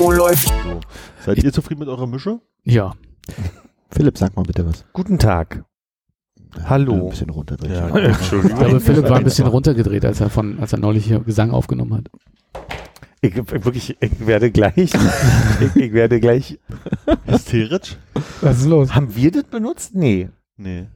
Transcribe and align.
Oh, 0.00 0.12
läuft. 0.12 0.46
So. 0.48 0.80
Seid 1.26 1.42
ihr 1.42 1.52
zufrieden 1.52 1.80
mit 1.80 1.88
eurer 1.88 2.06
Mische? 2.06 2.40
Ja. 2.62 2.94
Philipp, 3.90 4.16
sag 4.16 4.36
mal 4.36 4.42
bitte 4.44 4.64
was. 4.66 4.84
Guten 4.92 5.18
Tag. 5.18 5.64
Hallo. 6.64 6.94
Ein 6.94 7.08
bisschen 7.10 7.30
runterdrehen. 7.30 7.72
Ja, 7.74 7.88
Ich 7.96 8.04
Entschuldigung. 8.04 8.58
glaube, 8.60 8.80
Philipp 8.80 9.08
war 9.10 9.16
ein 9.16 9.24
bisschen 9.24 9.48
runtergedreht, 9.48 10.04
als 10.04 10.20
er 10.20 10.30
von, 10.30 10.60
als 10.60 10.72
er 10.72 10.78
neulich 10.78 11.06
hier 11.06 11.18
Gesang 11.20 11.50
aufgenommen 11.50 11.94
hat. 11.94 12.08
Ich, 13.20 13.34
wirklich, 13.36 13.96
ich 14.00 14.26
werde 14.26 14.52
gleich, 14.52 14.76
ich, 14.76 14.92
ich 15.74 15.92
werde 15.92 16.20
gleich. 16.20 16.60
Hysterisch? 17.26 17.96
Was 18.42 18.58
ist 18.60 18.66
los? 18.66 18.94
Haben 18.94 19.16
wir 19.16 19.32
das 19.32 19.42
benutzt? 19.42 19.96
Nee. 19.96 20.28
Nee. 20.56 20.86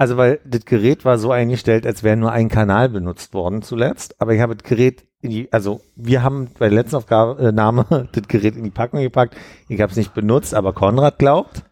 Also, 0.00 0.16
weil 0.16 0.40
das 0.46 0.64
Gerät 0.64 1.04
war 1.04 1.18
so 1.18 1.30
eingestellt, 1.30 1.84
als 1.84 2.02
wäre 2.02 2.16
nur 2.16 2.32
ein 2.32 2.48
Kanal 2.48 2.88
benutzt 2.88 3.34
worden 3.34 3.60
zuletzt. 3.60 4.18
Aber 4.18 4.32
ich 4.32 4.40
habe 4.40 4.56
das 4.56 4.66
Gerät 4.66 5.04
in 5.20 5.28
die, 5.28 5.52
also 5.52 5.82
wir 5.94 6.22
haben 6.22 6.48
bei 6.58 6.70
der 6.70 6.78
letzten 6.78 6.96
Aufnahme 6.96 8.08
das 8.12 8.26
Gerät 8.26 8.56
in 8.56 8.64
die 8.64 8.70
Packung 8.70 9.02
gepackt. 9.02 9.36
Ich 9.68 9.78
habe 9.82 9.90
es 9.90 9.98
nicht 9.98 10.14
benutzt, 10.14 10.54
aber 10.54 10.72
Konrad 10.72 11.18
glaubt. 11.18 11.64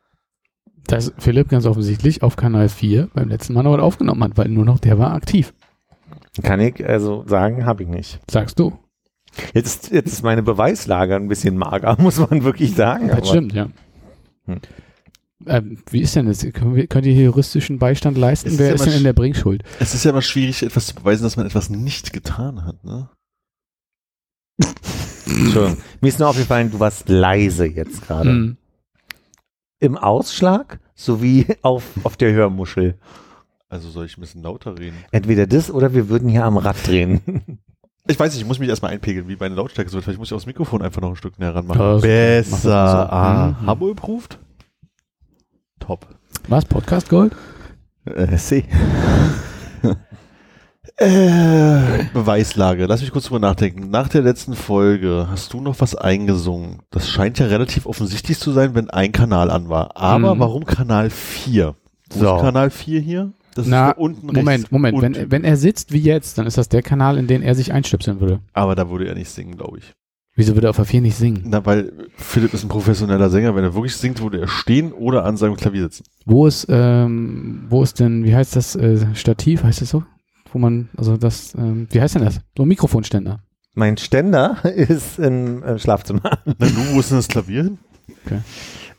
Dass 0.87 1.15
Philipp 1.17 1.49
ganz 1.49 1.65
offensichtlich 1.65 2.23
auf 2.23 2.37
Kanal 2.37 2.69
4 2.69 3.09
beim 3.15 3.31
letzten 3.31 3.55
Mal 3.55 3.63
noch 3.63 3.73
was 3.73 3.81
aufgenommen 3.81 4.23
hat, 4.23 4.37
weil 4.37 4.49
nur 4.49 4.67
noch 4.67 4.79
der 4.79 4.99
war 4.99 5.15
aktiv. 5.15 5.55
Kann 6.43 6.61
ich 6.61 6.87
also 6.87 7.25
sagen, 7.27 7.65
habe 7.65 7.85
ich 7.85 7.89
nicht. 7.89 8.21
Sagst 8.31 8.59
du? 8.59 8.79
Jetzt 9.55 9.85
ist, 9.85 9.91
jetzt 9.91 10.13
ist 10.13 10.23
meine 10.23 10.43
Beweislage 10.43 11.17
ein 11.17 11.29
bisschen 11.29 11.57
mager, 11.57 11.97
muss 11.99 12.19
man 12.19 12.45
wirklich 12.45 12.75
sagen. 12.75 13.09
Das 13.09 13.27
stimmt, 13.27 13.55
ja. 13.55 13.69
Hm. 14.45 14.61
Ähm, 15.47 15.79
wie 15.91 16.01
ist 16.01 16.17
denn 16.17 16.27
das? 16.27 16.41
Können 16.53 16.75
wir- 16.75 16.87
Könnt 16.89 17.07
ihr 17.07 17.15
hier 17.15 17.25
juristischen 17.25 17.79
Beistand 17.79 18.19
leisten? 18.19 18.49
Ist 18.49 18.59
Wer 18.59 18.69
ja 18.69 18.75
ist 18.75 18.85
denn 18.87 18.95
in 18.95 19.05
der 19.05 19.13
Bringschuld? 19.13 19.63
Es 19.79 19.95
ist 19.95 20.05
ja 20.05 20.11
immer 20.11 20.23
schwierig, 20.23 20.63
etwas 20.63 20.87
zu 20.87 20.95
beweisen, 20.97 21.23
dass 21.23 21.37
man 21.37 21.47
etwas 21.47 21.71
nicht 21.71 22.13
getan 22.13 22.65
hat, 22.65 22.83
ne? 22.85 23.09
Entschuldigung. 25.27 25.77
Mir 26.01 26.09
ist 26.09 26.19
nur 26.19 26.29
aufgefallen, 26.29 26.71
du 26.71 26.81
warst 26.81 27.09
leise 27.09 27.67
jetzt 27.67 28.03
gerade. 28.07 28.31
Hm. 28.31 28.57
Im 29.81 29.97
Ausschlag 29.97 30.81
sowie 30.95 31.47
auf, 31.63 31.85
auf 32.03 32.17
der 32.17 32.33
Hörmuschel. 32.33 32.99
Also 33.69 33.91
soll 33.91 34.07
ich 34.07 34.17
ein 34.17 34.23
bisschen 34.23 34.43
lauter 34.43 34.77
reden? 34.79 34.97
Entweder 35.13 35.47
das 35.47 35.71
oder 35.71 35.95
wir 35.95 36.09
würden 36.09 36.29
hier 36.29 36.45
am 36.45 36.57
Rad 36.57 36.85
drehen. 36.87 37.21
Ich 38.09 38.19
weiß 38.19 38.33
nicht, 38.33 38.41
ich 38.41 38.49
muss 38.49 38.59
mich 38.59 38.71
erstmal 38.71 38.91
einpegeln, 38.93 39.29
wie 39.29 39.37
meine 39.37 39.55
Lautstärke 39.55 39.91
so. 39.91 40.01
Vielleicht 40.01 40.19
muss 40.19 40.29
ich 40.29 40.33
auch 40.33 40.39
das 40.39 40.47
Mikrofon 40.47 40.81
einfach 40.83 41.03
noch 41.03 41.11
ein 41.11 41.17
Stück 41.17 41.39
näher 41.39 41.55
ranmachen. 41.55 41.79
Das- 41.79 42.01
mach 42.01 42.09
Besser. 42.09 42.59
so. 42.63 42.71
Ah, 42.73 43.57
Mhm. 43.61 43.67
Hamburg 43.67 43.99
approved? 43.99 44.39
Top. 45.79 46.07
Was? 46.49 46.65
Podcast 46.65 47.09
Gold? 47.09 47.33
Äh, 48.05 48.37
see. 48.37 48.65
Äh, 50.97 52.05
Beweislage. 52.13 52.87
Lass 52.87 53.03
mich 53.03 53.13
kurz 53.13 53.27
drüber 53.27 53.39
nachdenken. 53.39 53.89
Nach 53.91 54.09
der 54.09 54.23
letzten 54.23 54.55
Folge 54.55 55.29
hast 55.31 55.53
du 55.53 55.61
noch 55.61 55.81
was 55.81 55.95
eingesungen. 55.95 56.81
Das 56.91 57.09
scheint 57.09 57.39
ja 57.39 57.47
relativ 57.47 57.87
offensichtlich 57.87 58.39
zu 58.41 58.51
sein, 58.51 58.75
wenn 58.75 58.91
ein 58.91 59.13
Kanal 59.13 59.51
an 59.51 59.69
war. 59.69 59.97
Aber 59.97 60.35
Mhm. 60.35 60.41
warum 60.41 60.65
Kanal 60.65 61.11
4? 61.11 61.77
Wo 62.11 62.19
So. 62.19 62.37
ist 62.37 62.43
Kanal 62.43 62.71
4 62.71 63.01
hier? 63.01 63.33
Das 63.55 63.67
Na, 63.69 63.91
unten 63.93 64.27
Moment, 64.27 64.49
rechts 64.49 64.71
Moment. 64.73 64.97
unten. 64.97 65.15
Wenn, 65.15 65.31
wenn 65.31 65.45
er 65.45 65.57
sitzt 65.57 65.93
wie 65.93 65.99
jetzt, 66.01 66.37
dann 66.39 66.47
ist 66.47 66.59
das 66.59 66.69
der 66.69 66.83
Kanal, 66.83 67.17
in 67.19 67.29
den 67.29 67.43
er 67.43 67.55
sich 67.55 67.73
einstöpseln 67.73 68.19
würde. 68.21 68.41
Aber 68.53 68.75
da 68.75 68.91
würde 68.91 69.07
er 69.07 69.15
nicht 69.15 69.31
singen, 69.31 69.57
glaube 69.57 69.79
ich. 69.79 69.93
Wieso 70.39 70.55
würde 70.55 70.69
er 70.69 70.71
auf 70.71 70.77
der 70.77 70.85
4 70.85 71.01
nicht 71.01 71.17
singen? 71.17 71.43
Na, 71.47 71.67
weil 71.67 71.93
Philipp 72.17 72.55
ist 72.55 72.63
ein 72.63 72.69
professioneller 72.69 73.29
Sänger. 73.29 73.57
Wenn 73.57 73.65
er 73.65 73.75
wirklich 73.75 73.97
singt, 73.97 74.23
würde 74.23 74.41
er 74.43 74.47
stehen 74.47 74.93
oder 74.93 75.25
an 75.25 75.37
seinem 75.37 75.57
Klavier 75.57 75.83
sitzen. 75.83 76.05
Wo 76.27 76.47
ist, 76.47 76.65
ähm, 76.71 77.67
wo 77.69 77.83
ist 77.83 77.99
denn, 77.99 78.23
wie 78.23 78.37
heißt 78.37 78.55
das, 78.55 78.77
äh, 78.77 79.05
Stativ, 79.17 79.65
heißt 79.65 79.81
das 79.83 79.91
so? 79.91 80.05
Wo 80.53 80.61
man, 80.61 80.91
also 80.97 81.17
das, 81.17 81.57
ähm, 81.57 81.89
wie 81.91 82.01
heißt 82.01 82.15
denn 82.15 82.25
das? 82.25 82.41
So 82.57 82.63
ein 82.63 82.69
Mikrofonständer. 82.69 83.41
mein 83.75 83.97
Ständer 83.97 84.65
ist 84.65 85.19
im 85.19 85.65
äh, 85.65 85.77
Schlafzimmer. 85.77 86.39
Na, 86.45 86.55
du, 86.69 86.95
wo 86.95 87.01
ist 87.01 87.11
denn 87.11 87.19
das 87.19 87.27
Klavier 87.27 87.65
hin? 87.65 87.79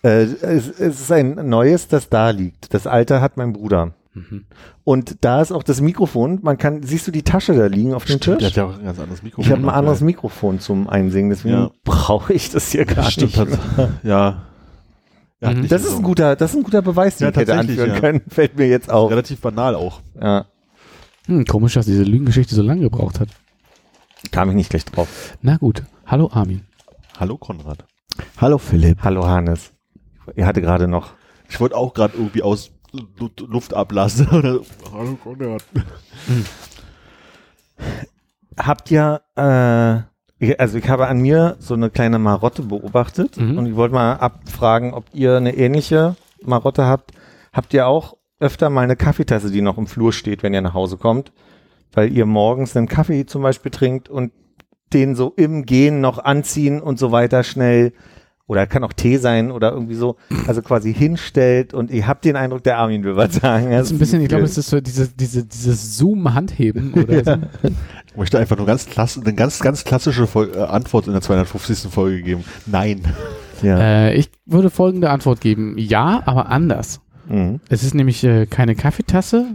Äh, 0.04 0.24
es, 0.24 0.68
es 0.68 1.00
ist 1.02 1.12
ein 1.14 1.48
neues, 1.48 1.88
das 1.88 2.10
da 2.10 2.32
liegt. 2.32 2.74
Das 2.74 2.86
alte 2.86 3.22
hat 3.22 3.38
mein 3.38 3.54
Bruder. 3.54 3.94
Mhm. 4.14 4.46
Und 4.84 5.18
da 5.24 5.42
ist 5.42 5.52
auch 5.52 5.62
das 5.64 5.82
Mikrofon. 5.82 6.40
Man 6.42 6.58
kann, 6.58 6.82
siehst 6.84 7.06
du 7.08 7.12
die 7.12 7.22
Tasche 7.24 7.54
da 7.54 7.68
liegen 7.68 7.94
auf 7.94 8.06
dem 8.06 8.20
Der 8.20 8.38
Tisch? 8.40 8.48
hat 8.48 8.56
ja 8.56 8.66
auch 8.66 8.78
ein 8.78 8.84
ganz 8.86 9.00
anderes 9.00 9.22
Mikrofon. 9.24 9.46
Ich 9.46 9.52
habe 9.52 9.62
ein 9.64 9.70
anderes. 9.70 10.02
Mikrofon 10.02 10.60
zum 10.60 10.90
Einsingen, 10.90 11.30
deswegen 11.30 11.56
Ja. 11.56 11.72
brauche 11.84 12.34
ich 12.34 12.50
das 12.50 12.72
hier 12.72 12.86
gar 12.86 13.10
Stimmt, 13.12 13.38
nicht. 13.38 13.58
hat, 13.78 13.90
ja. 14.04 14.44
Er 15.42 15.50
hat 15.50 15.56
Mhm. 15.56 15.62
nicht 15.62 15.72
Das 15.72 15.84
ist 15.84 15.96
ein 15.96 16.04
guter, 16.04 16.36
das 16.36 16.52
ist 16.52 16.58
ein 16.58 16.64
guter 16.64 16.82
Beweis, 16.82 17.18
den 17.18 17.26
Ja, 17.26 17.30
ich 17.32 17.38
hätte 17.38 17.52
tatsächlich, 17.52 17.80
anführen 17.80 17.94
ja. 17.96 18.00
können. 18.00 18.22
Fällt 18.30 18.58
mir 18.58 18.68
jetzt 18.68 18.90
auf. 18.92 19.12
Relativ 19.12 19.40
banal 19.42 19.76
auch. 19.76 20.02
Ja, 20.20 20.46
Hm, 21.28 21.46
komisch, 21.46 21.76
dass 21.76 21.86
diese 21.86 22.04
Lügengeschichte 22.04 22.56
so 22.56 22.64
lange 22.64 22.82
gebraucht 22.82 23.20
hat. 23.20 23.30
kam 24.32 24.50
ich 24.50 24.56
nicht 24.56 24.70
gleich 24.72 24.84
drauf. 24.86 25.38
Na 25.42 25.58
gut. 25.58 25.84
Hallo 26.08 26.30
Armin. 26.34 26.62
Hallo 27.20 27.38
Konrad. 27.38 27.86
Hallo 28.38 28.58
Philipp. 28.58 28.98
Hallo 29.04 29.28
Hannes. 29.28 29.72
Ihr 30.36 30.46
hatte 30.48 30.62
gerade 30.62 30.88
noch. 30.88 31.12
Ich 31.48 31.60
wollte 31.60 31.78
auch 31.78 31.94
gerade 31.94 32.16
irgendwie 32.18 32.42
aus 32.42 32.72
Luft 33.48 33.74
ablassen. 33.74 34.28
Oder, 34.32 34.60
Hallo 34.92 35.18
Konrad. 35.24 35.64
Habt 38.58 38.92
ihr, 38.92 39.22
äh, 39.38 39.98
ich- 40.46 40.60
also 40.60 40.78
ich 40.78 40.90
habe 40.90 41.08
an 41.08 41.20
mir 41.20 41.56
so 41.60 41.74
eine 41.74 41.90
kleine 41.90 42.20
Marotte 42.20 42.62
beobachtet 42.64 43.38
Mhm. 43.38 43.58
und 43.58 43.66
ich 43.68 43.76
wollte 43.76 43.96
mal 43.96 44.14
abfragen, 44.16 44.94
ob 44.94 45.06
ihr 45.14 45.38
eine 45.38 45.56
ähnliche 45.56 46.16
Marotte 46.44 46.86
habt. 46.86 47.12
Habt 47.54 47.74
ihr 47.74 47.88
auch 47.88 48.18
öfter 48.40 48.70
mal 48.70 48.82
eine 48.82 48.96
Kaffeetasse, 48.96 49.52
die 49.52 49.62
noch 49.62 49.78
im 49.78 49.88
Flur 49.88 50.14
steht, 50.14 50.44
wenn 50.44 50.54
ihr 50.54 50.62
nach 50.62 50.74
Hause 50.74 50.98
kommt? 50.98 51.32
Weil 51.92 52.12
ihr 52.12 52.26
morgens 52.26 52.76
einen 52.76 52.88
Kaffee 52.88 53.26
zum 53.26 53.42
Beispiel 53.42 53.72
trinkt 53.72 54.10
und 54.10 54.32
den 54.94 55.16
so 55.16 55.34
im 55.36 55.66
Gehen 55.66 56.02
noch 56.02 56.20
anziehen 56.24 56.82
und 56.82 57.00
so 57.00 57.12
weiter 57.12 57.44
schnell 57.44 57.94
oder 58.50 58.66
kann 58.66 58.84
auch 58.84 58.94
Tee 58.94 59.18
sein 59.18 59.52
oder 59.52 59.72
irgendwie 59.72 59.94
so, 59.94 60.16
also 60.48 60.64
quasi 60.64 60.92
hinstellt 60.92 61.76
und 61.76 61.92
ich 61.92 62.08
habe 62.08 62.20
den 62.24 62.36
Eindruck, 62.36 62.64
der 62.64 62.80
Armin 62.80 63.04
will 63.04 63.16
was 63.16 63.36
sagen. 63.36 63.70
Das 63.70 63.84
ist 63.88 63.92
ein 63.92 64.00
bisschen, 64.00 64.22
ich 64.24 64.28
glaube, 64.28 64.44
es 64.44 64.58
ist 64.58 64.72
so 64.72 64.82
diese, 64.82 65.08
diese, 65.08 65.46
dieses 65.46 65.98
Zoom-Handheben 65.98 66.94
oder 66.96 67.24
so. 67.24 67.70
Ich 68.08 68.18
möchte 68.18 68.40
einfach 68.40 68.58
nur 68.58 68.66
ganz 68.66 68.88
klasse, 68.88 69.22
eine 69.22 69.36
ganz, 69.36 69.60
ganz 69.60 69.84
klassische 69.84 70.26
Fol 70.26 70.52
äh, 70.56 70.62
Antwort 70.62 71.06
in 71.06 71.14
der 71.14 71.22
250. 71.22 71.92
Folge 71.92 72.24
geben. 72.24 72.44
Nein. 72.66 73.02
ja. 73.62 73.78
Äh, 73.80 74.16
ich 74.16 74.32
würde 74.48 74.72
folgende 74.72 75.12
Antwort 75.12 75.42
geben. 75.42 75.76
Ja, 75.78 76.24
aber 76.26 76.50
anders. 76.50 77.02
Mhm. 77.28 77.60
Es 77.70 77.84
ist 77.84 77.94
nämlich 77.94 78.24
äh, 78.24 78.48
keine 78.48 78.74
Kaffeetasse, 78.74 79.46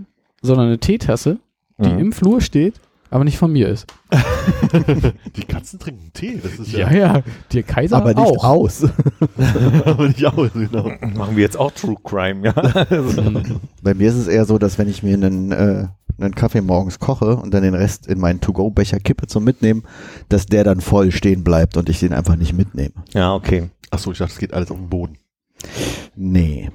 sondern 0.41 0.69
eine 0.69 0.79
Teetasse, 0.79 1.39
die 1.79 1.89
Mhm. 1.89 1.99
im 1.99 2.13
Flur 2.13 2.41
steht, 2.41 2.75
aber 3.15 3.23
nicht 3.23 3.39
von 3.39 3.53
mir 3.53 3.69
ist. 3.69 3.87
Die 5.37 5.45
Katzen 5.45 5.79
trinken 5.79 6.11
Tee. 6.13 6.41
Das 6.43 6.55
ist 6.55 6.73
Ja, 6.73 6.91
ja, 6.91 6.99
ja, 6.99 7.23
der 7.53 7.63
Kaiser 7.63 7.99
Aber 7.99 8.09
nicht 8.13 8.19
auch. 8.19 8.43
aus. 8.43 8.83
aber 9.85 10.09
nicht 10.09 10.27
aus. 10.27 10.51
Genau. 10.53 10.91
Machen 11.15 11.37
wir 11.37 11.45
jetzt 11.45 11.57
auch 11.57 11.71
True 11.71 11.95
Crime, 12.03 12.45
ja. 12.45 12.53
Bei 13.85 13.95
mir 13.95 14.09
ist 14.09 14.17
es 14.17 14.27
eher 14.27 14.45
so, 14.47 14.59
dass 14.59 14.79
wenn 14.79 14.89
ich 14.89 15.05
mir 15.05 15.15
einen, 15.15 15.53
äh, 15.53 15.87
einen 16.19 16.35
Kaffee 16.35 16.61
morgens 16.61 16.99
koche 16.99 17.37
und 17.37 17.55
dann 17.55 17.63
den 17.63 17.75
Rest 17.75 18.09
in 18.09 18.19
meinen 18.19 18.41
To-Go-Becher 18.41 18.99
kippe 18.99 19.29
zum 19.29 19.45
Mitnehmen, 19.45 19.85
dass 20.29 20.47
der 20.47 20.65
dann 20.65 20.81
voll 20.81 21.13
stehen 21.13 21.45
bleibt 21.45 21.77
und 21.77 21.89
ich 21.89 22.01
den 22.01 22.13
einfach 22.15 22.35
nicht 22.35 22.53
mitnehme. 22.53 22.95
ja, 23.13 23.33
okay. 23.33 23.71
Achso, 23.93 24.11
ich 24.11 24.19
dachte, 24.19 24.33
es 24.33 24.39
geht 24.41 24.53
alles 24.53 24.73
auf 24.73 24.77
den 24.77 24.89
Boden. 24.89 25.19
Nee. 26.17 26.69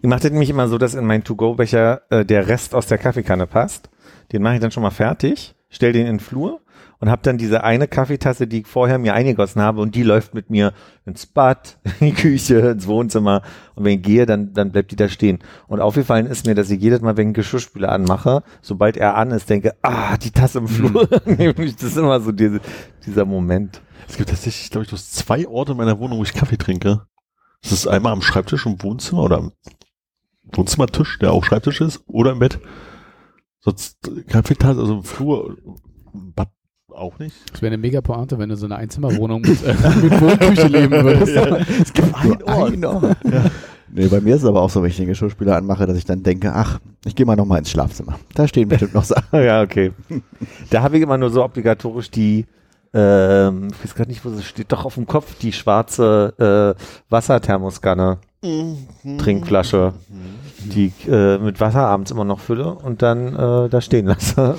Ich 0.00 0.08
mache 0.08 0.20
das 0.22 0.30
nämlich 0.30 0.48
immer 0.48 0.66
so, 0.66 0.78
dass 0.78 0.94
in 0.94 1.04
meinen 1.04 1.24
To-Go-Becher 1.24 2.00
äh, 2.08 2.24
der 2.24 2.48
Rest 2.48 2.74
aus 2.74 2.86
der 2.86 2.96
Kaffeekanne 2.96 3.46
passt. 3.46 3.90
Den 4.32 4.40
mache 4.40 4.54
ich 4.54 4.60
dann 4.60 4.70
schon 4.70 4.82
mal 4.82 4.90
fertig, 4.90 5.54
stell 5.74 5.92
den 5.92 6.06
in 6.06 6.14
den 6.14 6.20
Flur 6.20 6.60
und 7.00 7.10
habe 7.10 7.22
dann 7.22 7.36
diese 7.36 7.64
eine 7.64 7.88
Kaffeetasse, 7.88 8.46
die 8.46 8.60
ich 8.60 8.66
vorher 8.66 8.98
mir 8.98 9.14
eingegossen 9.14 9.60
habe 9.60 9.80
und 9.80 9.94
die 9.94 10.02
läuft 10.02 10.34
mit 10.34 10.48
mir 10.48 10.72
ins 11.04 11.26
Bad, 11.26 11.78
in 12.00 12.06
die 12.06 12.12
Küche, 12.14 12.58
ins 12.58 12.86
Wohnzimmer 12.86 13.42
und 13.74 13.84
wenn 13.84 13.98
ich 13.98 14.02
gehe, 14.02 14.26
dann, 14.26 14.52
dann 14.52 14.72
bleibt 14.72 14.92
die 14.92 14.96
da 14.96 15.08
stehen. 15.08 15.40
Und 15.66 15.80
aufgefallen 15.80 16.26
ist 16.26 16.46
mir, 16.46 16.54
dass 16.54 16.70
ich 16.70 16.80
jedes 16.80 17.00
Mal, 17.00 17.16
wenn 17.16 17.24
ich 17.24 17.26
einen 17.28 17.34
Geschirrspüler 17.34 17.90
anmache, 17.90 18.42
sobald 18.62 18.96
er 18.96 19.16
an 19.16 19.32
ist, 19.32 19.50
denke, 19.50 19.74
ah, 19.82 20.16
die 20.16 20.30
Tasse 20.30 20.58
im 20.58 20.68
Flur. 20.68 21.08
Nämlich, 21.26 21.76
das 21.76 21.90
ist 21.90 21.96
immer 21.96 22.20
so 22.20 22.32
diese, 22.32 22.60
dieser 23.04 23.24
Moment. 23.24 23.82
Es 24.08 24.16
gibt 24.16 24.30
tatsächlich, 24.30 24.70
glaube 24.70 24.84
ich, 24.84 24.90
bloß 24.90 25.10
zwei 25.10 25.46
Orte 25.48 25.72
in 25.72 25.78
meiner 25.78 25.98
Wohnung, 25.98 26.18
wo 26.18 26.22
ich 26.22 26.34
Kaffee 26.34 26.58
trinke. 26.58 27.02
Das 27.62 27.72
ist 27.72 27.86
einmal 27.86 28.12
am 28.12 28.22
Schreibtisch 28.22 28.66
im 28.66 28.82
Wohnzimmer 28.82 29.22
oder 29.22 29.38
am 29.38 29.52
Wohnzimmertisch, 30.52 31.18
der 31.18 31.32
auch 31.32 31.44
Schreibtisch 31.44 31.80
ist, 31.80 32.02
oder 32.06 32.32
im 32.32 32.38
Bett. 32.38 32.60
Sonst 33.64 33.96
äh, 34.08 34.22
Kaffeetasse, 34.22 34.80
also 34.80 34.94
im 34.94 35.02
Flur, 35.04 35.56
Bad 36.12 36.48
Auch 36.90 37.18
nicht. 37.18 37.34
Das 37.50 37.62
wäre 37.62 37.72
eine 37.72 37.78
mega 37.78 38.00
Pointe, 38.00 38.38
wenn 38.38 38.50
du 38.50 38.56
so 38.56 38.66
eine 38.66 38.76
Einzimmerwohnung 38.76 39.40
mit, 39.40 39.62
äh, 39.64 39.74
mit 40.02 40.20
Wohnküche 40.20 40.68
leben 40.68 40.92
würdest. 41.02 41.34
Es 41.82 41.92
gibt 41.92 42.14
einen 42.14 42.42
Ort. 42.42 42.72
Ein 42.72 42.84
Ort. 42.84 43.16
Nee, 43.96 44.08
bei 44.08 44.20
mir 44.20 44.34
ist 44.34 44.42
es 44.42 44.48
aber 44.48 44.60
auch 44.60 44.70
so, 44.70 44.82
wenn 44.82 44.90
ich 44.90 44.96
den 44.96 45.06
Geschirrspüler 45.06 45.56
anmache, 45.56 45.86
dass 45.86 45.96
ich 45.96 46.04
dann 46.04 46.22
denke, 46.22 46.52
ach, 46.52 46.80
ich 47.04 47.14
gehe 47.14 47.24
mal 47.24 47.36
noch 47.36 47.46
mal 47.46 47.58
ins 47.58 47.70
Schlafzimmer. 47.70 48.18
Da 48.34 48.48
stehen 48.48 48.68
bestimmt 48.68 48.94
noch 48.94 49.04
Sachen. 49.04 49.24
Ja, 49.44 49.62
okay. 49.62 49.92
Da 50.70 50.82
habe 50.82 50.96
ich 50.96 51.02
immer 51.02 51.16
nur 51.16 51.30
so 51.30 51.44
obligatorisch 51.44 52.10
die, 52.10 52.44
ähm, 52.92 53.68
ich 53.72 53.84
weiß 53.84 53.94
gerade 53.94 54.10
nicht, 54.10 54.24
wo 54.24 54.30
sie 54.30 54.42
steht, 54.42 54.72
doch 54.72 54.84
auf 54.84 54.96
dem 54.96 55.06
Kopf, 55.06 55.38
die 55.38 55.52
schwarze 55.52 56.74
äh, 56.76 56.82
Wasserthermoskanne, 57.08 58.18
Trinkflasche, 59.18 59.94
die 60.70 60.86
ich 60.86 61.08
äh, 61.08 61.38
mit 61.38 61.60
Wasser 61.60 61.80
abends 61.86 62.10
immer 62.10 62.24
noch 62.24 62.40
fülle 62.40 62.74
und 62.74 63.02
dann 63.02 63.34
äh, 63.34 63.68
da 63.68 63.80
stehen 63.80 64.06
lasse. 64.06 64.56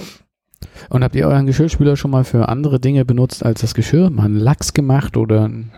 Und 0.90 1.04
habt 1.04 1.16
ihr 1.16 1.28
euren 1.28 1.46
Geschirrspüler 1.46 1.96
schon 1.96 2.12
mal 2.12 2.24
für 2.24 2.50
andere 2.50 2.80
Dinge 2.80 3.06
benutzt 3.06 3.46
als 3.46 3.62
das 3.62 3.74
Geschirr? 3.74 4.10
Mal 4.10 4.26
einen 4.26 4.36
Lachs 4.40 4.74
gemacht 4.74 5.18
oder 5.18 5.48
ein 5.48 5.72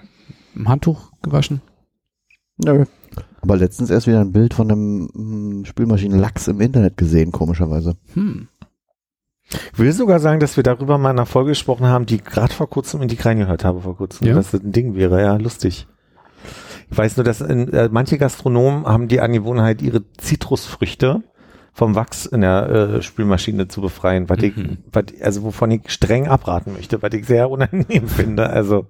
Handtuch 0.65 1.11
gewaschen? 1.21 1.61
Nö. 2.57 2.85
Aber 3.41 3.57
letztens 3.57 3.89
erst 3.89 4.07
wieder 4.07 4.21
ein 4.21 4.31
Bild 4.31 4.53
von 4.53 4.71
einem 4.71 5.09
mm, 5.13 5.65
Spülmaschinenlachs 5.65 6.47
im 6.47 6.59
Internet 6.59 6.97
gesehen, 6.97 7.31
komischerweise. 7.31 7.95
Hm. 8.13 8.47
Ich 9.73 9.79
will 9.79 9.93
sogar 9.93 10.19
sagen, 10.19 10.39
dass 10.39 10.57
wir 10.57 10.63
darüber 10.63 10.97
mal 10.97 11.11
in 11.11 11.17
einer 11.17 11.25
Folge 11.25 11.51
gesprochen 11.51 11.85
haben, 11.85 12.05
die 12.05 12.17
gerade 12.21 12.53
vor 12.53 12.69
kurzem 12.69 13.01
in 13.01 13.07
die 13.07 13.15
reingehört 13.15 13.63
habe, 13.63 13.81
vor 13.81 13.95
kurzem, 13.95 14.27
Ja? 14.27 14.35
dass 14.35 14.51
das 14.51 14.61
ein 14.61 14.71
Ding 14.73 14.95
wäre. 14.95 15.21
Ja, 15.21 15.37
lustig. 15.37 15.87
Ich 16.89 16.97
weiß 16.97 17.17
nur, 17.17 17.23
dass 17.23 17.41
in, 17.41 17.71
äh, 17.73 17.89
manche 17.91 18.17
Gastronomen 18.17 18.85
haben 18.85 19.07
die 19.07 19.19
Angewohnheit, 19.19 19.81
ihre 19.81 20.03
Zitrusfrüchte 20.17 21.21
vom 21.73 21.95
Wachs 21.95 22.25
in 22.25 22.41
der 22.41 22.69
äh, 22.69 23.01
Spülmaschine 23.01 23.67
zu 23.67 23.81
befreien, 23.81 24.29
was 24.29 24.39
Mhm. 24.39 24.43
ich, 24.45 24.53
was, 24.91 25.03
also 25.21 25.43
wovon 25.43 25.71
ich 25.71 25.81
streng 25.91 26.27
abraten 26.27 26.73
möchte, 26.73 27.01
was 27.01 27.13
ich 27.13 27.25
sehr 27.25 27.49
unangenehm 27.51 28.07
finde. 28.07 28.49
Also, 28.49 28.87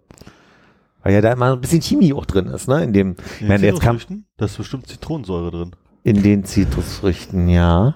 weil 1.04 1.14
ja 1.14 1.22
da 1.22 1.34
immer 1.34 1.54
ein 1.54 1.62
bisschen 1.62 1.82
Chemie 1.82 2.14
auch 2.14 2.26
drin 2.26 2.48
ist, 2.48 2.68
ne? 2.68 2.84
In 2.84 2.94
dem, 2.94 3.16
ich 3.42 3.48
meine, 3.48 3.66
jetzt 3.66 3.82
kam? 3.82 4.00
Da 4.38 4.46
ist 4.46 4.58
bestimmt 4.58 4.88
Zitronensäure 4.88 5.52
drin. 5.52 5.72
in 6.04 6.22
den 6.24 6.46
Zitrusfrüchten, 6.46 7.50
ja. 7.50 7.96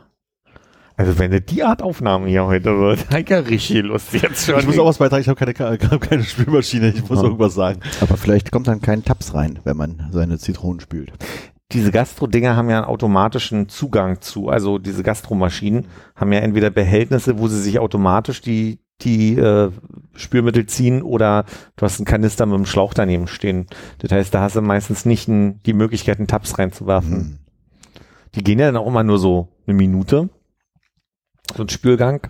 Also 1.01 1.18
wenn 1.18 1.33
es 1.33 1.45
die 1.48 1.63
Art 1.63 1.81
Aufnahme 1.81 2.27
hier 2.30 2.45
heute 2.45 2.77
wird, 2.77 3.09
habe 3.09 3.21
ich 3.21 3.30
ja 3.30 3.39
richtig 3.39 3.81
Lust 3.81 4.13
jetzt 4.13 4.45
schon. 4.45 4.59
Ich 4.59 4.68
muss 4.68 4.77
auch 4.77 4.86
was 4.86 5.00
beitragen, 5.00 5.21
ich 5.24 5.27
habe 5.30 5.51
keine, 5.51 5.80
hab 5.89 6.01
keine 6.01 6.24
Spülmaschine, 6.24 6.89
ich 6.89 7.09
muss 7.09 7.18
Ja. 7.18 7.24
irgendwas 7.24 7.56
sagen. 7.56 7.80
Aber 8.01 8.18
vielleicht 8.18 8.51
kommt 8.51 8.68
dann 8.68 8.81
kein 8.81 9.03
Taps 9.03 9.33
rein, 9.33 9.57
wenn 9.63 9.77
man 9.77 10.07
seine 10.12 10.38
Zitronen 10.38 10.80
spült. 10.80 11.12
diese 11.71 11.92
Gastro-Dinger 11.92 12.56
haben 12.56 12.69
ja 12.69 12.77
einen 12.77 12.86
automatischen 12.86 13.68
Zugang 13.68 14.21
zu. 14.21 14.50
Also 14.50 14.77
diese 14.77 15.01
Gastromaschinen 15.01 15.88
haben 16.15 16.31
ja 16.33 16.39
entweder 16.42 16.69
Behältnisse, 16.69 17.39
wo 17.39 17.48
sie 17.48 17.59
sich 17.59 17.80
automatisch 17.80 18.42
die, 18.42 18.77
die 19.01 19.38
äh, 19.39 19.71
Spülmittel 20.13 20.68
ziehen 20.68 21.01
oder 21.01 21.45
du 21.77 21.86
hast 21.86 21.98
einen 22.00 22.06
Kanister 22.06 22.45
mit 22.45 22.53
einem 22.53 22.65
Schlauch 22.68 22.94
daneben 22.94 23.25
stehen. 23.27 23.65
Das 23.98 24.12
heißt, 24.12 24.31
da 24.36 24.42
hast 24.42 24.56
du 24.56 24.62
meistens 24.62 25.06
nicht 25.06 25.27
n, 25.27 25.62
die 25.65 25.74
Möglichkeit, 25.74 26.19
einen 26.19 26.27
Tabs 26.27 26.59
reinzuwerfen. 26.59 27.12
Hm. 27.12 27.38
Die 28.36 28.44
gehen 28.44 28.59
ja 28.59 28.68
dann 28.68 28.77
auch 28.77 28.86
immer 28.88 29.03
nur 29.03 29.18
so 29.18 29.48
eine 29.65 29.75
Minute. 29.75 30.30
So 31.56 31.64
ein 31.64 31.70
Spülgang. 31.70 32.22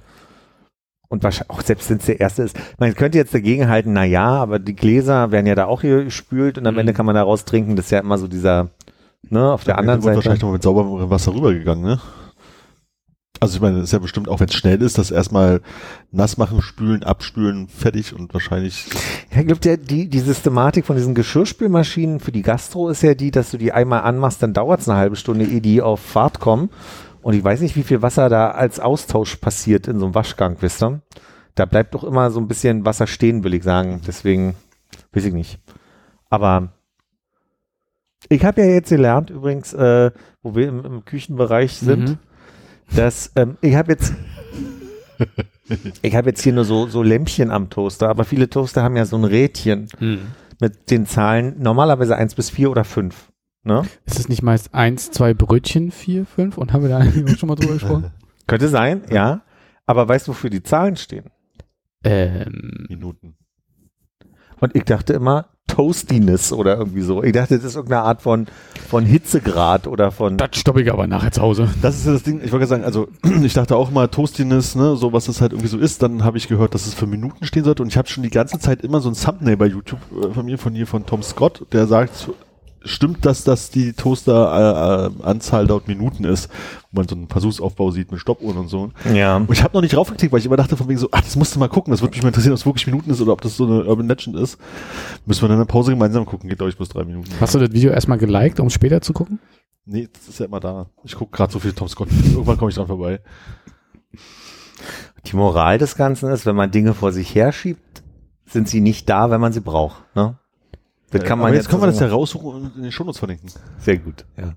Und 1.10 1.24
wahrscheinlich, 1.24 1.50
auch 1.50 1.62
selbst 1.62 1.90
wenn 1.90 1.98
es 1.98 2.06
der 2.06 2.22
erste 2.22 2.44
ist. 2.44 2.56
Man 2.80 2.94
könnte 2.96 3.18
jetzt 3.18 3.34
dagegen 3.34 3.68
halten, 3.68 3.92
na 3.94 4.06
ja, 4.06 4.30
aber 4.30 4.60
die 4.60 4.76
Gläser 4.76 5.32
werden 5.32 5.46
ja 5.46 5.56
da 5.56 5.66
auch 5.66 5.82
hier 5.82 6.06
gespült 6.06 6.58
und 6.58 6.66
am 6.68 6.76
Mhm. 6.76 6.80
Ende 6.82 6.94
kann 6.94 7.06
man 7.06 7.16
daraus 7.16 7.44
trinken. 7.44 7.76
Das 7.76 7.86
ist 7.86 7.92
ja 7.92 8.00
immer 8.00 8.18
so 8.18 8.28
dieser, 8.30 8.70
ne, 9.30 9.52
auf 9.52 9.66
der 9.66 9.78
anderen 9.78 10.04
Wird 10.04 10.16
wahrscheinlich 10.16 10.40
Seite. 10.40 10.46
noch 10.46 10.54
mit 10.54 10.64
sauberem 10.64 11.10
Wasser 11.10 11.34
rübergegangen, 11.36 11.84
ne? 11.84 12.00
Also 13.42 13.56
ich 13.56 13.62
meine, 13.62 13.78
das 13.78 13.86
ist 13.86 13.92
ja 13.94 13.98
bestimmt, 14.00 14.30
auch 14.30 14.40
wenn 14.40 14.50
es 14.50 14.54
schnell 14.54 14.80
ist, 14.84 15.00
das 15.00 15.10
erstmal 15.10 15.62
nass 16.12 16.38
machen, 16.38 16.62
spülen, 16.62 17.04
abspülen, 17.04 17.68
fertig 17.70 18.14
und 18.14 18.32
wahrscheinlich 18.36 18.86
Ja, 19.34 19.42
ich 19.42 19.48
glaube, 19.48 19.78
die, 19.80 20.08
die 20.08 20.20
Systematik 20.20 20.86
von 20.86 20.96
diesen 20.96 21.16
Geschirrspülmaschinen 21.16 22.20
für 22.20 22.32
die 22.32 22.44
Gastro 22.44 22.90
ist 22.90 23.02
ja 23.02 23.16
die, 23.16 23.32
dass 23.32 23.50
du 23.50 23.58
die 23.58 23.72
einmal 23.74 24.02
anmachst, 24.02 24.44
dann 24.44 24.54
dauert 24.54 24.82
es 24.82 24.88
eine 24.88 25.00
halbe 25.00 25.16
Stunde, 25.16 25.46
ehe 25.46 25.60
die 25.60 25.82
auf 25.82 26.00
Fahrt 26.00 26.40
kommen. 26.40 26.70
Und 27.22 27.34
ich 27.36 27.44
weiß 27.44 27.62
nicht, 27.62 27.76
wie 27.76 27.84
viel 27.84 28.02
Wasser 28.02 28.30
da 28.30 28.52
als 28.52 28.80
Austausch 28.80 29.36
passiert 29.38 29.88
in 29.88 30.00
so 30.00 30.06
einem 30.06 30.16
Waschgang, 30.16 30.58
wisst 30.62 30.82
ihr? 30.84 31.02
Da 31.56 31.66
bleibt 31.66 31.94
doch 31.94 32.04
immer 32.04 32.32
so 32.32 32.40
ein 32.40 32.48
bisschen 32.48 32.86
Wasser 32.86 33.08
stehen, 33.08 33.44
will 33.44 33.54
ich 33.54 33.64
sagen. 33.64 34.02
Deswegen 34.08 34.56
weiß 35.14 35.26
ich 35.26 35.34
nicht. 35.34 35.60
Aber 36.30 36.70
ich 38.30 38.44
habe 38.46 38.62
ja 38.62 38.68
jetzt 38.68 38.90
gelernt, 38.90 39.30
übrigens, 39.30 39.74
äh, 39.74 40.12
wo 40.42 40.56
wir 40.56 40.68
im, 40.70 40.86
im 40.86 41.06
Küchenbereich 41.06 41.74
sind, 41.78 42.10
Mhm. 42.10 42.18
dass 42.96 43.32
ähm, 43.36 43.58
ich 43.62 43.76
habe 43.76 43.92
jetzt 43.92 44.14
ich 46.02 46.16
habe 46.16 46.30
jetzt 46.30 46.42
hier 46.42 46.54
nur 46.54 46.66
so 46.66 46.88
so 46.88 47.04
Lämpchen 47.04 47.52
am 47.52 47.70
Toaster, 47.70 48.10
aber 48.10 48.24
viele 48.24 48.50
Toaster 48.50 48.84
haben 48.84 48.96
ja 48.98 49.06
so 49.06 49.18
ein 49.18 49.24
Rädchen 49.24 49.88
Hm. 50.00 50.20
mit 50.60 50.90
den 50.92 51.06
Zahlen 51.06 51.56
normalerweise 51.60 52.16
eins 52.16 52.36
bis 52.36 52.50
vier 52.50 52.72
oder 52.72 52.84
fünf. 52.84 53.31
Ne? 53.64 53.84
Ist 54.06 54.20
es 54.20 54.30
nicht 54.30 54.42
meist 54.42 54.74
eins, 54.74 55.12
zwei 55.12 55.34
Brötchen, 55.34 55.92
vier, 55.92 56.26
fünf? 56.26 56.58
Und 56.58 56.74
haben 56.74 56.82
wir 56.82 56.90
da 56.90 56.98
eigentlich 57.00 57.34
auch 57.34 57.38
schon 57.38 57.50
mal 57.50 57.56
drüber 57.56 57.74
gesprochen? 57.74 58.12
Könnte 58.48 58.68
sein, 58.68 59.04
ja. 59.10 59.42
Aber 59.86 60.08
weißt 60.08 60.28
du, 60.28 60.32
wofür 60.32 60.50
die 60.50 60.64
Zahlen 60.64 60.96
stehen? 60.96 61.26
ähm, 62.04 62.86
Minuten. 62.90 63.36
Und 64.60 64.76
ich 64.76 64.84
dachte 64.84 65.14
immer 65.14 65.48
Toastiness 65.68 66.52
oder 66.52 66.78
irgendwie 66.78 67.02
so. 67.02 67.24
Ich 67.24 67.32
dachte, 67.32 67.56
das 67.56 67.64
ist 67.64 67.76
irgendeine 67.76 68.04
Art 68.04 68.22
von, 68.22 68.46
von 68.90 69.06
Hitzegrad 69.06 69.88
oder 69.88 70.12
von. 70.12 70.38
das 70.38 70.50
stoppe 70.54 70.82
ich 70.82 70.92
aber 70.92 71.08
nachher 71.08 71.32
zu 71.32 71.42
Hause. 71.42 71.70
Das 71.82 71.96
ist 71.96 72.06
ja 72.06 72.14
das 72.14 72.24
Ding, 72.24 72.42
ich 72.44 72.52
wollte 72.52 72.68
gerade 72.68 72.84
sagen, 72.84 72.84
also 72.84 73.08
ich 73.44 73.54
dachte 73.54 73.76
auch 73.76 73.90
mal 73.90 74.08
Toastiness, 74.08 74.76
ne, 74.76 74.96
so 74.98 75.14
was 75.14 75.26
das 75.26 75.42
halt 75.42 75.54
irgendwie 75.54 75.70
so 75.70 75.78
ist, 75.78 76.04
dann 76.04 76.24
habe 76.24 76.38
ich 76.38 76.48
gehört, 76.48 76.76
dass 76.76 76.86
es 76.86 76.94
für 76.94 77.08
Minuten 77.08 77.46
stehen 77.46 77.64
sollte 77.64 77.82
und 77.82 77.90
ich 77.90 77.98
habe 77.98 78.08
schon 78.10 78.24
die 78.24 78.30
ganze 78.30 78.60
Zeit 78.60 78.82
immer 78.82 79.00
so 79.00 79.10
ein 79.10 79.16
Thumbnail 79.16 79.58
bei 79.58 79.68
YouTube 79.68 80.00
äh, 80.12 80.34
von 80.34 80.46
mir, 80.46 80.58
von 80.58 80.76
hier, 80.76 80.88
von 80.88 81.06
Tom 81.06 81.24
Scott, 81.24 81.66
der 81.72 81.88
sagt, 81.88 82.30
stimmt, 82.84 83.26
dass 83.26 83.44
das 83.44 83.70
die 83.70 83.94
Toaster 83.94 85.10
äh, 85.20 85.24
äh, 85.24 85.24
Anzahl 85.24 85.68
laut 85.68 85.88
Minuten 85.88 86.24
ist, 86.24 86.50
wo 86.92 87.00
man 87.00 87.08
so 87.08 87.16
einen 87.16 87.28
Versuchsaufbau 87.28 87.92
sieht 87.92 88.12
mit 88.12 88.20
Stoppuhren 88.20 88.58
und 88.58 88.68
so. 88.68 88.92
Ja. 89.14 89.38
Und 89.38 89.52
ich 89.52 89.64
habe 89.64 89.74
noch 89.74 89.82
nicht 89.82 89.96
draufgeklickt, 89.96 90.32
weil 90.32 90.40
ich 90.40 90.46
immer 90.46 90.58
dachte 90.58 90.78
von 90.78 90.88
wegen 90.88 91.00
so, 91.00 91.10
ach, 91.12 91.22
das 91.22 91.36
musst 91.36 91.56
du 91.56 91.60
mal 91.60 91.70
gucken, 91.70 91.92
das 91.92 92.02
würde 92.02 92.12
mich 92.12 92.24
mal 92.24 92.30
interessieren, 92.30 92.54
ob 92.54 92.60
es 92.60 92.66
wirklich 92.66 92.88
Minuten 92.88 93.12
ist 93.12 93.22
oder 93.22 93.34
ob 93.34 93.42
das 93.42 93.58
so 93.58 93.66
eine 93.66 93.86
Urban 93.86 94.08
Legend 94.08 94.36
ist. 94.36 94.58
Müssen 95.26 95.44
wir 95.44 95.50
dann 95.50 95.58
in 95.58 95.66
der 95.66 95.72
Pause 95.72 95.92
gemeinsam 95.92 96.26
gucken, 96.26 96.50
geht 96.50 96.58
glaube 96.58 96.70
ich 96.70 96.78
bloß 96.78 96.90
drei 96.90 97.04
Minuten. 97.04 97.30
Hast 97.40 97.56
du 97.56 97.60
das 97.60 97.72
Video 97.72 97.92
erstmal 97.92 98.18
geliked, 98.18 98.60
um 98.60 98.70
später 98.70 99.02
zu 99.02 99.14
gucken? 99.14 99.40
Nee, 99.86 100.10
das 100.12 100.28
ist 100.28 100.40
ja 100.40 100.46
immer 100.46 100.60
da. 100.60 100.90
Ich 101.04 101.16
gucke 101.16 101.36
gerade 101.36 101.52
so 101.52 101.60
viel 101.60 101.74
Tom 101.74 101.88
Scott. 101.88 102.10
Irgendwann 102.12 102.58
komme 102.58 102.70
ich 102.70 102.76
dran 102.76 102.88
vorbei. 102.88 103.20
Die 105.26 105.36
Moral 105.36 105.78
des 105.78 105.96
Ganzen 105.96 106.32
ist, 106.32 106.46
wenn 106.46 106.56
man 106.56 106.72
Dinge 106.72 106.94
vor 106.94 107.12
sich 107.12 107.34
herschiebt, 107.36 108.04
sind 108.46 108.68
sie 108.68 108.82
nicht 108.82 109.10
da, 109.10 109.30
wenn 109.32 109.42
man 109.42 109.54
sie 109.54 109.62
braucht. 109.62 110.04
Ne? 110.16 110.38
Das 111.12 111.24
kann 111.24 111.40
man 111.40 111.48
Aber 111.48 111.56
jetzt 111.56 111.70
können 111.70 111.82
wir 111.82 111.88
das 111.88 112.00
ja 112.00 112.08
raussuchen 112.08 112.50
und 112.50 112.76
in 112.76 112.84
den 112.84 112.92
Shownotes 112.92 113.20
verlinken. 113.20 113.50
Sehr 113.80 113.98
gut, 113.98 114.26
ja. 114.38 114.54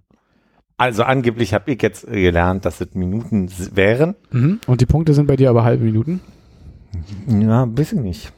Also 0.77 1.05
angeblich 1.05 1.55
habe 1.55 1.73
ich 1.73 1.83
jetzt 1.83 2.07
äh, 2.09 2.21
gelernt, 2.21 2.65
dass 2.65 2.81
es 2.81 2.95
Minuten 2.95 3.49
wären. 3.75 4.17
Mhm. 4.31 4.61
Und 4.67 4.81
die 4.81 4.87
Punkte 4.87 5.15
sind 5.15 5.27
bei 5.27 5.37
dir 5.37 5.51
aber 5.51 5.65
halbe 5.65 5.85
Minuten? 5.85 6.21
Ja, 7.29 7.63
ein 7.63 7.75
bisschen 7.75 8.03
nicht. 8.03 8.33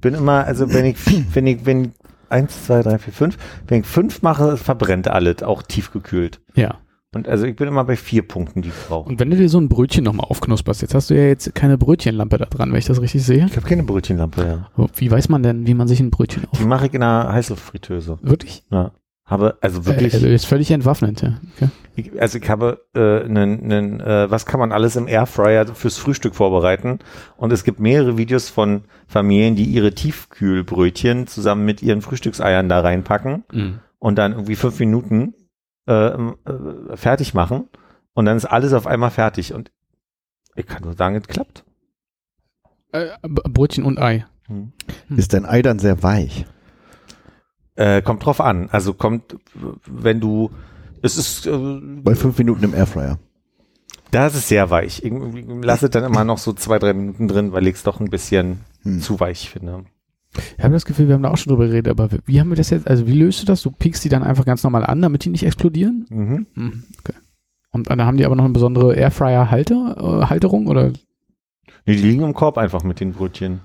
Bin 0.00 0.14
immer, 0.14 0.44
also 0.44 0.72
wenn 0.72 0.84
ich, 0.84 0.96
wenn 1.34 1.46
ich, 1.46 1.66
wenn 1.66 1.84
ich 1.84 1.90
eins, 2.28 2.64
zwei, 2.66 2.82
drei, 2.82 2.98
vier, 2.98 3.12
fünf, 3.12 3.36
wenn 3.68 3.80
ich 3.80 3.86
fünf 3.86 4.22
mache, 4.22 4.56
verbrennt 4.56 5.08
alles, 5.08 5.42
auch 5.42 5.62
tiefgekühlt. 5.62 6.40
Ja. 6.54 6.78
Und 7.14 7.28
also 7.28 7.44
ich 7.44 7.54
bin 7.56 7.68
immer 7.68 7.84
bei 7.84 7.96
vier 7.96 8.22
Punkten, 8.26 8.62
die 8.62 8.70
ich 8.70 8.74
brauche. 8.88 9.08
Und 9.08 9.20
wenn 9.20 9.28
du 9.30 9.36
dir 9.36 9.48
so 9.48 9.58
ein 9.58 9.68
Brötchen 9.68 10.04
nochmal 10.04 10.26
aufknusperst, 10.30 10.80
jetzt 10.82 10.94
hast 10.94 11.10
du 11.10 11.14
ja 11.14 11.24
jetzt 11.24 11.54
keine 11.54 11.76
Brötchenlampe 11.76 12.38
da 12.38 12.46
dran, 12.46 12.70
wenn 12.72 12.78
ich 12.78 12.86
das 12.86 13.00
richtig 13.02 13.22
sehe. 13.24 13.44
Ich 13.46 13.56
habe 13.56 13.66
keine 13.66 13.82
Brötchenlampe, 13.82 14.68
ja. 14.76 14.86
Wie 14.96 15.10
weiß 15.10 15.28
man 15.28 15.42
denn, 15.42 15.66
wie 15.66 15.74
man 15.74 15.88
sich 15.88 16.00
ein 16.00 16.10
Brötchen 16.10 16.44
auf? 16.50 16.58
Die 16.58 16.64
mache 16.64 16.86
ich 16.86 16.94
in 16.94 17.02
einer 17.02 17.32
Heißluftfritteuse. 17.32 18.18
Wirklich? 18.22 18.64
Ja. 18.70 18.92
Habe, 19.24 19.56
also 19.60 19.86
wirklich, 19.86 20.14
Äh, 20.14 20.16
also 20.16 20.26
ist 20.26 20.46
völlig 20.46 20.70
entwaffnet, 20.72 21.22
ja. 21.22 21.38
Okay. 21.56 21.68
ich, 21.96 22.20
also 22.20 22.38
ich 22.38 22.50
habe 22.50 22.80
äh, 22.94 23.22
einen, 23.24 23.70
einen, 23.72 24.00
äh, 24.00 24.30
was 24.30 24.46
kann 24.46 24.58
man 24.58 24.72
alles 24.72 24.96
im 24.96 25.06
Airfryer 25.06 25.66
fürs 25.74 25.96
Frühstück 25.98 26.34
vorbereiten? 26.34 26.98
Und 27.36 27.52
es 27.52 27.62
gibt 27.64 27.78
mehrere 27.78 28.18
Videos 28.18 28.48
von 28.50 28.82
Familien, 29.06 29.54
die 29.54 29.64
ihre 29.64 29.92
Tiefkühlbrötchen 29.94 31.26
zusammen 31.26 31.64
mit 31.64 31.82
ihren 31.82 32.02
Frühstückseiern 32.02 32.68
da 32.68 32.80
reinpacken. 32.80 33.44
Mhm. 33.52 33.78
und 33.98 34.16
dann 34.18 34.32
irgendwie 34.32 34.56
fünf 34.56 34.80
Minuten 34.80 35.34
äh, 35.86 35.92
äh, 36.14 36.96
fertig 36.96 37.34
machen 37.34 37.68
und 38.14 38.24
dann 38.26 38.36
ist 38.36 38.44
alles 38.46 38.72
auf 38.72 38.86
einmal 38.86 39.10
fertig 39.10 39.52
und 39.54 39.70
ich 40.54 40.66
kann 40.66 40.82
nur 40.82 40.94
sagen, 40.94 41.16
es 41.16 41.26
klappt. 41.26 41.64
Äh, 42.92 43.08
Brötchen 43.22 43.84
und 43.84 43.98
Ei. 43.98 44.26
Hm. 44.46 44.72
Ist 45.16 45.32
dein 45.32 45.46
Ei 45.46 45.62
dann 45.62 45.78
sehr 45.78 46.02
weich? 46.02 46.44
Äh, 47.74 48.02
kommt 48.02 48.24
drauf 48.26 48.40
an. 48.40 48.68
Also 48.70 48.92
kommt, 48.92 49.36
wenn 49.86 50.20
du, 50.20 50.50
es 51.00 51.16
ist, 51.16 51.46
äh, 51.46 51.80
Bei 52.02 52.14
fünf 52.14 52.36
Minuten 52.38 52.64
im 52.64 52.74
Airfryer. 52.74 53.18
da 54.10 54.26
ist 54.26 54.34
es 54.34 54.48
sehr 54.48 54.68
weich. 54.68 55.02
Ich 55.02 55.12
lasse 55.62 55.86
es 55.86 55.90
dann 55.90 56.04
immer 56.04 56.24
noch 56.24 56.36
so 56.38 56.52
zwei, 56.52 56.78
drei 56.78 56.92
Minuten 56.92 57.28
drin, 57.28 57.52
weil 57.52 57.66
ich 57.66 57.76
es 57.76 57.82
doch 57.82 57.98
ein 58.00 58.10
bisschen 58.10 58.60
Hm. 58.82 59.00
zu 59.00 59.18
weich 59.20 59.48
finde. 59.48 59.84
Ich 60.56 60.64
habe 60.64 60.72
das 60.72 60.84
Gefühl, 60.86 61.08
wir 61.08 61.14
haben 61.14 61.22
da 61.22 61.30
auch 61.30 61.36
schon 61.36 61.50
drüber 61.50 61.66
geredet, 61.66 61.88
aber 61.90 62.08
wie 62.24 62.40
haben 62.40 62.48
wir 62.48 62.56
das 62.56 62.70
jetzt, 62.70 62.88
also 62.88 63.06
wie 63.06 63.12
löst 63.18 63.42
du 63.42 63.46
das? 63.46 63.62
Du 63.62 63.70
piekst 63.70 64.02
die 64.04 64.08
dann 64.08 64.22
einfach 64.22 64.44
ganz 64.44 64.62
normal 64.62 64.84
an, 64.86 65.02
damit 65.02 65.24
die 65.24 65.30
nicht 65.30 65.44
explodieren? 65.44 66.06
Mhm. 66.08 66.46
Mhm. 66.54 66.84
Okay. 67.00 67.14
Und 67.70 67.90
dann 67.90 68.02
haben 68.02 68.16
die 68.16 68.24
aber 68.24 68.36
noch 68.36 68.44
eine 68.44 68.52
besondere 68.52 68.94
Airfryer-Halter, 68.94 70.22
äh, 70.22 70.26
Halterung 70.26 70.66
oder? 70.66 70.88
Nee, 71.84 71.96
die 71.96 72.02
liegen 72.02 72.22
im 72.22 72.34
Korb 72.34 72.58
einfach 72.58 72.82
mit 72.82 73.00
den 73.00 73.12
Brötchen. 73.12 73.60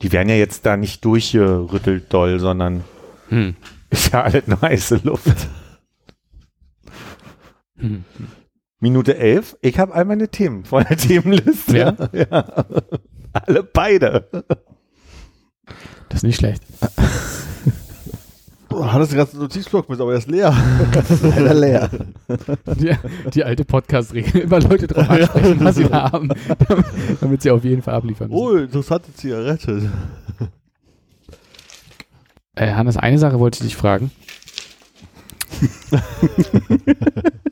Die 0.00 0.12
werden 0.12 0.28
ja 0.28 0.36
jetzt 0.36 0.64
da 0.64 0.76
nicht 0.76 1.04
durchgerüttelt 1.04 2.12
doll, 2.12 2.38
sondern 2.38 2.84
Hm. 3.30 3.56
ist 3.90 4.12
ja 4.12 4.22
alles 4.22 4.46
nur 4.46 4.60
heiße 4.60 5.00
Luft. 5.04 5.48
Hm. 7.80 8.04
Minute 8.80 9.16
elf. 9.18 9.56
Ich 9.60 9.78
habe 9.78 9.94
all 9.94 10.04
meine 10.04 10.28
Themen 10.28 10.64
von 10.64 10.84
der 10.84 10.96
Themenliste. 10.96 11.78
Ja? 11.78 11.96
ja. 12.12 12.64
Alle 13.32 13.62
beide. 13.62 14.28
Das 16.08 16.18
ist 16.18 16.22
nicht 16.24 16.36
schlecht. 16.36 16.62
Hat 18.70 19.00
das 19.00 19.08
den 19.08 19.18
ganzen 19.18 19.40
Notizblock 19.40 19.88
mit, 19.88 20.00
aber 20.00 20.12
er 20.12 20.18
ist 20.18 20.28
leer. 20.28 20.54
Leider 21.22 21.54
leer. 21.54 21.90
Die, 22.78 22.94
die 23.34 23.44
alte 23.44 23.64
Podcast-Regel. 23.64 24.42
Immer 24.42 24.60
Leute 24.60 24.86
drauf 24.86 25.08
ansprechen, 25.08 25.64
was 25.64 25.76
sie 25.76 25.84
da 25.84 26.12
haben, 26.12 26.28
damit, 26.68 26.86
damit 27.20 27.42
sie 27.42 27.50
auf 27.50 27.64
jeden 27.64 27.82
Fall 27.82 27.94
abliefern 27.94 28.28
müssen. 28.28 28.40
Oh, 28.40 28.56
interessante 28.56 29.12
Zigarette. 29.14 29.90
Äh, 32.54 32.72
Hannes, 32.72 32.96
eine 32.96 33.18
Sache 33.18 33.38
wollte 33.40 33.56
ich 33.56 33.70
dich 33.70 33.76
fragen. 33.76 34.10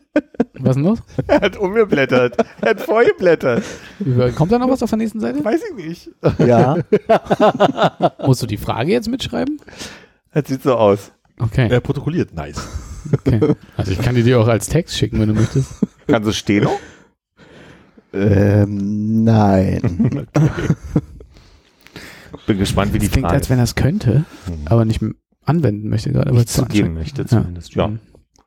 was 0.66 0.76
ist 0.76 0.82
denn 0.82 0.85
los? 0.85 0.99
Er 1.26 1.40
hat 1.40 1.56
umgeblättert. 1.56 2.37
Er 2.61 2.70
hat 2.70 2.80
vorgeblättert. 2.80 3.62
Kommt 4.37 4.52
da 4.52 4.58
noch 4.58 4.68
was 4.68 4.82
auf 4.82 4.90
der 4.90 4.99
nächsten 4.99 5.20
Seite? 5.20 5.44
Weiß 5.44 5.61
ich 5.70 5.85
nicht. 5.87 6.11
Ja. 6.46 6.76
Musst 8.26 8.42
du 8.42 8.46
die 8.46 8.56
Frage 8.56 8.92
jetzt 8.92 9.08
mitschreiben? 9.08 9.58
Das 10.32 10.49
sieht 10.49 10.62
so 10.62 10.75
aus. 10.76 11.12
Okay. 11.38 11.68
Er 11.70 11.80
protokolliert, 11.80 12.35
nice. 12.35 12.66
okay. 13.12 13.54
Also 13.76 13.92
ich 13.92 14.00
kann 14.00 14.14
die 14.14 14.23
dir 14.23 14.40
auch 14.40 14.49
als 14.49 14.68
Text 14.68 14.96
schicken, 14.96 15.20
wenn 15.20 15.28
du 15.28 15.35
möchtest. 15.35 15.73
Kannst 16.06 16.28
du 16.28 16.32
stehen? 16.32 16.66
ähm, 18.12 19.25
nein. 19.25 20.26
Bin 22.46 22.58
gespannt, 22.58 22.92
wie 22.94 22.99
die 22.99 23.06
Das 23.06 23.12
klingt, 23.12 23.26
Frage 23.26 23.37
als 23.38 23.50
wenn 23.50 23.58
er 23.58 23.64
es 23.64 23.75
könnte, 23.75 24.25
aber 24.66 24.85
nicht 24.85 25.00
anwenden 25.44 25.88
möchte 25.88 26.12
gerade. 26.12 26.28
aber 26.30 26.38
nicht 26.38 26.49
zu 26.49 26.62
zugeben 26.62 26.94
möchte 26.94 27.26
zumindest. 27.26 27.75
Ja. 27.75 27.88
Mhm. 27.88 27.99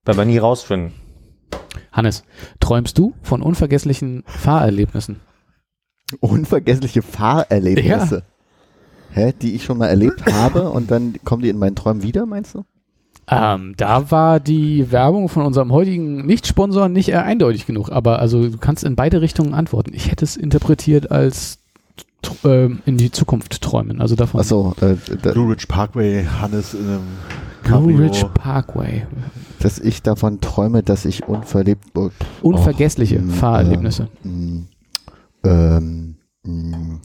Werden 0.06 0.18
wir 0.18 0.26
nie 0.26 0.38
rausfinden. 0.38 0.94
Hannes, 1.92 2.24
träumst 2.60 2.98
du 2.98 3.14
von 3.22 3.42
unvergesslichen 3.42 4.24
Fahrerlebnissen? 4.26 5.20
Unvergessliche 6.20 7.02
Fahrerlebnisse. 7.02 8.24
Hä, 9.12 9.34
die 9.42 9.56
ich 9.56 9.64
schon 9.64 9.80
mal 9.80 9.88
erlebt 9.88 10.26
habe 10.32 10.70
und 10.70 10.92
dann 10.92 11.16
kommen 11.24 11.42
die 11.42 11.50
in 11.50 11.58
meinen 11.58 11.76
Träumen 11.76 12.04
wieder, 12.04 12.26
meinst 12.26 12.56
du? 12.56 12.64
Ähm, 13.32 13.76
da 13.78 14.10
war 14.10 14.40
die 14.40 14.92
Werbung 14.92 15.30
von 15.30 15.46
unserem 15.46 15.72
heutigen 15.72 16.26
Nicht-Sponsor 16.26 16.90
nicht 16.90 17.10
äh, 17.10 17.18
eindeutig 17.18 17.68
genug, 17.68 17.92
aber 17.92 18.20
also 18.20 18.50
du 18.50 18.58
kannst 18.58 18.84
in 18.84 18.96
beide 18.96 19.22
Richtungen 19.22 19.54
antworten. 19.54 19.94
Ich 19.94 20.10
hätte 20.10 20.26
es 20.26 20.36
interpretiert 20.36 21.12
als 21.12 21.60
ähm, 22.44 22.80
in 22.86 22.98
die 22.98 23.12
Zukunft 23.12 23.62
träumen, 23.62 24.02
also 24.02 24.16
davon. 24.16 24.40
Achso, 24.40 24.76
äh, 24.82 24.96
Blue 25.32 25.52
Ridge 25.52 25.66
Parkway, 25.68 26.26
Hannes 26.26 26.74
in 26.74 26.88
einem 26.88 27.08
Blue 27.64 27.72
Cabrio. 27.72 27.98
Ridge 27.98 28.26
Parkway. 28.34 29.06
dass 29.60 29.80
ich 29.80 30.02
davon 30.02 30.40
träume, 30.42 30.84
dass 30.84 31.06
ich 31.06 31.28
unverlebt. 31.28 31.86
Oh, 31.96 32.10
Unvergessliche 32.42 33.22
oh, 33.26 33.32
Fahrerlebnisse. 33.32 34.10
Ähm, 34.26 34.68
ähm, 35.44 36.16
ähm, 36.46 37.00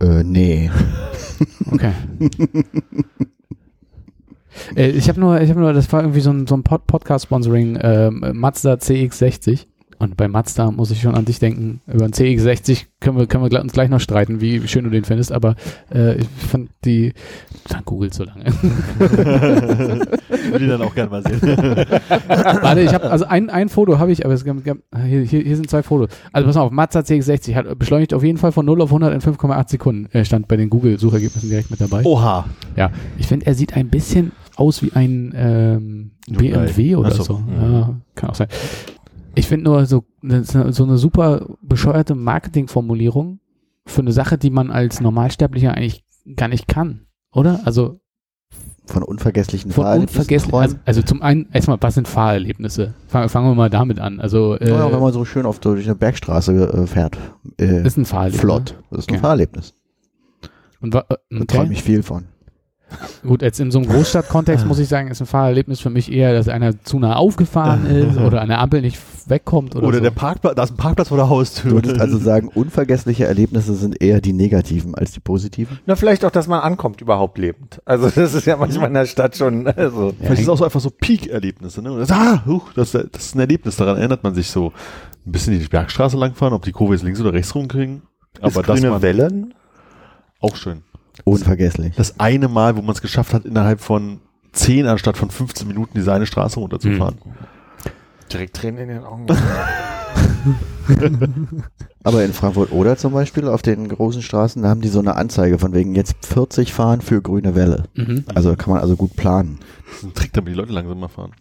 äh, 0.00 0.22
nee. 0.24 0.70
Okay. 1.70 1.92
äh, 4.76 4.90
ich 4.90 5.08
habe 5.08 5.18
nur, 5.18 5.40
ich 5.40 5.48
habe 5.48 5.60
nur, 5.60 5.72
das 5.72 5.90
war 5.90 6.02
irgendwie 6.02 6.20
so 6.20 6.30
ein, 6.30 6.46
so 6.46 6.54
ein 6.54 6.62
Pod 6.62 6.86
Podcast-Sponsoring, 6.86 7.78
ähm, 7.80 8.24
Mazda 8.34 8.74
CX60. 8.74 9.66
Und 10.00 10.16
bei 10.16 10.28
Mazda 10.28 10.70
muss 10.70 10.90
ich 10.90 11.02
schon 11.02 11.14
an 11.14 11.26
dich 11.26 11.40
denken. 11.40 11.82
Über 11.86 12.08
den 12.08 12.14
CX60 12.14 12.86
können 13.00 13.18
wir, 13.18 13.26
können 13.26 13.44
wir 13.44 13.60
uns 13.60 13.74
gleich 13.74 13.90
noch 13.90 14.00
streiten, 14.00 14.40
wie 14.40 14.66
schön 14.66 14.84
du 14.84 14.90
den 14.90 15.04
findest, 15.04 15.30
aber 15.30 15.56
äh, 15.94 16.16
ich 16.16 16.26
fand 16.26 16.70
die, 16.86 17.12
dann 17.68 17.84
googelt 17.84 18.14
so 18.14 18.24
lange. 18.24 18.46
Ich 20.42 20.52
will 20.54 20.62
ihn 20.62 20.68
dann 20.68 20.82
auch 20.82 20.94
gerne 20.94 21.10
mal 21.10 21.22
sehen. 21.22 21.40
Warte, 22.26 22.80
ich 22.80 22.94
habe, 22.94 23.10
also 23.10 23.24
ein, 23.26 23.50
ein 23.50 23.68
Foto 23.68 23.98
habe 23.98 24.10
ich, 24.10 24.24
aber 24.24 24.34
es 24.34 24.44
gab, 24.44 24.56
hier, 24.64 25.20
hier, 25.20 25.56
sind 25.56 25.68
zwei 25.70 25.82
Fotos. 25.82 26.08
Also 26.32 26.46
pass 26.46 26.56
mal 26.56 26.62
auf, 26.62 26.72
Mazda 26.72 27.00
CX60 27.00 27.54
hat 27.54 27.78
beschleunigt 27.78 28.14
auf 28.14 28.24
jeden 28.24 28.38
Fall 28.38 28.50
von 28.50 28.64
0 28.66 28.80
auf 28.80 28.88
100 28.88 29.12
in 29.14 29.20
5,8 29.20 29.70
Sekunden. 29.70 30.08
Er 30.12 30.24
stand 30.24 30.48
bei 30.48 30.56
den 30.56 30.70
Google-Suchergebnissen 30.70 31.50
direkt 31.50 31.70
mit 31.70 31.80
dabei. 31.80 32.04
Oha. 32.04 32.46
Ja, 32.74 32.90
ich 33.18 33.26
finde, 33.26 33.46
er 33.46 33.54
sieht 33.54 33.76
ein 33.76 33.90
bisschen 33.90 34.32
aus 34.56 34.82
wie 34.82 34.92
ein 34.92 35.32
ähm. 35.36 36.10
BMW 36.26 36.96
oder 36.96 37.10
Ach 37.12 37.16
so. 37.16 37.22
so. 37.22 37.38
Mhm. 37.38 37.72
Ja, 37.72 37.94
kann 38.14 38.30
auch 38.30 38.34
sein. 38.34 38.48
Ich 39.34 39.46
finde 39.46 39.64
nur 39.64 39.86
so, 39.86 40.04
so 40.22 40.84
eine 40.84 40.98
super 40.98 41.46
bescheuerte 41.62 42.14
Marketingformulierung 42.14 43.40
für 43.86 44.00
eine 44.02 44.12
Sache, 44.12 44.38
die 44.38 44.50
man 44.50 44.70
als 44.70 45.00
Normalsterblicher 45.00 45.74
eigentlich 45.74 46.04
gar 46.36 46.48
nicht 46.48 46.68
kann, 46.68 47.06
oder? 47.32 47.60
Also 47.64 48.00
Von 48.86 49.02
unvergesslichen 49.02 49.70
von 49.70 49.84
Fahrerlebnissen. 49.84 50.52
Also, 50.54 50.76
also 50.84 51.02
zum 51.02 51.22
einen, 51.22 51.48
erstmal, 51.52 51.78
was 51.80 51.94
sind 51.94 52.08
Fahrerlebnisse? 52.08 52.94
Fangen, 53.08 53.28
fangen 53.28 53.48
wir 53.48 53.54
mal 53.54 53.70
damit 53.70 54.00
an. 54.00 54.20
Also 54.20 54.56
äh, 54.58 54.68
ja, 54.68 54.92
wenn 54.92 55.00
man 55.00 55.12
so 55.12 55.24
schön 55.24 55.46
auf 55.46 55.60
durch 55.60 55.86
eine 55.86 55.94
Bergstraße 55.94 56.52
äh, 56.72 56.86
fährt. 56.86 57.16
Äh, 57.58 57.86
ist 57.86 57.96
ein 57.96 58.04
Fahrerlebnis. 58.04 58.40
flott. 58.40 58.74
Das 58.90 59.00
ist 59.00 59.08
ein 59.08 59.14
Okay. 59.14 59.20
Fahrerlebnis. 59.22 59.74
Und, 60.80 60.94
äh, 60.94 61.02
Da 61.08 61.44
träume 61.46 61.64
okay. 61.64 61.72
ich 61.72 61.82
viel 61.82 62.02
von. 62.02 62.24
Gut, 63.22 63.42
jetzt 63.42 63.60
in 63.60 63.70
so 63.70 63.78
einem 63.78 63.88
Großstadtkontext 63.88 64.66
muss 64.68 64.78
ich 64.78 64.88
sagen, 64.88 65.08
ist 65.08 65.20
ein 65.20 65.26
Fahrerlebnis 65.26 65.80
für 65.80 65.90
mich 65.90 66.10
eher, 66.10 66.32
dass 66.32 66.48
einer 66.48 66.82
zu 66.82 66.98
nah 66.98 67.16
aufgefahren 67.16 67.86
ist 68.10 68.18
oder 68.18 68.40
an 68.40 68.48
der 68.48 68.60
Ampel 68.60 68.80
nicht 68.80 68.98
wegkommt 69.26 69.76
oder, 69.76 69.86
Oder 69.86 69.98
so. 69.98 70.02
der 70.02 70.10
Parkplatz, 70.10 70.54
da 70.56 70.62
ist 70.64 70.72
ein 70.72 70.76
Parkplatz 70.76 71.08
vor 71.08 71.16
der 71.16 71.28
Haustür. 71.28 71.70
Du 71.70 71.76
würdest 71.76 72.00
also 72.00 72.18
sagen, 72.18 72.48
unvergessliche 72.48 73.26
Erlebnisse 73.26 73.74
sind 73.74 74.02
eher 74.02 74.20
die 74.20 74.32
negativen 74.32 74.94
als 74.94 75.12
die 75.12 75.20
positiven? 75.20 75.78
Na, 75.86 75.94
vielleicht 75.94 76.24
auch, 76.24 76.30
dass 76.30 76.48
man 76.48 76.60
ankommt 76.60 77.00
überhaupt 77.00 77.38
lebend. 77.38 77.80
Also 77.84 78.10
das 78.10 78.34
ist 78.34 78.46
ja 78.46 78.56
manchmal 78.56 78.88
in 78.88 78.94
der 78.94 79.06
Stadt 79.06 79.36
schon, 79.36 79.66
also. 79.66 80.12
Vielleicht 80.18 80.32
ist 80.32 80.40
es 80.42 80.48
auch 80.48 80.58
so 80.58 80.64
einfach 80.64 80.80
so 80.80 80.90
Peak-Erlebnisse. 80.90 81.82
Ne? 81.82 81.96
Das, 81.98 82.10
ah, 82.10 82.44
huch, 82.46 82.72
das, 82.74 82.92
das 82.92 83.06
ist 83.14 83.34
ein 83.34 83.40
Erlebnis, 83.40 83.76
daran 83.76 83.96
erinnert 83.96 84.24
man 84.24 84.34
sich 84.34 84.50
so. 84.50 84.72
Ein 85.26 85.32
bisschen 85.32 85.58
die 85.58 85.64
Bergstraße 85.66 86.16
langfahren, 86.16 86.54
ob 86.54 86.64
die 86.64 86.72
Kurve 86.72 86.94
jetzt 86.94 87.02
links 87.02 87.20
oder 87.20 87.34
rechts 87.34 87.54
rumkriegen. 87.54 88.02
Aber 88.40 88.48
ist 88.48 88.56
das 88.56 88.66
grüne 88.66 88.90
man, 88.90 89.02
Wellen? 89.02 89.54
auch 90.40 90.56
schön. 90.56 90.82
Unvergesslich. 91.24 91.94
Das 91.96 92.18
eine 92.20 92.48
Mal, 92.48 92.76
wo 92.76 92.82
man 92.82 92.94
es 92.94 93.02
geschafft 93.02 93.34
hat, 93.34 93.44
innerhalb 93.44 93.80
von 93.80 94.20
10 94.52 94.86
anstatt 94.86 95.16
von 95.16 95.30
15 95.30 95.66
Minuten 95.66 95.92
diese 95.94 96.12
eine 96.12 96.26
Straße 96.26 96.58
runterzufahren. 96.58 97.18
Direkt 98.32 98.56
Tränen 98.56 98.88
in 98.88 98.88
den 98.88 99.04
Augen. 99.04 99.26
Aber 102.02 102.24
in 102.24 102.32
Frankfurt 102.32 102.72
oder 102.72 102.96
zum 102.96 103.12
Beispiel 103.12 103.46
auf 103.46 103.60
den 103.62 103.88
großen 103.88 104.22
Straßen, 104.22 104.62
da 104.62 104.70
haben 104.70 104.80
die 104.80 104.88
so 104.88 105.00
eine 105.00 105.16
Anzeige 105.16 105.58
von 105.58 105.74
wegen 105.74 105.94
jetzt 105.94 106.24
40 106.26 106.72
fahren 106.72 107.02
für 107.02 107.20
grüne 107.20 107.54
Welle. 107.54 107.84
Mhm. 107.94 108.24
Also 108.34 108.56
kann 108.56 108.72
man 108.72 108.80
also 108.80 108.96
gut 108.96 109.16
planen. 109.16 109.58
Das 109.86 109.98
ist 109.98 110.04
ein 110.04 110.14
Trick, 110.14 110.32
damit 110.32 110.52
die 110.54 110.56
Leute 110.56 110.72
langsamer 110.72 111.08
fahren. 111.08 111.32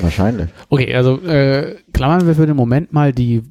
Wahrscheinlich. 0.00 0.50
Okay, 0.68 0.94
also 0.94 1.20
äh, 1.22 1.76
klammern 1.92 2.26
wir 2.26 2.34
für 2.34 2.46
den 2.46 2.56
Moment 2.56 2.92
mal 2.92 3.12
die 3.12 3.42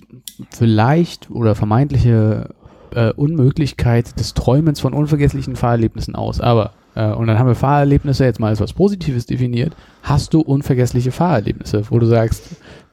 vielleicht 0.51 1.29
oder 1.29 1.55
vermeintliche 1.55 2.55
äh, 2.95 3.11
Unmöglichkeit 3.13 4.19
des 4.19 4.33
Träumens 4.33 4.79
von 4.79 4.93
unvergesslichen 4.93 5.55
Fahrerlebnissen 5.55 6.15
aus. 6.15 6.39
Aber, 6.41 6.71
äh, 6.95 7.11
und 7.11 7.27
dann 7.27 7.37
haben 7.39 7.47
wir 7.47 7.55
Fahrerlebnisse 7.55 8.25
jetzt 8.25 8.39
mal 8.39 8.47
als 8.47 8.59
was 8.61 8.73
Positives 8.73 9.25
definiert. 9.25 9.75
Hast 10.03 10.33
du 10.33 10.41
unvergessliche 10.41 11.11
Fahrerlebnisse, 11.11 11.83
wo 11.89 11.99
du 11.99 12.05
sagst, 12.05 12.43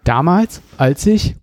damals, 0.05 0.61
als 0.77 1.07
ich 1.07 1.37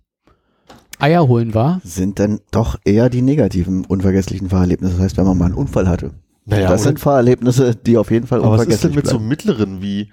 Eier 0.98 1.26
holen 1.28 1.54
war, 1.54 1.80
Sind 1.84 2.18
dann 2.18 2.40
doch 2.52 2.76
eher 2.84 3.10
die 3.10 3.22
negativen 3.22 3.84
unvergesslichen 3.84 4.48
Fahrerlebnisse. 4.48 4.94
Das 4.94 5.02
heißt, 5.02 5.16
wenn 5.16 5.24
man 5.26 5.36
mal 5.38 5.46
einen 5.46 5.54
Unfall 5.54 5.88
hatte. 5.88 6.12
Naja, 6.46 6.68
das 6.68 6.82
sind 6.84 7.00
Fahrerlebnisse, 7.00 7.74
die 7.74 7.96
auf 7.96 8.10
jeden 8.10 8.26
Fall 8.26 8.38
aber 8.40 8.50
was 8.52 8.66
ist 8.66 8.84
denn 8.84 8.90
unvergesslich 8.90 8.96
mit 8.96 9.06
so 9.06 9.16
bleiben. 9.16 9.28
mittleren 9.28 9.82
wie 9.82 10.12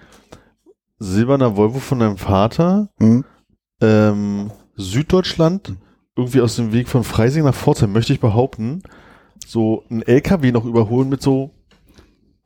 silberner 0.99 1.55
Volvo 1.57 1.79
von 1.79 1.99
deinem 1.99 2.17
Vater, 2.17 2.89
Hm? 2.99 3.25
ähm, 3.81 4.51
Süddeutschland, 4.75 5.73
irgendwie 6.15 6.41
aus 6.41 6.55
dem 6.55 6.73
Weg 6.73 6.89
von 6.89 7.03
Freising 7.03 7.43
nach 7.43 7.55
Pforzheim, 7.55 7.91
möchte 7.93 8.13
ich 8.13 8.19
behaupten, 8.19 8.83
so 9.47 9.83
ein 9.89 10.01
LKW 10.01 10.51
noch 10.51 10.65
überholen 10.65 11.09
mit 11.09 11.21
so 11.21 11.51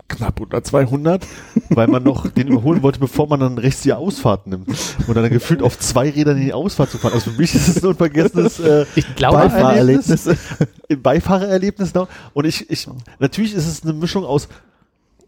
knapp 0.07 0.39
unter 0.39 0.63
200, 0.63 1.25
weil 1.69 1.87
man 1.87 2.03
noch 2.03 2.29
den 2.29 2.47
überholen 2.47 2.83
wollte, 2.83 2.99
bevor 2.99 3.27
man 3.27 3.39
dann 3.39 3.57
rechts 3.57 3.81
die 3.81 3.93
Ausfahrt 3.93 4.45
nimmt. 4.45 4.67
Und 5.07 5.15
dann 5.15 5.29
gefühlt 5.29 5.63
auf 5.63 5.79
zwei 5.79 6.09
Rädern 6.09 6.37
in 6.37 6.45
die 6.45 6.53
Ausfahrt 6.53 6.91
zu 6.91 6.97
fahren. 6.99 7.13
Also 7.13 7.31
für 7.31 7.41
mich 7.41 7.55
ist 7.55 7.67
es 7.67 7.83
ein 7.83 7.89
unvergessenes 7.89 8.59
äh, 8.59 8.85
ich 8.95 9.15
glaube, 9.15 9.37
Beifahrerlebnisse. 9.37 10.37
im 10.87 11.01
Beifahrererlebnis 11.01 11.93
noch. 11.93 12.07
Und 12.33 12.45
ich, 12.45 12.69
ich, 12.69 12.87
natürlich 13.19 13.55
ist 13.55 13.67
es 13.67 13.83
eine 13.83 13.93
Mischung 13.93 14.25
aus 14.25 14.47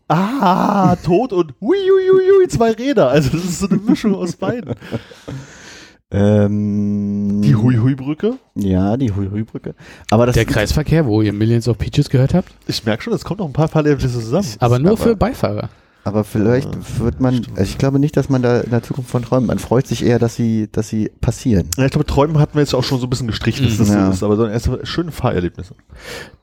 Ah, 0.10 0.96
tot 1.03 1.34
und 1.34 1.53
hui, 1.60 1.77
hui, 1.77 2.10
hui, 2.10 2.29
hui, 2.39 2.48
zwei 2.48 2.72
Räder. 2.72 3.10
Also 3.10 3.29
das 3.32 3.44
ist 3.44 3.60
so 3.60 3.67
eine 3.67 3.77
Mischung 3.77 4.15
aus 4.15 4.38
beiden. 4.38 4.75
Ähm, 6.12 7.42
Die 7.44 7.56
Hui-Hui-Brücke. 7.56 8.36
Ja, 8.56 8.96
die 8.98 9.12
Hui-Hui-Brücke. 9.12 9.76
Aber 10.10 10.26
das 10.26 10.36
der 10.36 10.46
Kreisverkehr, 10.46 11.06
wo 11.06 11.22
ihr 11.22 11.34
Millions 11.34 11.68
of 11.68 11.78
Peaches 11.78 12.10
gehört 12.10 12.34
habt, 12.34 12.54
Ich 12.68 12.86
merke 12.86 13.04
schon, 13.04 13.14
es 13.14 13.26
kommt 13.26 13.40
noch 13.40 13.48
ein 13.48 13.54
paar 13.54 13.68
Fahrerlebnisse 13.68 14.20
zusammen. 14.20 14.48
aber 14.60 14.80
nur 14.80 14.94
aber- 14.94 15.02
für 15.04 15.16
Beifahrer. 15.16 15.70
Aber 16.06 16.24
vielleicht 16.24 16.70
wird 17.02 17.20
man, 17.20 17.46
also 17.58 17.64
ich 17.64 17.78
glaube 17.78 18.00
nicht, 18.00 18.16
dass 18.16 18.30
man 18.30 18.42
da 18.42 18.62
in 18.62 18.70
der 18.70 18.82
Zukunft 18.82 19.10
von 19.10 19.24
träumt. 19.24 19.46
Man 19.48 19.60
freut 19.60 19.86
sich 19.88 20.06
eher, 20.06 20.20
dass 20.20 20.36
sie, 20.38 20.70
dass 20.72 20.88
sie 20.88 21.12
passieren. 21.20 21.68
Ja, 21.78 21.84
ich 21.84 21.92
glaube, 21.92 22.06
Träumen 22.06 22.40
hatten 22.40 22.54
wir 22.54 22.62
jetzt 22.62 22.74
auch 22.74 22.84
schon 22.86 23.02
so 23.02 23.08
ein 23.08 23.10
bisschen 23.10 23.28
gestrichen, 23.28 23.66
dass 23.66 23.78
das 23.78 23.90
Mhm. 23.90 23.92
so 23.94 23.98
Ja. 24.00 24.10
ist, 24.12 24.24
aber 24.24 24.38
so 24.38 24.48
erste 24.48 24.86
schöne 24.86 25.12
Fahrerlebnisse. 25.12 25.76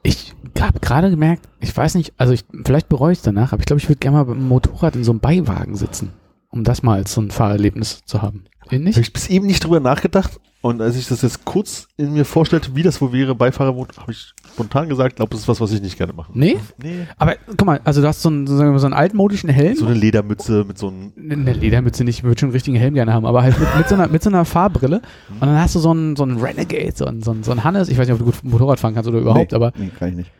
Ich 0.03 0.35
habe 0.61 0.81
gerade 0.81 1.09
gemerkt, 1.09 1.49
ich 1.61 1.75
weiß 1.75 1.95
nicht, 1.95 2.13
also 2.19 2.35
ich, 2.35 2.45
vielleicht 2.67 2.91
bereue 2.91 3.13
ich 3.13 3.19
es 3.21 3.25
danach, 3.25 3.55
aber 3.55 3.61
ich 3.61 3.67
glaube, 3.67 3.81
ich 3.81 3.89
würde 3.89 4.01
gerne 4.01 4.19
mal 4.19 4.27
mit 4.27 4.35
dem 4.37 4.49
Motorrad 4.49 4.97
in 4.97 5.05
so 5.05 5.13
einem 5.13 5.21
Beiwagen 5.21 5.77
sitzen, 5.77 6.11
um 6.51 6.63
das 6.63 6.83
mal 6.83 6.97
als 6.97 7.15
so 7.15 7.23
ein 7.23 7.31
Fahrerlebnis 7.31 8.03
zu 8.05 8.21
haben. 8.21 8.45
Ihr 8.71 8.79
Habe 8.79 9.01
ich 9.01 9.13
bis 9.13 9.29
eben 9.29 9.47
nicht 9.47 9.65
drüber 9.65 9.81
nachgedacht 9.81 10.41
und 10.65 10.81
als 10.81 10.97
ich 10.97 11.07
das 11.07 11.21
jetzt 11.21 11.45
kurz 11.45 11.89
in 11.99 12.15
mir 12.15 12.25
vorstellte, 12.25 12.75
wie 12.75 12.83
das 12.83 12.99
wohl 13.03 13.13
wäre, 13.13 13.35
Beifahrerboot, 13.35 13.99
habe 13.99 14.13
ich 14.13 14.33
spontan 14.55 14.89
gesagt, 14.89 15.17
glaube, 15.17 15.31
das 15.33 15.41
ist 15.41 15.49
was, 15.49 15.61
was 15.61 15.71
ich 15.73 15.83
nicht 15.83 15.99
gerne 15.99 16.15
mache. 16.15 16.33
Nee? 16.33 16.57
Nee. 16.83 17.07
Aber 17.19 17.37
guck 17.49 17.67
mal, 17.67 17.83
also 17.85 18.01
du 18.01 18.09
hast 18.09 18.23
so 18.23 18.31
einen, 18.31 18.47
so 18.47 18.59
einen, 18.59 18.79
so 18.79 18.87
einen 18.87 18.95
altmodischen 18.95 19.51
Helm. 19.51 19.77
So 19.77 19.85
eine 19.85 19.95
Ledermütze 19.95 20.65
mit 20.67 20.79
so 20.79 20.89
einem 20.89 21.13
eine 21.19 21.53
Ledermütze 21.53 22.03
nicht, 22.03 22.21
ich 22.21 22.25
würde 22.25 22.41
schon 22.41 22.47
einen 22.47 22.55
richtigen 22.55 22.79
Helm 22.79 22.95
gerne 22.95 23.13
haben, 23.13 23.27
aber 23.27 23.43
halt 23.43 23.61
mit, 23.61 23.69
mit, 23.77 23.89
so, 23.91 23.95
einer, 23.95 24.09
mit 24.09 24.23
so 24.23 24.31
einer 24.31 24.47
Fahrbrille. 24.47 25.03
Und 25.29 25.43
dann 25.43 25.61
hast 25.61 25.75
du 25.75 25.81
so 25.81 25.91
einen, 25.91 26.17
so 26.17 26.23
einen 26.23 26.39
Renegade, 26.39 26.95
so 26.97 27.05
einen, 27.05 27.21
so, 27.23 27.33
einen, 27.33 27.43
so 27.43 27.51
einen 27.51 27.63
Hannes. 27.63 27.91
Ich 27.91 27.99
weiß 27.99 28.07
nicht, 28.09 28.15
ob 28.15 28.21
du 28.21 28.25
gut 28.33 28.43
Motorrad 28.43 28.81
fahren 28.81 28.95
kannst 28.95 29.09
oder 29.09 29.19
überhaupt, 29.19 29.53
nee, 29.53 29.57
aber 29.57 29.73
Nee, 29.77 29.91
kann 29.99 30.09
ich 30.09 30.15
nicht. 30.15 30.31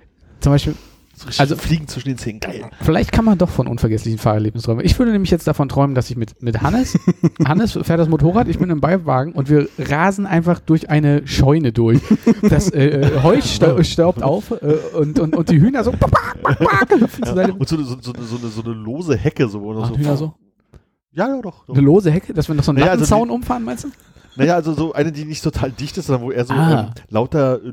zum 0.41 0.53
Beispiel, 0.53 0.75
so 1.17 1.29
Also- 1.41 1.57
Fliegen 1.57 1.87
zwischen 1.89 2.09
den 2.09 2.19
Zähnen. 2.19 2.41
Geil. 2.41 2.65
vielleicht 2.83 3.13
kann 3.13 3.25
man 3.25 3.39
doch 3.39 3.49
von 3.49 3.67
unvergesslichen 3.67 4.19
Fahrerlebnissen 4.19 4.67
träumen. 4.67 4.85
Ich 4.85 4.99
würde 4.99 5.13
nämlich 5.13 5.31
jetzt 5.31 5.47
davon 5.47 5.69
träumen, 5.69 5.95
dass 5.95 6.11
ich 6.11 6.17
mit, 6.17 6.43
mit 6.43 6.63
Hannes, 6.63 6.99
Hannes 7.45 7.73
fährt 7.83 8.01
das 8.01 8.09
Motorrad, 8.09 8.49
ich 8.49 8.59
bin 8.59 8.71
im 8.71 8.81
Beiwagen 8.81 9.33
und 9.33 9.49
wir 9.49 9.69
rasen 9.79 10.27
einfach 10.27 10.61
durch 10.61 10.91
eine 10.91 11.27
Scheune 11.27 11.73
durch. 11.73 12.01
Das 12.43 12.71
äh, 12.73 13.21
Heu 13.23 13.39
stau- 13.41 13.83
staubt 13.85 14.23
auf 14.23 14.51
äh, 14.51 14.57
und, 14.99 15.19
und, 15.19 15.37
und 15.37 15.49
die 15.51 15.61
Hühner 15.61 15.85
so, 15.85 15.93
seinem- 17.25 17.57
Und 17.57 17.69
so, 17.69 17.77
so, 17.83 17.97
so, 18.01 18.13
so, 18.21 18.37
eine, 18.39 18.49
so 18.49 18.63
eine 18.63 18.75
lose 18.75 19.17
Hecke. 19.17 19.49
So, 19.49 19.73
noch 19.73 19.81
Machen 19.83 19.97
Hühner 19.99 20.17
so? 20.17 20.35
Ja, 21.13 21.29
ja, 21.29 21.41
doch. 21.41 21.65
doch. 21.67 21.75
Eine 21.75 21.85
lose 21.85 22.11
Hecke, 22.11 22.35
dass 22.35 22.49
wir 22.49 22.55
noch 22.57 22.65
so 22.65 22.73
einen 22.73 22.81
Naja, 22.81 22.93
also 22.93 23.17
umfahren, 23.23 23.63
meinst 23.63 23.85
du? 23.85 23.89
Naja, 24.37 24.55
also 24.57 24.75
so 24.75 24.93
eine, 24.93 25.13
die 25.13 25.25
nicht 25.25 25.45
total 25.45 25.71
dicht 25.71 25.97
ist, 25.97 26.07
sondern 26.07 26.25
wo 26.27 26.33
eher 26.33 26.45
so 26.45 26.55
Ah. 26.55 26.87
ähm, 26.89 27.03
lauter 27.09 27.61
äh, 27.65 27.73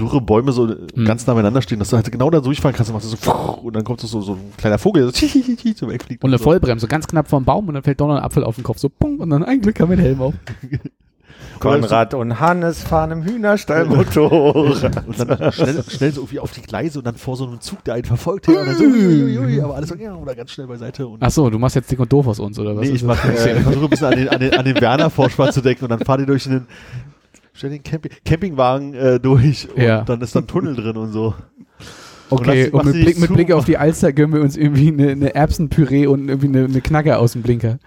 dürre 0.00 0.20
Bäume 0.20 0.52
so 0.52 0.68
Hm. 0.68 1.04
ganz 1.04 1.26
nah 1.26 1.34
beieinander 1.34 1.62
stehen, 1.62 1.78
dass 1.78 1.90
du 1.90 1.96
halt 1.96 2.10
genau 2.10 2.30
da 2.30 2.40
durchfahren 2.40 2.74
kannst 2.74 2.90
und 2.90 2.94
machst 2.94 3.12
du 3.12 3.16
so 3.16 3.60
und 3.62 3.74
dann 3.74 3.84
kommt 3.84 4.00
so, 4.00 4.20
so, 4.20 4.32
ein 4.32 4.52
kleiner 4.56 4.78
Vogel, 4.78 5.02
der 5.02 5.12
so 5.12 5.26
so 5.76 5.88
wegfliegt. 5.88 6.24
Und 6.24 6.30
eine 6.30 6.38
so. 6.38 6.44
Vollbremse, 6.44 6.88
ganz 6.88 7.06
knapp 7.06 7.28
vom 7.28 7.44
Baum 7.44 7.68
und 7.68 7.74
dann 7.74 7.82
fällt 7.82 8.00
doch 8.00 8.08
noch 8.08 8.16
ein 8.16 8.22
Apfel 8.22 8.44
auf 8.44 8.56
den 8.56 8.64
Kopf. 8.64 8.78
So, 8.78 8.88
pung, 8.88 9.18
und 9.18 9.30
dann 9.30 9.44
ein 9.44 9.60
Glück 9.60 9.78
haben 9.80 9.90
wir 9.90 9.96
den 9.96 10.04
Helm 10.04 10.22
auf. 10.22 10.34
Konrad 11.58 12.14
und 12.14 12.40
Hannes 12.40 12.82
fahren 12.82 13.10
im 13.10 13.22
Hühnerstall 13.22 13.84
Motorrad. 13.84 15.06
Und 15.06 15.18
dann 15.18 15.52
schnell, 15.52 15.84
schnell 15.86 16.12
so 16.12 16.22
irgendwie 16.22 16.38
auf 16.38 16.52
die 16.52 16.62
Gleise 16.62 16.98
und 16.98 17.06
dann 17.06 17.16
vor 17.16 17.36
so 17.36 17.46
einem 17.46 17.60
Zug, 17.60 17.84
der 17.84 17.94
einen 17.94 18.04
verfolgt 18.04 18.48
und 18.48 18.54
dann 18.54 18.74
so, 18.74 18.84
uiuiui, 18.84 19.60
aber 19.60 19.74
alles 19.74 19.90
so, 19.90 19.94
ja, 19.94 20.14
oder 20.14 20.34
ganz 20.34 20.52
schnell 20.52 20.66
beiseite. 20.66 21.06
Und 21.06 21.22
Ach 21.22 21.30
so, 21.30 21.50
du 21.50 21.58
machst 21.58 21.76
jetzt 21.76 21.90
dick 21.90 22.00
und 22.00 22.10
doof 22.10 22.28
aus 22.28 22.40
uns, 22.40 22.58
oder 22.58 22.74
was? 22.76 22.88
nee, 22.88 22.94
ich, 22.94 23.02
mach, 23.02 23.22
äh, 23.26 23.58
ich 23.58 23.62
versuche 23.62 23.84
ein 23.84 23.90
bisschen 23.90 24.06
an 24.06 24.16
den, 24.16 24.28
an 24.30 24.40
den, 24.40 24.54
an 24.54 24.64
den 24.64 24.80
Werner-Vorspann 24.80 25.52
zu 25.52 25.60
denken 25.60 25.84
und 25.84 25.90
dann 25.90 26.00
fahren 26.00 26.20
die 26.20 26.26
durch 26.26 26.44
den, 26.44 26.66
stell 27.60 27.70
den 27.70 27.82
Camping, 27.82 28.10
Campingwagen 28.24 28.94
äh, 28.94 29.20
durch 29.20 29.68
und 29.74 29.82
Ja. 29.82 30.00
dann 30.02 30.20
ist 30.22 30.34
dann 30.34 30.46
Tunnel 30.46 30.74
drin 30.74 30.96
und 30.96 31.12
so. 31.12 31.34
Okay, 32.30 32.70
Und 32.70 32.80
und, 32.80 32.86
mit, 32.86 32.94
Blick, 33.04 33.18
mit. 33.18 33.32
Blick 33.34 33.52
auf 33.52 33.64
die 33.66 33.76
Alster 33.76 34.12
gönnen 34.14 34.32
wir 34.34 34.40
uns 34.40 34.56
irgendwie 34.56 34.88
eine, 34.88 35.10
eine 35.10 35.34
Erbsenpüree 35.34 36.06
und 36.06 36.28
irgendwie 36.28 36.46
eine, 36.48 36.64
eine 36.64 36.80
Knacker 36.80 37.18
aus 37.18 37.32
dem 37.32 37.42
Blinker. 37.42 37.78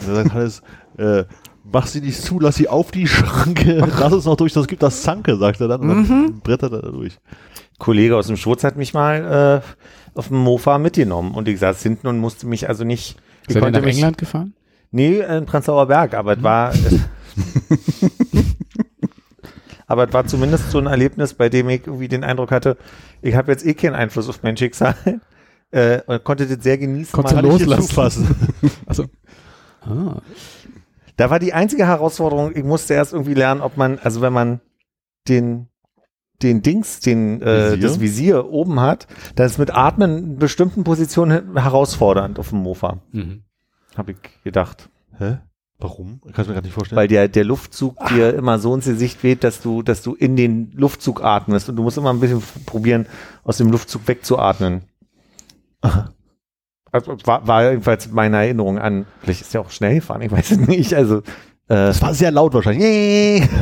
Und 0.00 0.08
dann 0.08 0.14
sagt 0.16 0.32
Hannes, 0.34 0.62
äh, 0.98 1.24
mach 1.70 1.86
sie 1.86 2.00
nicht 2.00 2.20
zu, 2.20 2.40
lass 2.40 2.56
sie 2.56 2.66
auf 2.68 2.90
die 2.90 3.06
Schranke, 3.06 3.76
lass 4.00 4.12
es 4.12 4.24
noch 4.24 4.36
durch, 4.36 4.52
das 4.52 4.66
gibt 4.66 4.82
das 4.82 5.02
Zanke, 5.02 5.36
sagt 5.36 5.60
er 5.60 5.68
dann. 5.68 5.82
Und 5.82 5.88
dann 5.88 5.98
Mhm. 6.02 6.40
brettert 6.42 6.72
er 6.72 6.82
da 6.82 6.90
durch. 6.90 7.18
Kollege 7.78 8.16
aus 8.16 8.26
dem 8.26 8.36
Schwurz 8.36 8.64
hat 8.64 8.76
mich 8.76 8.94
mal 8.94 9.62
äh, 9.62 10.18
auf 10.18 10.28
dem 10.28 10.38
Mofa 10.38 10.78
mitgenommen 10.78 11.34
und 11.34 11.46
ich 11.46 11.60
saß 11.60 11.80
hinten 11.82 12.06
und 12.08 12.18
musste 12.18 12.46
mich 12.46 12.68
also 12.68 12.84
nicht. 12.84 13.16
Ich 13.48 13.54
Seid 13.54 13.62
ihr 13.62 13.70
nach 13.70 13.80
mich, 13.82 13.96
England 13.96 14.18
gefahren? 14.18 14.54
Nee, 14.90 15.20
in 15.20 15.46
Prenzlauer 15.46 15.86
Berg, 15.86 16.14
aber 16.14 16.36
es 16.36 16.42
war. 16.42 16.72
aber 19.90 20.06
es 20.06 20.12
war 20.14 20.24
zumindest 20.24 20.70
so 20.70 20.78
ein 20.78 20.86
Erlebnis, 20.86 21.34
bei 21.34 21.48
dem 21.48 21.68
ich 21.68 21.84
irgendwie 21.86 22.06
den 22.06 22.22
Eindruck 22.22 22.52
hatte, 22.52 22.76
ich 23.22 23.34
habe 23.34 23.50
jetzt 23.50 23.66
eh 23.66 23.74
keinen 23.74 23.96
Einfluss 23.96 24.28
auf 24.28 24.42
mein 24.42 24.56
Schicksal. 24.56 24.94
Äh, 25.72 26.02
und 26.08 26.24
konnte 26.24 26.48
das 26.48 26.64
sehr 26.64 26.78
genießen. 26.78 27.16
Richtig 27.20 27.42
loslassen? 27.42 28.34
Achso. 28.86 29.04
Ah. 29.82 30.20
Da 31.16 31.30
war 31.30 31.38
die 31.38 31.52
einzige 31.52 31.86
Herausforderung, 31.86 32.56
ich 32.56 32.64
musste 32.64 32.94
erst 32.94 33.12
irgendwie 33.12 33.34
lernen, 33.34 33.60
ob 33.60 33.76
man, 33.76 34.00
also 34.00 34.20
wenn 34.20 34.32
man 34.32 34.60
den 35.28 35.68
den 36.42 36.62
Dings, 36.62 36.98
den 36.98 37.40
äh, 37.40 37.72
Visier? 37.74 37.76
das 37.86 38.00
Visier 38.00 38.46
oben 38.50 38.80
hat, 38.80 39.06
dann 39.36 39.46
ist 39.46 39.58
mit 39.58 39.72
Atmen 39.72 40.18
in 40.18 40.36
bestimmten 40.38 40.82
Positionen 40.82 41.56
herausfordernd 41.56 42.40
auf 42.40 42.48
dem 42.48 42.58
Mofa, 42.58 42.98
Mhm. 43.12 43.44
habe 43.96 44.10
ich 44.12 44.18
gedacht. 44.42 44.88
Hä? 45.18 45.38
Warum? 45.80 46.20
Kannst 46.32 46.38
du 46.38 46.42
mir 46.48 46.54
gerade 46.54 46.66
nicht 46.66 46.74
vorstellen. 46.74 46.98
Weil 46.98 47.08
der, 47.08 47.28
der 47.28 47.44
Luftzug 47.44 47.96
dir 48.08 48.34
immer 48.34 48.58
so 48.58 48.74
ins 48.74 48.84
Gesicht 48.84 49.22
weht, 49.22 49.42
dass 49.44 49.60
du, 49.62 49.82
dass 49.82 50.02
du 50.02 50.14
in 50.14 50.36
den 50.36 50.70
Luftzug 50.72 51.24
atmest 51.24 51.68
und 51.68 51.76
du 51.76 51.82
musst 51.82 51.96
immer 51.96 52.12
ein 52.12 52.20
bisschen 52.20 52.42
probieren, 52.66 53.06
aus 53.44 53.56
dem 53.58 53.70
Luftzug 53.70 54.06
wegzuatmen. 54.06 54.82
Also, 56.92 57.16
war, 57.24 57.46
war 57.46 57.70
jedenfalls 57.70 58.10
meine 58.10 58.38
Erinnerung 58.38 58.80
an, 58.80 59.06
vielleicht 59.20 59.42
ist 59.42 59.54
der 59.54 59.60
auch 59.60 59.70
schnell 59.70 59.94
gefahren, 59.94 60.22
ich 60.22 60.32
weiß 60.32 60.50
es 60.50 60.58
nicht, 60.58 60.92
also 60.92 61.18
äh, 61.18 61.22
das 61.68 62.02
war 62.02 62.14
sehr 62.14 62.32
laut 62.32 62.52
wahrscheinlich. 62.52 63.48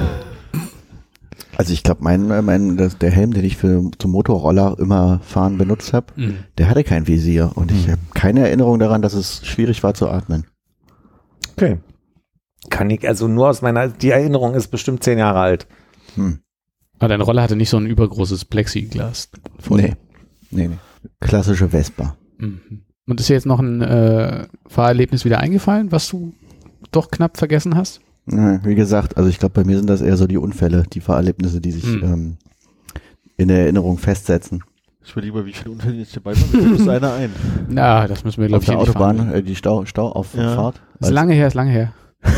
Also 1.58 1.72
ich 1.72 1.82
glaube, 1.82 2.04
mein, 2.04 2.28
mein, 2.44 2.76
das, 2.76 2.98
der 2.98 3.10
Helm, 3.10 3.32
den 3.34 3.44
ich 3.44 3.56
für 3.56 3.90
zum 3.98 4.12
Motorroller 4.12 4.76
immer 4.78 5.18
fahren 5.24 5.58
benutzt 5.58 5.92
habe, 5.92 6.06
Mhm. 6.14 6.36
der 6.56 6.70
hatte 6.70 6.84
kein 6.84 7.08
Visier 7.08 7.50
und 7.56 7.72
ich 7.72 7.88
habe 7.88 8.00
keine 8.14 8.46
Erinnerung 8.46 8.78
daran, 8.78 9.02
dass 9.02 9.12
es 9.12 9.44
schwierig 9.44 9.82
war 9.82 9.92
zu 9.92 10.08
atmen. 10.08 10.46
Okay. 11.56 11.78
Kann 12.70 12.90
ich, 12.90 13.06
also 13.08 13.28
nur 13.28 13.48
aus 13.48 13.62
meiner, 13.62 13.88
die 13.88 14.10
Erinnerung 14.10 14.54
ist 14.54 14.68
bestimmt 14.68 15.02
zehn 15.02 15.18
Jahre 15.18 15.40
alt. 15.40 15.66
Hm. 16.14 16.40
Aber 16.98 17.08
deine 17.08 17.22
Rolle 17.22 17.42
hatte 17.42 17.56
nicht 17.56 17.70
so 17.70 17.76
ein 17.76 17.86
übergroßes 17.86 18.44
Plexiglas. 18.44 19.30
vor 19.60 19.76
Nee. 19.76 19.94
nee, 20.50 20.68
nee. 20.68 20.78
Klassische 21.20 21.68
Vespa. 21.68 22.16
Mhm. 22.38 22.82
Und 23.06 23.20
ist 23.20 23.28
dir 23.28 23.34
jetzt 23.34 23.46
noch 23.46 23.60
ein 23.60 23.80
äh, 23.80 24.46
Fahrerlebnis 24.66 25.24
wieder 25.24 25.38
eingefallen, 25.40 25.92
was 25.92 26.08
du 26.08 26.34
doch 26.90 27.10
knapp 27.10 27.36
vergessen 27.38 27.76
hast? 27.76 28.00
Ja, 28.30 28.62
Wie 28.64 28.74
gesagt, 28.74 29.16
also 29.16 29.28
ich 29.30 29.38
glaube, 29.38 29.54
bei 29.54 29.64
mir 29.64 29.76
sind 29.78 29.88
das 29.88 30.00
eher 30.02 30.16
so 30.16 30.26
die 30.26 30.36
Unfälle, 30.36 30.82
die 30.92 31.00
Fahrerlebnisse, 31.00 31.60
die 31.60 31.72
sich 31.72 31.84
Hm. 31.84 32.02
ähm, 32.02 32.36
in 33.36 33.48
der 33.48 33.60
Erinnerung 33.60 33.98
festsetzen. 33.98 34.62
Ich 35.04 35.12
überlege 35.12 35.32
mal, 35.34 35.46
wie 35.46 35.52
viele 35.52 35.70
Unfälle 35.70 35.94
jetzt 35.96 36.14
dabei 36.16 36.34
waren. 36.34 36.50
Mir 36.70 36.76
bloß 36.76 36.88
einer 36.88 37.12
ein. 37.14 37.30
Na, 37.68 38.06
das 38.08 38.24
müssen 38.24 38.40
wir, 38.42 38.48
glaube 38.48 38.58
Auf 38.58 38.62
ich, 38.64 38.66
der 38.68 38.76
hier 38.76 38.80
nicht 38.86 38.90
Autobahn, 38.96 39.16
fahren. 39.18 39.32
äh, 39.32 39.42
die 39.42 39.54
Stau, 39.56 39.86
Stauauffahrt. 39.86 40.82
Ist 41.00 41.10
lange 41.10 41.32
her, 41.34 41.46
ist 41.46 41.54
lange 41.54 41.70
her. 41.70 41.92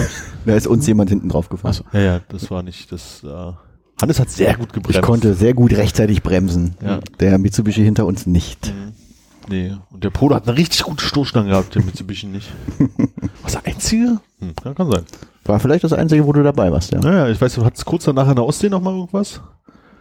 Da 0.46 0.54
ist 0.54 0.66
uns 0.66 0.86
jemand 0.86 1.10
hinten 1.10 1.28
drauf 1.28 1.48
gefahren. 1.48 1.70
Achso. 1.70 1.84
Ja, 1.92 2.00
ja, 2.00 2.20
das 2.28 2.50
war 2.50 2.62
nicht 2.62 2.90
das. 2.92 3.22
Äh, 3.22 3.52
Hannes 4.00 4.18
hat 4.18 4.30
sehr 4.30 4.56
gut 4.56 4.72
gebremst. 4.72 4.98
Ich 4.98 5.04
konnte 5.04 5.34
sehr 5.34 5.52
gut 5.52 5.72
rechtzeitig 5.74 6.22
bremsen. 6.22 6.76
Ja. 6.82 7.00
Der 7.20 7.38
Mitsubishi 7.38 7.84
hinter 7.84 8.06
uns 8.06 8.26
nicht. 8.26 8.68
Mhm. 8.68 8.92
Nee, 9.48 9.76
und 9.90 10.04
der 10.04 10.10
Polo 10.10 10.34
hat 10.36 10.46
eine 10.48 10.56
richtig 10.56 10.84
gute 10.84 11.04
Stoßstange 11.04 11.50
gehabt, 11.50 11.74
der 11.74 11.82
Mitsubishi 11.82 12.26
nicht. 12.26 12.48
Was 13.42 13.52
der 13.52 13.66
einzige? 13.66 14.20
Hm, 14.38 14.52
ja, 14.64 14.74
kann 14.74 14.90
sein. 14.90 15.04
War 15.44 15.58
vielleicht 15.58 15.84
das 15.84 15.92
Einzige, 15.92 16.26
wo 16.26 16.32
du 16.32 16.42
dabei 16.42 16.70
warst, 16.70 16.92
ja. 16.92 17.00
Naja, 17.00 17.28
ich 17.28 17.40
weiß, 17.40 17.54
du 17.54 17.64
hattest 17.64 17.84
kurz 17.84 18.04
danach 18.04 18.28
in 18.28 18.36
der 18.36 18.44
Ostsee 18.44 18.68
noch 18.68 18.80
mal 18.80 18.94
irgendwas? 18.94 19.40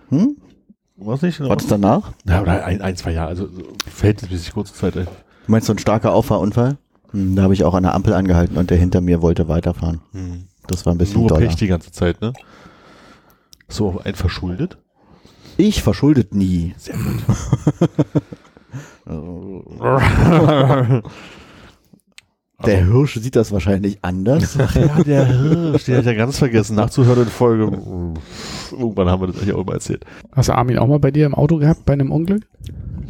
Hm? 0.10 0.38
Was 0.98 1.22
nicht? 1.22 1.40
Was 1.40 1.66
danach? 1.68 2.12
Ja, 2.28 2.42
oder 2.42 2.64
ein, 2.66 2.82
ein, 2.82 2.96
zwei 2.96 3.12
Jahre, 3.12 3.30
also 3.30 3.48
so 3.48 3.64
verhältnismäßig 3.88 4.54
kurze 4.54 4.74
Zeit. 4.74 4.96
Ey. 4.98 5.06
Du 5.06 5.52
meinst 5.52 5.68
so 5.68 5.74
ein 5.74 5.80
starker 5.80 6.14
Auffahrunfall? 6.14 6.78
Hm, 7.12 7.36
da 7.36 7.44
habe 7.44 7.54
ich 7.54 7.64
auch 7.64 7.74
an 7.74 7.84
der 7.84 7.96
Ampel 7.96 8.14
angehalten 8.14 8.58
und 8.58 8.70
der 8.70 8.78
hinter 8.78 9.02
mir 9.02 9.22
wollte 9.22 9.48
weiterfahren. 9.48 10.02
Hm. 10.12 10.46
Das 10.68 10.86
war 10.86 10.94
ein 10.94 10.98
bisschen 10.98 11.22
Nur 11.22 11.30
doller. 11.30 11.48
Pech 11.48 11.56
die 11.56 11.68
ganze 11.68 11.92
Zeit, 11.92 12.22
ne? 12.22 12.34
So, 13.68 14.02
ein 14.04 14.16
verschuldet? 14.16 14.78
Ich 15.58 15.84
verschuldet 15.84 16.34
nie. 16.34 16.74
Sehr 16.78 16.96
gut. 16.96 17.24
Der 22.66 22.86
Hirsch 22.86 23.16
sieht 23.16 23.36
das 23.36 23.52
wahrscheinlich 23.52 24.00
anders. 24.02 24.58
Ach 24.60 24.76
ja, 24.76 25.02
der 25.04 25.26
Hirsch, 25.26 25.86
den 25.86 25.96
hab 25.96 26.02
ich 26.02 26.08
ja 26.08 26.14
ganz 26.14 26.38
vergessen, 26.38 26.76
nachzuhören 26.76 27.24
in 27.24 27.30
Folge. 27.30 27.72
Irgendwann 28.72 29.10
haben 29.10 29.22
wir 29.22 29.28
das 29.28 29.46
ja 29.46 29.56
auch 29.56 29.62
immer 29.62 29.74
erzählt. 29.74 30.06
Hast 30.34 30.50
du 30.50 30.54
Armin 30.54 30.78
auch 30.78 30.88
mal 30.88 31.00
bei 31.00 31.12
dir 31.12 31.26
im 31.26 31.34
Auto 31.34 31.58
gehabt, 31.58 31.86
bei 31.86 31.94
einem 31.94 32.12
Unglück? 32.12 32.46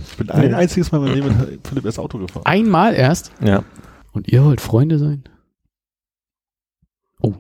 Ich 0.08 0.18
bin 0.18 0.30
ein 0.30 0.54
einziges 0.54 0.92
Mal 0.92 1.02
mit 1.02 1.16
dem 1.16 1.26
mit 1.26 1.68
Philipp 1.68 1.86
erst 1.86 1.98
Auto 1.98 2.20
gefahren. 2.20 2.46
Einmal 2.46 2.94
erst? 2.94 3.32
Ja. 3.44 3.64
Und 4.20 4.28
ihr 4.28 4.44
wollt 4.44 4.60
Freunde 4.60 5.00
sein? 5.00 5.24
Oh, 7.22 7.36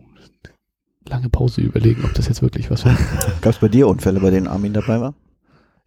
lange 1.09 1.27
Pause 1.27 1.59
überlegen, 1.59 2.05
ob 2.05 2.13
das 2.13 2.29
jetzt 2.29 2.41
wirklich 2.41 2.71
was 2.71 2.85
war. 2.85 2.97
Gab 3.41 3.53
es 3.53 3.59
bei 3.59 3.67
dir 3.67 3.85
Unfälle, 3.89 4.21
bei 4.21 4.29
denen 4.29 4.47
Armin 4.47 4.71
dabei 4.71 5.01
war? 5.01 5.13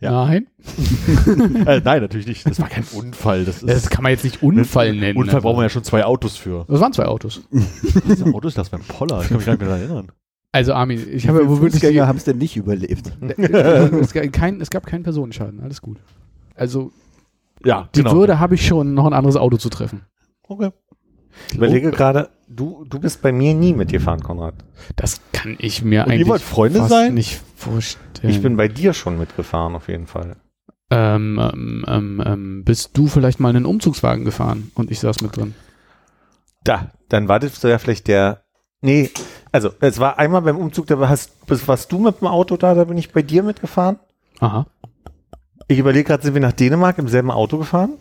Ja. 0.00 0.26
Nein, 0.26 0.48
äh, 1.66 1.80
nein, 1.82 2.02
natürlich 2.02 2.26
nicht. 2.26 2.44
Das 2.44 2.60
war 2.60 2.68
kein 2.68 2.84
Unfall. 2.92 3.46
Das, 3.46 3.62
ist, 3.62 3.68
das 3.70 3.88
kann 3.88 4.02
man 4.02 4.12
jetzt 4.12 4.22
nicht 4.22 4.42
Unfall 4.42 4.94
nennen. 4.94 5.16
Unfall 5.16 5.36
also. 5.36 5.48
brauchen 5.48 5.60
wir 5.60 5.62
ja 5.62 5.70
schon 5.70 5.82
zwei 5.82 6.04
Autos 6.04 6.36
für. 6.36 6.66
Das 6.68 6.78
waren 6.80 6.92
zwei 6.92 7.06
Autos. 7.06 7.40
Diese 7.50 8.26
Autos, 8.26 8.52
das 8.52 8.70
war 8.70 8.78
ein 8.78 8.84
Poller. 8.84 9.22
Ich 9.22 9.28
kann 9.28 9.38
mich 9.38 9.46
gar 9.46 9.54
nicht 9.54 9.60
mehr 9.60 9.70
daran 9.70 9.82
erinnern. 9.82 10.12
Also 10.52 10.74
Armin, 10.74 11.02
ich 11.10 11.26
habe 11.26 11.48
wirklich... 11.48 11.72
Fußgänger 11.72 12.06
haben 12.06 12.18
es 12.18 12.24
denn 12.24 12.36
nicht 12.36 12.58
überlebt. 12.58 13.10
es, 13.38 14.12
gab 14.12 14.30
kein, 14.30 14.60
es 14.60 14.68
gab 14.68 14.84
keinen 14.84 15.04
Personenschaden, 15.04 15.60
alles 15.60 15.80
gut. 15.80 15.96
Also 16.54 16.92
Ja, 17.64 17.88
die 17.94 18.02
genau. 18.02 18.14
Würde 18.14 18.38
habe 18.38 18.56
ich 18.56 18.66
schon, 18.66 18.92
noch 18.92 19.06
ein 19.06 19.14
anderes 19.14 19.36
Auto 19.36 19.56
zu 19.56 19.70
treffen. 19.70 20.02
Okay. 20.52 20.70
Ich 21.48 21.56
überlege 21.56 21.90
gerade, 21.90 22.30
du, 22.48 22.84
du 22.88 22.98
bist 22.98 23.22
bei 23.22 23.32
mir 23.32 23.54
nie 23.54 23.72
mitgefahren, 23.74 24.22
Konrad. 24.22 24.54
Das 24.96 25.20
kann 25.32 25.56
ich 25.58 25.82
mir 25.82 26.04
Und 26.04 26.12
eigentlich 26.12 26.42
Freunde 26.42 26.78
fast 26.80 26.90
sein? 26.90 27.14
nicht 27.14 27.40
vorstellen. 27.56 28.30
Ich 28.34 28.42
bin 28.42 28.56
bei 28.56 28.68
dir 28.68 28.92
schon 28.94 29.18
mitgefahren, 29.18 29.74
auf 29.74 29.88
jeden 29.88 30.06
Fall. 30.06 30.36
ähm, 30.90 31.38
ähm, 31.40 31.84
ähm, 31.88 32.22
ähm, 32.24 32.64
bist 32.64 32.90
du 32.94 33.06
vielleicht 33.06 33.40
mal 33.40 33.48
einen 33.48 33.66
Umzugswagen 33.66 34.24
gefahren 34.24 34.70
und 34.74 34.90
ich 34.90 35.00
saß 35.00 35.20
mit 35.22 35.36
drin? 35.36 35.54
Da, 36.64 36.92
dann 37.08 37.28
wartest 37.28 37.62
du 37.64 37.68
ja 37.68 37.78
vielleicht 37.78 38.06
der. 38.08 38.42
Nee, 38.82 39.10
also 39.52 39.70
es 39.80 39.98
war 39.98 40.18
einmal 40.18 40.42
beim 40.42 40.56
Umzug, 40.56 40.86
da 40.88 41.08
hast, 41.08 41.30
warst 41.66 41.90
du 41.92 41.98
mit 41.98 42.20
dem 42.20 42.26
Auto 42.28 42.56
da, 42.56 42.74
da 42.74 42.84
bin 42.84 42.98
ich 42.98 43.10
bei 43.12 43.22
dir 43.22 43.42
mitgefahren. 43.42 43.98
Aha. 44.40 44.66
Ich 45.68 45.78
überlege 45.78 46.04
gerade, 46.04 46.22
sind 46.22 46.34
wir 46.34 46.40
nach 46.40 46.52
Dänemark 46.52 46.98
im 46.98 47.08
selben 47.08 47.30
Auto 47.30 47.58
gefahren? 47.58 47.94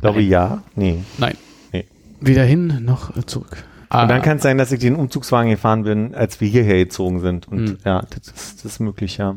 Glaube 0.00 0.20
Nein. 0.20 0.28
ja. 0.28 0.62
Nee. 0.74 1.04
Nein. 1.18 1.36
Weder 2.20 2.44
hin 2.44 2.84
noch 2.84 3.16
äh, 3.16 3.24
zurück. 3.26 3.64
Ah, 3.88 4.02
Und 4.02 4.08
dann 4.08 4.22
kann 4.22 4.36
es 4.36 4.42
sein, 4.42 4.58
dass 4.58 4.70
ich 4.72 4.80
den 4.80 4.94
Umzugswagen 4.94 5.50
gefahren 5.50 5.82
bin, 5.82 6.14
als 6.14 6.40
wir 6.40 6.48
hierher 6.48 6.76
gezogen 6.84 7.20
sind. 7.20 7.48
Und 7.48 7.68
Hm. 7.70 7.78
ja, 7.84 8.02
das 8.10 8.28
ist, 8.28 8.64
das 8.64 8.72
ist 8.72 8.80
möglich, 8.80 9.16
ja. 9.18 9.36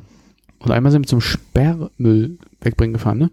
und 0.59 0.71
einmal 0.71 0.91
sind 0.91 1.03
wir 1.03 1.07
zum 1.07 1.21
Sperrmüll 1.21 2.37
wegbringen 2.61 2.93
gefahren, 2.93 3.17
ne? 3.17 3.31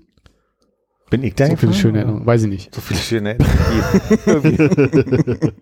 Bin 1.10 1.22
ich 1.24 1.34
da 1.34 1.46
So 1.48 1.56
viele 1.56 1.74
schöne? 1.74 1.98
Erinnerungen. 1.98 2.26
Weiß 2.26 2.42
ich 2.44 2.48
nicht. 2.48 2.74
So 2.74 2.80
viele 2.80 3.00
schöne 3.00 3.36
Erinnerungen. 3.38 5.52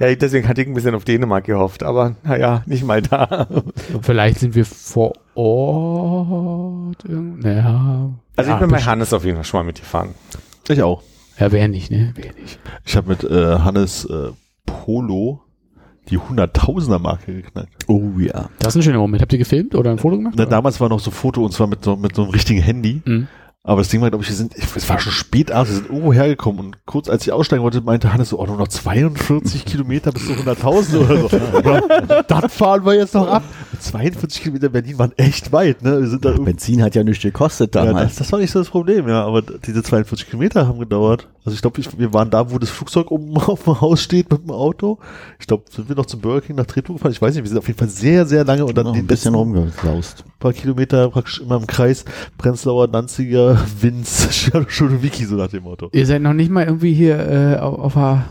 ja, 0.03 0.15
deswegen 0.17 0.49
hatte 0.49 0.62
ich 0.62 0.69
ein 0.69 0.75
bisschen 0.75 0.95
auf 0.95 1.05
Dänemark 1.05 1.45
gehofft, 1.45 1.83
aber 1.83 2.17
naja, 2.25 2.62
nicht 2.67 2.85
mal 2.85 3.03
da. 3.03 3.47
Vielleicht 4.03 4.41
sind 4.41 4.55
wir 4.55 4.65
vor 4.65 5.12
Ort. 5.35 7.05
Naja. 7.09 8.11
Also 8.37 8.51
ja, 8.51 8.57
ich 8.57 8.61
bin 8.61 8.71
bei. 8.71 8.81
Hannes 8.81 9.12
auf 9.12 9.25
jeden 9.25 9.37
Fall 9.37 9.45
schon 9.45 9.61
mal 9.61 9.65
mitgefahren. 9.65 10.11
Ich 10.69 10.83
auch. 10.83 11.03
Ja, 11.38 11.53
wer 11.53 11.69
nicht, 11.69 11.91
ne? 11.91 12.12
Wer 12.17 12.33
nicht. 12.35 12.59
Ich 12.85 12.97
habe 12.97 13.11
mit 13.11 13.25
äh, 13.25 13.59
Hannes 13.59 14.05
äh, 14.05 14.31
Polo 14.67 15.43
die 16.11 16.19
Hunderttausender 16.19 16.99
Marke 16.99 17.35
geknackt. 17.35 17.85
Oh 17.87 18.11
ja. 18.19 18.51
Das 18.59 18.75
ist 18.75 18.77
ein 18.77 18.83
schöner 18.83 18.99
Moment. 18.99 19.23
Habt 19.23 19.33
ihr 19.33 19.38
gefilmt 19.38 19.75
oder 19.75 19.93
ein 19.93 19.99
Foto 19.99 20.17
gemacht? 20.17 20.35
Na, 20.37 20.47
damals 20.47 20.81
war 20.81 20.88
noch 20.88 21.01
so 21.01 21.11
Foto 21.11 21.45
und 21.45 21.53
zwar 21.53 21.69
mit 21.69 21.85
so, 21.85 21.97
mit 21.97 22.17
so 22.17 22.23
einem 22.23 22.33
richtigen 22.33 22.61
Handy. 22.61 23.03
Mhm. 23.05 23.29
Aber 23.64 23.81
das 23.81 23.90
Ding 23.90 24.01
war, 24.01 24.11
glaube 24.11 24.25
ich, 24.25 24.29
wir 24.29 24.37
sind, 24.37 24.57
es 24.57 24.88
war 24.88 24.98
schon 24.98 25.12
spät 25.12 25.53
abends, 25.53 25.70
wir 25.70 25.77
sind 25.77 25.88
irgendwo 25.88 26.12
hergekommen 26.12 26.66
und 26.66 26.85
kurz 26.85 27.09
als 27.09 27.25
ich 27.25 27.33
aussteigen 27.33 27.62
wollte, 27.62 27.81
meinte 27.81 28.12
Hannes 28.12 28.31
so, 28.31 28.40
oh, 28.40 28.46
nur 28.46 28.57
noch 28.57 28.66
42 28.66 29.64
Kilometer 29.66 30.11
bis 30.11 30.27
zu 30.27 30.33
100.000 30.33 30.96
oder 30.98 31.29
so. 31.29 32.22
Das 32.27 32.53
fahren 32.53 32.85
wir 32.85 32.94
jetzt 32.94 33.14
noch 33.14 33.29
ab. 33.29 33.44
42 33.79 34.42
Kilometer 34.42 34.68
Berlin 34.68 34.98
waren 34.98 35.12
echt 35.16 35.53
weit, 35.53 35.83
ne? 35.83 36.01
Wir 36.01 36.09
sind 36.09 36.25
da 36.25 36.31
irgendwie, 36.31 36.53
Benzin 36.53 36.83
hat 36.83 36.96
ja 36.96 37.05
nichts 37.05 37.22
gekostet 37.22 37.75
ja, 37.77 37.85
das, 37.85 37.92
damals. 37.92 38.14
das 38.16 38.33
war 38.33 38.40
nicht 38.40 38.51
so 38.51 38.59
das 38.59 38.68
Problem, 38.68 39.09
ja, 39.09 39.25
aber 39.25 39.42
diese 39.42 39.83
42 39.85 40.29
Kilometer 40.29 40.66
haben 40.66 40.81
gedauert. 40.81 41.29
Also 41.44 41.57
ich 41.57 41.62
glaube, 41.62 41.81
wir 41.98 42.14
waren 42.14 42.31
da, 42.31 42.51
wo 42.51 42.59
das 42.59 42.70
Flugzeug 42.70 43.11
oben 43.11 43.37
auf 43.37 43.64
dem 43.64 43.81
Haus 43.81 44.01
steht 44.01 44.31
mit 44.31 44.42
dem 44.42 44.51
Auto. 44.51 44.98
Ich 45.40 45.46
glaube, 45.46 45.64
sind 45.70 45.88
wir 45.88 45.96
noch 45.96 46.07
zum 46.07 46.20
Burger 46.20 46.40
King 46.40 46.57
nach 46.57 46.66
Treptow 46.66 46.94
gefahren? 46.94 47.12
Ich 47.12 47.20
weiß 47.20 47.35
nicht, 47.35 47.42
wir 47.42 47.48
sind 47.48 47.59
auf 47.59 47.66
jeden 47.66 47.79
Fall 47.79 47.88
sehr, 47.88 48.27
sehr 48.27 48.44
lange 48.44 48.64
und 48.64 48.77
dann 48.77 48.87
ein 48.87 49.07
bisschen 49.07 49.33
letzten 49.33 49.35
rumgesaust. 49.35 50.25
paar 50.38 50.53
Kilometer 50.53 51.11
praktisch 51.11 51.40
immer 51.40 51.57
im 51.57 51.66
Kreis. 51.66 52.05
Prenzlauer, 52.38 52.87
Danziger, 52.87 53.52
Winz, 53.81 54.29
Schudowiki, 54.69 55.25
so 55.27 55.37
nach 55.37 55.49
dem 55.49 55.65
Motto. 55.65 55.88
Ihr 55.93 56.07
seid 56.07 56.23
noch 56.23 56.33
nicht 56.35 56.51
mal 56.51 56.65
irgendwie 56.65 56.93
hier 56.95 57.19
äh, 57.19 57.57
auf, 57.59 57.79
auf 57.79 57.95
der 57.95 58.25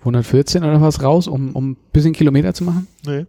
114 0.00 0.64
oder 0.64 0.80
was 0.80 1.02
raus, 1.02 1.26
um, 1.28 1.50
um 1.54 1.70
ein 1.72 1.76
bisschen 1.92 2.12
Kilometer 2.12 2.54
zu 2.54 2.64
machen? 2.64 2.86
Nee. 3.06 3.26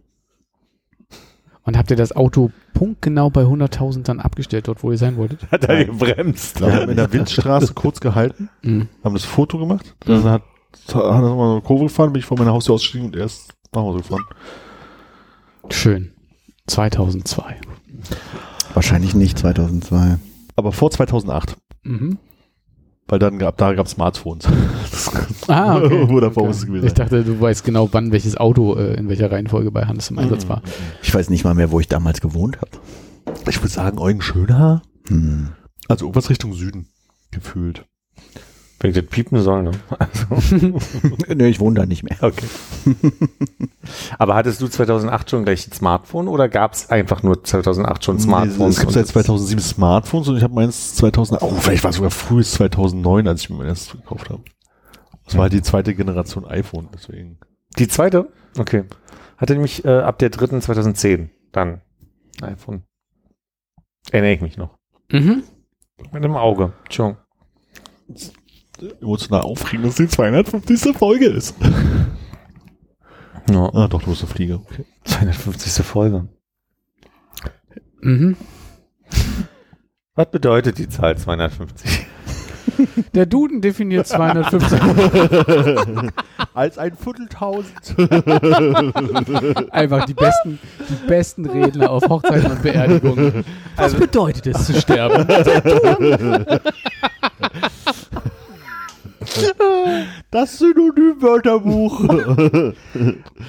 Und 1.66 1.78
habt 1.78 1.90
ihr 1.90 1.96
das 1.96 2.14
Auto 2.14 2.50
punktgenau 2.74 3.30
bei 3.30 3.42
100.000 3.42 4.02
dann 4.02 4.20
abgestellt, 4.20 4.68
dort 4.68 4.82
wo 4.82 4.90
ihr 4.92 4.98
sein 4.98 5.16
wolltet? 5.16 5.50
Hat 5.50 5.64
er 5.64 5.84
gebremst. 5.86 6.60
Wir 6.60 6.72
haben 6.74 6.90
in 6.90 6.96
der 6.96 7.10
Windstraße 7.12 7.72
kurz 7.74 8.00
gehalten, 8.00 8.50
Mhm. 8.62 8.88
haben 9.02 9.14
das 9.14 9.24
Foto 9.24 9.58
gemacht. 9.58 9.94
Dann 10.00 10.24
hat, 10.24 10.42
hat 10.88 10.94
er 10.94 11.20
mal 11.20 11.22
so 11.46 11.52
eine 11.52 11.60
Kurve 11.62 11.84
gefahren, 11.84 12.12
bin 12.12 12.20
ich 12.20 12.26
vor 12.26 12.38
meiner 12.38 12.52
Haustür 12.52 12.74
ausgestiegen 12.74 13.06
und 13.06 13.16
er 13.16 13.24
ist 13.26 13.54
nach 13.72 13.80
Hause 13.82 13.98
gefahren. 13.98 14.24
Schön. 15.70 16.12
2002. 16.66 17.56
Wahrscheinlich 18.74 19.14
nicht 19.14 19.38
2002. 19.38 20.18
Aber 20.56 20.72
vor 20.72 20.90
2008. 20.90 21.56
Mhm. 21.82 22.18
Weil 23.06 23.18
dann 23.18 23.38
gab, 23.38 23.58
da 23.58 23.74
gab 23.74 23.86
es 23.86 23.92
Smartphones. 23.92 24.46
Ah, 25.46 25.76
okay. 25.76 26.04
Wo 26.08 26.20
davor 26.20 26.44
okay. 26.44 26.46
muss 26.48 26.56
es 26.58 26.66
gewesen 26.66 26.86
Ich 26.86 26.94
dachte, 26.94 27.22
du 27.22 27.38
weißt 27.38 27.64
genau, 27.64 27.88
wann 27.92 28.12
welches 28.12 28.38
Auto 28.38 28.76
äh, 28.76 28.94
in 28.94 29.10
welcher 29.10 29.30
Reihenfolge 29.30 29.70
bei 29.70 29.84
Hannes 29.84 30.08
im 30.08 30.16
Mhm. 30.16 30.22
Einsatz 30.22 30.48
war. 30.48 30.62
Ich 31.02 31.14
weiß 31.14 31.28
nicht 31.28 31.44
mal 31.44 31.52
mehr, 31.54 31.70
wo 31.70 31.80
ich 31.80 31.88
damals 31.88 32.22
gewohnt 32.22 32.58
habe. 32.62 32.70
Ich 33.48 33.58
würde 33.60 33.68
sagen, 33.68 33.98
Eugen 33.98 34.22
Schönhaar. 34.22 34.80
Hm. 35.08 35.50
Also 35.86 36.06
irgendwas 36.06 36.30
Richtung 36.30 36.54
Süden. 36.54 36.86
Gefühlt. 37.30 37.84
Wenn 38.80 38.90
ich 38.90 38.96
das 38.96 39.06
piepen 39.06 39.40
soll, 39.40 39.62
ne? 39.62 39.70
Also, 39.98 40.58
nee, 41.34 41.46
ich 41.48 41.58
wohne 41.60 41.80
da 41.80 41.86
nicht 41.86 42.02
mehr. 42.02 42.16
okay. 42.20 42.46
Aber 44.18 44.34
hattest 44.34 44.60
du 44.60 44.68
2008 44.68 45.30
schon 45.30 45.44
gleich 45.44 45.66
ein 45.66 45.72
Smartphone 45.72 46.28
oder 46.28 46.48
gab 46.48 46.72
es 46.74 46.90
einfach 46.90 47.22
nur 47.22 47.42
2008 47.42 48.04
schon 48.04 48.18
Smartphones? 48.20 48.74
Es 48.76 48.80
gibt 48.80 48.92
seit 48.92 49.04
das- 49.04 49.12
2007 49.12 49.60
Smartphones 49.62 50.28
und 50.28 50.36
ich 50.36 50.42
habe 50.42 50.54
meins 50.54 50.94
2000, 50.96 51.40
oh, 51.42 51.50
vielleicht 51.52 51.82
war 51.84 51.90
es 51.90 51.96
sogar 51.96 52.10
frühes 52.10 52.52
2009, 52.52 53.26
als 53.28 53.42
ich 53.42 53.50
mir 53.50 53.56
mein 53.56 53.68
erstes 53.68 53.92
gekauft 53.92 54.28
habe. 54.28 54.42
Das 55.24 55.34
war 55.36 55.42
halt 55.44 55.52
die 55.54 55.62
zweite 55.62 55.94
Generation 55.94 56.44
iPhone, 56.44 56.88
deswegen. 56.92 57.38
Die 57.78 57.88
zweite? 57.88 58.28
Okay. 58.58 58.84
Hatte 59.38 59.54
nämlich 59.54 59.84
äh, 59.84 60.00
ab 60.00 60.18
der 60.18 60.28
dritten 60.30 60.60
2010 60.60 61.30
dann 61.52 61.80
iPhone. 62.42 62.82
Erinnere 64.10 64.32
ich 64.34 64.40
mich 64.42 64.56
noch. 64.58 64.76
Mhm. 65.10 65.42
Mit 66.12 66.22
dem 66.24 66.36
Auge. 66.36 66.72
Schon. 66.90 67.16
Emotional 69.00 69.42
aufregend, 69.42 69.86
dass 69.86 69.96
die 69.96 70.08
250. 70.08 70.96
Folge 70.96 71.26
ist. 71.26 71.54
Ja. 73.50 73.70
Ah, 73.74 73.88
doch, 73.88 74.02
du 74.02 74.10
bist 74.10 74.22
eine 74.22 74.32
Fliege. 74.32 74.54
Okay. 74.56 74.84
250. 75.04 75.84
Folge. 75.84 76.28
Mhm. 78.00 78.36
Was 80.14 80.30
bedeutet 80.30 80.78
die 80.78 80.88
Zahl 80.88 81.16
250? 81.16 82.06
Der 83.14 83.26
Duden 83.26 83.60
definiert 83.60 84.06
250. 84.06 84.80
Als 86.54 86.78
ein 86.78 86.96
Vierteltausend. 86.96 87.94
Einfach 89.70 90.06
die 90.06 90.14
besten, 90.14 90.58
die 90.88 91.06
besten 91.06 91.46
Redner 91.46 91.90
auf 91.90 92.04
Hochzeiten 92.08 92.52
und 92.52 92.62
Beerdigungen. 92.62 93.44
Was 93.76 93.94
bedeutet 93.94 94.46
es 94.48 94.66
zu 94.66 94.80
sterben? 94.80 95.26
Das 100.30 100.58
Synonym-Wörterbuch. 100.58 102.04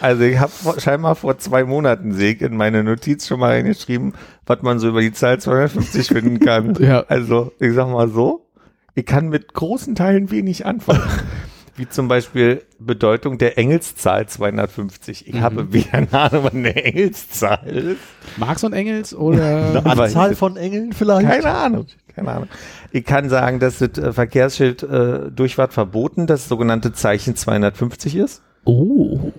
Also 0.01 0.23
ich 0.23 0.39
habe 0.39 0.51
scheinbar 0.79 1.15
vor 1.15 1.37
zwei 1.37 1.63
Monaten 1.63 2.13
Seg 2.13 2.41
in 2.41 2.57
meine 2.57 2.83
Notiz 2.83 3.27
schon 3.27 3.39
mal 3.39 3.51
reingeschrieben, 3.51 4.13
was 4.45 4.61
man 4.61 4.79
so 4.79 4.89
über 4.89 5.01
die 5.01 5.13
Zahl 5.13 5.39
250 5.39 6.07
finden 6.07 6.39
kann. 6.39 6.75
Ja. 6.79 7.05
Also 7.07 7.51
ich 7.59 7.73
sag 7.73 7.87
mal 7.89 8.09
so, 8.09 8.45
ich 8.93 9.05
kann 9.05 9.29
mit 9.29 9.53
großen 9.53 9.95
Teilen 9.95 10.29
wenig 10.31 10.65
anfangen. 10.65 11.01
Wie 11.77 11.89
zum 11.89 12.07
Beispiel 12.07 12.63
Bedeutung 12.79 13.37
der 13.37 13.57
Engelszahl 13.57 14.27
250. 14.27 15.27
Ich 15.27 15.41
habe 15.41 15.73
weder 15.73 15.93
eine 15.93 16.13
Ahnung, 16.13 16.43
was 16.45 16.53
eine 16.53 16.73
Engelszahl 16.73 17.67
ist. 17.67 17.97
Marx 18.37 18.63
und 18.63 18.71
Engels 18.71 19.13
oder? 19.13 19.81
Aber 19.83 20.03
Anzahl 20.03 20.35
von 20.35 20.55
Engeln 20.55 20.93
vielleicht? 20.93 21.27
Keine 21.27 21.49
Ahnung. 21.53 21.87
Keine 22.15 22.31
Ahnung. 22.31 22.49
Ich 22.91 23.03
kann 23.03 23.29
sagen, 23.29 23.59
dass 23.59 23.79
das 23.79 23.97
äh, 23.97 24.13
Verkehrsschild 24.13 24.83
äh, 24.83 25.31
Durchfahrt 25.31 25.73
verboten, 25.73 26.27
das 26.27 26.47
sogenannte 26.47 26.93
Zeichen 26.93 27.35
250 27.35 28.15
ist. 28.15 28.41
Oh. 28.63 29.31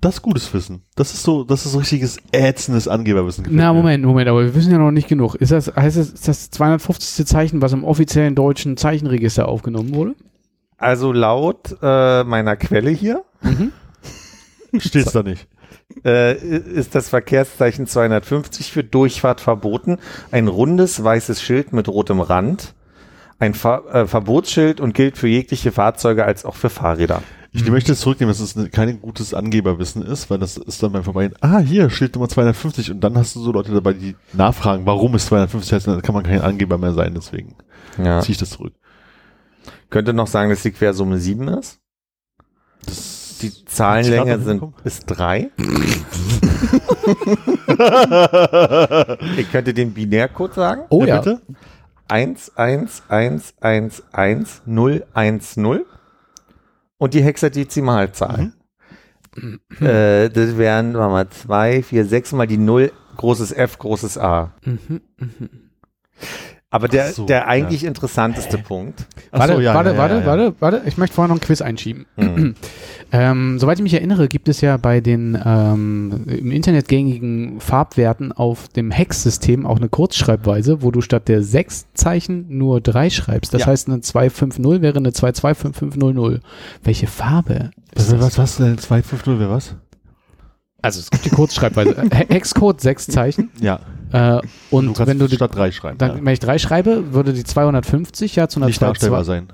Das 0.00 0.16
ist 0.16 0.22
gutes 0.22 0.52
Wissen. 0.54 0.82
Das 0.94 1.12
ist 1.12 1.22
so, 1.22 1.42
das 1.42 1.66
ist 1.66 1.72
so 1.72 1.78
richtiges 1.78 2.18
ätzendes 2.30 2.86
Angeberwissen. 2.86 3.46
Na, 3.50 3.72
mir. 3.72 3.78
Moment, 3.78 4.04
Moment, 4.04 4.28
aber 4.28 4.44
wir 4.44 4.54
wissen 4.54 4.70
ja 4.70 4.78
noch 4.78 4.92
nicht 4.92 5.08
genug. 5.08 5.34
Ist 5.34 5.52
das, 5.52 5.74
heißt 5.74 5.96
das, 5.96 6.10
ist 6.10 6.28
das 6.28 6.50
250. 6.50 7.26
Zeichen, 7.26 7.62
was 7.62 7.72
im 7.72 7.82
offiziellen 7.82 8.34
deutschen 8.34 8.76
Zeichenregister 8.76 9.48
aufgenommen 9.48 9.94
wurde? 9.94 10.14
Also 10.78 11.12
laut 11.12 11.76
äh, 11.82 12.22
meiner 12.24 12.56
Quelle 12.56 12.90
hier 12.90 13.24
Steht's 14.78 15.12
da 15.12 15.22
nicht. 15.22 15.46
Äh, 16.04 16.34
ist 16.36 16.94
das 16.94 17.08
Verkehrszeichen 17.08 17.86
250 17.86 18.72
für 18.72 18.84
Durchfahrt 18.84 19.40
verboten. 19.40 19.98
Ein 20.30 20.48
rundes 20.48 21.02
weißes 21.02 21.42
Schild 21.42 21.72
mit 21.72 21.88
rotem 21.88 22.20
Rand. 22.20 22.74
Ein 23.38 23.54
Ver 23.54 23.84
äh, 23.92 24.06
Verbotsschild 24.06 24.80
und 24.80 24.94
gilt 24.94 25.18
für 25.18 25.28
jegliche 25.28 25.72
Fahrzeuge 25.72 26.24
als 26.24 26.44
auch 26.44 26.54
für 26.56 26.70
Fahrräder. 26.70 27.22
Ich 27.52 27.70
möchte 27.70 27.92
es 27.92 28.00
zurücknehmen, 28.00 28.34
dass 28.34 28.40
es 28.56 28.70
kein 28.70 29.00
gutes 29.00 29.32
Angeberwissen 29.32 30.02
ist, 30.02 30.28
weil 30.28 30.38
das 30.38 30.58
ist 30.58 30.82
dann 30.82 30.92
beim 30.92 31.04
Vorbeigehen, 31.04 31.38
ah, 31.40 31.58
hier, 31.58 31.88
Schild 31.88 32.14
Nummer 32.14 32.28
250 32.28 32.90
und 32.90 33.00
dann 33.00 33.16
hast 33.16 33.34
du 33.34 33.40
so 33.40 33.50
Leute 33.50 33.72
dabei, 33.72 33.94
die 33.94 34.14
nachfragen, 34.34 34.84
warum 34.84 35.14
es 35.14 35.24
250 35.26 35.72
heißt, 35.72 35.86
dann 35.86 36.02
kann 36.02 36.14
man 36.14 36.24
kein 36.24 36.42
Angeber 36.42 36.76
mehr 36.76 36.92
sein, 36.92 37.14
deswegen 37.14 37.54
Ja. 37.96 38.20
ziehe 38.20 38.32
ich 38.32 38.38
das 38.38 38.50
zurück. 38.50 38.74
Könnte 39.88 40.12
noch 40.12 40.26
sagen, 40.26 40.50
dass 40.50 40.62
die 40.62 40.70
Quersumme 40.72 41.18
7 41.18 41.48
ist. 41.48 41.80
Das 42.84 43.15
Die 43.42 43.64
Zahlenlänge 43.64 44.38
sind, 44.40 44.62
ist 44.84 45.04
drei. 45.06 45.50
Ihr 49.36 49.44
könntet 49.50 49.76
den 49.76 49.92
Binärcode 49.92 50.54
sagen. 50.54 50.82
Oh 50.90 51.04
ja. 51.04 51.18
bitte? 51.18 51.42
1, 52.08 52.56
1, 52.56 53.02
1, 53.08 53.54
1, 53.60 54.02
1, 54.12 54.62
0, 54.64 55.04
1, 55.12 55.56
0. 55.56 55.86
Und 56.98 57.14
die 57.14 57.22
Hexadezimalzahl. 57.22 58.52
Äh, 59.80 60.30
das 60.30 60.56
wären, 60.56 60.94
warte 60.94 61.12
mal, 61.12 61.28
2, 61.28 61.82
4, 61.82 62.06
6 62.06 62.32
mal 62.32 62.46
die 62.46 62.56
0, 62.56 62.90
großes 63.16 63.52
F, 63.52 63.78
großes 63.78 64.16
A. 64.18 64.52
Mhm, 64.64 65.02
Aber 66.76 66.88
der, 66.88 67.12
so, 67.12 67.24
der 67.26 67.38
ja. 67.38 67.46
eigentlich 67.46 67.84
interessanteste 67.84 68.58
Punkt. 68.58 69.06
Ach 69.32 69.40
Warte, 69.40 69.54
so, 69.54 69.60
ja, 69.60 69.74
warte, 69.74 69.90
ja, 69.90 69.96
warte, 69.96 70.14
ja, 70.16 70.20
ja. 70.20 70.26
warte, 70.26 70.54
warte. 70.60 70.82
Ich 70.86 70.98
möchte 70.98 71.14
vorher 71.14 71.28
noch 71.28 71.36
ein 71.36 71.44
Quiz 71.44 71.60
einschieben. 71.62 72.06
Hm. 72.16 72.54
Ähm, 73.12 73.60
soweit 73.60 73.78
ich 73.78 73.84
mich 73.84 73.94
erinnere, 73.94 74.26
gibt 74.26 74.48
es 74.48 74.60
ja 74.60 74.76
bei 74.78 75.00
den 75.00 75.40
ähm, 75.42 76.24
im 76.26 76.50
Internet 76.50 76.88
gängigen 76.88 77.60
Farbwerten 77.60 78.32
auf 78.32 78.66
dem 78.66 78.90
Hex-System 78.90 79.64
auch 79.64 79.76
eine 79.76 79.88
Kurzschreibweise, 79.88 80.82
wo 80.82 80.90
du 80.90 81.00
statt 81.00 81.28
der 81.28 81.44
sechs 81.44 81.86
Zeichen 81.94 82.46
nur 82.48 82.80
drei 82.80 83.08
schreibst. 83.08 83.54
Das 83.54 83.60
Ja. 83.60 83.66
heißt, 83.68 83.86
eine 83.88 84.00
250 84.00 84.82
wäre 84.82 84.96
eine 84.96 85.12
225500. 85.12 86.40
Welche 86.82 87.06
Farbe? 87.06 87.70
ist 87.94 88.06
Was, 88.06 88.08
das? 88.10 88.20
was, 88.20 88.38
was, 88.38 88.56
denn? 88.56 88.76
250 88.78 89.38
wäre 89.38 89.50
was? 89.50 89.76
Also 90.82 90.98
es 90.98 91.08
gibt 91.08 91.24
die 91.26 91.30
Kurzschreibweise. 91.30 91.94
He- 92.12 92.26
Hexcode 92.34 92.80
sechs 92.80 93.06
Zeichen. 93.06 93.50
Ja. 93.60 93.78
Äh, 94.12 94.40
und 94.70 94.86
du 94.86 94.92
kannst 94.92 95.10
wenn 95.10 95.18
du 95.18 95.26
die, 95.26 95.36
statt 95.36 95.54
drei 95.54 95.70
schreiben. 95.72 95.98
dann, 95.98 96.18
ja. 96.18 96.24
wenn 96.24 96.32
ich 96.32 96.38
drei 96.38 96.58
schreibe, 96.58 97.12
würde 97.12 97.32
die 97.32 97.44
250 97.44 98.36
ja 98.36 98.48
zu 98.48 98.60
einer 98.60 98.66
Nicht 98.66 98.78
2 98.78 98.86
darstellbar 98.86 99.24
sein. 99.24 99.48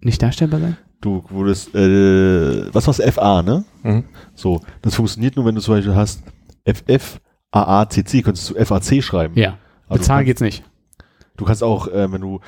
Nicht 0.00 0.22
darstellbar 0.22 0.60
sein? 0.60 0.76
Du 1.00 1.24
würdest, 1.28 1.74
äh, 1.74 2.72
was 2.72 2.86
war's, 2.86 3.02
FA, 3.14 3.42
ne? 3.42 3.64
Mhm. 3.82 4.04
So, 4.34 4.60
das 4.82 4.94
funktioniert 4.94 5.36
nur, 5.36 5.44
wenn 5.44 5.54
du 5.54 5.60
zum 5.60 5.74
Beispiel 5.74 5.94
hast 5.94 6.22
FF, 6.64 7.20
AACC, 7.50 8.22
könntest 8.24 8.50
du 8.50 8.64
FAC 8.64 9.02
schreiben. 9.02 9.38
Ja. 9.38 9.58
Aber 9.88 9.98
Bezahlen 9.98 10.20
du, 10.20 10.26
geht's 10.26 10.40
nicht. 10.40 10.62
kannst, 10.62 11.36
du 11.36 11.44
kannst 11.44 11.62
auch, 11.62 11.88
äh, 11.88 12.10
wenn 12.10 12.20
du 12.20 12.40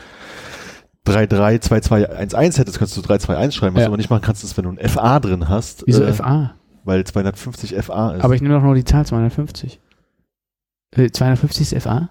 332211 1.04 2.58
hättest, 2.58 2.78
kannst 2.78 2.96
du 2.96 3.02
321 3.02 3.54
schreiben. 3.58 3.74
Was 3.76 3.80
Ja. 3.80 3.86
du 3.86 3.90
aber 3.90 3.96
nicht 3.96 4.10
machen 4.10 4.22
kannst, 4.22 4.42
ist, 4.44 4.56
wenn 4.56 4.64
du 4.64 4.70
ein 4.72 4.88
FA 4.88 5.20
drin 5.20 5.48
hast. 5.48 5.84
Wieso 5.86 6.02
äh, 6.02 6.12
FA? 6.12 6.54
Weil 6.84 7.04
250 7.04 7.74
FA 7.82 8.12
ist. 8.12 8.24
Aber 8.24 8.34
ich 8.34 8.42
nehme 8.42 8.54
doch 8.54 8.62
nur 8.62 8.74
die 8.74 8.84
Zahl 8.84 9.04
250. 9.06 9.80
Äh, 10.92 11.10
250 11.10 11.72
ist 11.72 11.82
FA? 11.82 12.10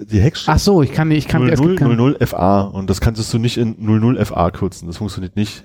die 0.00 0.20
Hex 0.20 0.44
Ach 0.46 0.58
so, 0.58 0.82
ich 0.82 0.92
kann, 0.92 1.10
ich 1.10 1.26
kann, 1.26 1.48
es 1.48 1.58
00, 1.58 1.68
gibt 1.76 1.80
kein- 1.80 1.96
00 1.96 2.16
FA 2.24 2.60
und 2.60 2.88
das 2.88 3.00
kannst 3.00 3.32
du 3.34 3.38
nicht 3.38 3.56
in 3.56 3.74
00 3.78 4.16
FA 4.24 4.50
kürzen. 4.50 4.86
Das 4.86 4.98
funktioniert 4.98 5.34
nicht. 5.34 5.64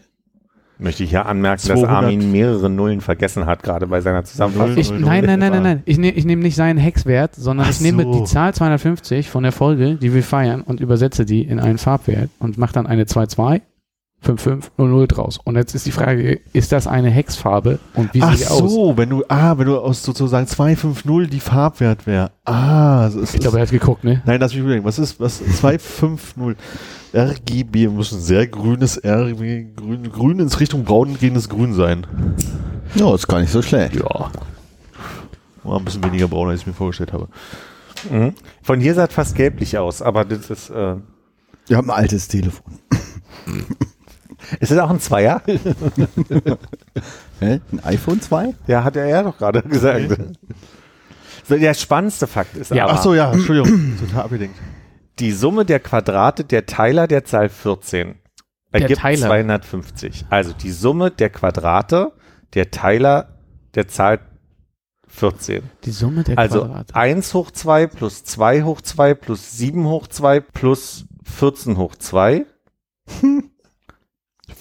Möchte 0.80 1.04
ich 1.04 1.12
hier 1.12 1.28
anmerken, 1.28 1.60
200. 1.62 1.84
dass 1.84 1.96
Armin 1.96 2.32
mehrere 2.32 2.68
Nullen 2.70 3.00
vergessen 3.00 3.46
hat, 3.46 3.62
gerade 3.62 3.86
bei 3.86 4.02
seiner 4.02 4.24
Zusammenfassung. 4.24 4.78
ich, 4.78 4.90
00 4.90 5.02
nein, 5.02 5.24
nein, 5.26 5.40
nein, 5.40 5.52
nein, 5.52 5.64
nein. 5.64 5.84
Ich, 5.86 6.00
nehme 6.00 6.18
ich 6.18 6.26
nehme 6.26 6.42
nicht 6.42 6.56
seinen 6.56 6.80
Hexwert, 6.80 7.36
sondern 7.36 7.68
Ach 7.68 7.72
ich 7.72 7.80
nehme 7.82 8.04
so. 8.04 8.12
die 8.12 8.24
Zahl 8.24 8.56
250 8.56 9.30
von 9.30 9.44
der 9.44 9.52
Folge, 9.52 9.96
die 9.96 10.14
wir 10.16 10.24
feiern, 10.24 10.62
und 10.62 10.80
übersetze 10.80 11.26
die 11.26 11.44
in 11.44 11.60
einen 11.60 11.78
Farbwert 11.78 12.32
und 12.40 12.58
mache 12.58 12.74
dann 12.74 12.88
eine 12.88 13.06
22 13.06 13.62
5500 14.24 15.18
draus. 15.18 15.40
Und 15.44 15.56
jetzt 15.56 15.76
ist 15.76 15.86
die 15.86 15.92
Frage, 15.92 16.40
ist 16.54 16.72
das 16.72 16.88
eine 16.88 17.10
Hexfarbe 17.10 17.80
und 17.94 18.14
wie 18.14 18.22
Ach 18.22 18.36
sieht 18.36 18.48
sie 18.48 18.52
aus? 18.54 18.72
so, 18.72 18.98
wenn 18.98 19.10
du, 19.10 19.24
ah, 19.28 19.58
wenn 19.58 19.68
du 19.68 19.78
aus 19.80 20.02
sozusagen 20.04 20.48
250 20.48 21.30
die 21.30 21.40
Farbwert 21.40 22.08
wäre. 22.08 22.32
Ah, 22.46 23.06
das 23.06 23.16
ist, 23.16 23.36
Ich 23.36 23.42
glaube, 23.42 23.58
er 23.58 23.64
hat 23.64 23.72
geguckt, 23.72 24.04
ne? 24.04 24.22
nein, 24.26 24.40
lass 24.40 24.54
mich 24.54 24.62
überlegen. 24.62 24.86
Was 24.86 24.98
ist, 25.00 25.20
was, 25.20 25.38
250 25.60 26.56
RGB 27.14 27.88
muss 27.90 28.12
ein 28.12 28.20
sehr 28.22 28.48
grünes 28.48 28.98
RGB, 29.04 29.76
grün, 29.76 30.12
grün 30.12 30.40
ins 30.40 30.60
Richtung 30.60 30.84
braun 30.84 31.18
gehendes 31.20 31.48
Grün 31.50 31.74
sein. 31.74 32.08
Ja, 32.96 33.14
ist 33.14 33.28
gar 33.28 33.40
nicht 33.40 33.52
so 33.52 33.62
schlecht. 33.62 33.96
Ja. 33.96 34.32
War 35.64 35.80
ein 35.80 35.86
bisschen 35.86 36.04
weniger 36.04 36.28
braun, 36.28 36.50
als 36.50 36.62
ich 36.62 36.68
mir 36.68 36.74
vorgestellt 36.74 37.14
habe. 37.14 37.28
Mhm. 38.10 38.34
Von 38.62 38.80
hier 38.80 38.94
sah 38.96 39.06
es 39.06 39.14
fast 39.14 39.36
gelblich 39.36 39.78
aus, 39.78 40.02
aber 40.02 40.26
das 40.26 40.50
ist, 40.50 40.70
äh, 40.70 40.96
Ich 41.70 41.76
habe 41.76 41.88
ein 41.88 41.92
altes 41.92 42.28
Telefon. 42.28 42.80
ist 44.60 44.72
das 44.72 44.80
auch 44.80 44.90
ein 44.90 45.00
Zweier? 45.00 45.42
Hä? 47.40 47.60
Ein 47.72 47.80
iPhone 47.84 48.22
2? 48.22 48.54
Ja, 48.68 48.84
hat 48.84 48.96
er 48.96 49.08
ja 49.08 49.24
doch 49.24 49.38
gerade 49.38 49.62
gesagt. 49.64 50.18
So, 51.48 51.58
der 51.58 51.74
spannendste 51.74 52.28
Fakt 52.28 52.56
ist 52.56 52.72
Ja, 52.72 52.86
aber, 52.86 52.94
Ach 52.94 53.02
so, 53.04 53.14
ja, 53.14 53.32
Entschuldigung. 53.32 53.98
Total 54.00 54.24
abgelenkt. 54.24 54.58
die 55.20 55.32
Summe 55.32 55.66
der 55.66 55.80
Quadrate 55.80 56.44
der 56.46 56.66
Teiler 56.66 57.08
der 57.08 57.26
Zahl 57.26 57.50
14 57.50 58.16
ergibt 58.72 59.02
Teiler. 59.02 59.28
250. 59.28 60.26
Also 60.30 60.54
die 60.54 60.72
Summe 60.72 61.12
der 61.12 61.30
Quadrate 61.30 62.14
der 62.54 62.72
Teiler 62.72 63.38
der 63.76 63.88
Zahl 63.88 64.20
14. 65.08 65.62
Die 65.84 65.92
Summe 65.92 66.24
der 66.24 66.38
Also 66.40 66.62
Quadrate. 66.66 66.96
1 66.96 67.34
hoch 67.36 67.52
2 67.52 67.88
plus 67.88 68.24
2 68.24 68.64
hoch 68.64 68.82
2 68.82 69.14
plus 69.14 69.58
7 69.58 69.86
hoch 69.86 70.08
2 70.08 70.40
plus 70.40 71.06
14 71.24 71.78
hoch 71.78 71.96
2 71.96 72.46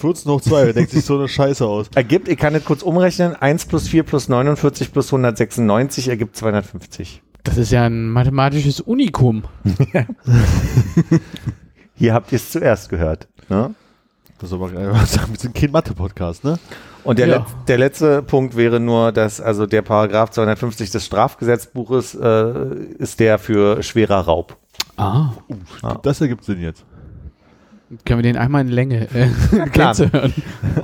14 0.02 0.30
hoch 0.32 0.40
2, 0.40 0.66
wer 0.66 0.72
denkt 0.72 0.90
sich 0.90 1.04
so 1.04 1.16
eine 1.16 1.28
Scheiße 1.28 1.64
aus? 1.64 1.86
ergibt, 1.94 2.28
ich 2.28 2.36
kann 2.36 2.52
das 2.54 2.64
kurz 2.64 2.82
umrechnen, 2.82 3.36
1 3.36 3.66
plus 3.66 3.86
4 3.86 4.02
plus 4.02 4.28
49 4.28 4.92
plus 4.92 5.06
196 5.12 6.08
ergibt 6.08 6.36
250. 6.36 7.22
Das 7.44 7.56
ist 7.56 7.70
ja 7.70 7.84
ein 7.86 8.08
mathematisches 8.10 8.80
Unikum. 8.80 9.44
Hier 11.94 12.14
habt 12.14 12.32
ihr 12.32 12.36
es 12.36 12.50
zuerst 12.50 12.88
gehört. 12.88 13.28
Ne? 13.48 13.74
Das 14.40 14.50
ist 14.50 14.54
aber 14.54 14.72
wir 14.72 15.38
sind 15.38 15.54
kein 15.54 15.70
Mathe-Podcast, 15.70 16.42
ne? 16.42 16.58
Und 17.04 17.20
der, 17.20 17.28
Ja. 17.28 17.36
Letz-, 17.38 17.64
der 17.68 17.78
letzte 17.78 18.22
Punkt 18.22 18.56
wäre 18.56 18.80
nur, 18.80 19.12
dass 19.12 19.40
also 19.40 19.66
der 19.66 19.82
Paragraph 19.82 20.30
250 20.30 20.90
des 20.90 21.06
Strafgesetzbuches 21.06 22.16
äh, 22.16 22.74
ist 22.98 23.20
der 23.20 23.38
für 23.38 23.84
schwerer 23.84 24.20
Raub. 24.20 24.56
Ah. 24.96 25.30
Das 26.02 26.20
ergibt 26.20 26.44
Sinn 26.44 26.60
jetzt. 26.60 26.84
Können 28.04 28.18
wir 28.18 28.22
den 28.22 28.36
einmal 28.36 28.62
in 28.62 28.68
Länge 28.68 29.08
äh, 29.14 29.28
Klar. 29.72 29.96
Hören? 29.96 30.32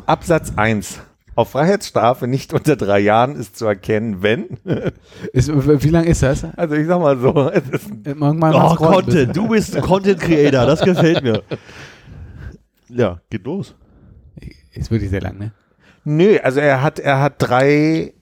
Absatz 0.07 0.53
1. 0.57 1.01
Auf 1.35 1.51
Freiheitsstrafe 1.53 2.27
nicht 2.27 2.53
unter 2.53 2.75
drei 2.75 2.99
Jahren 2.99 3.37
ist 3.37 3.57
zu 3.57 3.67
erkennen, 3.67 4.23
wenn. 4.23 4.59
Ist, 5.33 5.49
wie 5.49 5.89
lang 5.91 6.05
ist 6.05 6.23
das? 6.25 6.45
Also 6.57 6.75
ich 6.75 6.87
sag 6.89 6.99
mal 7.01 7.17
so, 7.17 7.49
es 7.51 7.63
ist 7.71 7.89
Irgendwann 8.05 8.37
Oh, 8.37 8.41
mal 8.41 8.71
scrollen 8.75 9.05
Content, 9.05 9.37
du 9.37 9.47
bist 9.49 9.81
Content 9.81 10.21
Creator, 10.21 10.67
das 10.67 10.81
gefällt 10.81 11.23
mir. 11.23 11.45
Ja, 12.89 13.21
geht 13.31 13.45
los. 13.45 13.77
Ist 14.73 14.91
wirklich 14.91 15.11
sehr 15.11 15.21
lang, 15.21 15.39
ne? 15.39 15.53
Nö, 16.05 16.39
also 16.43 16.59
er 16.59 16.83
hat, 16.83 16.99
er 16.99 17.21
hat 17.21 17.35
drei, 17.39 18.15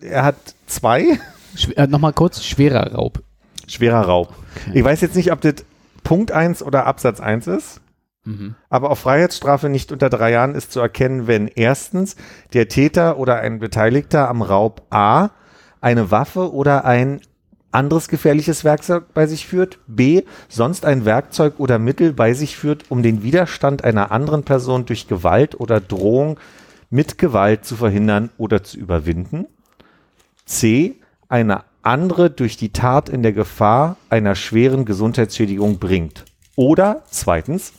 er 0.00 0.24
hat 0.24 0.36
zwei 0.66 1.18
Schw 1.54 1.72
äh, 1.74 1.86
Nochmal 1.86 2.12
kurz, 2.14 2.42
schwerer 2.42 2.92
Raub. 2.92 3.22
schwerer 3.68 4.00
Raub. 4.02 4.34
Ich 4.74 4.82
weiß 4.82 5.00
jetzt 5.02 5.14
nicht, 5.14 5.30
ob 5.30 5.40
das 5.40 5.54
Punkt 6.02 6.32
1 6.32 6.62
oder 6.62 6.86
Absatz 6.86 7.20
1 7.20 7.46
ist, 7.46 7.80
Mhm. 8.24 8.54
aber 8.70 8.90
auf 8.90 9.00
Freiheitsstrafe 9.00 9.68
nicht 9.68 9.90
unter 9.90 10.08
drei 10.08 10.30
Jahren 10.30 10.54
ist 10.54 10.70
zu 10.70 10.78
erkennen, 10.78 11.26
wenn 11.26 11.48
erstens 11.48 12.14
der 12.52 12.68
Täter 12.68 13.18
oder 13.18 13.38
ein 13.40 13.58
Beteiligter 13.58 14.28
am 14.28 14.42
Raub 14.42 14.82
A 14.90 15.30
eine 15.80 16.12
Waffe 16.12 16.52
oder 16.52 16.84
ein 16.84 17.20
anderes 17.72 18.06
gefährliches 18.08 18.64
Werkzeug 18.64 19.12
bei 19.14 19.26
sich 19.26 19.46
führt, 19.46 19.80
b. 19.88 20.22
sonst 20.48 20.84
ein 20.84 21.04
Werkzeug 21.04 21.54
oder 21.58 21.78
Mittel 21.80 22.12
bei 22.12 22.34
sich 22.34 22.56
führt, 22.56 22.90
um 22.90 23.02
den 23.02 23.22
Widerstand 23.24 23.82
einer 23.82 24.12
anderen 24.12 24.44
Person 24.44 24.84
durch 24.84 25.08
Gewalt 25.08 25.58
oder 25.58 25.80
Drohung 25.80 26.38
mit 26.90 27.18
Gewalt 27.18 27.64
zu 27.64 27.74
verhindern 27.74 28.30
oder 28.36 28.62
zu 28.62 28.78
überwinden, 28.78 29.46
c. 30.44 30.96
eine 31.28 31.64
andere 31.82 32.30
durch 32.30 32.56
die 32.56 32.72
Tat 32.72 33.08
in 33.08 33.22
der 33.22 33.32
Gefahr 33.32 33.96
einer 34.08 34.34
schweren 34.34 34.84
Gesundheitsschädigung 34.84 35.78
bringt. 35.78 36.24
Oder 36.56 37.02
zweitens, 37.10 37.72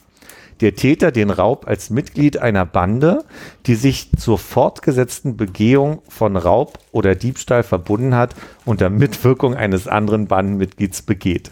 der 0.61 0.75
Täter 0.75 1.11
den 1.11 1.29
Raub 1.29 1.67
als 1.67 1.89
Mitglied 1.89 2.37
einer 2.37 2.65
Bande, 2.65 3.23
die 3.65 3.75
sich 3.75 4.11
zur 4.17 4.37
fortgesetzten 4.37 5.35
Begehung 5.35 6.01
von 6.07 6.37
Raub 6.37 6.79
oder 6.91 7.15
Diebstahl 7.15 7.63
verbunden 7.63 8.15
hat, 8.15 8.35
unter 8.65 8.89
Mitwirkung 8.89 9.55
eines 9.55 9.87
anderen 9.87 10.27
Bandenmitglieds 10.27 11.01
begeht. 11.01 11.51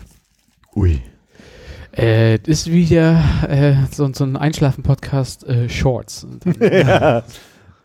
Ui. 0.76 1.02
Äh, 1.92 2.40
das 2.40 2.48
ist 2.48 2.72
wieder 2.72 3.22
äh, 3.50 3.74
so, 3.92 4.10
so 4.14 4.24
ein 4.24 4.38
Einschlafen-Podcast 4.38 5.46
äh, 5.46 5.68
Shorts. 5.70 6.26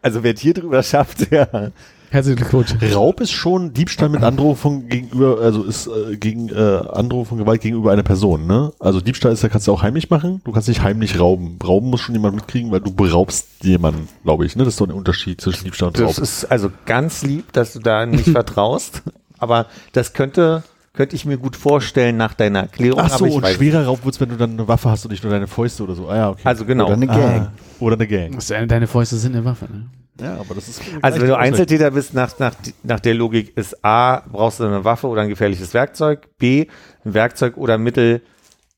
Also 0.07 0.23
wer 0.23 0.35
hier 0.35 0.55
drüber 0.55 0.85
schafft, 0.85 1.31
ja. 1.33 1.73
Herzlichen 2.17 2.37
Glückwunsch. 2.39 2.75
Raub 2.95 3.21
ist 3.21 3.33
schon 3.33 3.75
Diebstahl 3.75 4.09
mit 4.09 4.23
Androhung 4.23 4.57
von 4.57 4.89
gegenüber, 4.89 5.39
also 5.43 5.65
ist 5.65 5.87
äh, 5.87 6.17
gegen 6.17 6.49
äh, 6.49 6.55
Androhung 6.55 7.27
von 7.27 7.37
Gewalt 7.37 7.61
gegenüber 7.61 7.93
einer 7.93 8.05
Person, 8.05 8.47
ne? 8.47 8.73
Also 8.81 9.03
Diebstahl 9.03 9.33
ist, 9.33 9.45
da 9.45 9.51
kannst 9.51 9.67
du 9.67 9.73
auch 9.75 9.83
heimlich 9.83 10.09
machen, 10.09 10.41
du 10.45 10.53
kannst 10.53 10.67
nicht 10.67 10.83
heimlich 10.83 11.21
rauben. 11.21 11.59
Rauben 11.63 11.91
muss 11.91 12.01
schon 12.01 12.15
jemand 12.15 12.37
mitkriegen, 12.37 12.71
weil 12.71 12.81
du 12.81 12.91
beraubst 12.91 13.49
jemanden, 13.61 14.09
glaube 14.25 14.47
ich, 14.47 14.57
ne? 14.57 14.65
Das 14.65 14.73
ist 14.73 14.81
doch 14.81 14.89
ein 14.89 14.95
Unterschied 14.95 15.43
zwischen 15.43 15.65
Diebstahl 15.65 15.89
und 15.89 16.01
Raub. 16.01 16.07
Das 16.07 16.17
ist 16.19 16.47
also 16.47 16.71
ganz 16.87 17.23
lieb, 17.23 17.53
dass 17.53 17.75
du 17.75 17.81
da 17.81 18.07
nicht 18.07 18.25
vertraust, 18.31 19.03
aber 19.37 19.67
das 19.93 20.15
könnte, 20.15 20.63
könnte 20.95 21.17
ich 21.17 21.27
mir 21.27 21.37
gut 21.37 21.55
vorstellen 21.55 22.17
nach 22.17 22.33
deiner 22.33 22.61
Erklärung. 22.61 22.99
Ach 22.99 23.11
so, 23.11 23.17
aber 23.17 23.27
ich 23.27 23.35
und 23.35 23.43
weiß 23.43 23.57
schwerer 23.57 23.85
Raub 23.85 24.07
wird's, 24.07 24.23
wenn 24.23 24.31
du 24.31 24.37
dann 24.39 24.53
eine 24.53 24.67
Waffe 24.67 24.89
hast 24.89 25.05
und 25.05 25.11
nicht 25.11 25.23
nur 25.23 25.35
deine 25.35 25.49
Fäuste 25.49 25.83
oder 25.83 25.95
so. 25.95 26.09
Ah 26.09 26.17
ja, 26.17 26.31
okay. 26.31 26.41
Also 26.45 26.65
genau. 26.65 26.87
Oder 26.87 26.95
eine 26.95 27.07
Gang. 27.09 27.41
Ah, 27.43 27.53
oder 27.79 27.97
eine 27.97 28.07
Gang. 28.07 28.39
Deine 28.69 28.87
Fäuste 28.87 29.17
sind 29.17 29.37
eine 29.37 29.45
Waffe. 29.45 29.67
Ne? 29.67 29.85
Ja, 30.21 30.39
aber 30.39 30.55
das 30.55 30.69
ist. 30.69 30.83
Also 31.03 31.21
wenn 31.21 31.29
du 31.29 31.37
Einzeltäter 31.37 31.91
bist, 31.91 32.15
nach, 32.15 32.39
nach, 32.39 32.55
nach 32.83 33.01
der 33.01 33.15
Logik 33.15 33.57
ist 33.57 33.85
A, 33.85 34.23
brauchst 34.31 34.61
du 34.61 34.65
eine 34.65 34.85
Waffe 34.85 35.09
oder 35.09 35.23
ein 35.23 35.29
gefährliches 35.29 35.75
Werkzeug, 35.75 36.29
B, 36.39 36.67
ein 37.05 37.15
Werkzeug 37.15 37.57
oder 37.57 37.77
Mittel, 37.77 38.23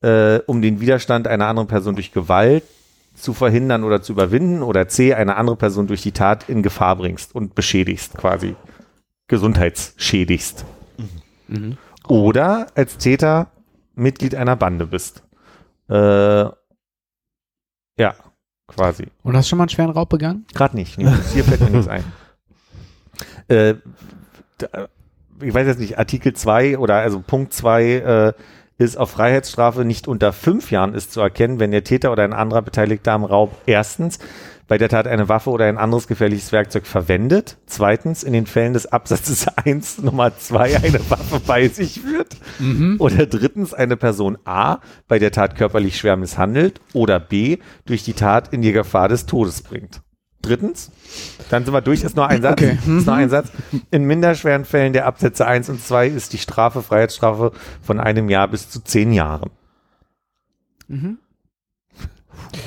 äh, 0.02 0.38
um 0.46 0.62
den 0.62 0.80
Widerstand 0.80 1.28
einer 1.28 1.46
anderen 1.46 1.68
Person 1.68 1.94
durch 1.94 2.12
Gewalt 2.12 2.64
zu 3.14 3.34
verhindern 3.34 3.84
oder 3.84 4.02
zu 4.02 4.12
überwinden 4.12 4.62
oder 4.62 4.88
C, 4.88 5.14
eine 5.14 5.36
andere 5.36 5.56
Person 5.56 5.86
durch 5.86 6.02
die 6.02 6.12
Tat 6.12 6.48
in 6.48 6.62
Gefahr 6.62 6.96
bringst 6.96 7.34
und 7.34 7.54
beschädigst 7.54 8.16
quasi, 8.16 8.56
gesundheitsschädigst. 9.28 10.64
Oder 12.06 12.66
als 12.74 12.98
Täter 12.98 13.50
Mitglied 13.94 14.34
einer 14.34 14.56
Bande 14.56 14.86
bist. 14.86 15.22
Äh, 15.88 16.44
ja, 17.98 18.14
quasi. 18.68 19.06
Und 19.22 19.36
hast 19.36 19.46
du 19.46 19.50
schon 19.50 19.58
mal 19.58 19.64
einen 19.64 19.70
schweren 19.70 19.90
Raub 19.90 20.08
begangen? 20.08 20.46
Gerade 20.54 20.76
nicht. 20.76 20.98
Nee, 20.98 21.10
hier 21.32 21.44
fällt 21.44 21.60
mir 21.60 21.70
nichts 21.70 21.88
ein. 21.88 22.04
Äh, 23.48 23.76
da, 24.58 24.88
ich 25.40 25.54
weiß 25.54 25.66
jetzt 25.66 25.80
nicht, 25.80 25.98
Artikel 25.98 26.34
2 26.34 26.78
oder 26.78 26.96
also 26.96 27.20
Punkt 27.20 27.52
2 27.52 27.84
äh, 27.84 28.32
ist 28.76 28.96
auf 28.96 29.10
Freiheitsstrafe 29.10 29.84
nicht 29.84 30.06
unter 30.06 30.32
fünf 30.32 30.70
Jahren 30.70 30.94
ist 30.94 31.12
zu 31.12 31.20
erkennen, 31.20 31.58
wenn 31.58 31.70
der 31.70 31.82
Täter 31.82 32.12
oder 32.12 32.24
ein 32.24 32.32
anderer 32.32 32.62
Beteiligter 32.62 33.12
am 33.12 33.24
Raub 33.24 33.56
erstens 33.66 34.18
bei 34.68 34.78
der 34.78 34.88
Tat 34.90 35.06
eine 35.06 35.28
Waffe 35.28 35.50
oder 35.50 35.64
ein 35.64 35.78
anderes 35.78 36.06
gefährliches 36.06 36.52
Werkzeug 36.52 36.86
verwendet, 36.86 37.56
zweitens 37.66 38.22
in 38.22 38.32
den 38.34 38.46
Fällen 38.46 38.74
des 38.74 38.86
Absatzes 38.86 39.46
1 39.64 40.02
Nummer 40.02 40.36
2 40.36 40.76
eine 40.76 41.00
Waffe 41.10 41.40
bei 41.44 41.68
sich 41.68 42.00
führt 42.02 42.36
oder 43.00 43.26
drittens 43.26 43.72
eine 43.74 43.96
Person 43.96 44.36
A 44.44 44.78
bei 45.08 45.18
der 45.18 45.32
Tat 45.32 45.56
körperlich 45.56 45.96
schwer 45.98 46.16
misshandelt 46.16 46.80
oder 46.92 47.18
B 47.18 47.58
durch 47.86 48.04
die 48.04 48.12
Tat 48.12 48.52
in 48.52 48.62
die 48.62 48.72
Gefahr 48.72 49.08
des 49.08 49.26
Todes 49.26 49.62
bringt. 49.62 50.02
Drittens, 50.40 50.92
dann 51.50 51.64
sind 51.64 51.74
wir 51.74 51.80
durch, 51.80 52.04
ist 52.04 52.14
nur 52.14 52.28
ein 52.28 52.42
Satz, 52.42 52.60
Okay. 52.62 52.78
ist 52.96 53.06
nur 53.06 53.14
ein 53.14 53.28
Satz. 53.28 53.48
In 53.90 54.04
minderschweren 54.04 54.64
Fällen 54.64 54.92
der 54.92 55.06
Absätze 55.06 55.46
1 55.46 55.68
und 55.68 55.82
2 55.82 56.06
ist 56.08 56.32
die 56.32 56.38
Strafe, 56.38 56.80
Freiheitsstrafe 56.82 57.50
von 57.82 57.98
einem 57.98 58.28
Jahr 58.28 58.46
bis 58.48 58.70
zu 58.70 58.80
zehn 58.84 59.12
Jahren. 59.12 59.50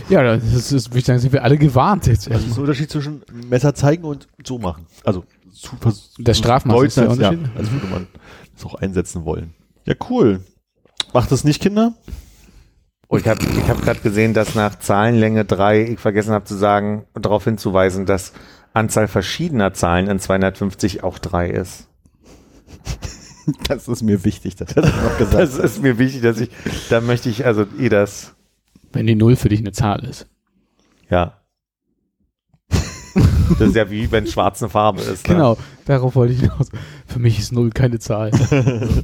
Ja, 0.09 0.23
das 0.37 0.71
ist, 0.71 0.89
würde 0.89 0.99
ich 0.99 1.05
sagen, 1.05 1.19
sind 1.19 1.33
wir 1.33 1.43
alle 1.43 1.57
gewarnt 1.57 2.07
jetzt. 2.07 2.29
Das 2.29 2.43
ist 2.43 2.55
der 2.55 2.61
Unterschied 2.63 2.89
zwischen 2.91 3.23
Messer 3.49 3.73
zeigen 3.73 4.03
und 4.03 4.27
so 4.45 4.57
machen. 4.59 4.85
Also 5.03 5.23
zu 5.53 5.75
Das 6.19 6.37
Strafmaß 6.37 6.83
ist 6.83 6.97
der 6.97 7.09
als- 7.09 7.13
Unterschied? 7.17 7.41
Ja, 7.43 7.49
als 7.59 7.71
würde 7.71 7.87
man 7.87 8.07
das 8.53 8.65
auch 8.65 8.75
einsetzen 8.75 9.25
wollen. 9.25 9.53
Ja, 9.85 9.95
cool. 10.09 10.41
Macht 11.13 11.31
das 11.31 11.43
nicht, 11.43 11.61
Kinder? 11.61 11.93
Oh, 13.09 13.17
ich 13.17 13.27
habe 13.27 13.43
ich 13.43 13.67
hab 13.69 13.81
gerade 13.81 13.99
gesehen, 13.99 14.33
dass 14.33 14.55
nach 14.55 14.79
Zahlenlänge 14.79 15.43
3, 15.43 15.83
ich 15.83 15.99
vergessen 15.99 16.31
habe 16.31 16.45
zu 16.45 16.55
sagen, 16.55 17.05
darauf 17.13 17.43
hinzuweisen, 17.43 18.05
dass 18.05 18.31
Anzahl 18.73 19.07
verschiedener 19.09 19.73
Zahlen 19.73 20.07
in 20.07 20.19
250 20.19 21.03
auch 21.03 21.19
3 21.19 21.49
ist. 21.49 21.87
Das 23.67 23.87
ist 23.87 24.03
mir 24.03 24.23
wichtig, 24.23 24.55
dass 24.55 24.75
du 24.75 24.81
das 24.81 24.91
noch 25.03 25.17
gesagt 25.17 25.33
Das 25.41 25.57
ist 25.57 25.81
mir 25.81 25.97
wichtig, 25.97 26.21
dass 26.21 26.39
ich, 26.39 26.51
da 26.89 27.01
möchte 27.01 27.27
ich 27.27 27.43
also 27.45 27.65
eh 27.79 27.89
das, 27.89 28.33
Wenn 28.93 29.07
die 29.07 29.15
Null 29.15 29.35
für 29.35 29.49
dich 29.49 29.59
eine 29.59 29.71
Zahl 29.71 30.03
ist. 30.05 30.27
ja. 31.09 31.37
Das 33.59 33.67
ist 33.67 33.75
ja 33.75 33.89
wie 33.91 34.09
wenn 34.09 34.25
schwarz 34.27 34.63
eine 34.63 34.69
Farbe 34.69 35.01
ist. 35.01 35.27
Ne? 35.27 35.35
Genau, 35.35 35.57
darauf 35.85 36.15
wollte 36.15 36.33
ich 36.33 36.39
hinaus. 36.39 36.69
Für 37.05 37.19
mich 37.19 37.37
ist 37.37 37.51
Null 37.51 37.71
keine 37.71 37.99
Zahl. 37.99 38.31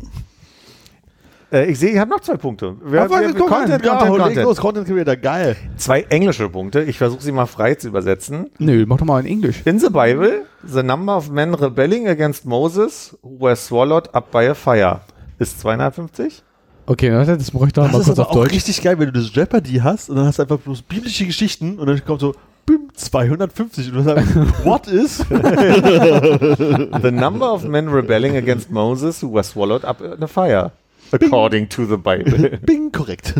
Äh, 1.49 1.71
ich 1.71 1.79
sehe, 1.79 1.91
ich 1.91 1.97
habe 1.97 2.11
noch 2.11 2.19
zwei 2.19 2.35
Punkte. 2.35 2.75
Wir, 2.83 3.03
Aber 3.03 3.21
wir, 3.21 3.33
wir, 3.33 3.39
mal, 3.39 3.47
Content, 3.47 3.85
ja, 3.85 3.95
Content, 3.95 4.17
Content. 4.17 4.43
los, 4.43 4.57
Content 4.57 4.85
Creator, 4.85 5.15
geil. 5.15 5.55
Zwei 5.77 6.01
englische 6.09 6.49
Punkte. 6.49 6.83
Ich 6.83 6.97
versuche 6.97 7.21
sie 7.21 7.31
mal 7.31 7.45
frei 7.45 7.75
zu 7.75 7.87
übersetzen. 7.87 8.49
Nö, 8.59 8.85
mach 8.85 8.97
doch 8.97 9.05
mal 9.05 9.21
in 9.21 9.27
Englisch. 9.27 9.61
In 9.63 9.79
the 9.79 9.87
Bible, 9.89 10.43
the 10.65 10.83
number 10.83 11.15
of 11.15 11.29
men 11.29 11.53
rebelling 11.53 12.09
against 12.09 12.45
Moses 12.45 13.17
who 13.21 13.39
were 13.39 13.55
swallowed 13.55 14.13
up 14.13 14.29
by 14.31 14.49
a 14.49 14.53
fire 14.53 14.99
ist 15.39 15.61
250. 15.61 16.43
Okay, 16.89 17.11
warte, 17.11 17.37
das 17.37 17.51
bräuchte 17.51 17.67
ich 17.67 17.73
doch 17.73 17.83
Das 17.83 17.91
mal 17.91 17.99
ist 17.99 18.05
kurz 18.07 18.19
aber 18.19 18.29
auf 18.29 18.35
auch 18.35 18.41
Deutsch. 18.43 18.53
richtig 18.53 18.81
geil, 18.81 18.97
wenn 18.97 19.07
du 19.07 19.19
das 19.19 19.33
Jeopardy 19.35 19.73
hast 19.83 20.09
und 20.09 20.15
dann 20.15 20.25
hast 20.25 20.39
du 20.39 20.43
einfach 20.43 20.57
bloß 20.57 20.83
biblische 20.83 21.25
Geschichten 21.25 21.77
und 21.79 21.85
dann 21.85 22.03
kommt 22.05 22.21
so, 22.21 22.33
bim, 22.65 22.89
250 22.93 23.89
und 23.89 23.93
du 23.95 24.03
sagst, 24.03 24.35
what 24.63 24.87
is? 24.87 25.17
The 25.27 27.11
number 27.11 27.51
of 27.53 27.65
men 27.65 27.89
rebelling 27.89 28.37
against 28.37 28.71
Moses 28.71 29.21
who 29.21 29.33
were 29.33 29.43
swallowed 29.43 29.83
up 29.83 29.99
in 30.01 30.23
a 30.23 30.27
fire. 30.27 30.71
According 31.11 31.67
to 31.69 31.85
the 31.85 31.97
Bible. 31.97 32.57
Bing, 32.65 32.91
korrekt. 32.91 33.33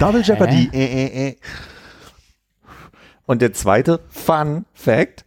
Double 0.00 0.22
Jeopardy. 0.22 0.70
Äh, 0.72 0.84
äh, 0.84 1.28
äh. 1.28 1.36
Und 3.26 3.42
der 3.42 3.52
zweite 3.52 4.00
Fun 4.08 4.64
Fact. 4.74 5.24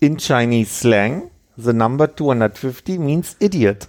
In 0.00 0.16
Chinese 0.16 0.72
slang, 0.72 1.30
the 1.56 1.72
number 1.74 2.16
250 2.16 2.98
means 2.98 3.36
idiot. 3.38 3.88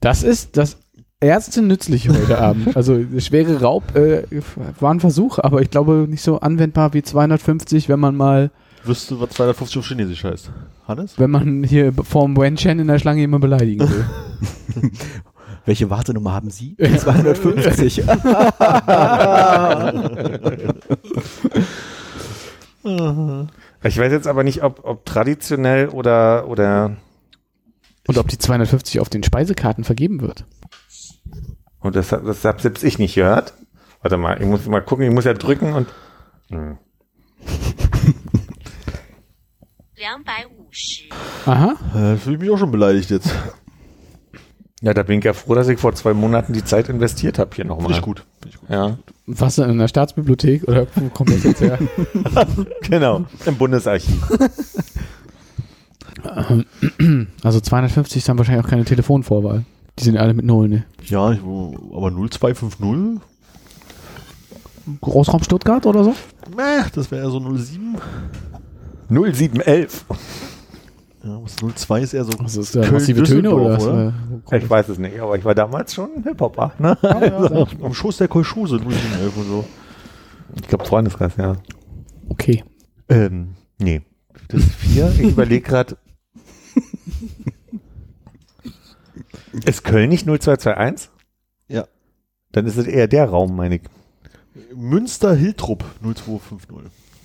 Das 0.00 0.22
ist 0.22 0.56
das 0.56 0.76
erste 1.22 1.62
Nützliche 1.62 2.10
heute 2.10 2.38
Abend. 2.38 2.76
Also 2.82 2.98
schwere 3.18 3.60
Raub 3.60 3.94
äh, 3.96 4.24
war 4.80 4.92
ein 4.92 5.00
Versuch, 5.00 5.38
aber 5.38 5.62
ich 5.62 5.70
glaube 5.70 6.06
nicht 6.08 6.22
so 6.22 6.40
anwendbar 6.40 6.94
wie 6.94 7.02
250, 7.02 7.88
wenn 7.88 8.00
man 8.00 8.16
mal, 8.16 8.50
Wüsste, 8.84 9.20
was 9.20 9.30
250 9.30 9.78
auf 9.78 9.86
Chinesisch 9.86 10.24
heißt. 10.24 10.50
Hannes? 10.88 11.16
wenn 11.16 11.30
man 11.30 11.62
hier 11.62 11.92
vorm 11.92 12.36
Wen 12.36 12.56
Chen 12.56 12.80
in 12.80 12.88
der 12.88 12.98
Schlange 12.98 13.20
jemanden 13.20 13.42
beleidigen 13.42 13.80
will. 13.88 14.04
Welche 15.64 15.88
Wartenummer 15.90 16.32
haben 16.32 16.50
Sie? 16.50 16.76
250. 16.76 18.02
Ich 23.84 23.98
weiß 23.98 24.12
jetzt 24.12 24.26
aber 24.26 24.42
nicht, 24.42 24.62
ob, 24.62 24.84
ob 24.84 25.04
traditionell 25.04 25.88
oder, 25.88 26.48
oder, 26.48 26.96
Und 28.08 28.18
ob 28.18 28.28
die 28.28 28.38
250 28.38 29.00
auf 29.00 29.08
den 29.08 29.22
Speisekarten 29.22 29.84
vergeben 29.84 30.20
wird. 30.20 30.44
Und 31.82 31.96
das, 31.96 32.08
das 32.08 32.44
habe 32.44 32.62
selbst 32.62 32.82
ich 32.84 32.98
nicht 32.98 33.14
gehört. 33.14 33.54
Warte 34.00 34.16
mal, 34.16 34.40
ich 34.40 34.46
muss 34.46 34.66
mal 34.66 34.80
gucken, 34.80 35.06
ich 35.06 35.12
muss 35.12 35.24
ja 35.24 35.34
drücken 35.34 35.74
und, 35.74 35.88
hm. 36.50 36.78
250 39.96 41.10
Aha. 41.46 41.74
Äh, 41.94 42.16
fühle 42.16 42.36
ich 42.36 42.42
mich 42.42 42.50
auch 42.50 42.58
schon 42.58 42.70
beleidigt 42.70 43.10
jetzt. 43.10 43.30
ja, 44.80 44.94
da 44.94 45.02
bin 45.02 45.18
ich 45.18 45.24
ja 45.24 45.32
froh, 45.32 45.54
dass 45.54 45.68
ich 45.68 45.78
vor 45.78 45.94
zwei 45.94 46.12
Monaten 46.14 46.52
die 46.52 46.64
Zeit 46.64 46.88
investiert 46.88 47.38
habe 47.38 47.54
hier 47.54 47.64
nochmal. 47.64 47.86
Finde 47.86 47.98
ich 47.98 48.04
gut. 48.04 48.24
Ich 48.48 48.58
gut. 48.58 48.70
Ja, 48.70 48.98
Was 49.26 49.56
denn 49.56 49.70
in 49.70 49.78
der 49.78 49.88
Staatsbibliothek 49.88 50.66
oder 50.66 50.86
wo 50.94 51.08
kommt 51.10 51.30
das 51.30 51.44
jetzt 51.44 51.60
her? 51.60 51.78
genau, 52.82 53.24
im 53.46 53.56
Bundesarchiv. 53.56 54.20
Also 57.42 57.60
250 57.60 58.18
ist 58.18 58.28
dann 58.28 58.38
wahrscheinlich 58.38 58.64
auch 58.64 58.70
keine 58.70 58.84
Telefonvorwahl. 58.84 59.64
Die 59.98 60.04
sind 60.04 60.16
alle 60.16 60.34
mit 60.34 60.44
Null, 60.44 60.68
ne? 60.68 60.84
Ja, 61.04 61.20
aber 61.26 62.10
0250? 62.10 63.20
Großraum 65.00 65.42
Stuttgart 65.42 65.86
oder 65.86 66.04
so? 66.04 66.14
Meh, 66.56 66.82
das 66.94 67.10
wäre 67.10 67.22
eher 67.24 67.30
so 67.30 67.38
07. 67.40 67.96
0711. 69.08 70.04
Ja, 71.24 71.40
was 71.40 71.54
02 71.56 72.00
ist 72.00 72.14
eher 72.14 72.24
so. 72.24 72.32
Was 72.38 72.56
ist? 72.56 72.72
Köln, 72.72 72.92
Massive 72.92 73.22
Töne 73.22 73.50
oder? 73.54 73.74
was? 73.74 73.84
Düsseldorf, 73.84 74.14
Ich 74.52 74.68
weiß 74.70 74.88
es 74.88 74.98
nicht, 74.98 75.20
aber 75.20 75.36
ich 75.36 75.44
war 75.44 75.54
damals 75.54 75.94
schon 75.94 76.10
ein 76.16 76.24
Hip-Hopper. 76.24 76.72
Ne? 76.78 76.98
Ja, 77.02 77.66
am 77.84 77.94
Schoß 77.94 78.16
der 78.16 78.28
Kolschuse 78.28 78.76
0711 78.78 79.36
und 79.36 79.46
so. 79.46 79.64
Ich 80.60 80.68
glaube 80.68 80.84
Freundeskreis, 80.84 81.36
ja. 81.36 81.56
Okay. 82.28 82.64
Ähm, 83.08 83.54
nee. 83.78 84.02
Das 84.48 84.60
ist 84.60 84.74
vier. 84.74 85.12
Ich 85.12 85.20
überlege 85.30 85.62
gerade. 85.66 85.96
ist 89.64 89.84
Köln 89.84 90.08
nicht 90.10 90.26
0221? 90.26 91.10
Ja. 91.68 91.86
Dann 92.52 92.66
ist 92.66 92.76
es 92.76 92.86
eher 92.86 93.08
der 93.08 93.26
Raum, 93.26 93.56
meine 93.56 93.76
ich. 93.76 93.82
Münster 94.74 95.34
Hiltrup 95.34 95.84
0250. 96.02 96.70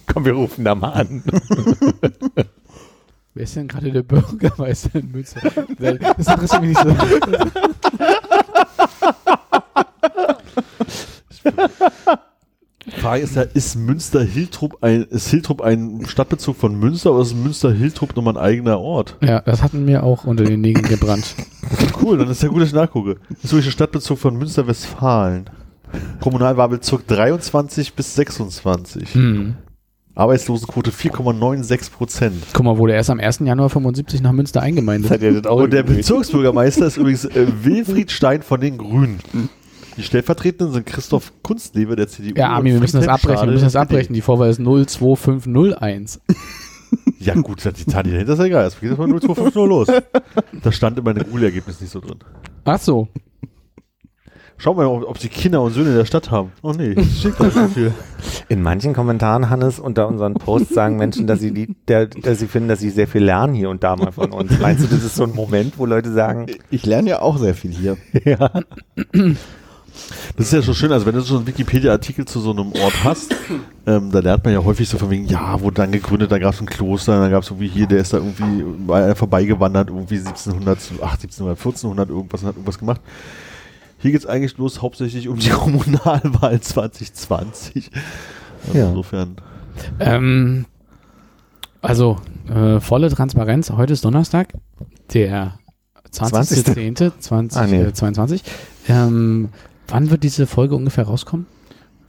Komm, 0.06 0.26
wir 0.26 0.34
rufen 0.34 0.64
da 0.64 0.76
mal 0.76 0.92
an. 0.92 1.24
Wer 3.34 3.44
ist 3.44 3.56
denn 3.56 3.68
gerade 3.68 3.92
der 3.92 4.04
Bürgermeister 4.04 5.00
in 5.00 5.12
Münster? 5.12 5.42
Das 5.78 6.28
interessiert 6.28 6.62
mich 6.62 6.70
nicht 6.70 6.82
so. 6.82 6.96
Die 12.88 13.02
Frage 13.02 13.22
ist 13.22 13.36
ja, 13.36 13.42
ist 13.42 13.76
Münster 13.76 14.24
Hiltrup 14.24 14.78
ein, 14.82 15.04
ist 15.04 15.30
Hiltrup 15.30 15.62
ein 15.62 16.06
Stadtbezug 16.08 16.56
von 16.56 16.80
Münster 16.80 17.12
oder 17.12 17.24
ist 17.24 17.36
Münster 17.36 17.74
Hiltrup 17.74 18.16
nochmal 18.16 18.38
ein 18.38 18.44
eigener 18.44 18.80
Ort? 18.80 19.18
Ja, 19.22 19.42
das 19.42 19.62
hatten 19.62 19.84
mir 19.84 20.04
auch 20.04 20.24
unter 20.24 20.46
den 20.46 20.62
Nägeln 20.62 20.88
gebrannt. 20.88 21.36
Cool, 22.02 22.18
dann 22.18 22.30
ist 22.30 22.42
ja 22.42 22.48
gut, 22.48 22.62
dass 22.62 22.70
ich 22.70 22.76
nachgucke. 22.76 23.18
Ein 23.30 23.62
Stadtbezug 23.62 24.18
von 24.18 24.38
Münster-Westfalen. 24.38 25.50
Kommunalwahlbezirk 26.22 27.06
23 27.08 27.94
bis 27.94 28.16
26. 28.16 29.14
Hm. 29.14 29.56
Arbeitslosenquote 30.16 30.92
4,96 30.92 31.92
Prozent. 31.92 32.44
Guck 32.54 32.66
mal, 32.66 32.78
wurde 32.78 32.94
erst 32.94 33.10
am 33.10 33.20
1. 33.20 33.40
Januar 33.40 33.70
75 33.70 34.22
nach 34.22 34.32
Münster 34.32 34.62
eingemeindet. 34.62 35.46
Und 35.46 35.74
der? 35.74 35.84
Bezirksbürgermeister 35.84 36.88
ist 36.88 36.98
übrigens 36.98 37.26
äh, 37.26 37.48
Wilfried 37.64 38.12
Stein 38.12 38.42
von 38.42 38.60
den 38.60 38.78
Grünen. 38.78 39.20
Die 39.98 40.04
Stellvertretenden 40.04 40.74
sind 40.74 40.86
Christoph 40.86 41.34
Kunstleber 41.42 41.96
der 41.96 42.08
CDU. 42.08 42.36
Ja, 42.36 42.50
Armin, 42.50 42.74
wir 42.74 42.80
müssen 42.80 42.98
das 42.98 43.08
abbrechen. 43.08 43.48
Wir 43.48 43.54
müssen 43.54 43.66
das 43.66 43.76
abbrechen. 43.76 44.14
Die 44.14 44.22
Vorwahl 44.22 44.50
ist 44.50 44.62
02501. 44.62 46.22
Ja 47.20 47.34
gut, 47.34 47.66
die 47.66 47.86
Zahl 47.86 48.04
die 48.04 48.12
dahinter 48.12 48.34
ist 48.34 48.40
ja 48.40 48.46
egal. 48.46 48.66
Es 48.66 48.80
geht 48.80 48.90
erstmal 48.90 49.10
0250 49.10 49.56
los. 49.56 49.88
Da 50.64 50.72
stand 50.72 50.98
in 50.98 51.04
meinem 51.04 51.24
Google-Ergebnis 51.24 51.82
nicht 51.82 51.92
so 51.92 52.00
drin. 52.00 52.20
Ach 52.64 52.80
so. 52.80 53.10
Schau 54.60 54.74
mal, 54.74 54.88
ob, 54.88 55.20
die 55.20 55.30
Kinder 55.30 55.62
und 55.62 55.74
Söhne 55.74 55.90
in 55.90 55.98
der 55.98 56.06
Stadt 56.06 56.32
haben. 56.32 56.52
Oh 56.64 56.72
nee, 56.72 56.96
schickt 57.04 57.40
euch 57.42 57.54
so 57.54 57.68
viel. 57.68 57.94
In 58.50 58.64
manchen 58.64 58.94
Kommentaren, 58.94 59.52
Hannes, 59.52 59.80
unter 59.80 60.08
unseren 60.08 60.34
Posts 60.34 60.74
sagen 60.74 60.98
Menschen, 60.98 61.28
dass 61.28 61.40
sie, 61.40 61.54
die, 61.54 61.76
der, 61.88 62.08
dass 62.08 62.40
sie 62.40 62.48
finden, 62.48 62.68
dass 62.68 62.80
sie 62.80 62.90
sehr 62.90 63.08
viel 63.08 63.24
lernen 63.24 63.54
hier 63.54 63.70
und 63.70 63.84
da 63.84 63.96
mal 63.96 64.12
von 64.12 64.32
uns. 64.32 64.58
Meinst 64.60 64.84
du, 64.84 64.88
das 64.88 65.04
ist 65.04 65.16
so 65.16 65.24
ein 65.24 65.36
Moment, 65.36 65.78
wo 65.78 65.86
Leute 65.86 66.12
sagen, 66.12 66.48
Ich 66.72 66.86
lerne 66.88 67.10
ja 67.10 67.22
auch 67.22 67.38
sehr 67.38 67.54
viel 67.54 67.72
hier. 67.72 67.98
ja, 68.26 68.52
Das 70.36 70.48
ist 70.48 70.54
ja 70.54 70.62
schon 70.62 70.74
schön, 70.76 70.92
also 70.92 71.06
wenn 71.06 71.16
du 71.16 71.22
so 71.22 71.38
einen 71.38 71.48
Wikipedia-Artikel 71.48 72.26
zu 72.26 72.40
so 72.40 72.52
einem 72.52 72.72
Ort 72.74 73.04
hast, 73.04 73.36
ähm, 73.86 74.12
da 74.12 74.20
lernt 74.20 74.44
man 74.44 74.54
ja 74.54 74.64
häufig 74.64 74.88
so 74.88 74.98
von 74.98 75.10
wegen, 75.10 75.28
ja, 75.28 75.60
wurde 75.62 75.76
dann 75.76 75.92
gegründet, 75.92 76.32
da 76.32 76.40
gab 76.40 76.54
es 76.54 76.62
ein 76.62 76.68
Kloster, 76.68 77.20
dann 77.20 77.32
gab 77.32 77.44
es 77.44 77.50
irgendwie 77.50 77.68
hier, 77.68 77.88
der 77.88 78.00
ist 78.00 78.14
da 78.14 78.18
irgendwie 78.18 78.64
war 78.88 79.02
er 79.02 79.16
vorbeigewandert, 79.16 79.90
irgendwie 79.90 80.18
1700, 80.18 80.78
ach, 81.02 81.14
1700, 81.14 81.58
1400 81.58 82.10
irgendwas 82.10 82.42
und 82.42 82.48
hat 82.48 82.56
irgendwas 82.56 82.80
gemacht. 82.80 83.02
Hier 84.00 84.12
geht 84.12 84.22
es 84.22 84.28
eigentlich 84.28 84.56
bloß 84.56 84.82
hauptsächlich 84.82 85.28
um 85.28 85.38
die 85.40 85.50
Kommunalwahl 85.52 86.60
2020. 86.62 87.92
Also 88.68 88.78
Ja. 88.78 88.90
Insofern. 88.90 89.38
Ähm, 90.00 90.66
also, 91.82 92.18
äh, 92.50 92.80
volle 92.80 93.10
Transparenz. 93.10 93.72
Heute 93.72 93.94
ist 93.94 94.04
Donnerstag, 94.04 94.54
der 95.14 95.60
20.10.2022. 96.14 97.56
Ah, 97.56 97.68
nee. 97.68 97.82
äh, 97.82 97.94
22. 97.94 98.44
Ähm, 98.90 99.50
wann 99.88 100.10
wird 100.10 100.24
diese 100.24 100.48
Folge 100.48 100.76
ungefähr 100.76 101.06
rauskommen? 101.06 101.48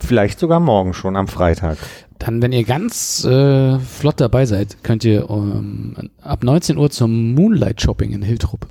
vielleicht 0.00 0.38
sogar 0.38 0.60
morgen 0.60 0.94
schon 0.94 1.16
am 1.16 1.28
Freitag. 1.28 1.78
Dann, 2.18 2.42
wenn 2.42 2.52
ihr 2.52 2.64
ganz 2.64 3.24
äh, 3.24 3.78
flott 3.78 4.20
dabei 4.20 4.46
seid, 4.46 4.82
könnt 4.82 5.04
ihr 5.04 5.28
ähm, 5.30 6.10
ab 6.20 6.42
19 6.42 6.76
Uhr 6.76 6.90
zum 6.90 7.34
Moonlight 7.34 7.80
Shopping 7.80 8.12
in 8.12 8.22
Hiltrup. 8.22 8.66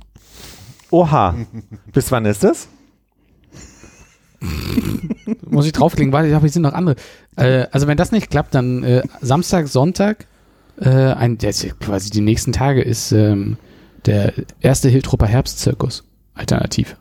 Oha. 0.90 1.34
Bis 1.92 2.10
wann 2.12 2.24
ist 2.24 2.44
das? 2.44 2.68
Muss 5.48 5.66
ich 5.66 5.72
draufklicken? 5.72 6.12
Warte, 6.12 6.28
ich 6.28 6.32
glaube, 6.32 6.46
es 6.46 6.52
sind 6.52 6.62
noch 6.62 6.74
andere. 6.74 6.96
Äh, 7.36 7.66
also 7.72 7.86
wenn 7.86 7.96
das 7.96 8.12
nicht 8.12 8.30
klappt, 8.30 8.54
dann 8.54 8.82
äh, 8.84 9.02
Samstag, 9.20 9.68
Sonntag, 9.68 10.26
äh, 10.80 10.88
ein, 10.88 11.38
ja 11.40 11.50
quasi 11.80 12.10
die 12.10 12.20
nächsten 12.20 12.52
Tage 12.52 12.82
ist 12.82 13.12
ähm, 13.12 13.56
der 14.06 14.32
erste 14.60 14.88
Hiltrupper 14.88 15.26
Herbstzirkus. 15.26 16.04
Alternativ. 16.34 16.96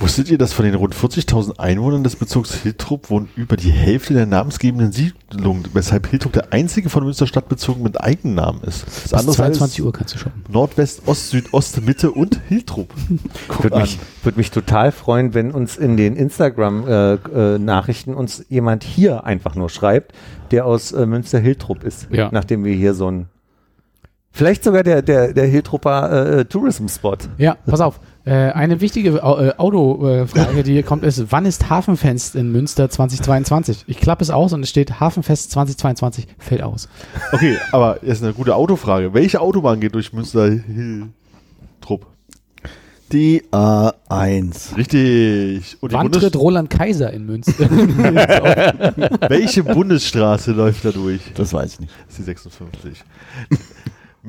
Wusstet 0.00 0.30
ihr, 0.30 0.38
dass 0.38 0.52
von 0.52 0.64
den 0.64 0.76
rund 0.76 0.94
40.000 0.94 1.58
Einwohnern 1.58 2.04
des 2.04 2.14
Bezirks 2.14 2.54
Hiltrup 2.54 3.10
wohnen 3.10 3.28
über 3.34 3.56
die 3.56 3.72
Hälfte 3.72 4.14
der 4.14 4.26
namensgebenden 4.26 4.92
Siedlungen, 4.92 5.64
weshalb 5.72 6.06
Hiltrup 6.06 6.32
der 6.32 6.52
einzige 6.52 6.88
von 6.88 7.02
Münster 7.02 7.26
Stadtbezirken 7.26 7.82
mit 7.82 8.00
Eigennamen 8.00 8.62
ist? 8.62 8.86
Das 8.86 9.02
Bis 9.02 9.14
andere 9.14 9.34
22 9.34 9.80
ist 9.80 9.84
Uhr 9.84 9.92
kannst 9.92 10.14
du 10.14 10.18
shoppen. 10.18 10.44
Nordwest, 10.48 11.02
Ost, 11.06 11.30
Süd, 11.30 11.52
Ost, 11.52 11.82
Mitte 11.82 12.12
und 12.12 12.40
Hiltrup. 12.48 12.94
Guck 13.48 13.64
Würde 13.64 13.80
mich, 13.80 13.98
würd 14.22 14.36
mich 14.36 14.52
total 14.52 14.92
freuen, 14.92 15.34
wenn 15.34 15.50
uns 15.50 15.76
in 15.76 15.96
den 15.96 16.14
Instagram-Nachrichten 16.14 18.14
uns 18.14 18.44
jemand 18.48 18.84
hier 18.84 19.24
einfach 19.24 19.56
nur 19.56 19.68
schreibt, 19.68 20.12
der 20.52 20.64
aus 20.64 20.92
äh, 20.92 21.06
Münster-Hiltrup 21.06 21.82
ist. 21.82 22.06
Ja. 22.12 22.28
Nachdem 22.30 22.64
wir 22.64 22.74
hier 22.74 22.94
so 22.94 23.10
ein 23.10 23.26
Vielleicht 24.30 24.62
sogar 24.62 24.82
der, 24.82 25.02
der, 25.02 25.32
der 25.32 25.46
Hiltrupper 25.46 26.38
äh, 26.40 26.44
Tourism-Spot. 26.44 27.16
Ja, 27.38 27.56
pass 27.66 27.80
auf. 27.80 28.00
Äh, 28.24 28.52
eine 28.52 28.80
wichtige 28.80 29.16
äh, 29.16 29.20
Autofrage, 29.56 30.62
die 30.62 30.72
hier 30.72 30.82
kommt, 30.82 31.02
ist, 31.02 31.32
wann 31.32 31.46
ist 31.46 31.70
Hafenfest 31.70 32.36
in 32.36 32.52
Münster 32.52 32.90
2022? 32.90 33.84
Ich 33.86 33.98
klappe 33.98 34.22
es 34.22 34.30
aus 34.30 34.52
und 34.52 34.62
es 34.62 34.68
steht 34.68 35.00
Hafenfest 35.00 35.50
2022 35.52 36.26
fällt 36.38 36.62
aus. 36.62 36.88
Okay, 37.32 37.56
aber 37.72 38.04
jetzt 38.04 38.22
eine 38.22 38.34
gute 38.34 38.54
Autofrage. 38.54 39.14
Welche 39.14 39.40
Autobahn 39.40 39.80
geht 39.80 39.94
durch 39.94 40.12
Münster 40.12 40.50
Hiltrup? 40.50 42.06
Die 43.12 43.42
A1. 43.50 44.76
Richtig. 44.76 45.78
Und 45.80 45.92
die 45.92 45.96
Wann 45.96 46.12
tritt 46.12 46.36
Roland 46.36 46.68
Kaiser 46.68 47.10
in 47.10 47.24
Münster? 47.24 47.70
welche 49.30 49.64
Bundesstraße 49.64 50.52
läuft 50.52 50.84
da 50.84 50.90
durch? 50.90 51.22
Das 51.34 51.54
weiß 51.54 51.74
ich 51.74 51.80
nicht. 51.80 51.92
Das 52.06 52.10
ist 52.10 52.18
die 52.18 52.24
56. 52.24 53.04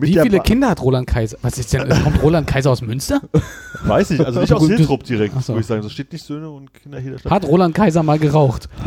Wie 0.02 0.14
viele 0.14 0.38
Ba- 0.38 0.44
Kinder 0.44 0.70
hat 0.70 0.82
Roland 0.82 1.08
Kaiser? 1.08 1.38
Was 1.42 1.58
ist 1.58 1.72
denn? 1.74 1.88
Kommt 2.04 2.22
Roland 2.24 2.48
Kaiser 2.48 2.72
aus 2.72 2.82
Münster? 2.82 3.22
Weiß 3.84 4.12
ich, 4.12 4.26
also 4.26 4.40
nicht 4.42 4.54
aus 4.54 4.68
Hiltrup 4.68 5.04
direkt, 5.04 5.34
Ach 5.38 5.42
so. 5.42 5.54
würde 5.54 5.62
ich 5.62 5.68
sagen. 5.68 5.82
Das 5.82 5.92
steht 5.92 6.12
nicht 6.12 6.26
Söhne 6.26 6.50
und 6.50 6.74
Kinder 6.74 7.00
hier 7.00 7.12
der 7.12 7.18
Stadt. 7.20 7.32
Hat 7.32 7.46
Roland 7.46 7.74
Kaiser 7.76 8.04
mal 8.04 8.20
geraucht? 8.20 8.70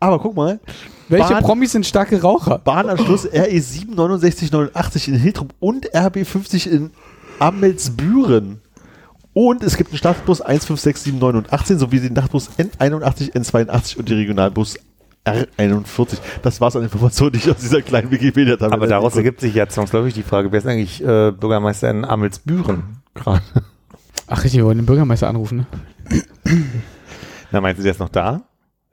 Aber 0.00 0.18
guck 0.18 0.36
mal, 0.36 0.60
Welche 1.08 1.28
Bahn- 1.34 1.42
Promis 1.42 1.72
sind 1.72 1.86
starke 1.86 2.20
Raucher? 2.20 2.58
Bahnanschluss 2.58 3.26
RE 3.26 3.60
7 3.60 3.94
6989 3.96 5.08
in 5.08 5.14
Hiltrup 5.14 5.54
und 5.60 5.86
RB 5.94 6.26
50 6.26 6.70
in 6.70 6.90
Amelsbüren. 7.38 8.60
Und 9.32 9.62
es 9.64 9.76
gibt 9.76 9.90
einen 9.90 9.98
Stadtbus 9.98 10.40
156718 10.40 11.78
sowie 11.78 12.00
den 12.00 12.12
Nachtbus 12.12 12.50
N81, 12.58 13.32
N82 13.32 13.96
und 13.98 14.08
die 14.08 14.14
Regionalbus 14.14 14.78
R41. 15.24 16.18
Das 16.42 16.60
war's 16.60 16.76
an 16.76 16.82
Informationen, 16.82 17.32
die 17.32 17.38
ich 17.38 17.50
aus 17.50 17.58
dieser 17.58 17.82
kleinen 17.82 18.10
Wikipedia-Tabelle 18.10 18.74
Aber 18.74 18.86
daraus 18.86 19.16
ergibt 19.16 19.40
sich 19.40 19.54
ja 19.54 19.68
zwangsläufig 19.68 20.14
die 20.14 20.22
Frage, 20.22 20.52
wer 20.52 20.58
ist 20.58 20.66
eigentlich 20.66 21.02
äh, 21.02 21.32
Bürgermeister 21.32 21.90
in 21.90 22.04
Amelsbüren 22.04 23.02
gerade? 23.14 23.42
Ach 24.26 24.44
richtig, 24.44 24.58
wir 24.58 24.66
wollen 24.66 24.78
den 24.78 24.86
Bürgermeister 24.86 25.28
anrufen. 25.28 25.66
Ne? 26.08 26.22
Na, 27.52 27.60
meinst 27.60 27.78
du, 27.78 27.82
der 27.82 27.92
ist 27.92 28.00
noch 28.00 28.08
da? 28.08 28.42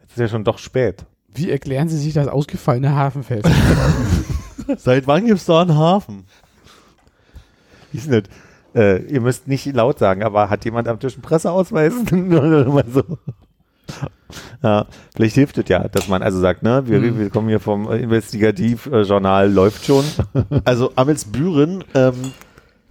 Jetzt 0.02 0.12
ist 0.12 0.20
ja 0.20 0.28
schon 0.28 0.44
doch 0.44 0.58
spät. 0.58 1.06
Wie 1.34 1.50
erklären 1.50 1.88
Sie 1.88 1.98
sich 1.98 2.14
das 2.14 2.28
ausgefallene 2.28 2.96
Hafenfest? 2.96 3.50
konnte. 4.72 4.82
Seit 4.84 5.08
wann 5.08 5.26
gibt's 5.26 5.46
da 5.46 5.62
einen 5.62 5.76
Hafen? 5.76 6.26
Denn 7.94 8.12
das? 8.12 8.24
Äh, 8.74 9.04
ihr 9.08 9.20
müsst 9.20 9.48
nicht 9.48 9.66
laut 9.74 10.00
sagen, 10.00 10.24
aber 10.24 10.50
hat 10.50 10.64
jemand 10.64 10.88
am 10.88 11.00
Tisch 11.00 11.16
einen 11.16 11.24
Presseausweis? 11.24 11.94
Nur 12.12 12.66
mal 12.66 12.86
so. 12.88 13.04
Ja, 14.64 14.86
vielleicht 15.14 15.36
hilft 15.36 15.58
es 15.58 15.68
ja, 15.68 15.90
dass 15.90 16.08
man 16.08 16.24
also 16.24 16.40
sagt, 16.40 16.64
ne, 16.64 16.84
wir, 16.86 17.20
wir 17.20 17.30
kommen 17.30 17.50
hier 17.50 17.60
vom 17.60 17.92
Investigativjournal, 17.92 19.52
läuft 19.52 19.86
schon. 19.86 20.06
Also 20.64 20.94
Amelsbüren, 20.96 21.84
ähm, 21.96 22.14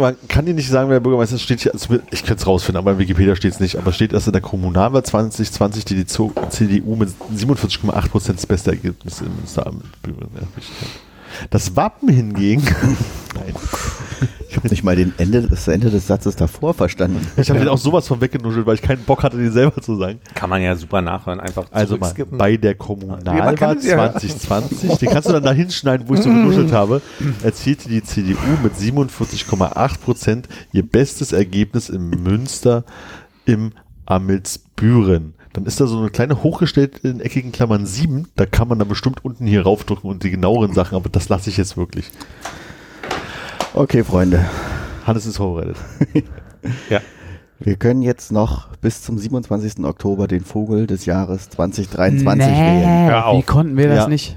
man 0.00 0.16
kann 0.28 0.46
dir 0.46 0.54
nicht 0.54 0.68
sagen, 0.68 0.88
wer 0.88 0.96
der 0.96 1.00
Bürgermeister 1.00 1.36
ist, 1.36 1.42
steht 1.42 1.60
hier, 1.60 1.72
also 1.72 1.98
ich 2.10 2.24
könnte 2.24 2.40
es 2.40 2.46
rausfinden, 2.46 2.78
aber 2.78 2.92
in 2.92 2.98
Wikipedia 2.98 3.36
steht 3.36 3.52
es 3.52 3.60
nicht, 3.60 3.76
aber 3.76 3.92
steht, 3.92 4.12
dass 4.12 4.26
in 4.26 4.32
der 4.32 4.42
Kommunalwahl 4.42 5.02
2020 5.02 5.84
die, 5.84 6.04
CDU 6.06 6.96
mit 6.96 7.10
47,8 7.34 8.08
Prozent 8.08 8.38
das 8.38 8.46
beste 8.46 8.70
Ergebnis 8.70 9.20
in 9.20 9.34
Münster 9.34 9.66
Amelsbüren 9.66 10.30
erwischt 10.34 10.72
hat. 10.80 11.50
Das 11.50 11.76
Wappen 11.76 12.08
hingegen, 12.08 12.62
nein, 13.34 13.54
Ich 14.50 14.56
habe 14.56 14.68
nicht 14.68 14.82
mal 14.82 14.96
den 14.96 15.12
Ende, 15.16 15.42
das 15.42 15.68
Ende 15.68 15.90
des 15.90 16.08
Satzes 16.08 16.34
davor 16.34 16.74
verstanden. 16.74 17.24
ich 17.36 17.48
habe 17.50 17.60
den 17.60 17.68
auch 17.68 17.78
sowas 17.78 18.08
von 18.08 18.20
weggenuschelt, 18.20 18.66
weil 18.66 18.74
ich 18.74 18.82
keinen 18.82 19.04
Bock 19.04 19.22
hatte, 19.22 19.36
den 19.36 19.52
selber 19.52 19.80
zu 19.80 19.94
sagen. 19.96 20.18
Kann 20.34 20.50
man 20.50 20.60
ja 20.60 20.74
super 20.74 21.00
nachhören, 21.00 21.38
einfach 21.38 21.66
Also 21.70 21.96
mal 21.98 22.12
bei 22.32 22.56
der 22.56 22.72
Ja, 22.72 22.76
Kommunalwahl 22.76 23.54
ja- 23.54 23.78
2020, 24.12 24.98
den 24.98 25.08
kannst 25.08 25.28
du 25.28 25.32
dann 25.32 25.44
da 25.44 25.52
hinschneiden, 25.52 26.08
wo 26.08 26.14
ich 26.14 26.20
so 26.22 26.30
genuschelt 26.30 26.72
habe, 26.72 27.00
erzielte 27.44 27.88
die 27.88 28.02
CDU 28.02 28.36
mit 28.62 28.74
47,8 28.74 30.00
Prozent 30.00 30.48
ihr 30.72 30.82
bestes 30.84 31.30
Ergebnis 31.32 31.88
in 31.88 32.10
Münster 32.10 32.82
im 33.44 33.70
Amelsbüren. 34.06 35.34
Dann 35.52 35.64
ist 35.66 35.80
da 35.80 35.86
so 35.86 35.98
eine 35.98 36.10
kleine 36.10 36.42
hochgestellte 36.42 37.06
in 37.08 37.20
eckigen 37.20 37.52
Klammern 37.52 37.86
7, 37.86 38.28
da 38.36 38.46
kann 38.46 38.68
man 38.68 38.78
dann 38.78 38.88
bestimmt 38.88 39.24
unten 39.24 39.46
hier 39.46 39.62
raufdrücken 39.62 40.08
und 40.08 40.22
die 40.22 40.30
genaueren 40.30 40.72
Sachen, 40.74 40.94
aber 40.96 41.08
das 41.08 41.28
lasse 41.28 41.50
ich 41.50 41.56
jetzt 41.56 41.76
wirklich. 41.76 42.10
Okay, 43.74 44.02
Freunde. 44.04 44.44
Hannes 45.06 45.26
ist 45.26 45.36
vorbereitet. 45.36 45.76
ja. 46.90 47.00
Wir 47.58 47.76
können 47.76 48.02
jetzt 48.02 48.32
noch 48.32 48.68
bis 48.76 49.02
zum 49.02 49.18
27. 49.18 49.84
Oktober 49.84 50.26
den 50.26 50.44
Vogel 50.44 50.86
des 50.86 51.04
Jahres 51.06 51.50
2023 51.50 52.46
wählen. 52.48 53.06
Hör 53.08 53.26
auf. 53.26 53.38
wie 53.38 53.42
konnten 53.46 53.76
wir 53.76 53.88
das 53.88 53.98
Ja. 54.04 54.08
nicht? 54.08 54.36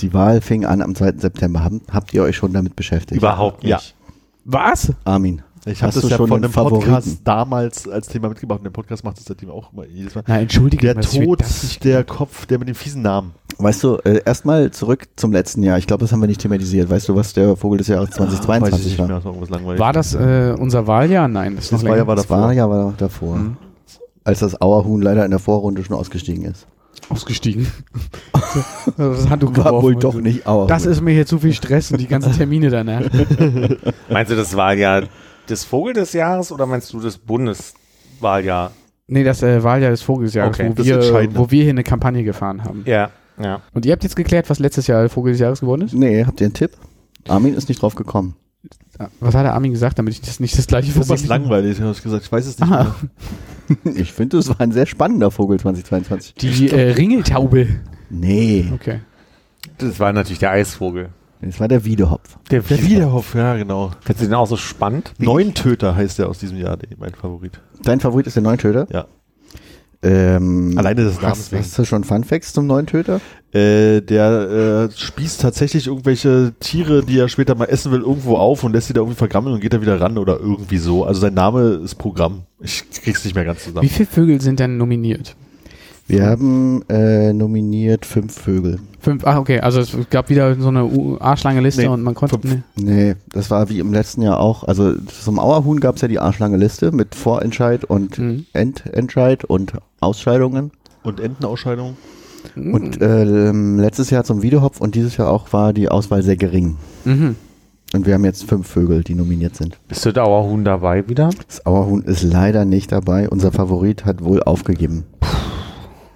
Die 0.00 0.12
Wahl 0.12 0.40
fing 0.40 0.64
an 0.64 0.82
am 0.82 0.94
2. 0.94 1.12
September. 1.18 1.70
Habt 1.90 2.12
ihr 2.12 2.22
euch 2.22 2.36
schon 2.36 2.52
damit 2.52 2.76
beschäftigt? 2.76 3.18
Überhaupt 3.18 3.62
nicht. 3.62 3.70
Ja. 3.70 3.80
Was? 4.44 4.92
Armin. 5.04 5.42
Ich 5.72 5.82
habe 5.82 5.88
Hast 5.88 5.96
das 5.96 6.02
du 6.02 6.08
ja 6.08 6.16
schon 6.16 6.28
von 6.28 6.42
einem 6.44 6.52
Podcast 6.52 7.20
damals 7.24 7.88
als 7.88 8.08
Thema 8.08 8.28
mitgebracht 8.28 8.58
und 8.60 8.64
der 8.64 8.70
Podcast 8.70 9.04
macht 9.04 9.18
das 9.18 9.24
seitdem 9.26 9.50
auch 9.50 9.72
immer 9.72 9.86
jedes 9.86 10.14
Mal. 10.14 10.24
Na, 10.26 10.40
entschuldige 10.40 10.94
Der 10.94 11.02
Tod, 11.02 11.40
das 11.40 11.78
der 11.78 12.04
Kopf, 12.04 12.46
der 12.46 12.58
mit 12.58 12.68
dem 12.68 12.74
fiesen 12.74 13.02
Namen. 13.02 13.32
Weißt 13.58 13.82
du, 13.84 13.96
äh, 14.04 14.22
erstmal 14.24 14.70
zurück 14.70 15.08
zum 15.16 15.32
letzten 15.32 15.62
Jahr. 15.62 15.78
Ich 15.78 15.86
glaube, 15.86 16.02
das 16.02 16.12
haben 16.12 16.20
wir 16.20 16.26
nicht 16.28 16.40
thematisiert. 16.40 16.88
Weißt 16.90 17.08
du, 17.08 17.14
was 17.14 17.32
der 17.34 17.56
Vogel 17.56 17.78
des 17.78 17.88
Jahres 17.88 18.08
Weiß 18.18 18.32
ich 18.32 18.40
2022 18.40 18.84
nicht 18.86 18.98
war? 18.98 19.06
mehr, 19.06 19.20
das 19.20 19.78
war 19.78 19.92
das 19.92 20.14
äh, 20.14 20.54
unser 20.58 20.86
Wahljahr? 20.86 21.28
Nein, 21.28 21.56
das 21.56 21.68
Das 21.70 21.84
war 21.84 21.96
ja 21.96 22.06
war 22.06 22.16
Das 22.16 22.26
davor. 22.26 22.44
war 22.44 22.52
ja 22.52 22.68
war 22.68 22.84
noch 22.90 22.96
davor. 22.96 23.36
Mhm. 23.36 23.56
Als 24.24 24.40
das 24.40 24.60
Auerhuhn 24.60 25.02
leider 25.02 25.24
in 25.24 25.30
der 25.30 25.40
Vorrunde 25.40 25.84
schon 25.84 25.96
ausgestiegen 25.96 26.44
ist. 26.44 26.66
Ausgestiegen. 27.08 27.66
das 28.96 29.28
Handtuch 29.28 29.56
War 29.56 29.64
geworfen 29.64 29.82
wohl 29.82 29.96
doch 29.96 30.14
nicht 30.14 30.46
auch. 30.46 30.66
Das 30.66 30.86
ist 30.86 31.00
mir 31.00 31.12
hier 31.12 31.26
zu 31.26 31.38
viel 31.38 31.52
Stress 31.52 31.90
und 31.90 32.00
die 32.00 32.06
ganzen 32.06 32.32
Termine 32.36 32.70
danach. 32.70 33.02
Meinst 34.08 34.32
du 34.32 34.36
das 34.36 34.56
Wahljahr 34.56 35.04
des 35.50 35.64
Vogel 35.64 35.92
des 35.94 36.12
Jahres 36.12 36.52
oder 36.52 36.66
meinst 36.66 36.92
du 36.92 37.00
das 37.00 37.18
Bundeswahljahr? 37.18 38.72
Nee, 39.06 39.24
das 39.24 39.42
äh, 39.42 39.62
Wahljahr 39.64 39.90
des 39.90 40.02
Vogelsjahres, 40.02 40.54
Okay, 40.56 40.68
wo, 40.70 40.74
das 40.74 40.86
wir, 40.86 41.34
wo 41.36 41.50
wir 41.50 41.62
hier 41.64 41.70
eine 41.70 41.82
Kampagne 41.82 42.22
gefahren 42.22 42.62
haben. 42.64 42.82
Ja, 42.86 43.10
ja. 43.42 43.60
Und 43.74 43.84
ihr 43.84 43.92
habt 43.92 44.04
jetzt 44.04 44.14
geklärt, 44.14 44.48
was 44.50 44.60
letztes 44.60 44.86
Jahr 44.86 45.08
Vogel 45.08 45.32
des 45.32 45.40
Jahres 45.40 45.60
geworden 45.60 45.82
ist? 45.82 45.94
Nee, 45.94 46.24
habt 46.24 46.40
ihr 46.40 46.44
einen 46.46 46.54
Tipp? 46.54 46.72
Armin 47.26 47.54
ist 47.54 47.68
nicht 47.68 47.82
drauf 47.82 47.96
gekommen. 47.96 48.36
Was 49.18 49.34
hat 49.34 49.44
der 49.44 49.54
Armin 49.54 49.72
gesagt, 49.72 49.98
damit 49.98 50.12
ich 50.14 50.20
das 50.20 50.40
nicht 50.40 50.56
das 50.58 50.66
gleiche 50.66 50.94
Was 50.94 51.06
versichere? 51.06 51.38
langweilig, 51.38 51.80
habe 51.80 51.90
ich 51.92 52.02
gesagt. 52.02 52.24
Ich 52.24 52.30
weiß 52.30 52.46
es 52.46 52.58
nicht 52.58 52.70
Ah, 52.70 52.94
mehr. 53.66 53.94
Ich 53.96 54.12
finde, 54.12 54.36
es 54.38 54.48
war 54.48 54.60
ein 54.60 54.72
sehr 54.72 54.86
spannender 54.86 55.30
Vogel 55.30 55.58
2022. 55.58 56.34
die 56.34 56.68
äh, 56.70 56.90
Ringeltaube. 56.92 57.66
Nee, 58.10 58.68
Okay. 58.74 59.00
Das 59.78 59.98
war 60.00 60.12
natürlich 60.12 60.38
der 60.40 60.50
Eisvogel. 60.50 61.08
Das 61.42 61.60
war 61.60 61.68
der 61.68 61.84
Wiedehopf. 61.84 62.36
Der, 62.50 62.60
Der 62.62 62.82
Wiederhoff, 62.82 63.34
ja, 63.34 63.56
genau. 63.56 63.90
Findest 64.00 64.22
du 64.22 64.28
den 64.28 64.34
auch 64.34 64.46
so 64.46 64.56
spannend? 64.56 65.12
Neun 65.18 65.54
Töter 65.54 65.94
heißt 65.96 66.18
der 66.18 66.28
aus 66.28 66.38
diesem 66.38 66.58
Jahr, 66.58 66.76
mein 66.98 67.14
Favorit. 67.14 67.60
Dein 67.82 68.00
Favorit 68.00 68.26
ist 68.26 68.36
der 68.36 68.42
Neuntöter? 68.42 68.86
Ja. 68.92 69.06
Ähm, 70.02 70.74
Alleine 70.78 71.04
des 71.04 71.20
Namens 71.20 71.50
hast, 71.52 71.54
hast 71.54 71.78
du 71.78 71.84
schon 71.84 72.04
Funfacts 72.04 72.54
zum 72.54 72.66
Neuntöter? 72.66 73.20
Äh, 73.52 74.00
der 74.00 74.88
äh, 74.90 74.96
spießt 74.98 75.42
tatsächlich 75.42 75.88
irgendwelche 75.88 76.54
Tiere, 76.58 77.04
die 77.04 77.18
er 77.18 77.28
später 77.28 77.54
mal 77.54 77.66
essen 77.66 77.92
will, 77.92 78.00
irgendwo 78.00 78.36
auf 78.36 78.64
und 78.64 78.72
lässt 78.72 78.86
sie 78.86 78.94
da 78.94 79.00
irgendwie 79.00 79.18
vergammeln 79.18 79.54
und 79.54 79.60
geht 79.60 79.74
da 79.74 79.82
wieder 79.82 80.00
ran 80.00 80.16
oder 80.16 80.40
irgendwie 80.40 80.78
so. 80.78 81.04
Also 81.04 81.20
sein 81.20 81.34
Name 81.34 81.80
ist 81.84 81.96
Programm. 81.96 82.44
Ich 82.60 82.84
krieg's 82.90 83.24
nicht 83.24 83.34
mehr 83.34 83.44
ganz 83.44 83.60
Wie 83.60 83.68
zusammen. 83.68 83.88
viele 83.90 84.06
Vögel 84.06 84.40
sind 84.40 84.58
denn 84.58 84.78
nominiert? 84.78 85.36
Wir 86.10 86.26
haben 86.26 86.82
äh, 86.88 87.32
nominiert 87.32 88.04
fünf 88.06 88.34
Vögel. 88.38 88.78
Fünf, 89.00 89.24
ah, 89.26 89.38
okay, 89.38 89.60
also 89.60 89.80
es 89.80 89.96
gab 90.10 90.28
wieder 90.28 90.54
so 90.56 90.68
eine 90.68 90.84
U- 90.84 91.16
Arschlange-Liste 91.18 91.82
Nee, 91.82 91.88
und 91.88 92.02
man 92.02 92.14
konnte. 92.14 92.38
fünf. 92.38 92.62
Nee. 92.76 92.82
Nee, 92.84 93.14
das 93.32 93.50
war 93.50 93.68
wie 93.70 93.78
im 93.78 93.92
letzten 93.92 94.22
Jahr 94.22 94.40
auch. 94.40 94.64
Also 94.64 94.94
zum 94.98 95.38
Auerhuhn 95.38 95.80
gab 95.80 95.96
es 95.96 96.02
ja 96.02 96.08
die 96.08 96.18
arschlange 96.18 96.56
Liste 96.58 96.92
mit 96.92 97.14
Vorentscheid 97.14 97.84
und 97.84 98.18
Mhm. 98.18 98.46
Endentscheid 98.52 99.44
und 99.44 99.72
Ausscheidungen. 100.00 100.70
Und 101.02 101.20
Entenausscheidung? 101.20 101.96
Und 102.56 102.98
ähm, 103.00 103.78
letztes 103.78 104.10
Jahr 104.10 104.24
zum 104.24 104.42
Wiedehopf 104.42 104.80
und 104.80 104.94
dieses 104.94 105.16
Jahr 105.16 105.30
auch 105.30 105.52
war 105.52 105.72
die 105.72 105.88
Auswahl 105.88 106.22
sehr 106.22 106.36
gering. 106.36 106.76
Mhm. 107.04 107.36
Und 107.92 108.06
wir 108.06 108.14
haben 108.14 108.24
jetzt 108.24 108.44
fünf 108.44 108.66
Vögel, 108.68 109.02
die 109.02 109.14
nominiert 109.14 109.56
sind. 109.56 109.78
Bist 109.88 110.04
du 110.06 110.12
Dauerhuhn 110.12 110.64
dabei 110.64 111.08
wieder? 111.08 111.30
Das 111.48 111.66
Auerhuhn 111.66 112.02
ist 112.02 112.22
leider 112.22 112.64
nicht 112.64 112.92
dabei. 112.92 113.28
Unser 113.28 113.50
Favorit 113.50 114.04
hat 114.04 114.22
wohl 114.22 114.42
aufgegeben. 114.42 115.04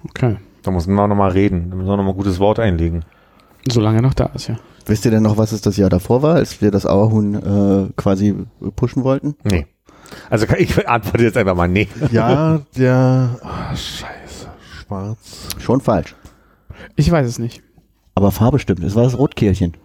Okay. 0.09 0.37
Da 0.63 0.71
müssen 0.71 0.93
wir 0.93 1.07
nochmal 1.07 1.31
reden. 1.31 1.69
Da 1.69 1.75
müssen 1.75 1.87
wir 1.87 1.97
nochmal 1.97 2.13
ein 2.13 2.17
gutes 2.17 2.39
Wort 2.39 2.59
einlegen. 2.59 3.03
Solange 3.69 3.99
er 3.99 4.01
noch 4.01 4.13
da 4.13 4.25
ist, 4.27 4.47
ja. 4.47 4.57
Wisst 4.85 5.05
ihr 5.05 5.11
denn 5.11 5.23
noch, 5.23 5.37
was 5.37 5.51
es 5.51 5.61
das 5.61 5.77
Jahr 5.77 5.89
davor 5.89 6.21
war, 6.21 6.35
als 6.35 6.61
wir 6.61 6.69
das 6.71 6.85
Auerhuhn 6.85 7.35
äh, 7.35 7.91
quasi 7.95 8.35
pushen 8.75 9.03
wollten? 9.03 9.35
Nee. 9.43 9.65
Also 10.29 10.45
ich 10.57 10.87
antworte 10.87 11.23
jetzt 11.23 11.37
einfach 11.37 11.55
mal 11.55 11.67
nee. 11.67 11.87
Ja, 12.11 12.61
der. 12.77 13.39
Ah, 13.41 13.75
scheiße. 13.75 14.47
Schwarz. 14.85 15.47
Schon 15.57 15.81
falsch. 15.81 16.15
Ich 16.95 17.09
weiß 17.09 17.25
es 17.27 17.39
nicht. 17.39 17.63
Aber 18.13 18.31
Farbe 18.31 18.59
stimmt. 18.59 18.83
Es 18.83 18.95
war 18.95 19.03
das 19.03 19.17
Rotkehlchen. 19.17 19.75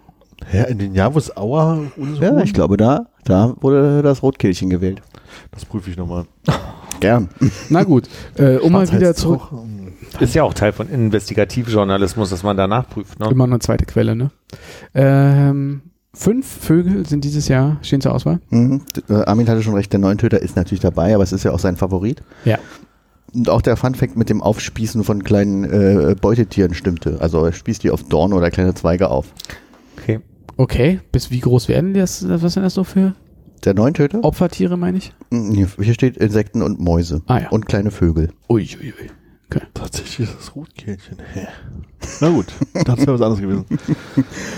Hä, 0.45 0.65
in 0.69 0.79
den 0.79 0.95
Jahr, 0.95 1.13
wo 1.13 1.19
es 1.19 1.35
Auer 1.35 1.83
Ja, 2.19 2.39
ich 2.41 2.53
glaube, 2.53 2.77
da, 2.77 3.07
da 3.25 3.55
wurde 3.61 4.01
das 4.01 4.23
Rotkehlchen 4.23 4.69
gewählt. 4.69 5.01
Das 5.51 5.65
prüfe 5.65 5.89
ich 5.89 5.97
nochmal. 5.97 6.25
Gern. 6.99 7.29
Na 7.69 7.83
gut, 7.83 8.07
äh, 8.37 8.57
um 8.57 8.71
mal 8.71 8.91
wieder 8.91 9.15
zurück. 9.15 9.41
Ist 10.21 10.35
ja 10.35 10.43
auch 10.43 10.53
Teil 10.53 10.71
von 10.71 10.89
Investigativjournalismus, 10.89 12.29
dass 12.29 12.43
man 12.43 12.55
da 12.57 12.67
nachprüft. 12.67 13.19
Ne? 13.19 13.29
Immer 13.29 13.45
eine 13.45 13.59
zweite 13.59 13.85
Quelle, 13.85 14.15
ne? 14.15 14.31
Ähm, 14.93 15.81
fünf 16.13 16.45
Vögel 16.47 17.05
sind 17.07 17.23
dieses 17.23 17.47
Jahr, 17.47 17.77
stehen 17.81 18.01
zur 18.01 18.13
Auswahl. 18.13 18.39
Mhm. 18.49 18.81
Äh, 19.09 19.13
Armin 19.25 19.49
hatte 19.49 19.63
schon 19.63 19.73
recht, 19.73 19.91
der 19.91 19.99
Neuntöter 19.99 20.41
ist 20.41 20.55
natürlich 20.55 20.81
dabei, 20.81 21.13
aber 21.15 21.23
es 21.23 21.31
ist 21.33 21.43
ja 21.43 21.51
auch 21.51 21.59
sein 21.59 21.75
Favorit. 21.77 22.21
Ja. 22.45 22.59
Und 23.33 23.49
auch 23.49 23.61
der 23.61 23.77
Funfact 23.77 24.17
mit 24.17 24.29
dem 24.29 24.41
Aufspießen 24.41 25.03
von 25.03 25.23
kleinen 25.23 25.63
äh, 25.63 26.15
Beutetieren 26.19 26.73
stimmte. 26.73 27.17
Also 27.21 27.45
er 27.45 27.53
spießt 27.53 27.83
die 27.83 27.89
auf 27.91 28.03
Dorn 28.03 28.33
oder 28.33 28.51
kleine 28.51 28.73
Zweige 28.73 29.09
auf. 29.09 29.27
Okay. 29.97 30.19
Okay, 30.57 30.99
bis 31.11 31.31
wie 31.31 31.39
groß 31.39 31.67
werden 31.69 31.93
das? 31.93 32.27
Was 32.27 32.53
sind 32.53 32.63
das 32.63 32.73
so 32.73 32.83
für 32.83 33.13
Der 33.63 33.73
Neuntöter? 33.73 34.23
Opfertiere, 34.23 34.77
meine 34.77 34.97
ich? 34.97 35.13
Mhm, 35.31 35.67
Hier, 35.79 35.93
steht 35.93 36.17
Insekten 36.17 36.61
und 36.61 36.79
Mäuse. 36.79 37.21
Ah 37.27 37.39
ja. 37.39 37.49
Und 37.49 37.65
kleine 37.67 37.89
Vögel. 37.89 38.29
Ui, 38.49 38.67
ui, 38.79 38.93
ui. 39.55 39.61
Tatsächlich 39.73 40.29
ist 40.29 40.37
das 40.37 40.55
Rotkehlchen. 40.55 41.17
Hä? 41.33 41.47
Na 42.19 42.29
gut, 42.29 42.47
das 42.73 42.99
wäre 42.99 43.13
was 43.13 43.21
anderes 43.21 43.41
gewesen. 43.41 43.65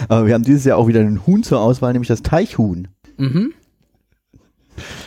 Aber 0.08 0.26
wir 0.26 0.34
haben 0.34 0.44
dieses 0.44 0.66
Jahr 0.66 0.78
auch 0.78 0.88
wieder 0.88 1.00
einen 1.00 1.26
Huhn 1.26 1.44
zur 1.44 1.60
Auswahl, 1.60 1.94
nämlich 1.94 2.08
das 2.08 2.22
Teichhuhn. 2.22 2.88
Mhm. 3.18 3.54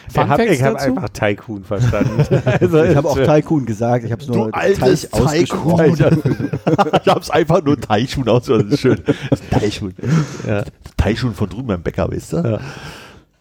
Ich 0.09 0.17
habe 0.17 0.79
einfach 0.79 1.09
Tycoon 1.11 1.65
verstanden. 1.65 2.25
also, 2.45 2.85
Ich 2.85 2.97
habe 2.97 3.09
auch 3.09 3.19
Teichhuhn 3.19 3.67
gesagt, 3.67 4.05
ich 4.05 4.13
habe 4.13 4.23
es 4.23 4.29
nur 4.29 4.51
Du 4.51 4.53
altes 4.53 5.11
Teich 5.11 5.53
ausgesprochen. 5.53 5.97
Teichhuhn. 5.97 6.51
ich 7.03 7.09
hab's 7.09 7.31
einfach 7.31 7.63
nur 7.63 7.79
Teichhuhn 7.81 8.29
aus. 8.29 8.47
Das 8.47 8.63
ist 8.65 8.81
schön. 8.81 9.03
Das 9.05 9.41
ist 9.41 9.51
Teichhuhn. 9.51 9.95
Ja. 10.47 10.65
Teichhuhn 10.97 11.35
von 11.35 11.49
drüben 11.49 11.67
beim 11.67 11.83
Bäcker, 11.83 12.11
weißt 12.11 12.35
du? 12.35 12.37
Ja. 12.39 12.61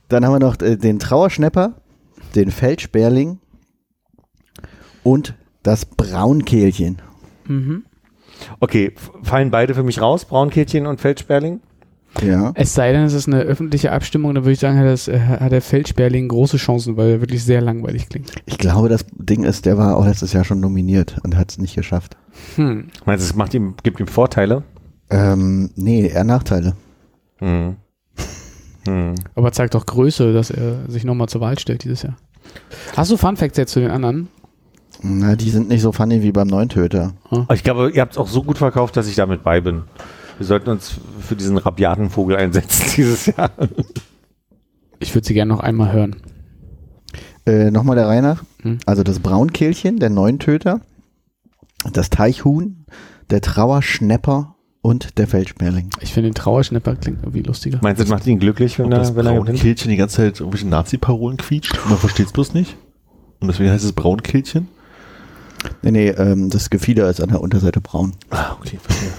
Dann 0.10 0.26
haben 0.26 0.34
wir 0.34 0.40
noch 0.40 0.60
äh, 0.62 0.76
den 0.76 1.00
Trauerschnepper, 1.00 1.74
den 2.34 2.52
Feldsperling 2.52 3.40
und 5.04 5.36
das 5.66 5.86
Braunkehlchen. 5.86 7.02
Mhm. 7.48 7.84
Okay, 8.60 8.94
fallen 9.24 9.52
beide 9.52 9.74
für 9.74 9.84
mich 9.84 10.02
raus, 10.02 10.26
Braunkehlchen 10.26 10.88
und 10.88 11.00
Feldsperling? 11.00 11.62
Ja. 12.22 12.52
Es 12.56 12.74
sei 12.74 12.94
denn, 12.94 13.04
es 13.04 13.14
ist 13.14 13.28
eine 13.28 13.42
öffentliche 13.42 13.92
Abstimmung, 13.92 14.34
dann 14.34 14.44
würde 14.44 14.54
ich 14.54 14.60
sagen, 14.60 14.78
hat, 14.78 14.86
das, 14.86 15.08
äh, 15.08 15.20
hat 15.20 15.52
der 15.52 15.62
Feldsperling 15.62 16.30
große 16.30 16.58
Chancen, 16.58 16.96
weil 16.96 17.10
er 17.10 17.22
wirklich 17.22 17.44
sehr 17.44 17.62
langweilig 17.62 18.08
klingt. 18.08 18.32
Ich 18.46 18.58
glaube, 18.58 18.88
das 18.88 19.06
Ding 19.12 19.44
ist, 19.44 19.66
der 19.66 19.78
war 19.78 19.98
auch 19.98 20.06
letztes 20.06 20.32
Jahr 20.32 20.46
schon 20.46 20.62
nominiert 20.62 21.18
und 21.24 21.36
hat 21.36 21.52
es 21.52 21.58
nicht 21.58 21.76
geschafft. 21.76 22.16
Hm. 22.56 22.88
Meinst 23.06 23.26
du, 23.26 23.30
es 23.30 23.36
macht 23.36 23.54
ihm, 23.54 23.76
gibt 23.84 24.00
ihm 24.00 24.08
Vorteile? 24.08 24.64
Ähm, 25.10 25.72
nee, 25.76 26.08
eher 26.08 26.24
Nachteile. 26.24 26.76
Hm. 27.40 27.76
Hm. 28.88 29.16
Aber 29.36 29.52
zeigt 29.52 29.76
doch 29.76 29.86
Größe, 29.86 30.32
dass 30.32 30.52
er 30.52 30.90
sich 30.90 31.04
nochmal 31.04 31.28
zur 31.28 31.42
Wahl 31.42 31.60
stellt 31.60 31.84
dieses 31.84 32.04
Jahr. 32.04 32.16
Hast 32.96 33.12
du 33.12 33.18
Fun 33.18 33.36
Facts 33.36 33.58
jetzt 33.58 33.74
zu 33.74 33.80
den 33.82 33.92
anderen? 33.92 34.30
Na, 35.02 35.36
die 35.36 35.50
sind 35.50 35.68
nicht 35.70 35.82
so 35.82 35.92
funny 35.92 36.22
wie 36.22 36.32
beim 36.32 36.48
Neuntöter. 36.48 37.14
Aber 37.30 37.54
Ich 37.54 37.64
glaube, 37.64 37.92
ihr 37.92 38.02
habt 38.02 38.14
es 38.14 38.18
auch 38.18 38.28
so 38.28 38.44
gut 38.44 38.58
verkauft, 38.58 38.98
dass 38.98 39.08
ich 39.08 39.16
damit 39.16 39.44
bei 39.44 39.62
bin. 39.62 39.84
Wir 40.38 40.46
sollten 40.46 40.70
uns 40.70 40.96
für 41.22 41.36
diesen 41.36 41.58
rabiaten 41.58 42.10
Vogel 42.10 42.36
einsetzen 42.38 42.86
dieses 42.96 43.26
Jahr. 43.28 43.52
Ich 45.00 45.14
würde 45.14 45.28
sie 45.28 45.34
gerne 45.34 45.54
noch 45.54 45.60
einmal 45.62 45.92
hören. 45.94 46.16
Äh, 47.46 47.72
Nochmal 47.72 47.96
der 47.96 48.08
Reihe 48.08 48.22
nach. 48.22 48.44
Hm. 48.64 48.80
Also 48.86 49.04
das 49.04 49.20
Braunkehlchen, 49.20 50.00
der 50.00 50.10
Neuntöter, 50.10 50.82
das 51.94 52.10
Teichhuhn, 52.10 52.86
der 53.30 53.42
Trauerschnepper 53.42 54.56
und 54.82 55.18
der 55.18 55.28
Feldsperling. 55.28 55.90
Ich 56.02 56.14
finde 56.14 56.30
den 56.30 56.36
Trauerschnepper 56.36 56.96
klingt 56.96 57.20
irgendwie 57.24 57.42
lustiger. 57.42 57.80
Meinst 57.82 58.00
du, 58.00 58.04
das 58.04 58.12
macht 58.12 58.28
ihn 58.28 58.40
glücklich, 58.40 58.78
wenn 58.78 58.86
Ob 58.88 58.92
das 58.92 59.12
er, 59.12 59.16
wenn 59.16 59.26
er? 59.26 59.34
Braunkehlchen 59.34 59.90
die 59.90 59.98
ganze 59.98 60.18
Zeit 60.18 60.40
irgendwelche 60.40 60.68
Nazi-Parolen 60.68 61.38
quietscht 61.38 61.78
und 61.84 61.90
man 61.90 61.98
versteht 62.00 62.28
es 62.28 62.34
bloß 62.34 62.54
nicht. 62.54 62.76
Und 63.40 63.48
deswegen 63.48 63.70
heißt 63.72 63.86
es 63.86 63.94
Braunkehlchen. 63.94 64.68
Nee, 65.82 65.92
nee, 65.92 66.10
ähm, 66.10 66.50
das 66.50 66.70
Gefieder 66.70 67.10
ist 67.10 67.22
an 67.22 67.30
der 67.30 67.42
Unterseite 67.42 67.82
braun. 67.82 68.14
Ah, 68.30 68.54
okay, 68.60 68.78
verstehe. 68.82 69.10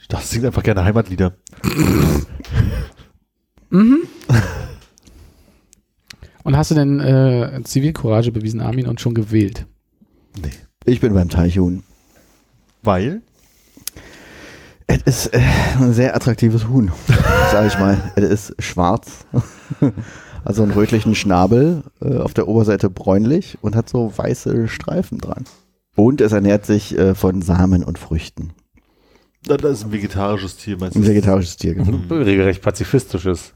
Ich 0.00 0.08
dachte, 0.08 0.24
es 0.24 0.30
singt 0.30 0.44
einfach 0.44 0.62
gerne 0.62 0.84
Heimatlieder. 0.84 1.34
Und 6.46 6.56
hast 6.56 6.70
du 6.70 6.76
denn 6.76 7.00
äh, 7.00 7.60
Zivilcourage 7.64 8.30
bewiesen, 8.30 8.60
Armin, 8.60 8.86
und 8.86 9.00
schon 9.00 9.14
gewählt? 9.14 9.66
Nee. 10.40 10.52
Ich 10.84 11.00
bin 11.00 11.12
beim 11.12 11.28
Teichhuhn. 11.28 11.82
Weil? 12.84 13.22
Es 14.86 15.02
ist 15.02 15.34
äh, 15.34 15.40
ein 15.80 15.92
sehr 15.92 16.14
attraktives 16.14 16.68
Huhn, 16.68 16.92
sag 17.50 17.66
ich 17.66 17.76
mal. 17.80 18.12
Es 18.14 18.50
ist 18.50 18.62
schwarz, 18.62 19.26
also 20.44 20.62
einen 20.62 20.70
rötlichen 20.70 21.16
Schnabel, 21.16 21.82
äh, 22.00 22.18
auf 22.18 22.32
der 22.32 22.46
Oberseite 22.46 22.90
bräunlich 22.90 23.58
und 23.62 23.74
hat 23.74 23.88
so 23.88 24.12
weiße 24.16 24.68
Streifen 24.68 25.18
dran. 25.18 25.44
Und 25.96 26.20
es 26.20 26.32
ernährt 26.32 26.64
sich 26.66 26.96
äh, 26.96 27.14
von 27.14 27.42
Samen 27.42 27.82
und 27.82 27.98
Früchten. 27.98 28.52
Das 29.44 29.62
ist 29.62 29.84
ein 29.84 29.92
vegetarisches 29.92 30.56
Tier, 30.56 30.76
meinst 30.78 30.96
du? 30.96 31.00
Ein 31.00 31.06
vegetarisches 31.06 31.56
Tier, 31.56 31.74
genau. 31.74 31.98
Regelrecht 32.10 32.62
pazifistisches. 32.62 33.52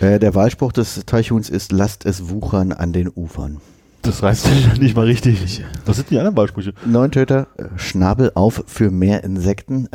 Äh, 0.00 0.18
der 0.18 0.34
Wahlspruch 0.34 0.72
des 0.72 1.02
Teichhuhns 1.06 1.50
ist, 1.50 1.72
lasst 1.72 2.04
es 2.06 2.28
wuchern 2.30 2.72
an 2.72 2.92
den 2.92 3.08
Ufern. 3.14 3.58
Das 4.02 4.22
reißt 4.22 4.44
sich 4.46 4.80
nicht 4.80 4.96
mal 4.96 5.04
richtig. 5.04 5.62
Was 5.84 5.96
sind 5.96 6.10
die 6.10 6.16
anderen 6.18 6.34
Beispiele? 6.34 6.72
Neuntöter, 6.86 7.48
äh, 7.58 7.64
Schnabel 7.76 8.32
auf 8.34 8.64
für 8.66 8.90
mehr 8.90 9.24
Insekten. 9.24 9.88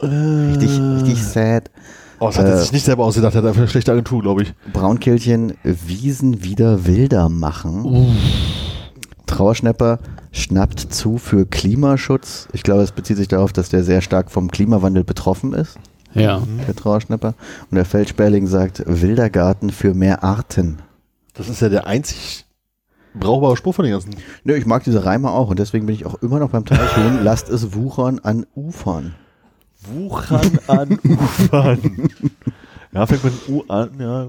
Äh, 0.00 0.06
Richtig, 0.06 0.78
richtig 0.78 1.22
sad. 1.22 1.70
Oh, 2.18 2.26
das 2.26 2.38
hat 2.38 2.46
er 2.46 2.54
Äh, 2.56 2.58
sich 2.60 2.72
nicht 2.72 2.84
selber 2.84 3.04
ausgedacht, 3.04 3.34
er 3.34 3.38
hat 3.38 3.46
einfach 3.46 3.60
eine 3.62 3.68
schlechte 3.68 3.92
Agentur, 3.92 4.20
glaube 4.20 4.42
ich. 4.42 4.52
Braunkehlchen, 4.72 5.54
Wiesen 5.62 6.42
wieder 6.44 6.86
wilder 6.86 7.28
machen. 7.30 8.14
Trauerschnepper, 9.26 10.00
schnappt 10.36 10.80
zu 10.80 11.18
für 11.18 11.46
Klimaschutz. 11.46 12.48
Ich 12.52 12.62
glaube, 12.62 12.82
es 12.82 12.92
bezieht 12.92 13.16
sich 13.16 13.28
darauf, 13.28 13.52
dass 13.52 13.68
der 13.68 13.84
sehr 13.84 14.00
stark 14.02 14.30
vom 14.30 14.50
Klimawandel 14.50 15.04
betroffen 15.04 15.52
ist, 15.52 15.78
Ja. 16.14 16.42
der 16.66 16.76
Trauerschnapper. 16.76 17.34
Und 17.70 17.74
der 17.76 17.84
Feldsperling 17.84 18.46
sagt, 18.46 18.82
wilder 18.86 19.30
Garten 19.30 19.70
für 19.70 19.94
mehr 19.94 20.22
Arten. 20.24 20.78
Das 21.34 21.48
ist 21.48 21.60
ja 21.60 21.68
der 21.68 21.86
einzig 21.86 22.44
brauchbare 23.18 23.56
Spruch 23.56 23.74
von 23.74 23.84
den 23.84 23.92
ganzen. 23.92 24.14
Nö, 24.44 24.54
ich 24.54 24.66
mag 24.66 24.84
diese 24.84 25.04
Reime 25.04 25.30
auch 25.30 25.48
und 25.48 25.58
deswegen 25.58 25.86
bin 25.86 25.94
ich 25.94 26.04
auch 26.06 26.16
immer 26.22 26.38
noch 26.38 26.50
beim 26.50 26.64
Teichhuhn. 26.64 27.20
Lasst 27.22 27.48
es 27.48 27.74
wuchern 27.74 28.18
an 28.18 28.46
Ufern. 28.54 29.14
Wuchern 29.90 30.58
an 30.66 30.98
Ufern. 31.04 32.10
ja, 32.92 33.06
fängt 33.06 33.24
mit 33.24 33.48
U 33.48 33.62
an, 33.68 33.90
ja. 33.98 34.28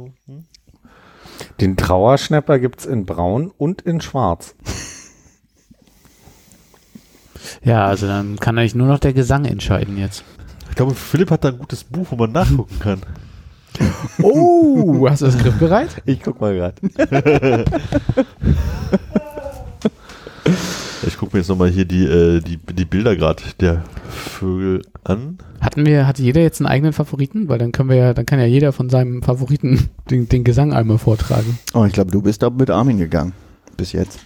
Den 1.60 1.76
Trauerschnapper 1.78 2.60
gibt's 2.60 2.86
in 2.86 3.06
braun 3.06 3.52
und 3.58 3.82
in 3.82 4.00
schwarz. 4.02 4.56
Ja, 7.64 7.86
also 7.86 8.08
dann 8.08 8.38
kann 8.38 8.58
eigentlich 8.58 8.76
nur 8.76 8.88
noch 8.88 9.00
der 9.00 9.14
Gesang 9.14 9.46
entscheiden 9.46 9.98
jetzt. 9.98 10.24
Ich 10.70 10.76
glaube, 10.76 10.94
Philipp 10.94 11.32
hat 11.32 11.44
da 11.44 11.50
ein 11.50 11.58
gutes 11.58 11.84
Buch, 11.84 12.08
wo 12.12 12.16
man 12.16 12.32
nachgucken 12.32 12.80
kann. 12.80 13.02
Oh, 14.22 15.08
hast 15.10 15.22
du 15.22 15.26
das 15.26 15.38
griffbereit? 15.38 16.02
Ich 16.06 16.22
guck 16.22 16.42
mal 16.42 16.56
gerade. 16.56 16.76
Ich 21.06 21.18
gucke 21.18 21.36
mir 21.36 21.40
jetzt 21.40 21.48
nochmal 21.48 21.70
hier 21.70 21.86
die, 21.86 22.04
äh, 22.04 22.42
die, 22.42 22.58
die 22.58 22.86
Bilder 22.86 23.16
gerade 23.16 23.42
der 23.60 23.84
Vögel 24.10 24.82
an. 25.04 25.38
Hatten 25.62 25.86
wir, 25.86 26.06
hatte 26.06 26.22
jeder 26.22 26.42
jetzt 26.42 26.60
einen 26.60 26.68
eigenen 26.68 26.92
Favoriten? 26.92 27.48
Weil 27.48 27.60
dann 27.60 27.72
können 27.72 27.90
wir 27.90 27.96
ja, 27.96 28.14
dann 28.14 28.26
kann 28.26 28.40
ja 28.40 28.46
jeder 28.46 28.74
von 28.74 28.90
seinem 28.90 29.22
Favoriten 29.22 29.90
den, 30.10 30.28
den 30.28 30.44
Gesang 30.44 30.74
einmal 30.74 30.98
vortragen. 30.98 31.60
Oh, 31.74 31.86
ich 31.86 31.94
glaube, 31.94 32.12
du 32.12 32.22
bist 32.22 32.44
da 32.44 32.50
mit 32.50 32.70
Armin 32.70 32.98
gegangen. 32.98 33.34
Bis 33.78 33.92
jetzt. 33.94 34.20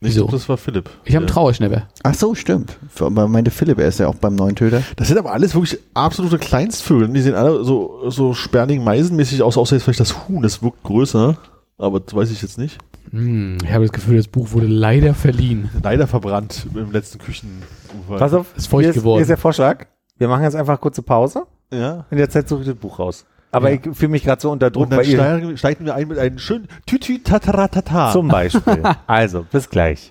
Ich 0.00 0.08
Wieso? 0.08 0.22
glaub, 0.22 0.32
das 0.32 0.48
war 0.48 0.56
Philipp. 0.58 0.90
Ich 1.04 1.14
habe 1.14 1.24
einen. 1.24 1.32
Trauerschnäpper. 1.32 1.88
Ach 2.02 2.14
so, 2.14 2.34
stimmt. 2.34 2.76
Aber 3.00 3.26
meinte 3.28 3.50
Philipp, 3.50 3.78
er 3.78 3.88
ist 3.88 3.98
ja 4.00 4.08
auch 4.08 4.16
beim 4.16 4.34
neuen 4.34 4.54
Töter. 4.54 4.82
Das 4.96 5.08
sind 5.08 5.16
aber 5.18 5.32
alles 5.32 5.54
wirklich 5.54 5.78
absolute 5.94 6.38
Kleinstvögel. 6.38 7.08
Die 7.08 7.20
sehen 7.22 7.34
alle 7.34 7.64
so, 7.64 8.10
so 8.10 8.34
sperling-meisenmäßig 8.34 9.42
aus, 9.42 9.56
außer 9.56 9.76
jetzt 9.76 9.84
vielleicht 9.84 10.00
das 10.00 10.28
Huhn, 10.28 10.42
das 10.42 10.62
wirkt 10.62 10.82
größer. 10.82 11.38
Aber 11.78 12.00
das 12.00 12.14
weiß 12.14 12.30
ich 12.30 12.42
jetzt 12.42 12.58
nicht. 12.58 12.78
Hm, 13.10 13.58
ich 13.62 13.72
habe 13.72 13.84
das 13.84 13.92
Gefühl, 13.92 14.16
das 14.16 14.28
Buch 14.28 14.52
wurde 14.52 14.66
leider 14.66 15.14
verliehen. 15.14 15.70
Leider 15.82 16.06
verbrannt 16.06 16.66
im 16.74 16.92
letzten 16.92 17.18
Küchen. 17.18 17.62
Pass 18.08 18.34
auf, 18.34 18.54
Ist 18.56 18.66
feucht 18.66 18.82
hier 18.82 18.90
ist, 18.90 18.96
geworden. 18.96 19.18
Hier 19.18 19.22
ist 19.22 19.28
der 19.28 19.36
Vorschlag. 19.38 19.86
Wir 20.18 20.28
machen 20.28 20.42
jetzt 20.42 20.56
einfach 20.56 20.80
kurze 20.80 21.02
Pause. 21.02 21.44
Ja. 21.72 22.06
In 22.10 22.18
der 22.18 22.28
Zeit 22.30 22.48
suche 22.48 22.60
ich 22.60 22.66
das 22.68 22.76
Buch 22.76 22.98
raus. 22.98 23.24
Aber 23.54 23.70
Ja. 23.70 23.78
ich 23.82 23.96
fühle 23.96 24.10
mich 24.10 24.24
gerade 24.24 24.40
so 24.42 24.50
unter 24.50 24.70
Druck, 24.70 24.84
Und 24.84 24.90
dann 24.92 25.04
steigen, 25.04 25.56
steigen 25.56 25.86
wir 25.86 25.94
ein 25.94 26.08
mit 26.08 26.18
einem 26.18 26.38
schönen 26.38 26.68
Tütü 26.86 27.18
Tataratata. 27.22 28.12
zum 28.12 28.28
Beispiel. 28.28 28.82
also, 29.06 29.46
bis 29.50 29.70
gleich. 29.70 30.10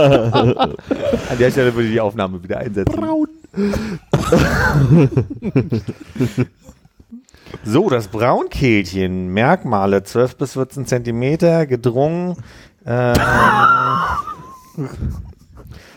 An 0.00 1.38
der 1.38 1.50
Stelle 1.50 1.74
würde 1.74 1.86
ich 1.88 1.92
die 1.92 2.00
Aufnahme 2.00 2.42
wieder 2.42 2.58
einsetzen. 2.58 2.94
Braun. 2.96 3.28
So, 7.64 7.90
das 7.90 8.08
Braunkehlchen. 8.08 9.28
Merkmale 9.28 10.02
12 10.02 10.36
bis 10.36 10.52
14 10.54 10.86
Zentimeter, 10.86 11.66
gedrungen. 11.66 12.36
Ähm, 12.86 13.14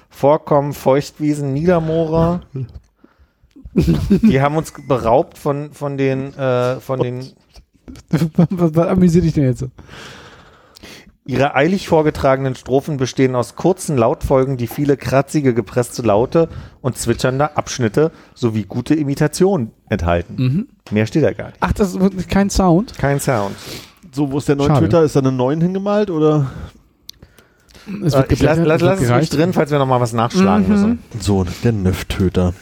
Vorkommen 0.10 0.74
Feuchtwiesen, 0.74 1.54
Niedermoore. 1.54 2.42
Die 3.74 4.42
haben 4.42 4.56
uns 4.56 4.74
beraubt 4.88 5.38
von, 5.38 5.72
von 5.74 5.98
den, 5.98 6.34
äh, 6.36 6.80
von 6.80 7.00
den, 7.00 7.32
was, 8.10 8.48
was 8.76 8.88
amüsiert 8.88 9.26
dich 9.26 9.34
denn 9.34 9.46
jetzt 9.46 9.60
so? 9.60 9.72
Ihre 11.26 11.56
eilig 11.56 11.88
vorgetragenen 11.88 12.56
Strophen 12.56 12.98
bestehen 12.98 13.36
aus 13.36 13.56
kurzen 13.56 13.98
Lautfolgen, 13.98 14.58
die 14.58 14.68
viele 14.68 14.98
kratzige, 14.98 15.54
gepresste 15.54 16.02
Laute 16.02 16.50
und 16.82 16.98
zwitschernde 16.98 17.56
Abschnitte 17.56 18.12
sowie 18.36 18.64
gute 18.64 18.94
Imitationen 18.96 19.72
enthalten. 19.90 20.36
Mhm. 20.38 20.68
Mehr 20.92 21.06
steht 21.06 21.24
da 21.24 21.32
gar 21.32 21.48
nicht. 21.48 21.58
Ach, 21.62 21.72
das 21.72 21.90
ist 21.90 22.00
wirklich 22.00 22.28
kein 22.28 22.50
Sound. 22.50 22.98
Kein 22.98 23.20
Sound. 23.20 23.56
So, 24.12 24.32
wo 24.32 24.38
ist 24.38 24.48
der 24.48 24.56
neue 24.58 24.68
Schade. 24.68 24.82
Töter? 24.88 25.04
Ist 25.04 25.16
da 25.16 25.22
eine 25.22 25.32
9 25.32 25.62
hingemalt 25.62 26.10
oder? 26.10 26.52
Es 28.06 28.14
Äh, 28.14 28.24
ich 28.30 28.42
lass, 28.42 28.58
lass, 28.60 28.82
es 28.82 28.82
wird 28.82 28.82
lass 28.82 29.02
es 29.02 29.10
mich 29.12 29.30
drin, 29.30 29.54
falls 29.54 29.72
wir 29.72 29.80
noch 29.80 29.88
mal 29.88 30.00
was 30.02 30.14
nachschlagen 30.14 30.66
Mhm. 30.68 30.72
müssen. 30.72 31.00
So, 31.20 31.46
der 31.64 31.72
Nöftöter. 31.72 32.54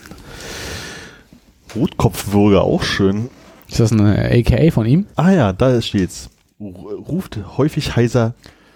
Rotkopfwürger, 1.74 2.62
auch 2.62 2.82
schön. 2.82 3.28
Ist 3.68 3.80
das 3.80 3.92
eine 3.92 4.30
AKA 4.30 4.70
von 4.70 4.86
ihm? 4.86 5.06
Ah 5.16 5.30
ja, 5.30 5.52
da 5.52 5.80
steht's. 5.80 6.28
Ru- 6.70 6.94
Ruft 7.06 7.38
häufig 7.58 7.96
heiser 7.96 8.34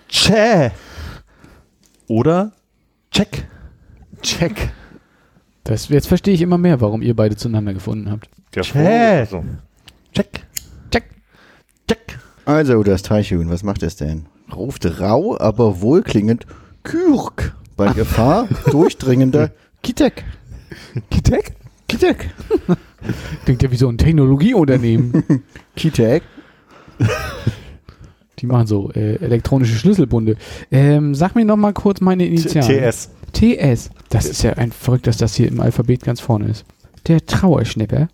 Tschä. 0.08 0.70
Oder 2.08 2.52
Check. 3.10 3.46
Check. 4.22 4.70
Das, 5.64 5.88
jetzt 5.88 6.06
verstehe 6.08 6.34
ich 6.34 6.42
immer 6.42 6.58
mehr, 6.58 6.80
warum 6.80 7.02
ihr 7.02 7.14
beide 7.16 7.36
zueinander 7.36 7.74
gefunden 7.74 8.10
habt. 8.10 8.28
Der 8.54 8.62
Check. 8.62 8.72
Vogel, 8.74 9.26
so. 9.30 9.44
Check. 10.12 10.46
Check. 10.90 11.04
Check. 11.88 12.18
Also, 12.44 12.82
das 12.82 13.02
Teichhuhn, 13.02 13.50
was 13.50 13.62
macht 13.62 13.82
es 13.82 13.96
denn? 13.96 14.26
Ruft 14.54 15.00
rau, 15.00 15.36
aber 15.38 15.80
wohlklingend 15.80 16.46
Kürk. 16.84 17.54
Bei 17.76 17.92
Gefahr 17.92 18.48
durchdringender 18.70 19.50
Kitek. 19.82 20.24
Kitek? 21.10 21.54
Kitek. 21.88 22.30
Klingt 23.44 23.62
ja 23.62 23.70
wie 23.70 23.76
so 23.76 23.88
ein 23.88 23.98
Technologieunternehmen. 23.98 25.42
Kitek. 25.76 26.22
Die 28.38 28.46
machen 28.46 28.66
so 28.66 28.90
äh, 28.92 29.16
elektronische 29.16 29.76
Schlüsselbunde. 29.76 30.36
Ähm, 30.70 31.14
sag 31.14 31.34
mir 31.34 31.44
noch 31.44 31.56
mal 31.56 31.72
kurz 31.72 32.00
meine 32.00 32.26
Initialen. 32.26 32.92
TS. 32.92 33.10
TS. 33.32 33.90
Das 34.10 34.26
ist 34.26 34.42
ja 34.42 34.52
ein 34.54 34.72
verrückt, 34.72 35.06
dass 35.06 35.16
das 35.16 35.34
hier 35.34 35.48
im 35.48 35.60
Alphabet 35.60 36.02
ganz 36.04 36.20
vorne 36.20 36.48
ist. 36.48 36.64
Der 37.06 37.24
Trauerschnepper. 37.24 38.08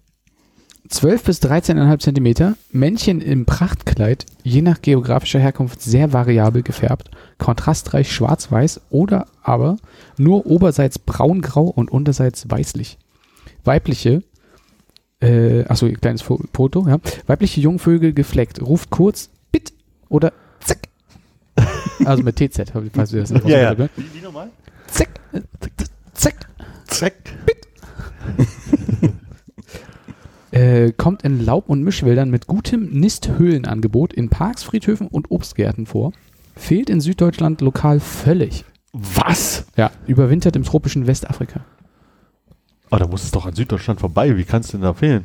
12 0.88 1.22
bis 1.24 1.40
13,5 1.42 1.98
Zentimeter. 2.00 2.54
Männchen 2.70 3.20
im 3.20 3.46
Prachtkleid, 3.46 4.26
je 4.42 4.62
nach 4.62 4.82
geografischer 4.82 5.38
Herkunft 5.38 5.80
sehr 5.80 6.12
variabel 6.12 6.62
gefärbt. 6.62 7.10
Kontrastreich 7.38 8.12
schwarz-weiß 8.12 8.80
oder 8.90 9.26
aber 9.42 9.78
nur 10.18 10.44
oberseits 10.46 10.98
braungrau 10.98 11.64
und 11.64 11.90
unterseits 11.90 12.50
weißlich. 12.50 12.98
Weibliche, 13.64 14.22
äh, 15.20 15.64
achso, 15.66 15.88
kleines 15.88 16.20
Fo- 16.22 16.42
Foto, 16.52 16.86
ja. 16.88 16.98
Weibliche 17.26 17.60
Jungvögel 17.60 18.12
gefleckt. 18.12 18.60
Ruft 18.60 18.90
kurz 18.90 19.30
oder 20.12 20.32
Zack. 20.60 20.78
Also 22.04 22.22
mit 22.22 22.36
TZ, 22.36 22.70
falls 22.94 23.10
du 23.10 23.18
das 23.18 23.30
nicht 23.30 23.46
Ja, 23.46 23.58
ja. 23.58 23.68
habt. 23.70 23.90
Wie, 23.96 24.14
wie 24.14 24.20
nochmal? 24.22 24.50
Zack. 24.86 25.08
Zack. 26.12 26.34
Zack. 26.86 27.14
Äh, 30.50 30.92
kommt 30.92 31.22
in 31.22 31.42
Laub- 31.44 31.70
und 31.70 31.82
Mischwäldern 31.82 32.28
mit 32.30 32.46
gutem 32.46 32.90
Nisthöhlenangebot 32.90 34.12
in 34.12 34.28
Parks, 34.28 34.62
Friedhöfen 34.62 35.06
und 35.06 35.30
Obstgärten 35.30 35.86
vor. 35.86 36.12
Fehlt 36.56 36.90
in 36.90 37.00
Süddeutschland 37.00 37.62
lokal 37.62 38.00
völlig. 38.00 38.66
Was? 38.92 39.64
Ja, 39.76 39.90
überwintert 40.06 40.54
im 40.54 40.64
tropischen 40.64 41.06
Westafrika. 41.06 41.64
Ah, 42.90 42.98
da 42.98 43.06
muss 43.06 43.24
es 43.24 43.30
doch 43.30 43.46
an 43.46 43.54
Süddeutschland 43.54 44.00
vorbei. 44.00 44.36
Wie 44.36 44.44
kann 44.44 44.60
es 44.60 44.68
denn 44.68 44.82
da 44.82 44.92
fehlen? 44.92 45.24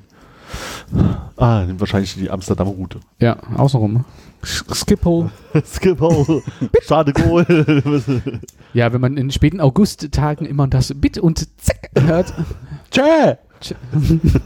Ah, 1.35 1.63
nimmt 1.65 1.79
wahrscheinlich 1.79 2.13
die 2.15 2.29
Amsterdam-Route. 2.31 2.99
Ja, 3.19 3.37
außenrum. 3.55 4.05
Sch- 4.43 4.73
Skippo. 4.73 5.29
Skippo. 5.65 6.41
Schade 6.83 7.13
Goal. 7.13 7.45
Ja, 8.73 8.91
wenn 8.93 9.01
man 9.01 9.17
in 9.17 9.31
späten 9.31 9.59
Augusttagen 9.61 10.45
immer 10.45 10.67
das 10.67 10.93
Bit 10.95 11.17
und 11.17 11.47
Zack 11.61 11.89
hört. 11.99 12.33
Tschä. 12.91 13.37
Tsch- 13.61 13.75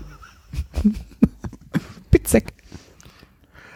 Bit, 2.11 2.27
Zack. 2.27 2.45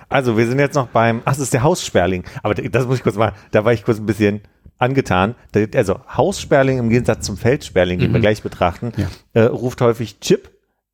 Also, 0.09 0.37
wir 0.37 0.47
sind 0.47 0.59
jetzt 0.59 0.75
noch 0.75 0.87
beim, 0.87 1.21
ach, 1.25 1.33
das 1.33 1.39
ist 1.39 1.53
der 1.53 1.63
Haussperling. 1.63 2.23
Aber 2.43 2.53
das 2.53 2.85
muss 2.85 2.97
ich 2.97 3.03
kurz 3.03 3.15
mal, 3.15 3.33
da 3.51 3.65
war 3.65 3.73
ich 3.73 3.83
kurz 3.83 3.97
ein 3.99 4.05
bisschen 4.05 4.41
angetan. 4.77 5.35
Also, 5.73 5.99
Haussperling 6.15 6.77
im 6.79 6.89
Gegensatz 6.89 7.25
zum 7.25 7.37
Feldsperling, 7.37 7.99
den 7.99 8.11
wir 8.11 8.19
Mhm. 8.19 8.23
gleich 8.23 8.43
betrachten, 8.43 8.91
Ja. 8.97 9.07
äh, 9.33 9.45
ruft 9.45 9.81
häufig 9.81 10.19
Chip, 10.19 10.51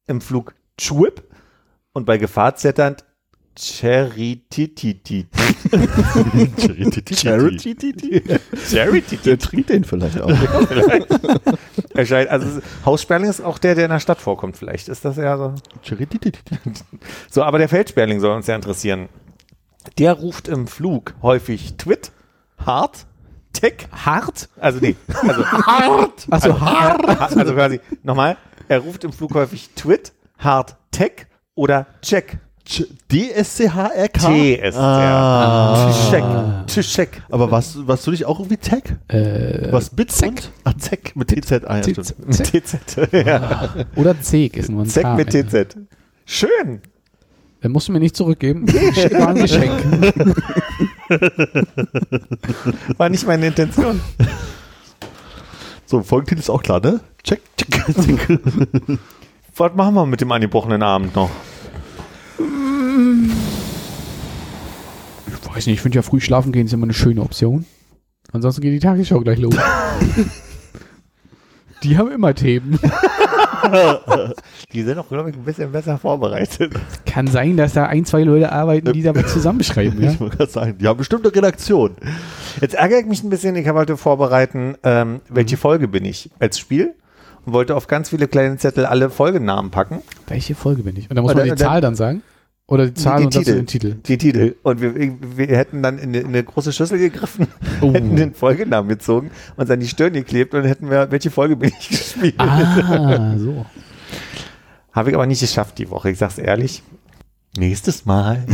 im 0.07 0.21
Flug 0.21 0.53
Chwip 0.78 1.24
und 1.93 2.05
bei 2.05 2.17
Gefahr 2.17 2.55
zitternd 2.55 3.03
Cheritititi. 3.57 5.28
Charity. 7.17 7.76
Charity. 8.69 9.17
Der 9.17 9.38
trinkt 9.38 9.69
den 9.69 9.84
vielleicht 9.84 10.22
auch. 10.22 10.30
Erscheint, 11.93 12.30
also 12.30 12.47
es 12.47 12.55
ist- 12.57 12.63
Haussperling 12.86 13.30
ist 13.30 13.41
auch 13.41 13.57
der, 13.57 13.76
der 13.76 13.86
in 13.86 13.91
der 13.91 13.99
Stadt 13.99 14.22
vorkommt, 14.22 14.55
vielleicht. 14.57 14.88
Ist 14.88 15.03
das 15.03 15.17
ja 15.17 15.38
so. 15.38 15.53
Charity. 15.82 16.32
So, 17.30 17.43
aber 17.43 17.57
der 17.57 17.67
Feldsperling 17.69 18.19
soll 18.22 18.36
uns 18.36 18.47
ja 18.47 18.55
interessieren. 18.55 19.09
Der 19.97 20.13
ruft 20.13 20.47
im 20.47 20.67
Flug 20.67 21.13
häufig 21.22 21.76
Twit, 21.76 22.11
Hart, 22.57 23.05
Tick, 23.51 23.88
Hart? 23.91 24.47
also 24.59 24.80
nee, 24.80 24.95
also 25.07 25.45
hart, 25.45 26.28
Achso, 26.30 26.61
hart. 26.61 27.05
also 27.36 27.53
quasi, 27.53 27.80
nochmal, 28.03 28.38
Er 28.69 28.80
ruft 28.80 29.03
im 29.03 29.11
Flug 29.11 29.34
häufig 29.34 29.72
Twit, 29.76 30.13
Hard 30.41 30.75
Tech 30.91 31.27
oder 31.55 31.87
Check. 32.01 32.37
D-S-C-H-R-K? 33.11 34.19
TSR. 34.19 34.79
Ah. 34.79 35.93
Check. 36.09 36.23
Check. 36.85 37.21
Aber 37.29 37.51
was, 37.51 37.75
was 37.85 38.03
du 38.03 38.11
dich 38.11 38.23
auch 38.25 38.39
irgendwie 38.39 38.57
Tech? 38.57 38.83
Äh, 39.09 39.71
Was 39.71 39.89
Bit 39.89 40.11
und? 40.23 40.51
Ah, 40.63 40.73
Zek 40.77 41.15
mit 41.15 41.27
TZ. 41.29 41.65
Ah, 41.65 41.77
ja, 41.77 41.83
stimmt. 41.83 42.05
Z- 42.33 42.63
TZ. 42.65 43.13
Ja. 43.13 43.73
Oder 43.95 44.19
Zeg 44.21 44.55
ist 44.57 44.69
nur 44.69 44.83
ein 44.83 44.87
Zeck 44.87 45.05
mit. 45.15 45.29
TZ. 45.31 45.75
Schön. 46.25 46.81
Den 47.63 47.71
musst 47.73 47.87
du 47.89 47.91
mir 47.91 47.99
nicht 47.99 48.15
zurückgeben. 48.15 48.65
War 48.71 49.27
ein 49.29 49.35
Geschenk. 49.35 49.83
War 52.97 53.09
nicht 53.09 53.27
meine 53.27 53.47
Intention. 53.47 53.99
So, 55.85 56.01
Folgentitel 56.03 56.39
ist 56.39 56.49
auch 56.49 56.63
klar, 56.63 56.79
ne? 56.79 57.01
Check, 57.23 57.41
check, 57.57 57.69
check. 57.95 58.39
Was 59.56 59.76
machen 59.76 59.95
wir 59.95 60.06
mit 60.06 60.22
dem 60.22 60.32
angebrochenen 60.32 60.82
Abend 60.82 61.16
noch? 61.16 61.30
Ich 65.28 65.56
weiß 65.56 65.66
nicht, 65.68 65.76
ich 65.76 65.82
finde 65.82 65.97
ja 65.97 66.02
früh 66.02 66.22
schlafen 66.22 66.52
gehen 66.52 66.66
ist 66.66 66.74
immer 66.74 66.86
eine 66.86 66.93
schöne 66.93 67.22
Option. 67.22 67.66
Ansonsten 68.32 68.62
geht 68.62 68.74
die 68.74 68.80
Tagesschau 68.80 69.20
gleich 69.20 69.39
los. 69.39 69.54
die 71.84 71.97
haben 71.97 72.12
immer 72.12 72.34
Themen. 72.34 72.80
Die 74.74 74.84
sind 74.84 74.97
auch, 74.97 75.08
glaube 75.08 75.30
ich, 75.30 75.36
ein 75.36 75.43
bisschen 75.43 75.72
besser 75.72 75.97
vorbereitet. 75.97 76.74
Kann 77.06 77.28
sein, 77.28 77.58
dass 77.58 77.74
da 77.74 77.86
ein, 77.86 78.06
zwei 78.06 78.24
Leute 78.24 78.52
arbeiten, 78.52 78.91
die 78.93 79.04
da 79.04 79.16
was 79.16 79.32
zusammenschreiben. 79.32 79.91
Ja? 80.02 80.12
Ich 80.12 80.20
wollte 80.20 80.38
gerade 80.38 80.52
sagen, 80.52 80.78
die 80.80 80.88
haben 80.88 80.97
bestimmt 80.97 81.26
eine 81.26 81.36
Redaktion. 81.36 81.95
Jetzt 82.60 82.74
ärgere 82.74 82.99
ich 82.99 83.06
mich 83.06 83.24
ein 83.24 83.30
bisschen. 83.30 83.56
Ich 83.56 83.68
habe 83.68 83.80
heute 83.80 83.97
vorbereiten, 83.97 84.76
ähm, 84.84 85.22
welche 85.30 85.58
Folge 85.58 85.88
bin 85.88 86.06
ich 86.06 86.32
als 86.39 86.58
Spiel 86.58 86.95
und 87.45 87.53
wollte 87.53 87.75
auf 87.75 87.87
ganz 87.87 88.09
viele 88.09 88.27
kleine 88.27 88.57
Zettel 88.57 88.85
alle 88.85 89.09
Folgennamen 89.09 89.71
packen. 89.71 90.01
Welche 90.27 90.55
Folge 90.55 90.83
bin 90.83 90.95
ich? 90.97 91.09
Und 91.09 91.15
da 91.15 91.21
muss 91.21 91.33
man 91.33 91.45
die 91.45 91.55
Zahl 91.55 91.81
dann 91.81 91.95
sagen? 91.95 92.21
Oder 92.67 92.85
die 92.85 92.93
Zahl 92.93 93.19
die 93.19 93.25
und 93.25 93.31
Titel. 93.31 93.55
den 93.55 93.67
Titel? 93.67 93.95
Die 94.05 94.17
Titel. 94.17 94.55
Und 94.63 94.79
wir, 94.79 94.95
wir 94.95 95.47
hätten 95.57 95.83
dann 95.83 95.97
in 95.97 96.09
eine, 96.09 96.19
in 96.19 96.27
eine 96.27 96.43
große 96.43 96.71
Schüssel 96.71 96.99
gegriffen, 96.99 97.47
Oh. 97.81 97.91
hätten 97.93 98.15
den 98.15 98.33
Folgenamen 98.33 98.87
gezogen, 98.87 99.31
uns 99.57 99.69
an 99.69 99.79
die 99.81 99.87
Stirn 99.89 100.13
geklebt 100.13 100.53
und 100.53 100.63
hätten 100.63 100.89
wir, 100.89 101.11
welche 101.11 101.31
Folge 101.31 101.57
bin 101.57 101.71
ich 101.77 101.89
gespielt. 101.89 102.35
Ah, 102.37 103.35
so. 103.37 103.65
Habe 104.93 105.09
ich 105.09 105.15
aber 105.15 105.25
nicht 105.25 105.41
geschafft 105.41 105.77
die 105.79 105.89
Woche, 105.89 106.11
ich 106.11 106.17
sag's 106.17 106.37
ehrlich. 106.37 106.81
Nächstes 107.57 108.05
Mal. 108.05 108.45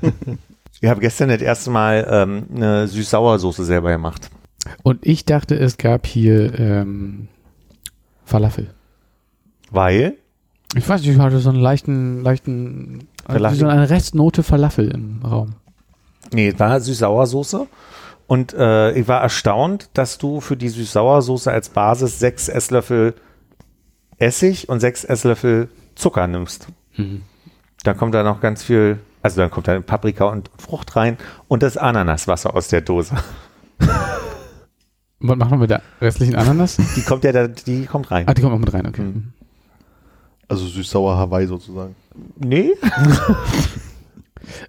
ich 0.80 0.88
habe 0.88 1.00
gestern 1.00 1.30
das 1.30 1.40
erste 1.42 1.70
Mal 1.70 2.06
ähm, 2.08 2.44
eine 2.54 2.86
Süß-Sauer-Soße 2.86 3.64
selber 3.64 3.90
gemacht. 3.90 4.30
Und 4.84 5.04
ich 5.04 5.24
dachte, 5.24 5.56
es 5.56 5.76
gab 5.78 6.06
hier 6.06 6.56
ähm, 6.58 7.28
Falafel. 8.30 8.68
Weil, 9.70 10.14
Ich 10.74 10.88
weiß 10.88 11.00
nicht, 11.02 11.10
ich 11.10 11.18
hatte 11.18 11.38
so 11.40 11.50
einen 11.50 11.60
leichten, 11.60 12.22
leichten, 12.22 13.08
Falafel? 13.26 13.58
so 13.58 13.66
eine 13.66 13.90
Restnote 13.90 14.42
Falafel 14.42 14.90
im 14.90 15.20
Raum. 15.24 15.54
nee, 16.32 16.48
es 16.48 16.58
war 16.58 16.80
Süß-Sauer-Soße. 16.80 17.66
Und 18.26 18.54
äh, 18.54 18.92
ich 18.92 19.08
war 19.08 19.20
erstaunt, 19.20 19.90
dass 19.94 20.16
du 20.18 20.40
für 20.40 20.56
die 20.56 20.68
Süß-Sauer-Soße 20.68 21.50
als 21.50 21.68
Basis 21.70 22.20
sechs 22.20 22.48
Esslöffel 22.48 23.14
Essig 24.18 24.68
und 24.68 24.78
sechs 24.80 25.02
Esslöffel 25.04 25.68
Zucker 25.96 26.26
nimmst. 26.28 26.68
Mhm. 26.96 27.22
Da 27.82 27.94
kommt 27.94 28.14
dann 28.14 28.26
noch 28.26 28.40
ganz 28.40 28.62
viel, 28.62 29.00
also 29.22 29.40
dann 29.40 29.50
kommt 29.50 29.66
dann 29.66 29.82
Paprika 29.82 30.26
und 30.26 30.50
Frucht 30.58 30.94
rein 30.94 31.16
und 31.48 31.62
das 31.64 31.76
Ananaswasser 31.76 32.54
aus 32.54 32.68
der 32.68 32.82
Dose. 32.82 33.16
Und 35.20 35.28
was 35.28 35.36
machen 35.36 35.50
wir 35.52 35.58
mit 35.58 35.70
der 35.70 35.82
restlichen 36.00 36.34
Ananas? 36.34 36.76
Die 36.96 37.02
kommt 37.02 37.24
ja 37.24 37.32
da, 37.32 37.46
die 37.46 37.84
kommt 37.86 38.10
rein. 38.10 38.26
Ah, 38.26 38.32
die 38.34 38.40
kommt 38.42 38.54
auch 38.54 38.58
mit 38.58 38.72
rein, 38.72 38.86
okay. 38.86 39.02
Mhm. 39.02 39.32
Also 40.48 40.66
süß-sauer 40.66 41.16
Hawaii 41.16 41.46
sozusagen. 41.46 41.94
Nee? 42.38 42.72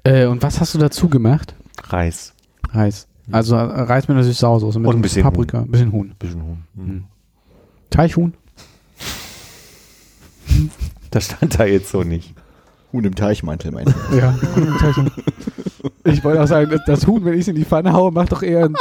Äh, 0.04 0.26
und 0.28 0.44
was 0.44 0.60
hast 0.60 0.76
du 0.76 0.78
dazu 0.80 1.08
gemacht? 1.10 1.56
Reis. 1.88 2.34
Reis. 2.72 3.08
Also 3.32 3.56
äh, 3.56 3.60
Reis 3.62 4.08
mit 4.08 4.16
einer 4.16 4.26
Süß-Sauersoße, 4.26 4.78
mit 4.80 4.90
Und 4.90 4.98
ein 4.98 5.02
bisschen 5.02 5.24
Paprika, 5.24 5.60
ein 5.62 5.72
bisschen 5.72 5.92
Huhn. 5.92 6.14
Bisschen 6.20 6.44
Huhn. 6.44 6.64
Mhm. 6.76 7.04
Teichhuhn? 7.90 8.34
Das 11.10 11.26
stand 11.26 11.58
da 11.60 11.66
jetzt 11.66 11.90
so 11.90 12.04
nicht. 12.04 12.36
Huhn 12.94 13.04
im 13.04 13.16
Teichmantel, 13.16 13.72
mein 13.72 13.88
ich. 13.88 14.18
Ja, 14.18 14.34
Teichhuhn. 14.80 15.10
Ich 16.04 16.24
wollte 16.24 16.44
auch 16.44 16.48
sagen, 16.48 16.70
das- 16.70 16.82
das 16.86 17.08
Huhn, 17.08 17.24
wenn 17.26 17.34
ich 17.34 17.42
es 17.42 17.48
in 17.48 17.56
die 17.56 17.66
Pfanne 17.66 17.92
haue, 17.94 18.12
macht 18.12 18.32
doch 18.34 18.44
eher 18.44 18.66
ein 18.66 18.76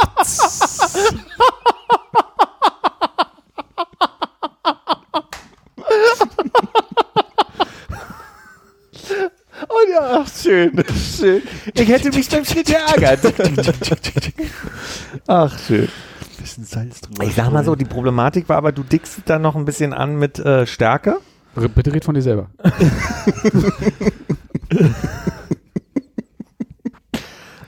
Oh 9.69 9.89
ja, 9.91 10.21
ach, 10.21 10.27
schön, 10.51 10.83
schön. 11.17 11.41
Ich 11.73 11.87
hätte 11.87 12.09
mich 12.09 12.29
beim 12.29 12.45
Schnitt 12.45 12.67
geärgert. 12.67 13.19
Ach, 15.27 15.57
schön. 15.59 15.87
Bisschen 16.37 16.65
Salz 16.65 17.01
drüber. 17.01 17.23
Ich 17.25 17.35
sag 17.35 17.51
mal 17.51 17.63
so, 17.63 17.75
die 17.75 17.85
Problematik 17.85 18.49
war 18.49 18.57
aber, 18.57 18.71
du 18.71 18.83
dickst 18.83 19.19
es 19.19 19.23
dann 19.25 19.41
noch 19.41 19.55
ein 19.55 19.65
bisschen 19.65 19.93
an 19.93 20.17
mit 20.17 20.39
äh, 20.39 20.65
Stärke. 20.65 21.17
Bitte 21.55 21.93
red 21.93 22.05
von 22.05 22.15
dir 22.15 22.21
selber. 22.21 22.49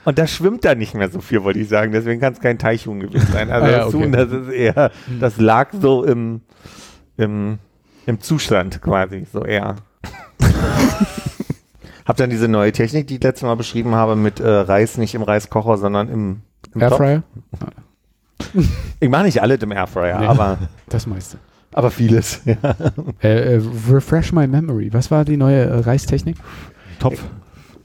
Und 0.04 0.18
da 0.18 0.26
schwimmt 0.26 0.64
da 0.66 0.74
nicht 0.74 0.92
mehr 0.94 1.08
so 1.08 1.20
viel, 1.20 1.44
wollte 1.44 1.60
ich 1.60 1.68
sagen. 1.68 1.92
Deswegen 1.92 2.20
kann 2.20 2.34
es 2.34 2.40
kein 2.40 2.58
Teichhuhn 2.58 3.00
gewesen 3.00 3.26
sein. 3.32 3.50
Also 3.50 3.66
Ah 3.66 3.70
ja, 3.70 3.84
das 3.84 3.94
okay. 3.94 4.10
Das 4.10 4.30
ist 4.32 4.48
eher, 4.50 4.90
das 5.18 5.38
lag 5.38 5.70
so 5.80 6.04
im, 6.04 6.42
im, 7.16 7.58
im 8.04 8.20
Zustand 8.20 8.82
quasi, 8.82 9.26
so 9.32 9.44
eher. 9.44 9.76
Hab 12.04 12.16
dann 12.16 12.30
diese 12.30 12.48
neue 12.48 12.72
Technik, 12.72 13.06
die 13.06 13.16
ich 13.16 13.22
letztes 13.22 13.42
Mal 13.46 13.54
beschrieben 13.56 13.94
habe, 13.94 14.14
mit 14.16 14.40
äh, 14.40 14.46
Reis 14.48 14.98
nicht 14.98 15.14
im 15.14 15.22
Reiskocher, 15.22 15.78
sondern 15.78 16.08
im, 16.08 16.40
im 16.74 16.80
Topf. 16.80 17.00
Airfryer? 17.00 17.22
Ich 19.00 19.08
mache 19.08 19.24
nicht 19.24 19.40
alles 19.40 19.62
im 19.62 19.72
Airfryer, 19.72 20.20
Nee. 20.20 20.26
aber, 20.26 20.58
Das 20.88 21.06
meiste. 21.06 21.38
aber 21.72 21.90
vieles. 21.90 22.40
Ja. 22.44 22.56
Äh, 23.22 23.54
äh, 23.56 23.62
refresh 23.90 24.32
my 24.32 24.46
memory. 24.46 24.92
Was 24.92 25.10
war 25.10 25.24
die 25.24 25.36
neue 25.36 25.64
äh, 25.64 25.78
Reistechnik? 25.80 26.36
Topf. 26.98 27.22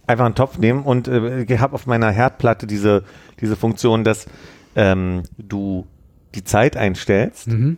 Einfach 0.07 0.25
einen 0.25 0.35
Topf 0.35 0.57
nehmen 0.57 0.83
und 0.83 1.07
äh, 1.07 1.43
ich 1.43 1.59
habe 1.59 1.75
auf 1.75 1.85
meiner 1.85 2.09
Herdplatte 2.11 2.65
diese, 2.67 3.03
diese 3.41 3.55
Funktion, 3.55 4.03
dass 4.03 4.25
ähm, 4.75 5.23
du 5.37 5.85
die 6.35 6.43
Zeit 6.43 6.75
einstellst 6.77 7.47
Mhm. 7.47 7.77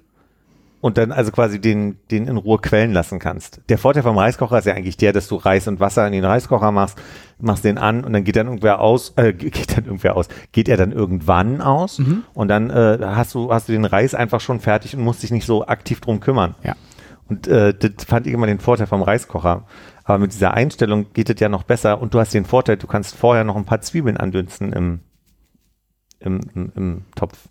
Und 0.81 0.97
dann 0.97 1.11
also 1.11 1.31
quasi 1.31 1.61
den, 1.61 1.99
den 2.09 2.27
in 2.27 2.37
Ruhe 2.37 2.57
quellen 2.59 2.91
lassen 2.91 3.19
kannst. 3.19 3.61
Der 3.69 3.77
Vorteil 3.77 4.03
vom 4.03 4.17
Reiskocher 4.17 4.57
ist 4.57 4.65
ja 4.65 4.73
eigentlich 4.73 4.97
der, 4.97 5.13
dass 5.13 5.27
du 5.27 5.35
Reis 5.35 5.67
und 5.67 5.79
Wasser 5.79 6.05
in 6.07 6.13
den 6.13 6.25
Reiskocher 6.25 6.71
machst, 6.71 6.99
machst 7.39 7.63
den 7.63 7.77
an 7.77 8.03
und 8.03 8.13
dann 8.13 8.23
geht 8.23 8.35
dann 8.35 8.47
irgendwer 8.47 8.81
aus, 8.81 9.13
äh, 9.15 9.31
geht 9.37 9.77
dann 9.77 9.85
irgendwer 9.85 10.17
aus, 10.17 10.27
geht 10.51 10.67
er 10.67 10.77
dann 10.77 10.91
irgendwann 10.91 11.61
aus 11.61 11.99
Mhm. 11.99 12.23
und 12.33 12.47
dann 12.47 12.69
äh, 12.69 12.97
hast 13.01 13.33
du 13.35 13.53
hast 13.53 13.69
du 13.69 13.73
den 13.73 13.85
Reis 13.85 14.15
einfach 14.15 14.41
schon 14.41 14.59
fertig 14.59 14.95
und 14.95 15.03
musst 15.03 15.23
dich 15.23 15.31
nicht 15.31 15.45
so 15.45 15.65
aktiv 15.67 16.01
drum 16.01 16.19
kümmern. 16.19 16.55
Ja. 16.63 16.75
Und 17.29 17.47
äh, 17.47 17.73
das 17.73 18.05
fand 18.05 18.27
ich 18.27 18.33
immer 18.33 18.47
den 18.47 18.59
Vorteil 18.59 18.87
vom 18.87 19.03
Reiskocher. 19.03 19.65
Aber 20.03 20.17
mit 20.17 20.33
dieser 20.33 20.53
Einstellung 20.53 21.13
geht 21.13 21.29
es 21.29 21.39
ja 21.39 21.47
noch 21.47 21.63
besser 21.63 22.01
und 22.01 22.13
du 22.13 22.19
hast 22.19 22.33
den 22.33 22.43
Vorteil, 22.43 22.75
du 22.75 22.87
kannst 22.87 23.15
vorher 23.15 23.43
noch 23.43 23.55
ein 23.55 23.65
paar 23.65 23.79
Zwiebeln 23.81 24.17
andünsten 24.17 24.73
im, 24.73 24.99
im, 26.19 26.41
im, 26.55 26.71
im 26.75 27.05
Topf. 27.15 27.47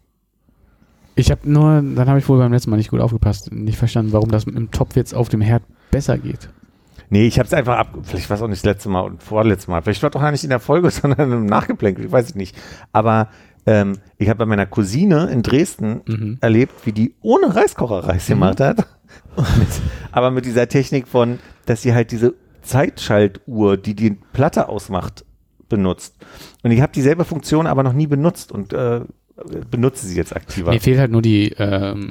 Ich 1.16 1.30
habe 1.30 1.50
nur, 1.50 1.82
dann 1.82 2.08
habe 2.08 2.18
ich 2.18 2.28
wohl 2.28 2.38
beim 2.38 2.52
letzten 2.52 2.70
Mal 2.70 2.76
nicht 2.76 2.90
gut 2.90 3.00
aufgepasst, 3.00 3.52
nicht 3.52 3.78
verstanden, 3.78 4.12
warum 4.12 4.30
das 4.30 4.46
mit 4.46 4.56
dem 4.56 4.70
Topf 4.70 4.96
jetzt 4.96 5.14
auf 5.14 5.28
dem 5.28 5.40
Herd 5.40 5.62
besser 5.90 6.16
geht. 6.18 6.48
Nee, 7.12 7.26
ich 7.26 7.38
habe 7.38 7.46
es 7.46 7.52
einfach 7.52 7.76
ab. 7.76 7.88
Vielleicht 8.04 8.30
war 8.30 8.36
es 8.36 8.42
auch 8.42 8.48
nicht 8.48 8.60
das 8.64 8.72
letzte 8.74 8.88
Mal 8.88 9.00
und 9.00 9.22
vorletztes 9.22 9.66
Mal. 9.68 9.82
Vielleicht 9.82 10.02
war 10.02 10.10
es 10.10 10.12
doch 10.12 10.20
gar 10.20 10.30
nicht 10.30 10.44
in 10.44 10.50
der 10.50 10.60
Folge, 10.60 10.90
sondern 10.90 11.32
im 11.32 11.46
Nachgeplänkel. 11.46 12.04
Ich 12.06 12.12
weiß 12.12 12.26
es 12.26 12.34
nicht. 12.36 12.56
Aber 12.92 13.28
ähm, 13.66 13.98
ich 14.16 14.28
habe 14.28 14.38
bei 14.38 14.46
meiner 14.46 14.66
Cousine 14.66 15.26
in 15.30 15.42
Dresden 15.42 16.00
Mhm. 16.06 16.38
erlebt, 16.40 16.72
wie 16.86 16.92
die 16.92 17.14
ohne 17.20 17.54
Reiskocher 17.54 18.06
Reis 18.08 18.26
gemacht 18.28 18.60
hat. 18.60 18.86
Und, 19.34 19.46
aber 20.12 20.30
mit 20.30 20.44
dieser 20.46 20.68
Technik 20.68 21.08
von, 21.08 21.40
dass 21.66 21.82
sie 21.82 21.92
halt 21.92 22.12
diese 22.12 22.34
Zeitschaltuhr, 22.62 23.76
die 23.76 23.94
die 23.94 24.10
Platte 24.32 24.68
ausmacht, 24.68 25.24
benutzt. 25.68 26.14
Und 26.62 26.70
ich 26.70 26.80
habe 26.80 26.92
dieselbe 26.92 27.24
Funktion 27.24 27.66
aber 27.66 27.82
noch 27.82 27.92
nie 27.92 28.06
benutzt 28.06 28.50
und 28.52 28.72
äh, 28.72 29.00
benutze 29.70 30.06
sie 30.06 30.16
jetzt 30.16 30.34
aktiver. 30.34 30.70
Mir 30.70 30.80
fehlt 30.80 30.98
halt 30.98 31.10
nur 31.10 31.22
die 31.22 31.54
ähm, 31.58 32.10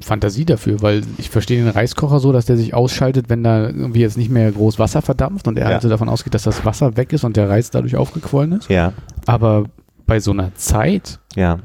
Fantasie 0.00 0.44
dafür, 0.44 0.82
weil 0.82 1.02
ich 1.18 1.30
verstehe 1.30 1.62
den 1.62 1.68
Reiskocher 1.72 2.18
so, 2.18 2.32
dass 2.32 2.46
der 2.46 2.56
sich 2.56 2.74
ausschaltet, 2.74 3.28
wenn 3.28 3.44
da 3.44 3.66
irgendwie 3.68 4.00
jetzt 4.00 4.16
nicht 4.16 4.30
mehr 4.30 4.50
groß 4.50 4.78
Wasser 4.78 5.00
verdampft 5.02 5.46
und 5.48 5.58
er 5.58 5.68
Ja. 5.70 5.76
also 5.76 5.88
davon 5.88 6.08
ausgeht, 6.08 6.34
dass 6.34 6.42
das 6.42 6.64
Wasser 6.64 6.96
weg 6.96 7.12
ist 7.12 7.24
und 7.24 7.36
der 7.36 7.48
Reis 7.48 7.70
dadurch 7.70 7.96
aufgequollen 7.96 8.52
ist. 8.52 8.68
Ja, 8.68 8.92
Aber 9.26 9.64
bei 10.06 10.18
so 10.18 10.32
einer 10.32 10.54
Zeit, 10.56 11.20
ja. 11.36 11.60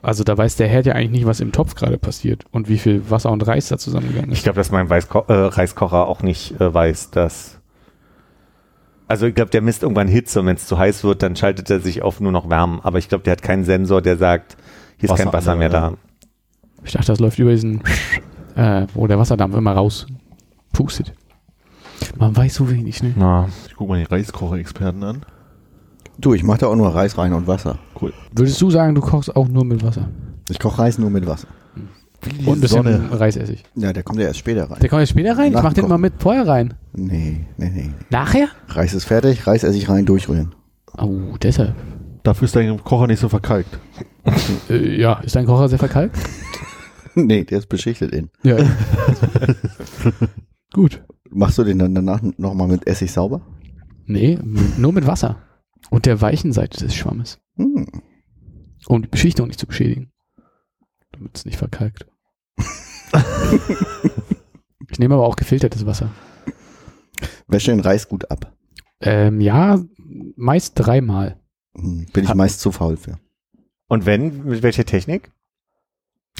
also 0.00 0.22
da 0.24 0.38
weiß 0.38 0.56
der 0.56 0.68
Herd 0.68 0.86
ja 0.86 0.94
eigentlich 0.94 1.10
nicht, 1.10 1.26
was 1.26 1.40
im 1.40 1.50
Topf 1.52 1.74
gerade 1.74 1.98
passiert 1.98 2.44
und 2.52 2.68
wie 2.68 2.78
viel 2.78 3.02
Wasser 3.10 3.30
und 3.32 3.46
Reis 3.46 3.68
da 3.68 3.78
zusammengegangen 3.78 4.30
Ich 4.30 4.38
ist. 4.38 4.44
glaube, 4.44 4.56
dass 4.56 4.70
mein 4.70 4.88
Weißko 4.88 5.24
äh, 5.28 5.32
Reiskocher 5.32 6.06
auch 6.06 6.22
nicht 6.22 6.60
äh, 6.60 6.72
weiß, 6.72 7.10
dass. 7.10 7.57
Also 9.08 9.26
ich 9.26 9.34
glaube, 9.34 9.50
der 9.50 9.62
misst 9.62 9.82
irgendwann 9.82 10.06
Hitze 10.08 10.40
und 10.40 10.46
wenn 10.46 10.56
es 10.56 10.66
zu 10.66 10.78
heiß 10.78 11.02
wird, 11.04 11.22
dann 11.22 11.34
schaltet 11.34 11.70
er 11.70 11.80
sich 11.80 12.02
auf 12.02 12.20
nur 12.20 12.30
noch 12.30 12.48
Wärmen. 12.50 12.80
Aber 12.82 12.98
ich 12.98 13.08
glaube, 13.08 13.24
der 13.24 13.32
hat 13.32 13.42
keinen 13.42 13.64
Sensor, 13.64 14.02
der 14.02 14.16
sagt, 14.16 14.56
hier 14.98 15.04
ist 15.06 15.10
Wasser 15.10 15.24
kein 15.24 15.32
Wasser 15.32 15.56
mehr 15.56 15.70
da. 15.70 15.94
Ich 16.84 16.92
dachte, 16.92 17.06
das 17.06 17.18
läuft 17.18 17.38
über 17.38 17.50
diesen 17.50 17.82
äh, 18.58 18.86
wo 18.94 19.06
der 19.06 19.18
Wasserdampf 19.18 19.56
immer 19.56 19.72
rauspustet. 19.72 21.14
Man 22.16 22.36
weiß 22.36 22.54
so 22.54 22.70
wenig, 22.70 23.02
ne? 23.02 23.14
Na, 23.16 23.48
Ich 23.66 23.74
gucke 23.76 23.92
mal 23.92 23.98
die 23.98 24.04
Reiskocher-Experten 24.04 25.02
an. 25.04 25.22
Du, 26.18 26.34
ich 26.34 26.42
mache 26.42 26.58
da 26.58 26.66
auch 26.66 26.76
nur 26.76 26.92
Reis 26.94 27.16
rein 27.16 27.32
und 27.32 27.46
Wasser. 27.46 27.78
Cool. 28.00 28.12
Würdest 28.32 28.60
du 28.60 28.70
sagen, 28.70 28.94
du 28.94 29.00
kochst 29.00 29.34
auch 29.34 29.46
nur 29.46 29.64
mit 29.64 29.84
Wasser? 29.84 30.08
Ich 30.48 30.58
koche 30.58 30.80
Reis 30.80 30.98
nur 30.98 31.10
mit 31.10 31.26
Wasser. 31.26 31.46
Und 32.44 32.58
ein 32.58 32.60
bisschen 32.60 32.82
Sonne. 32.82 33.08
Reisessig. 33.12 33.62
Ja, 33.74 33.92
der 33.92 34.02
kommt 34.02 34.18
ja 34.18 34.26
erst 34.26 34.40
später 34.40 34.70
rein. 34.70 34.78
Der 34.80 34.88
kommt 34.88 35.00
jetzt 35.00 35.10
später 35.10 35.38
rein? 35.38 35.52
Ich 35.52 35.62
mach 35.62 35.72
den 35.72 35.88
mal 35.88 35.98
mit 35.98 36.14
vorher 36.18 36.46
rein. 36.46 36.74
Nee, 36.92 37.46
nee, 37.56 37.70
nee. 37.70 37.90
Nachher? 38.10 38.48
Reis 38.68 38.92
ist 38.92 39.04
fertig, 39.04 39.46
Reis 39.46 39.62
esse 39.62 39.78
ich 39.78 39.88
rein, 39.88 40.04
durchrühren. 40.04 40.54
Oh, 40.96 41.36
deshalb. 41.40 41.74
Dafür 42.24 42.46
ist 42.46 42.56
dein 42.56 42.82
Kocher 42.82 43.06
nicht 43.06 43.20
so 43.20 43.28
verkalkt. 43.28 43.78
Äh, 44.68 45.00
ja, 45.00 45.20
ist 45.20 45.36
dein 45.36 45.46
Kocher 45.46 45.68
sehr 45.68 45.78
verkalkt? 45.78 46.16
nee, 47.14 47.44
der 47.44 47.58
ist 47.58 47.68
beschichtet 47.68 48.12
in. 48.12 48.30
Ja. 48.42 48.56
Gut. 50.72 51.04
Machst 51.30 51.58
du 51.58 51.64
den 51.64 51.78
dann 51.78 51.94
danach 51.94 52.20
nochmal 52.36 52.68
mit 52.68 52.86
Essig 52.86 53.12
sauber? 53.12 53.42
Nee, 54.06 54.38
nur 54.76 54.92
mit 54.92 55.06
Wasser. 55.06 55.36
Und 55.90 56.06
der 56.06 56.20
weichen 56.20 56.52
Seite 56.52 56.84
des 56.84 56.94
Schwammes. 56.94 57.38
Hm. 57.56 57.86
Um 58.86 59.02
die 59.02 59.08
Beschichtung 59.08 59.48
nicht 59.48 59.60
zu 59.60 59.66
beschädigen. 59.66 60.10
Damit 61.18 61.36
es 61.36 61.44
nicht 61.44 61.58
verkalkt. 61.58 62.06
ich 64.90 64.98
nehme 64.98 65.14
aber 65.14 65.26
auch 65.26 65.36
gefiltertes 65.36 65.86
Wasser. 65.86 66.10
Wäsche 67.46 67.70
den 67.70 67.80
Reis 67.80 68.08
gut 68.08 68.30
ab. 68.30 68.52
Ähm, 69.00 69.40
ja, 69.40 69.78
meist 70.36 70.72
dreimal. 70.76 71.40
Hm, 71.76 72.06
Bin 72.12 72.24
ich 72.24 72.34
meist 72.34 72.60
zu 72.60 72.72
faul 72.72 72.96
für. 72.96 73.18
Und 73.88 74.06
wenn, 74.06 74.44
mit 74.44 74.62
welcher 74.62 74.84
Technik? 74.84 75.32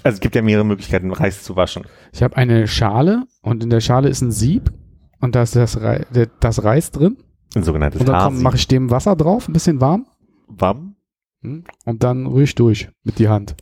Also 0.04 0.16
es 0.16 0.20
gibt 0.20 0.34
ja 0.36 0.42
mehrere 0.42 0.64
Möglichkeiten, 0.64 1.12
Reis 1.12 1.42
zu 1.42 1.56
waschen. 1.56 1.84
Ich 2.12 2.22
habe 2.22 2.36
eine 2.36 2.68
Schale 2.68 3.24
und 3.42 3.62
in 3.64 3.70
der 3.70 3.80
Schale 3.80 4.08
ist 4.08 4.20
ein 4.20 4.30
Sieb 4.30 4.72
und 5.20 5.34
da 5.34 5.42
ist 5.42 5.56
das, 5.56 5.80
Rei 5.80 6.04
der- 6.14 6.26
das 6.40 6.62
Reis 6.62 6.90
drin. 6.90 7.16
Ein 7.54 7.64
sogenanntes 7.64 8.00
Und 8.00 8.06
dann 8.08 8.42
mache 8.42 8.56
ich 8.56 8.68
dem 8.68 8.90
Wasser 8.90 9.16
drauf, 9.16 9.48
ein 9.48 9.52
bisschen 9.54 9.80
warm. 9.80 10.06
Warm? 10.46 10.96
Hm, 11.42 11.64
Und 11.84 12.02
dann 12.04 12.26
rühre 12.26 12.44
ich 12.44 12.54
durch 12.54 12.90
mit 13.02 13.18
die 13.18 13.28
Hand. 13.28 13.56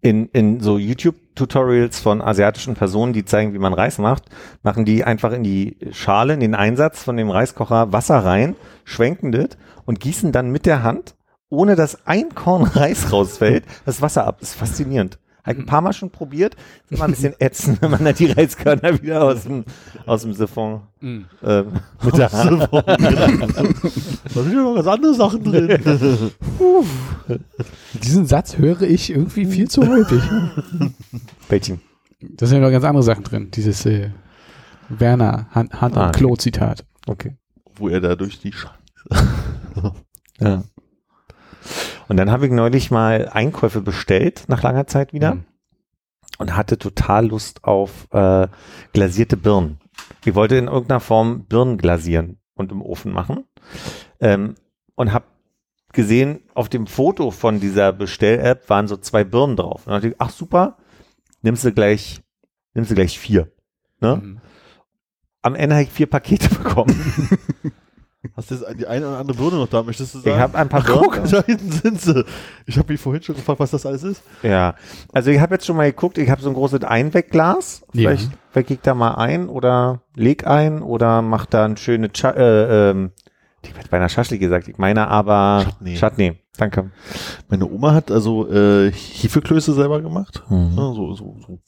In, 0.00 0.28
in 0.28 0.60
so 0.60 0.78
YouTube-Tutorials 0.78 2.00
von 2.00 2.20
asiatischen 2.20 2.74
Personen, 2.74 3.12
die 3.12 3.24
zeigen, 3.24 3.54
wie 3.54 3.58
man 3.58 3.72
Reis 3.72 3.98
macht, 3.98 4.24
machen 4.62 4.84
die 4.84 5.04
einfach 5.04 5.32
in 5.32 5.42
die 5.42 5.78
Schale, 5.92 6.34
in 6.34 6.40
den 6.40 6.54
Einsatz 6.54 7.02
von 7.02 7.16
dem 7.16 7.30
Reiskocher 7.30 7.92
Wasser 7.92 8.18
rein, 8.18 8.56
schwenken 8.84 9.32
das 9.32 9.48
und 9.84 10.00
gießen 10.00 10.32
dann 10.32 10.50
mit 10.50 10.66
der 10.66 10.82
Hand, 10.82 11.14
ohne 11.48 11.76
dass 11.76 12.06
ein 12.06 12.34
Korn 12.34 12.62
Reis 12.74 13.12
rausfällt, 13.12 13.64
das 13.86 14.02
Wasser 14.02 14.26
ab. 14.26 14.38
Das 14.40 14.50
ist 14.50 14.56
faszinierend. 14.56 15.18
Habe 15.44 15.52
ich 15.56 15.58
ein 15.62 15.66
paar 15.66 15.82
Mal 15.82 15.92
schon 15.92 16.10
probiert. 16.10 16.56
Ist 16.88 16.92
immer 16.96 17.04
ein 17.04 17.10
bisschen 17.10 17.34
ätzend, 17.38 17.82
wenn 17.82 17.90
man 17.90 18.02
dann 18.04 18.14
die 18.14 18.26
Reiskörner 18.26 19.00
wieder 19.02 19.22
aus 19.22 19.42
dem, 19.44 19.64
aus 20.06 20.22
dem 20.22 20.32
Siphon 20.32 20.80
ähm, 21.02 21.26
mit 22.02 22.16
der 22.16 22.32
Hand. 22.32 22.68
Da 22.72 22.82
sind 24.42 24.52
ja 24.52 24.62
noch 24.62 24.74
ganz 24.74 24.86
andere 24.86 25.14
Sachen 25.14 25.44
drin. 25.44 25.68
Diesen 28.02 28.26
Satz 28.26 28.56
höre 28.58 28.82
ich 28.82 29.10
irgendwie 29.10 29.46
viel 29.46 29.68
zu 29.68 29.86
häufig. 29.86 30.22
Welchen? 31.48 31.80
Da 32.20 32.46
sind 32.46 32.58
ja 32.58 32.64
noch 32.64 32.72
ganz 32.72 32.84
andere 32.84 33.02
Sachen 33.02 33.24
drin. 33.24 33.50
Dieses 33.50 33.84
äh, 33.86 34.10
Werner 34.88 35.46
Hand, 35.50 35.80
Hand 35.80 35.96
Ah, 35.96 36.04
und 36.04 36.08
okay. 36.08 36.18
Klo 36.18 36.36
Zitat. 36.36 36.84
Okay. 37.06 37.36
Wo 37.76 37.88
er 37.88 38.00
da 38.00 38.14
durch 38.14 38.38
die 38.38 38.52
Sch 38.52 38.66
Ja. 40.40 40.62
Und 42.08 42.16
dann 42.16 42.30
habe 42.30 42.46
ich 42.46 42.52
neulich 42.52 42.90
mal 42.90 43.28
Einkäufe 43.28 43.80
bestellt, 43.80 44.44
nach 44.48 44.62
langer 44.62 44.86
Zeit 44.86 45.12
wieder. 45.12 45.36
Mhm. 45.36 45.44
Und 46.38 46.56
hatte 46.56 46.78
total 46.78 47.28
Lust 47.28 47.64
auf 47.64 48.08
äh, 48.12 48.48
glasierte 48.92 49.36
Birnen. 49.36 49.78
Ich 50.24 50.34
wollte 50.34 50.56
in 50.56 50.66
irgendeiner 50.66 51.00
Form 51.00 51.44
Birnen 51.44 51.78
glasieren 51.78 52.38
und 52.54 52.72
im 52.72 52.82
Ofen 52.82 53.12
machen. 53.12 53.44
Ähm, 54.20 54.56
und 54.96 55.12
habe 55.12 55.26
gesehen, 55.92 56.40
auf 56.54 56.68
dem 56.68 56.86
Foto 56.86 57.30
von 57.30 57.60
dieser 57.60 57.92
Bestell-App 57.92 58.68
waren 58.68 58.88
so 58.88 58.96
zwei 58.96 59.22
Birnen 59.22 59.56
drauf. 59.56 59.86
Und 59.86 59.92
dann 59.92 59.94
dachte 59.94 60.08
ich, 60.08 60.16
ach 60.18 60.30
super, 60.30 60.76
nimmst 61.42 61.64
du 61.64 61.72
gleich, 61.72 62.20
nimmst 62.74 62.90
du 62.90 62.94
gleich 62.96 63.18
vier. 63.18 63.52
Ne? 64.00 64.16
Mhm. 64.16 64.40
Am 65.42 65.54
Ende 65.54 65.76
habe 65.76 65.84
ich 65.84 65.90
vier 65.90 66.06
Pakete 66.06 66.48
bekommen. 66.54 66.94
Hast 68.36 68.50
du 68.50 68.54
jetzt 68.54 68.80
die 68.80 68.86
eine 68.86 69.06
oder 69.08 69.18
andere 69.18 69.36
Birne 69.36 69.56
noch 69.58 69.68
da, 69.68 69.82
möchtest 69.82 70.14
du 70.14 70.18
Ich 70.18 70.24
sagen? 70.24 70.38
habe 70.40 70.58
ein 70.58 70.68
paar 70.68 70.82
Birnen. 70.84 71.30
da 71.30 71.42
hinten 71.44 71.70
sind 71.70 72.00
sie. 72.00 72.24
Ich 72.66 72.78
habe 72.78 72.92
mich 72.92 73.00
vorhin 73.00 73.22
schon 73.22 73.34
gefragt, 73.34 73.60
was 73.60 73.70
das 73.70 73.84
alles 73.86 74.02
ist. 74.02 74.22
Ja, 74.42 74.74
also 75.12 75.30
ich 75.30 75.40
habe 75.40 75.54
jetzt 75.54 75.66
schon 75.66 75.76
mal 75.76 75.90
geguckt, 75.90 76.18
ich 76.18 76.30
habe 76.30 76.40
so 76.42 76.48
ein 76.48 76.54
großes 76.54 76.82
Einwegglas. 76.84 77.82
Ja. 77.92 78.10
Vielleicht 78.10 78.30
weck 78.52 78.70
ich 78.70 78.80
da 78.80 78.94
mal 78.94 79.14
ein 79.14 79.48
oder 79.48 80.02
leg 80.16 80.46
ein 80.46 80.82
oder 80.82 81.22
mach 81.22 81.46
da 81.46 81.64
ein 81.64 81.76
schöne 81.76 82.10
Cha 82.12 82.30
äh, 82.30 82.90
ähm, 82.90 83.12
ich 83.62 83.74
hätte 83.74 83.88
beinahe 83.88 84.10
Schaschlik 84.10 84.40
gesagt, 84.40 84.68
ich 84.68 84.76
meine 84.78 85.08
aber 85.08 85.62
Chutney. 85.64 85.94
Chutney. 85.96 86.32
Danke. 86.58 86.90
Meine 87.48 87.66
Oma 87.66 87.94
hat 87.94 88.10
also 88.10 88.48
äh, 88.50 88.92
Hefeklöße 88.92 89.72
selber 89.72 90.02
gemacht. 90.02 90.42
Mhm. 90.50 90.72
Ja, 90.76 90.92
so, 90.92 91.14
so, 91.14 91.36
so 91.46 91.58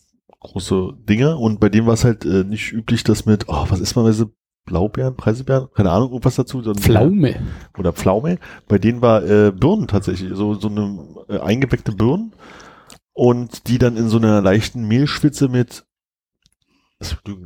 große 0.40 0.92
Dinge. 1.08 1.36
Und 1.38 1.58
bei 1.58 1.68
denen 1.70 1.86
war 1.86 1.94
es 1.94 2.04
halt 2.04 2.24
äh, 2.24 2.44
nicht 2.44 2.70
üblich, 2.72 3.02
dass 3.02 3.24
mit, 3.26 3.46
oh, 3.48 3.64
was 3.68 3.80
ist 3.80 3.96
man 3.96 4.04
bei 4.04 4.10
diese 4.10 4.30
Blaubeeren, 4.66 5.16
Preiselbeeren, 5.16 5.68
keine 5.74 5.90
Ahnung, 5.92 6.10
irgendwas 6.10 6.34
dazu. 6.36 6.60
sondern- 6.62 6.82
Pflaume. 6.82 7.36
Oder 7.78 7.92
Pflaume. 7.92 8.38
Bei 8.68 8.78
denen 8.78 9.00
war 9.00 9.24
äh, 9.24 9.50
Birnen 9.52 9.86
tatsächlich, 9.88 10.30
so, 10.34 10.54
so 10.54 10.68
eine 10.68 10.98
äh, 11.28 11.38
eingeweckte 11.38 11.92
Birnen. 11.92 12.32
Und 13.12 13.68
die 13.68 13.78
dann 13.78 13.96
in 13.96 14.08
so 14.10 14.18
einer 14.18 14.42
leichten 14.42 14.86
Mehlschwitze 14.86 15.48
mit 15.48 15.84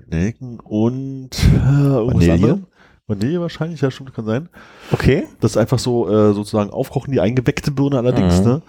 Nelken 0.08 0.58
und 0.60 1.30
äh, 1.32 1.46
irgendwas 1.56 2.26
Vanille? 2.26 2.32
anderem. 2.32 2.66
Vanille 3.06 3.40
wahrscheinlich, 3.40 3.80
ja, 3.80 3.90
stimmt, 3.90 4.14
kann 4.14 4.24
sein. 4.24 4.48
Okay. 4.92 5.24
Das 5.40 5.52
ist 5.52 5.56
einfach 5.56 5.80
so 5.80 6.08
äh, 6.08 6.32
sozusagen 6.32 6.70
aufkochen, 6.70 7.12
die 7.12 7.20
eingeweckte 7.20 7.72
Birne 7.72 7.98
allerdings, 7.98 8.38
Mhm. 8.40 8.44
ne? 8.46 8.62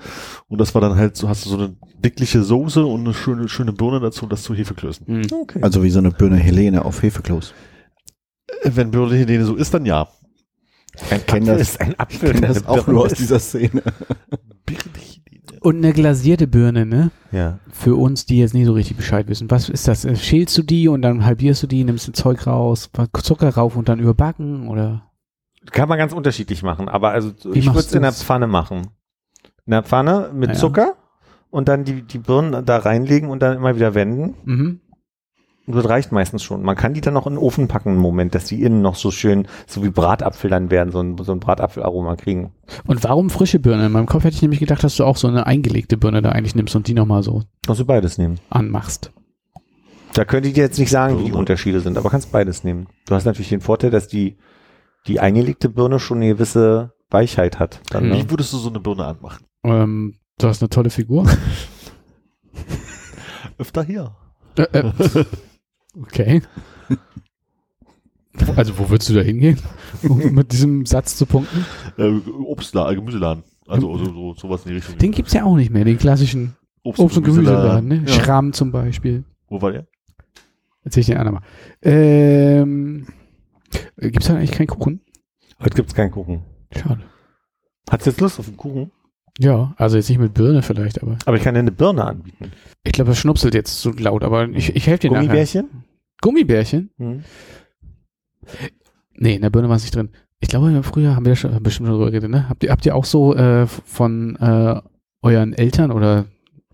Und 0.47 0.59
das 0.59 0.73
war 0.73 0.81
dann 0.81 0.95
halt 0.95 1.15
so, 1.15 1.29
hast 1.29 1.45
du 1.45 1.49
so 1.51 1.57
eine 1.57 1.75
dickliche 2.03 2.41
Soße 2.41 2.83
und 2.83 3.01
eine 3.01 3.13
schöne, 3.13 3.47
schöne 3.49 3.71
Birne 3.73 3.99
dazu 3.99 4.23
und 4.23 4.31
das 4.31 4.41
zu 4.41 4.55
Hefeklößen. 4.55 5.05
Mhm. 5.07 5.21
okay. 5.41 5.59
Also 5.61 5.83
wie 5.83 5.91
so 5.91 5.99
eine 5.99 6.09
Birne 6.11 6.37
Helene 6.37 6.83
auf 6.83 7.03
Hefeklos. 7.03 7.53
Wenn 8.63 8.91
Birne 8.91 9.45
so 9.45 9.55
ist, 9.55 9.73
dann 9.73 9.85
ja. 9.85 10.07
ein 11.09 11.21
Apfel 11.21 11.45
das- 11.45 11.61
ist 11.61 11.81
ein 11.81 11.99
Apfel. 11.99 12.35
Ich 12.35 12.41
das 12.41 12.65
auch 12.67 12.75
Birne 12.85 12.91
nur 12.93 13.05
aus 13.05 13.11
ist- 13.13 13.19
dieser 13.19 13.39
Szene. 13.39 13.81
Und 15.61 15.77
eine 15.77 15.93
glasierte 15.93 16.47
Birne, 16.47 16.85
ne? 16.87 17.11
Ja. 17.31 17.59
Für 17.71 17.95
uns, 17.95 18.25
die 18.25 18.39
jetzt 18.39 18.53
nicht 18.55 18.65
so 18.65 18.73
richtig 18.73 18.97
Bescheid 18.97 19.27
wissen. 19.27 19.51
Was 19.51 19.69
ist 19.69 19.87
das? 19.87 20.05
Äh, 20.05 20.15
Schälst 20.15 20.57
du 20.57 20.63
die 20.63 20.87
und 20.87 21.01
dann 21.03 21.23
halbierst 21.23 21.61
du 21.61 21.67
die, 21.67 21.83
nimmst 21.83 22.07
du 22.07 22.11
Zeug 22.13 22.47
raus, 22.47 22.89
Zucker 23.21 23.49
rauf 23.49 23.75
und 23.75 23.87
dann 23.87 23.99
überbacken 23.99 24.67
oder? 24.67 25.03
Kann 25.71 25.87
man 25.87 25.99
ganz 25.99 26.13
unterschiedlich 26.13 26.63
machen, 26.63 26.89
aber 26.89 27.11
also 27.11 27.31
Wie 27.53 27.59
ich 27.59 27.67
würde 27.67 27.79
es 27.79 27.93
in 27.93 28.01
der? 28.01 28.11
Pfanne 28.11 28.47
machen. 28.47 28.87
In 29.67 29.71
der 29.71 29.83
Pfanne 29.83 30.31
mit 30.33 30.49
Ah 30.49 30.53
ja. 30.53 30.59
Zucker 30.59 30.95
und 31.51 31.67
dann 31.67 31.83
die, 31.83 32.01
die 32.01 32.17
Birnen 32.17 32.65
da 32.65 32.77
reinlegen 32.77 33.29
und 33.29 33.43
dann 33.43 33.55
immer 33.57 33.75
wieder 33.75 33.93
wenden. 33.93 34.33
Mhm. 34.43 34.79
Und 35.67 35.75
das 35.75 35.87
reicht 35.87 36.11
meistens 36.11 36.43
schon. 36.43 36.63
Man 36.63 36.75
kann 36.75 36.93
die 36.93 37.01
dann 37.01 37.13
noch 37.13 37.27
in 37.27 37.33
den 37.33 37.39
Ofen 37.39 37.67
packen, 37.67 37.89
einen 37.89 37.99
Moment, 37.99 38.33
dass 38.33 38.45
die 38.45 38.63
innen 38.63 38.81
noch 38.81 38.95
so 38.95 39.11
schön, 39.11 39.47
so 39.67 39.83
wie 39.83 39.89
Bratapfel 39.89 40.49
dann 40.49 40.71
werden, 40.71 40.91
so 40.91 40.99
ein, 41.01 41.17
so 41.19 41.31
ein 41.31 41.39
Bratapfelaroma 41.39 42.15
kriegen. 42.15 42.51
Und 42.87 43.03
warum 43.03 43.29
frische 43.29 43.59
Birne? 43.59 43.85
In 43.85 43.91
meinem 43.91 44.07
Kopf 44.07 44.23
hätte 44.23 44.35
ich 44.35 44.41
nämlich 44.41 44.59
gedacht, 44.59 44.83
dass 44.83 44.95
du 44.95 45.05
auch 45.05 45.17
so 45.17 45.27
eine 45.27 45.45
eingelegte 45.45 45.97
Birne 45.97 46.21
da 46.23 46.29
eigentlich 46.29 46.55
nimmst 46.55 46.75
und 46.75 46.87
die 46.87 46.93
nochmal 46.95 47.21
so 47.23 47.43
Kannst 47.65 47.79
du 47.79 47.85
beides 47.85 48.17
nehmen. 48.17 48.39
anmachst. 48.49 49.11
Da 50.13 50.25
könnte 50.25 50.49
ich 50.49 50.55
dir 50.55 50.63
jetzt 50.63 50.79
nicht 50.79 50.89
sagen, 50.89 51.19
wie 51.19 51.25
die. 51.25 51.31
Unterschiede 51.31 51.79
sind, 51.79 51.97
aber 51.97 52.09
kannst 52.09 52.31
beides 52.31 52.63
nehmen. 52.63 52.87
Du 53.07 53.15
hast 53.15 53.25
natürlich 53.25 53.49
den 53.49 53.61
Vorteil, 53.61 53.91
dass 53.91 54.07
die, 54.07 54.37
die 55.07 55.19
eingelegte 55.19 55.69
Birne 55.69 55.99
schon 55.99 56.17
eine 56.17 56.29
gewisse 56.29 56.93
Weichheit 57.11 57.59
hat. 57.59 57.81
Dann, 57.91 58.09
ne? 58.09 58.15
Wie 58.17 58.29
würdest 58.29 58.51
du 58.51 58.57
so 58.57 58.69
eine 58.69 58.79
Birne 58.79 59.05
anmachen? 59.05 59.45
Ähm, 59.63 60.15
du 60.39 60.47
hast 60.47 60.61
eine 60.61 60.69
tolle 60.69 60.89
Figur. 60.89 61.25
Öfter 63.57 63.83
hier. 63.83 64.15
äh, 64.57 64.63
äh, 64.63 64.91
okay. 65.99 66.41
Also 68.55 68.77
wo 68.77 68.89
würdest 68.89 69.09
du 69.09 69.13
da 69.13 69.21
hingehen, 69.21 69.59
um 70.03 70.17
mit 70.33 70.53
diesem 70.53 70.85
Satz 70.85 71.17
zu 71.17 71.25
punkten? 71.25 71.65
Äh, 71.97 72.11
Obstladen, 72.45 72.95
Gemüseladen. 72.95 73.43
Also 73.67 73.97
so, 73.97 74.05
so, 74.05 74.33
sowas 74.35 74.63
in 74.65 74.69
die 74.69 74.75
Richtung. 74.75 74.97
Den 74.97 75.11
gibt's 75.11 75.33
ja 75.33 75.43
auch 75.43 75.55
nicht 75.55 75.69
mehr, 75.69 75.83
den 75.83 75.97
klassischen 75.97 76.55
Obst- 76.83 77.17
und 77.17 77.23
Gemüseladen. 77.23 77.87
Ne? 77.87 78.03
Ja. 78.05 78.13
Schramm 78.13 78.53
zum 78.53 78.71
Beispiel. 78.71 79.25
Wo 79.49 79.61
war 79.61 79.71
der? 79.71 79.85
Erzähl 80.83 81.01
ich 81.01 81.07
den 81.07 81.17
anderen 81.17 81.39
mal. 81.39 81.43
Ähm, 81.81 83.07
gibt's 83.97 84.27
da 84.27 84.35
eigentlich 84.35 84.51
keinen 84.51 84.67
Kuchen? 84.67 85.01
Heute 85.61 85.75
gibt's 85.75 85.93
keinen 85.93 86.11
Kuchen. 86.11 86.43
Schade. 86.75 87.01
Hast 87.89 88.05
du 88.05 88.09
jetzt 88.09 88.21
Lust 88.21 88.39
auf 88.39 88.47
einen 88.47 88.57
Kuchen? 88.57 88.91
Ja, 89.39 89.73
also 89.77 89.97
jetzt 89.97 90.09
nicht 90.09 90.19
mit 90.19 90.33
Birne 90.33 90.61
vielleicht, 90.61 91.01
aber 91.01 91.17
Aber 91.25 91.37
ich 91.37 91.43
kann 91.43 91.53
dir 91.53 91.59
eine 91.59 91.71
Birne 91.71 92.03
anbieten. 92.05 92.51
ich 92.83 92.91
glaube, 92.93 93.11
das 93.11 93.19
schnupselt 93.19 93.53
jetzt 93.53 93.81
so 93.81 93.91
laut, 93.91 94.23
aber 94.23 94.49
ich, 94.49 94.75
ich 94.75 94.87
helfe 94.87 95.07
dir 95.09 95.11
nachher. 95.11 95.65
Gummibärchen? 96.21 96.91
Hm. 96.97 97.23
Nee, 99.15 99.35
in 99.35 99.41
der 99.41 99.49
Birne 99.49 99.69
war 99.69 99.75
es 99.75 99.83
nicht 99.83 99.95
drin. 99.95 100.09
Ich 100.39 100.49
glaube, 100.49 100.81
früher 100.83 101.15
haben 101.15 101.25
wir 101.25 101.35
schon, 101.35 101.51
bestimmt 101.61 101.87
schon 101.87 101.95
drüber 101.95 102.09
geredet, 102.11 102.31
ne? 102.31 102.49
Habt 102.49 102.63
ihr, 102.63 102.71
habt 102.71 102.85
ihr 102.85 102.95
auch 102.95 103.05
so 103.05 103.35
äh, 103.35 103.67
von 103.67 104.35
äh, 104.37 104.81
euren 105.21 105.53
Eltern 105.53 105.91
oder 105.91 106.25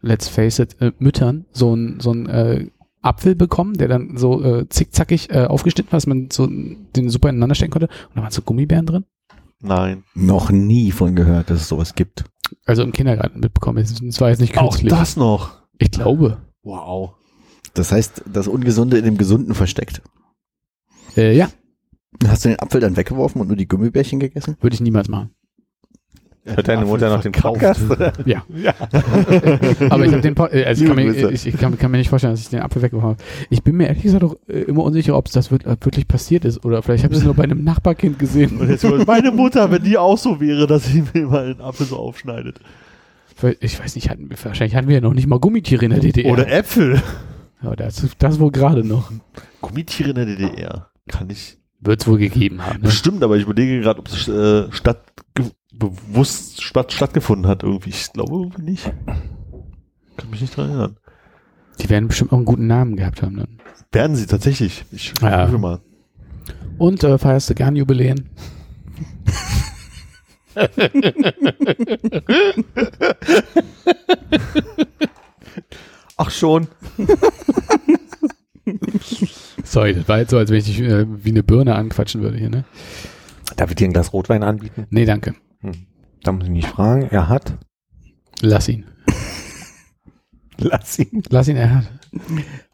let's 0.01 0.29
face 0.29 0.59
it, 0.59 0.79
äh, 0.81 0.93
Müttern 0.99 1.45
so 1.51 1.75
ein, 1.75 1.99
so 1.99 2.11
ein 2.11 2.27
äh, 2.27 2.67
Apfel 3.01 3.35
bekommen, 3.35 3.73
der 3.73 3.87
dann 3.89 4.17
so 4.17 4.43
äh, 4.43 4.69
zickzackig 4.69 5.29
äh, 5.31 5.45
aufgeschnitten 5.45 5.91
war, 5.91 5.97
dass 5.97 6.07
man 6.07 6.29
so 6.31 6.47
den 6.47 7.09
super 7.09 7.29
ineinander 7.29 7.55
stecken 7.55 7.71
konnte. 7.71 7.87
Und 7.87 8.15
da 8.15 8.21
waren 8.21 8.31
so 8.31 8.41
Gummibären 8.41 8.85
drin. 8.85 9.05
Nein. 9.59 10.03
Noch 10.13 10.49
nie 10.51 10.91
von 10.91 11.15
gehört, 11.15 11.49
dass 11.49 11.61
es 11.61 11.67
sowas 11.67 11.95
gibt. 11.95 12.23
Also 12.65 12.83
im 12.83 12.91
Kindergarten 12.93 13.39
mitbekommen. 13.39 13.79
Es 13.79 13.99
es 14.01 14.21
war 14.21 14.29
jetzt 14.29 14.39
nicht 14.39 14.57
Auch 14.57 14.69
künstlich. 14.69 14.93
das 14.93 15.17
noch. 15.17 15.57
Ich 15.77 15.91
glaube. 15.91 16.37
Wow. 16.63 17.15
Das 17.77 17.91
heißt, 17.91 18.23
das 18.31 18.47
Ungesunde 18.47 18.97
in 18.97 19.05
dem 19.05 19.17
Gesunden 19.17 19.53
versteckt. 19.53 20.01
Äh, 21.15 21.35
ja, 21.35 21.49
Hast 22.25 22.45
du 22.45 22.49
den 22.49 22.59
Apfel 22.59 22.81
dann 22.81 22.97
weggeworfen 22.97 23.41
und 23.41 23.47
nur 23.47 23.57
die 23.57 23.67
Gummibärchen 23.67 24.19
gegessen? 24.19 24.57
würde 24.61 24.73
ich 24.73 24.81
niemals 24.81 25.07
machen. 25.07 25.31
Hört 26.45 26.69
deine 26.69 26.85
Mutter 26.85 27.09
noch 27.09 27.21
den 27.21 27.33
Podcast? 27.33 27.81
Ja. 28.25 28.43
Ja. 28.55 28.73
Aber 29.89 30.05
ich 30.05 30.13
habe 30.13 30.21
den, 30.21 30.35
äh, 30.37 30.63
also 30.63 30.81
ich, 30.81 30.87
kann 30.87 30.95
mir, 30.95 31.31
ich, 31.31 31.45
ich 31.45 31.57
kann, 31.57 31.77
kann 31.77 31.91
mir 31.91 31.97
nicht 31.97 32.09
vorstellen, 32.09 32.33
dass 32.33 32.39
ich 32.39 32.49
den 32.49 32.61
Apfel 32.61 32.81
weggeworfen 32.81 33.09
habe. 33.09 33.23
Ich 33.49 33.63
bin 33.63 33.75
mir 33.75 33.87
ehrlich 33.87 34.03
gesagt 34.03 34.23
auch 34.23 34.37
äh, 34.47 34.61
immer 34.61 34.83
unsicher, 34.83 35.17
ob 35.17 35.27
es 35.27 35.33
das 35.33 35.51
wirklich 35.51 36.07
passiert 36.07 36.45
ist 36.45 36.63
oder 36.63 36.81
vielleicht 36.81 37.03
habe 37.03 37.13
ich 37.13 37.19
es 37.19 37.25
nur 37.25 37.33
bei 37.33 37.43
einem 37.43 37.65
Nachbarkind 37.65 38.17
gesehen. 38.17 38.59
Und 38.59 38.69
jetzt 38.69 38.85
meine 39.05 39.31
Mutter, 39.31 39.69
wenn 39.71 39.83
die 39.83 39.97
auch 39.97 40.17
so 40.17 40.39
wäre, 40.39 40.67
dass 40.67 40.85
sie 40.85 41.03
mir 41.13 41.27
mal 41.27 41.51
einen 41.51 41.61
Apfel 41.61 41.85
so 41.85 41.97
aufschneidet. 41.97 42.61
Ich 43.59 43.79
weiß 43.79 43.95
nicht, 43.95 44.09
hatten 44.09 44.29
wir, 44.29 44.37
wahrscheinlich 44.41 44.75
hatten 44.75 44.87
wir 44.87 44.95
ja 44.95 45.01
noch 45.01 45.13
nicht 45.13 45.27
mal 45.27 45.39
Gummitiere 45.39 45.83
in 45.85 45.91
der 45.91 45.99
DDR. 45.99 46.31
Oder 46.31 46.49
Äpfel. 46.49 47.03
Ja, 47.63 47.75
das, 47.75 48.05
das 48.19 48.39
wohl 48.39 48.51
gerade 48.51 48.83
noch. 48.83 49.11
Gummitiere 49.61 50.09
in 50.09 50.15
der 50.15 50.25
DDR. 50.25 50.89
Kann 51.07 51.29
ich. 51.29 51.57
Wird 51.79 52.01
es 52.01 52.07
wohl 52.07 52.17
gegeben 52.17 52.65
haben. 52.65 52.77
Ne? 52.81 52.85
Bestimmt, 52.85 53.23
aber 53.23 53.37
ich 53.37 53.43
überlege 53.43 53.81
gerade, 53.81 53.99
ob 53.99 54.07
es 54.07 54.27
äh, 54.27 54.71
statt, 54.71 55.03
bewusst 55.73 56.63
statt, 56.63 56.91
stattgefunden 56.91 57.47
hat 57.47 57.61
irgendwie. 57.63 57.89
Ich 57.89 58.11
glaube 58.13 58.33
irgendwie 58.33 58.63
nicht. 58.63 58.91
Kann 60.17 60.29
mich 60.31 60.41
nicht 60.41 60.57
dran 60.57 60.69
erinnern. 60.69 60.97
Die 61.79 61.89
werden 61.89 62.07
bestimmt 62.07 62.31
auch 62.33 62.37
einen 62.37 62.45
guten 62.45 62.65
Namen 62.67 62.95
gehabt 62.95 63.21
haben 63.21 63.37
dann. 63.37 63.59
Werden 63.91 64.15
sie 64.15 64.25
tatsächlich. 64.25 64.85
Ich 64.91 65.13
Ja. 65.21 65.45
prüfe 65.45 65.59
mal. 65.59 65.79
Und 66.79 67.03
äh, 67.03 67.17
feierst 67.19 67.49
du 67.51 67.55
gern 67.55 67.75
Jubiläen? 67.75 68.29
Ach 76.17 76.31
schon. 76.31 76.67
Sorry, 79.63 79.93
das 79.93 80.07
war 80.07 80.19
jetzt 80.19 80.31
so, 80.31 80.37
als 80.37 80.49
wenn 80.49 80.57
ich 80.57 80.65
dich 80.65 80.81
äh, 80.81 81.05
wie 81.23 81.29
eine 81.29 81.43
Birne 81.43 81.75
anquatschen 81.75 82.21
würde 82.21 82.37
hier, 82.37 82.49
ne? 82.49 82.65
Darf 83.55 83.69
ich 83.69 83.75
dir 83.75 83.87
ein 83.87 83.93
Glas 83.93 84.13
Rotwein 84.13 84.43
anbieten? 84.43 84.87
Nee, 84.89 85.05
danke. 85.05 85.35
Da 86.23 86.31
muss 86.31 86.45
ich 86.45 86.49
nicht 86.49 86.67
fragen. 86.67 87.07
Er 87.09 87.29
hat. 87.29 87.57
Lass 88.41 88.67
ihn. 88.67 88.85
Lass 90.57 90.99
ihn. 90.99 91.23
Lass 91.29 91.47
ihn, 91.47 91.55
er 91.55 91.75
hat. 91.75 91.91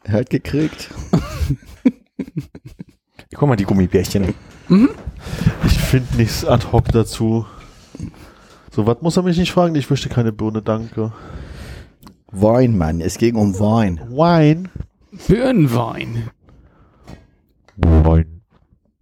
Er 0.04 0.14
hat 0.14 0.30
gekriegt. 0.30 0.90
Guck 3.34 3.48
mal, 3.48 3.56
die 3.56 3.64
Gummibärchen. 3.64 4.34
Ich 5.66 5.78
finde 5.78 6.16
nichts 6.16 6.44
ad 6.44 6.66
hoc 6.72 6.90
dazu. 6.92 7.46
So, 8.72 8.86
was 8.86 9.02
muss 9.02 9.16
er 9.16 9.22
mich 9.22 9.38
nicht 9.38 9.52
fragen? 9.52 9.74
Ich 9.74 9.90
möchte 9.90 10.08
keine 10.08 10.32
Birne, 10.32 10.62
danke. 10.62 11.12
Wein, 12.36 12.76
Mann. 12.76 13.00
Es 13.00 13.18
ging 13.18 13.36
um 13.36 13.58
Wein. 13.58 14.00
Wein. 14.10 14.68
Birnenwein. 15.28 16.30
Wein. 17.76 18.42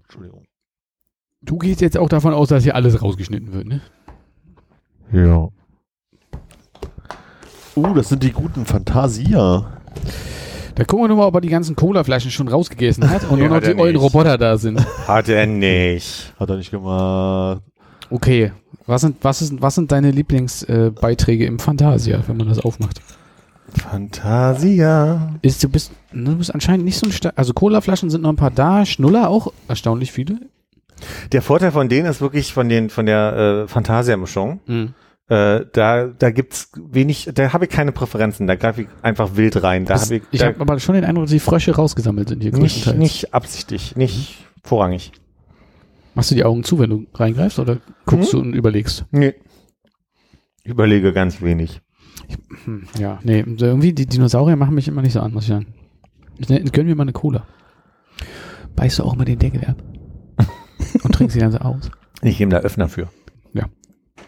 Entschuldigung. 0.02 0.44
Du 1.40 1.58
gehst 1.58 1.80
jetzt 1.80 1.96
auch 1.96 2.10
davon 2.10 2.34
aus, 2.34 2.48
dass 2.48 2.62
hier 2.62 2.74
alles 2.74 3.00
rausgeschnitten 3.00 3.52
wird, 3.52 3.66
ne? 3.66 3.80
Ja. 5.12 5.48
Uh, 7.74 7.94
das 7.94 8.10
sind 8.10 8.22
die 8.22 8.32
guten 8.32 8.66
Fantasia. 8.66 9.72
Da 10.74 10.84
gucken 10.84 11.04
wir 11.04 11.08
nur 11.08 11.16
mal, 11.16 11.26
ob 11.26 11.34
er 11.34 11.40
die 11.40 11.48
ganzen 11.48 11.74
Cola-Flaschen 11.74 12.30
schon 12.30 12.48
rausgegessen 12.48 13.08
hat 13.08 13.24
und 13.30 13.38
Ja, 13.38 13.48
nur 13.48 13.56
noch 13.56 13.62
die 13.62 13.72
er 13.72 13.78
ollen. 13.78 13.96
Roboter 13.96 14.36
da 14.36 14.58
sind. 14.58 14.78
Hat 15.08 15.28
er 15.30 15.46
nicht. 15.46 16.34
Hat 16.38 16.50
er 16.50 16.56
nicht 16.56 16.70
gemacht. 16.70 17.62
Okay. 18.10 18.52
Was 18.86 19.00
sind, 19.00 19.16
was 19.22 19.40
ist, 19.40 19.62
was 19.62 19.74
sind 19.74 19.90
deine 19.92 20.10
Lieblingsbeiträge 20.10 21.44
äh, 21.44 21.46
im 21.46 21.58
Fantasia, 21.58 22.22
wenn 22.26 22.36
man 22.36 22.48
das 22.48 22.58
aufmacht? 22.58 23.00
Fantasia. 23.72 25.34
Ist, 25.42 25.62
du, 25.64 25.68
bist, 25.68 25.92
ne, 26.12 26.30
du 26.30 26.36
bist 26.36 26.52
anscheinend 26.54 26.84
nicht 26.84 26.98
so 26.98 27.06
ein 27.06 27.12
Star 27.12 27.32
Also 27.36 27.52
Cola-Flaschen 27.52 28.10
sind 28.10 28.22
noch 28.22 28.30
ein 28.30 28.36
paar 28.36 28.50
da, 28.50 28.84
Schnuller 28.86 29.28
auch 29.28 29.52
erstaunlich 29.68 30.12
viele. 30.12 30.38
Der 31.32 31.42
Vorteil 31.42 31.72
von 31.72 31.88
denen 31.88 32.06
ist 32.06 32.20
wirklich 32.20 32.52
von 32.52 32.68
den 32.68 32.88
von 32.90 33.06
der 33.06 33.64
äh, 33.64 33.68
Fantasia-Mischung. 33.68 34.60
Äh, 35.28 35.64
da 35.72 36.06
da 36.06 36.30
gibt's 36.30 36.70
wenig, 36.76 37.30
da 37.34 37.52
habe 37.52 37.64
ich 37.64 37.70
keine 37.70 37.92
Präferenzen. 37.92 38.46
Da 38.46 38.54
greife 38.54 38.82
ich 38.82 38.88
einfach 39.02 39.36
wild 39.36 39.62
rein. 39.62 39.84
Da 39.84 39.94
Das, 39.94 40.04
habe 40.06 40.16
ich, 40.16 40.22
ich 40.30 40.42
habe 40.42 40.60
aber 40.60 40.78
schon 40.78 40.94
den 40.94 41.04
Eindruck, 41.04 41.24
dass 41.24 41.32
die 41.32 41.40
Frösche 41.40 41.74
rausgesammelt 41.74 42.28
sind 42.28 42.42
hier 42.42 42.52
nicht, 42.52 42.94
nicht 42.96 43.34
absichtlich, 43.34 43.96
nicht 43.96 44.36
vorrangig. 44.62 45.12
Machst 46.14 46.30
du 46.30 46.34
die 46.34 46.44
Augen 46.44 46.62
zu, 46.62 46.78
wenn 46.78 46.90
du 46.90 47.06
reingreifst 47.14 47.58
oder 47.58 47.78
guckst 48.06 48.32
Mhm. 48.34 48.36
du 48.38 48.42
und 48.44 48.52
überlegst? 48.54 49.06
Nee. 49.10 49.34
Überlege 50.64 51.12
ganz 51.12 51.40
wenig. 51.42 51.80
Hm, 52.64 52.84
ja, 52.98 53.18
nee, 53.22 53.40
irgendwie 53.40 53.92
die 53.92 54.06
Dinosaurier 54.06 54.56
machen 54.56 54.74
mich 54.74 54.88
immer 54.88 55.02
nicht 55.02 55.12
so 55.12 55.20
an, 55.20 55.32
muss 55.32 55.44
ich 55.44 55.50
sagen. 55.50 55.66
Ich, 56.38 56.48
ne, 56.48 56.62
gönn 56.64 56.86
mir 56.86 56.94
mal 56.94 57.02
eine 57.02 57.12
Cola. 57.12 57.46
Beißt 58.76 58.98
du 58.98 59.04
auch 59.04 59.16
mal 59.16 59.24
den 59.24 59.38
Deckel 59.38 59.64
ab? 59.64 59.76
und 61.02 61.14
trinkst 61.14 61.34
sie 61.34 61.40
dann 61.40 61.52
so 61.52 61.58
aus? 61.58 61.90
Ich 62.22 62.38
gebe 62.38 62.50
da 62.50 62.58
Öffner 62.58 62.88
für. 62.88 63.08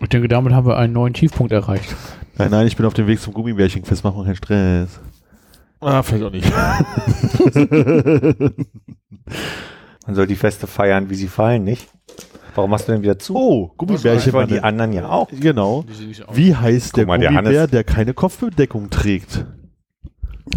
Ich 0.00 0.08
denke, 0.08 0.28
damit 0.28 0.52
haben 0.52 0.66
wir 0.66 0.76
einen 0.76 0.92
neuen 0.92 1.14
Tiefpunkt 1.14 1.52
erreicht. 1.52 1.94
Nein, 2.36 2.50
nein, 2.50 2.66
ich 2.66 2.76
bin 2.76 2.84
auf 2.84 2.94
dem 2.94 3.06
Weg 3.06 3.20
zum 3.20 3.32
Gummibärchenquiz. 3.32 4.02
Mach 4.02 4.12
mal 4.14 4.24
keinen 4.24 4.34
Stress. 4.36 5.00
Ah, 5.80 6.02
vielleicht 6.02 6.24
auch 6.24 6.32
nicht. 6.32 6.52
Man 10.06 10.14
soll 10.14 10.26
die 10.26 10.36
Feste 10.36 10.66
feiern, 10.66 11.08
wie 11.10 11.14
sie 11.14 11.28
fallen, 11.28 11.64
nicht? 11.64 11.88
Warum 12.54 12.70
machst 12.70 12.86
du 12.88 12.92
denn 12.92 13.02
wieder 13.02 13.18
zu? 13.18 13.34
Oh, 13.36 13.72
Gummibärchen. 13.76 14.32
wollen 14.32 14.48
die 14.48 14.60
anderen 14.60 14.92
ja 14.92 15.08
auch. 15.08 15.28
Genau. 15.28 15.84
Wie 16.32 16.54
heißt 16.54 16.96
der 16.96 17.06
mal, 17.06 17.18
der 17.18 17.30
Gummibär, 17.30 17.60
Hannes- 17.62 17.70
der 17.70 17.84
keine 17.84 18.14
Kopfbedeckung 18.14 18.90
trägt? 18.90 19.44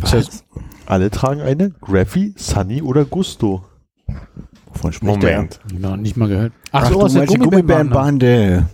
Das 0.02 0.14
heißt, 0.14 0.46
Alle 0.86 1.10
tragen 1.10 1.42
eine. 1.42 1.72
Graffy, 1.82 2.34
Sunny 2.38 2.82
oder 2.82 3.04
Gusto. 3.06 3.66
Wovon 4.68 4.94
spricht 4.94 5.04
Moment. 5.22 5.60
noch 5.78 5.98
nicht 5.98 6.16
mal 6.18 6.30
gehört. 6.30 6.54
Ach, 6.72 6.90
so, 6.90 7.02
aus 7.02 7.14
der 7.14 7.26
Gummibärenbahn. 7.26 8.20
Gummibärenbande. 8.20 8.70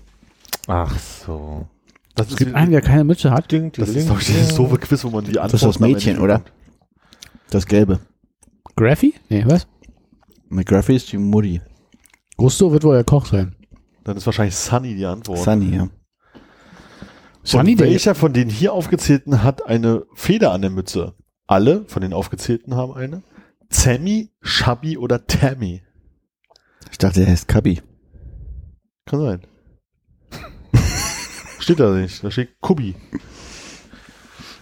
Ach 0.67 0.99
so. 0.99 1.67
Das 2.15 2.29
Es 2.29 2.35
gibt 2.35 2.53
einen, 2.53 2.71
der 2.71 2.81
keine 2.81 3.03
Mütze 3.03 3.31
hat. 3.31 3.51
Ding, 3.51 3.71
Das 3.71 3.89
ist 3.89 4.09
doch 4.09 4.19
dieses 4.19 4.53
doofe 4.53 4.77
Quiz, 4.77 5.03
wo 5.03 5.09
man 5.09 5.23
die 5.23 5.31
Das 5.31 5.53
ist 5.53 5.63
das 5.63 5.79
Mädchen, 5.79 6.19
oder? 6.19 6.41
Das 7.49 7.65
Gelbe. 7.65 7.99
Graffy? 8.75 9.15
Nee, 9.29 9.43
was? 9.47 9.65
McGraffy 10.49 10.95
ist 10.95 11.11
die 11.11 11.17
Mutti. 11.17 11.61
Gusto 12.37 12.71
wird 12.71 12.83
wohl 12.83 12.95
der 12.95 13.03
Koch 13.03 13.25
sein. 13.25 13.55
Dann 14.03 14.17
ist 14.17 14.25
wahrscheinlich 14.25 14.55
Sunny 14.55 14.95
die 14.95 15.05
Antwort. 15.05 15.39
Sunny, 15.39 15.75
ja. 15.75 15.87
Sunny, 17.43 17.77
welcher 17.79 18.15
von 18.15 18.33
den 18.33 18.49
hier 18.49 18.73
aufgezählten 18.73 19.43
hat 19.43 19.65
eine 19.65 20.05
Feder 20.15 20.51
an 20.51 20.61
der 20.61 20.71
Mütze? 20.71 21.13
Alle 21.45 21.85
von 21.87 22.01
den 22.01 22.13
aufgezählten 22.13 22.75
haben 22.75 22.93
eine. 22.93 23.21
Sammy, 23.69 24.29
Shabby 24.41 24.97
oder 24.97 25.25
Tammy? 25.25 25.81
Ich 26.91 26.97
dachte, 26.97 27.21
er 27.21 27.27
heißt 27.27 27.47
Kabi. 27.47 27.81
Kann 29.05 29.19
sein. 29.19 29.41
steht 31.59 31.79
da 31.79 31.91
nicht. 31.91 32.23
Da 32.23 32.31
steht 32.31 32.59
Kubi. 32.61 32.95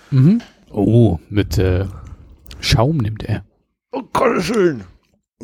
Mhm. 0.09 0.41
Oh, 0.71 1.19
mit 1.29 1.57
äh, 1.57 1.85
Schaum 2.59 2.97
nimmt 2.97 3.23
er. 3.23 3.45
Oh 3.91 4.03
Gott, 4.13 4.41
schön. 4.41 4.83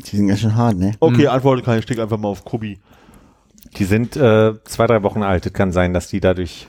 Die 0.06 0.16
sind 0.16 0.28
ganz 0.28 0.40
schön 0.42 0.56
hart, 0.56 0.78
ne? 0.78 0.94
Okay, 1.00 1.24
Mhm. 1.24 1.28
antworte 1.30 1.64
kann 1.64 1.78
ich 1.78 1.84
steck 1.84 2.00
einfach 2.00 2.18
mal 2.18 2.28
auf 2.30 2.46
Kubi. 2.46 2.80
Die 3.78 3.84
sind 3.86 4.16
äh, 4.16 4.54
zwei, 4.64 4.88
drei 4.88 5.04
Wochen 5.04 5.24
alt. 5.24 5.46
Es 5.46 5.54
kann 5.54 5.72
sein, 5.72 5.94
dass 5.94 6.08
die 6.08 6.20
dadurch. 6.20 6.68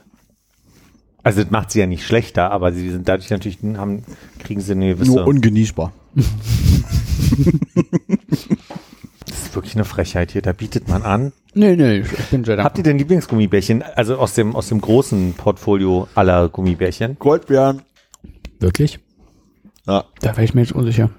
Also 1.23 1.43
das 1.43 1.51
macht 1.51 1.71
sie 1.71 1.81
ja 1.81 1.87
nicht 1.87 2.07
schlechter, 2.07 2.51
aber 2.51 2.73
sie 2.73 2.91
sind 2.91 3.09
dadurch 3.09 3.31
natürlich 3.31 3.59
haben, 3.77 4.05
kriegen 4.39 4.61
sie 4.61 4.73
eine 4.73 4.95
gewisse. 4.95 5.11
Nur 5.13 5.27
ungenießbar. 5.27 5.93
das 9.27 9.39
ist 9.43 9.55
wirklich 9.55 9.75
eine 9.75 9.85
Frechheit 9.85 10.33
hier. 10.33 10.43
Da 10.43 10.53
bietet 10.53 10.89
man 10.89 11.03
an. 11.03 11.33
Nee, 11.55 11.77
nee, 11.77 11.99
ich 12.01 12.09
bin 12.31 12.45
sehr 12.45 12.63
Habt 12.63 12.79
ihr 12.79 12.85
denn 12.85 12.99
Lieblingsgummibärchen? 12.99 13.83
Also 13.83 14.17
aus 14.17 14.35
dem 14.35 14.55
aus 14.57 14.69
dem 14.69 14.81
großen 14.81 15.35
Portfolio 15.35 16.09
aller 16.15 16.49
Gummibärchen? 16.49 17.19
Goldbeeren. 17.19 17.83
Wirklich? 18.61 18.99
Ja. 19.87 20.05
Da 20.21 20.31
wäre 20.33 20.45
ich 20.45 20.55
mir 20.55 20.63
jetzt 20.63 20.73
unsicher. 20.73 21.11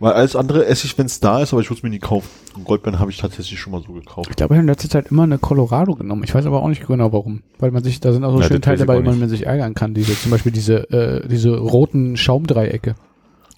Weil 0.00 0.12
alles 0.12 0.36
andere 0.36 0.66
esse 0.66 0.86
ich, 0.86 0.98
wenn 0.98 1.06
es 1.06 1.20
da 1.20 1.40
ist, 1.40 1.52
aber 1.52 1.62
ich 1.62 1.70
würde 1.70 1.78
es 1.78 1.82
mir 1.82 1.90
nie 1.90 1.98
kaufen. 1.98 2.28
Und 2.56 2.64
Goldbeeren 2.64 2.98
habe 2.98 3.10
ich 3.10 3.18
tatsächlich 3.18 3.58
schon 3.58 3.72
mal 3.72 3.82
so 3.86 3.92
gekauft. 3.92 4.28
Ich 4.30 4.36
glaube, 4.36 4.54
ich 4.54 4.58
habe 4.58 4.62
in 4.62 4.66
letzter 4.66 4.88
Zeit 4.88 5.10
immer 5.10 5.22
eine 5.22 5.38
Colorado 5.38 5.94
genommen. 5.94 6.24
Ich 6.24 6.34
weiß 6.34 6.46
aber 6.46 6.62
auch 6.62 6.68
nicht 6.68 6.86
genau 6.86 7.12
warum. 7.12 7.42
Weil 7.58 7.70
man 7.70 7.82
sich, 7.84 8.00
da 8.00 8.12
sind 8.12 8.24
auch 8.24 8.32
so 8.32 8.40
Ja, 8.40 8.46
schöne 8.46 8.60
Teile 8.60 8.78
dabei, 8.78 9.04
wo 9.04 9.10
man 9.10 9.28
sich 9.28 9.46
ärgern 9.46 9.74
kann. 9.74 9.94
Diese, 9.94 10.18
zum 10.18 10.30
Beispiel 10.30 10.52
diese, 10.52 10.90
äh, 10.90 11.28
diese 11.28 11.56
roten 11.56 12.16
Schaumdreiecke. 12.16 12.96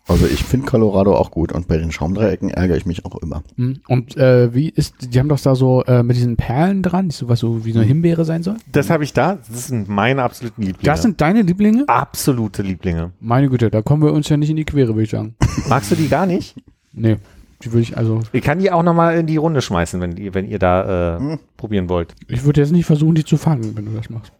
Also 0.08 0.26
ich 0.26 0.44
finde 0.44 0.66
Colorado 0.66 1.16
auch 1.16 1.32
gut 1.32 1.52
und 1.52 1.66
bei 1.66 1.78
den 1.78 1.90
Schaumdreiecken 1.90 2.50
ärgere 2.50 2.76
ich 2.76 2.86
mich 2.86 3.04
auch 3.04 3.16
immer. 3.16 3.42
Hm. 3.56 3.80
Und 3.88 4.16
äh, 4.16 4.54
wie 4.54 4.68
ist, 4.68 4.94
die 5.12 5.18
haben 5.18 5.28
doch 5.28 5.40
da 5.40 5.56
so 5.56 5.82
äh, 5.84 6.02
mit 6.04 6.16
diesen 6.16 6.36
Perlen 6.36 6.82
dran, 6.82 7.10
so 7.10 7.28
was 7.28 7.40
so 7.40 7.64
wie 7.64 7.72
so 7.72 7.80
eine 7.80 7.88
Himbeere 7.88 8.24
sein 8.24 8.42
soll? 8.42 8.56
Das 8.70 8.88
habe 8.88 9.02
ich 9.02 9.12
da. 9.12 9.38
Das 9.50 9.66
sind 9.66 9.88
meine 9.88 10.22
absoluten 10.22 10.62
Lieblinge. 10.62 10.84
Das 10.84 11.02
sind 11.02 11.20
deine 11.20 11.42
Lieblinge? 11.42 11.84
absolute 11.88 12.62
Lieblinge. 12.62 13.12
Meine 13.20 13.48
Güte, 13.48 13.70
da 13.70 13.82
kommen 13.82 14.02
wir 14.02 14.12
uns 14.12 14.28
ja 14.28 14.36
nicht 14.36 14.50
in 14.50 14.56
die 14.56 14.64
Quere, 14.64 14.88
würde 14.88 15.02
ich 15.02 15.10
sagen. 15.10 15.34
Magst 15.68 15.90
du 15.90 15.96
die 15.96 16.08
gar 16.08 16.26
nicht? 16.26 16.54
Nee, 16.92 17.16
die 17.62 17.72
würde 17.72 17.82
ich, 17.82 17.96
also, 17.96 18.20
Ich 18.32 18.42
kann 18.42 18.58
die 18.58 18.70
auch 18.70 18.82
nochmal 18.82 19.16
in 19.16 19.26
die 19.26 19.38
Runde 19.38 19.62
schmeißen, 19.62 20.00
wenn, 20.00 20.14
die, 20.14 20.34
wenn 20.34 20.46
ihr 20.46 20.58
da 20.58 21.16
äh, 21.16 21.38
probieren 21.56 21.88
wollt. 21.88 22.14
ich 22.28 22.44
würde 22.44 22.60
jetzt 22.60 22.72
nicht 22.72 22.84
versuchen, 22.86 23.14
die 23.14 23.24
zu 23.24 23.36
fangen, 23.36 23.76
wenn 23.76 23.86
du 23.86 23.92
das 23.92 24.10
machst. 24.10 24.32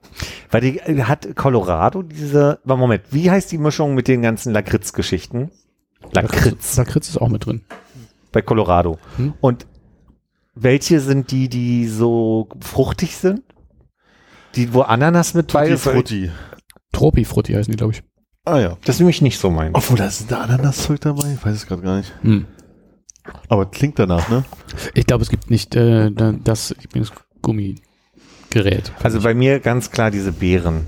Weil 0.51 0.61
die 0.61 0.79
äh, 0.79 1.03
hat 1.05 1.35
Colorado 1.35 2.03
diese. 2.03 2.59
Moment, 2.65 3.05
wie 3.11 3.31
heißt 3.31 3.51
die 3.53 3.59
Mischung 3.59 3.95
mit 3.95 4.09
den 4.09 4.23
ganzen 4.23 4.53
Lakritz-Geschichten? 4.53 5.51
Lakritz 6.13 6.77
Lakritz 6.77 7.09
ist 7.09 7.17
auch 7.21 7.29
mit 7.29 7.47
drin. 7.47 7.63
bei 8.33 8.43
Colorado. 8.43 8.99
Hm. 9.17 9.35
Und 9.41 9.67
welche 10.55 11.01
sind 11.01 11.31
die, 11.31 11.49
die 11.49 11.87
so 11.87 12.49
fruchtig 12.61 13.17
sind? 13.17 13.43
Die, 14.55 14.73
wo 14.73 14.83
Ananas 14.83 15.35
mit 15.35 15.53
bei 15.53 15.69
ist? 15.69 15.83
Frutti. 15.83 16.31
Tropi-Frutti 16.93 17.53
heißen 17.53 17.71
die, 17.71 17.77
glaube 17.77 17.93
ich. 17.95 18.03
Ah 18.45 18.59
ja. 18.59 18.77
Das 18.85 18.97
ist 18.97 19.01
nämlich 19.01 19.21
nicht 19.21 19.39
so 19.39 19.51
mein. 19.51 19.75
Obwohl, 19.75 19.99
da 19.99 20.07
ist 20.07 20.31
da 20.31 20.43
Ananaszeug 20.43 21.01
dabei? 21.01 21.35
Ich 21.35 21.45
weiß 21.45 21.55
es 21.55 21.67
gerade 21.67 21.83
gar 21.83 21.97
nicht. 21.99 22.13
Hm. 22.23 22.47
Aber 23.49 23.67
klingt 23.67 23.99
danach, 23.99 24.29
ne? 24.29 24.45
Ich 24.95 25.07
glaube, 25.07 25.23
es 25.23 25.31
gibt 25.31 25.51
nicht 25.51 25.75
äh, 25.77 26.11
da- 26.11 26.33
das 26.33 26.75
Gummigerät. 27.43 28.93
Also 29.03 29.21
bei 29.21 29.35
mir 29.35 29.61
ganz 29.61 29.91
klar 29.91 30.11
diese 30.11 30.33
Beeren. 30.33 30.87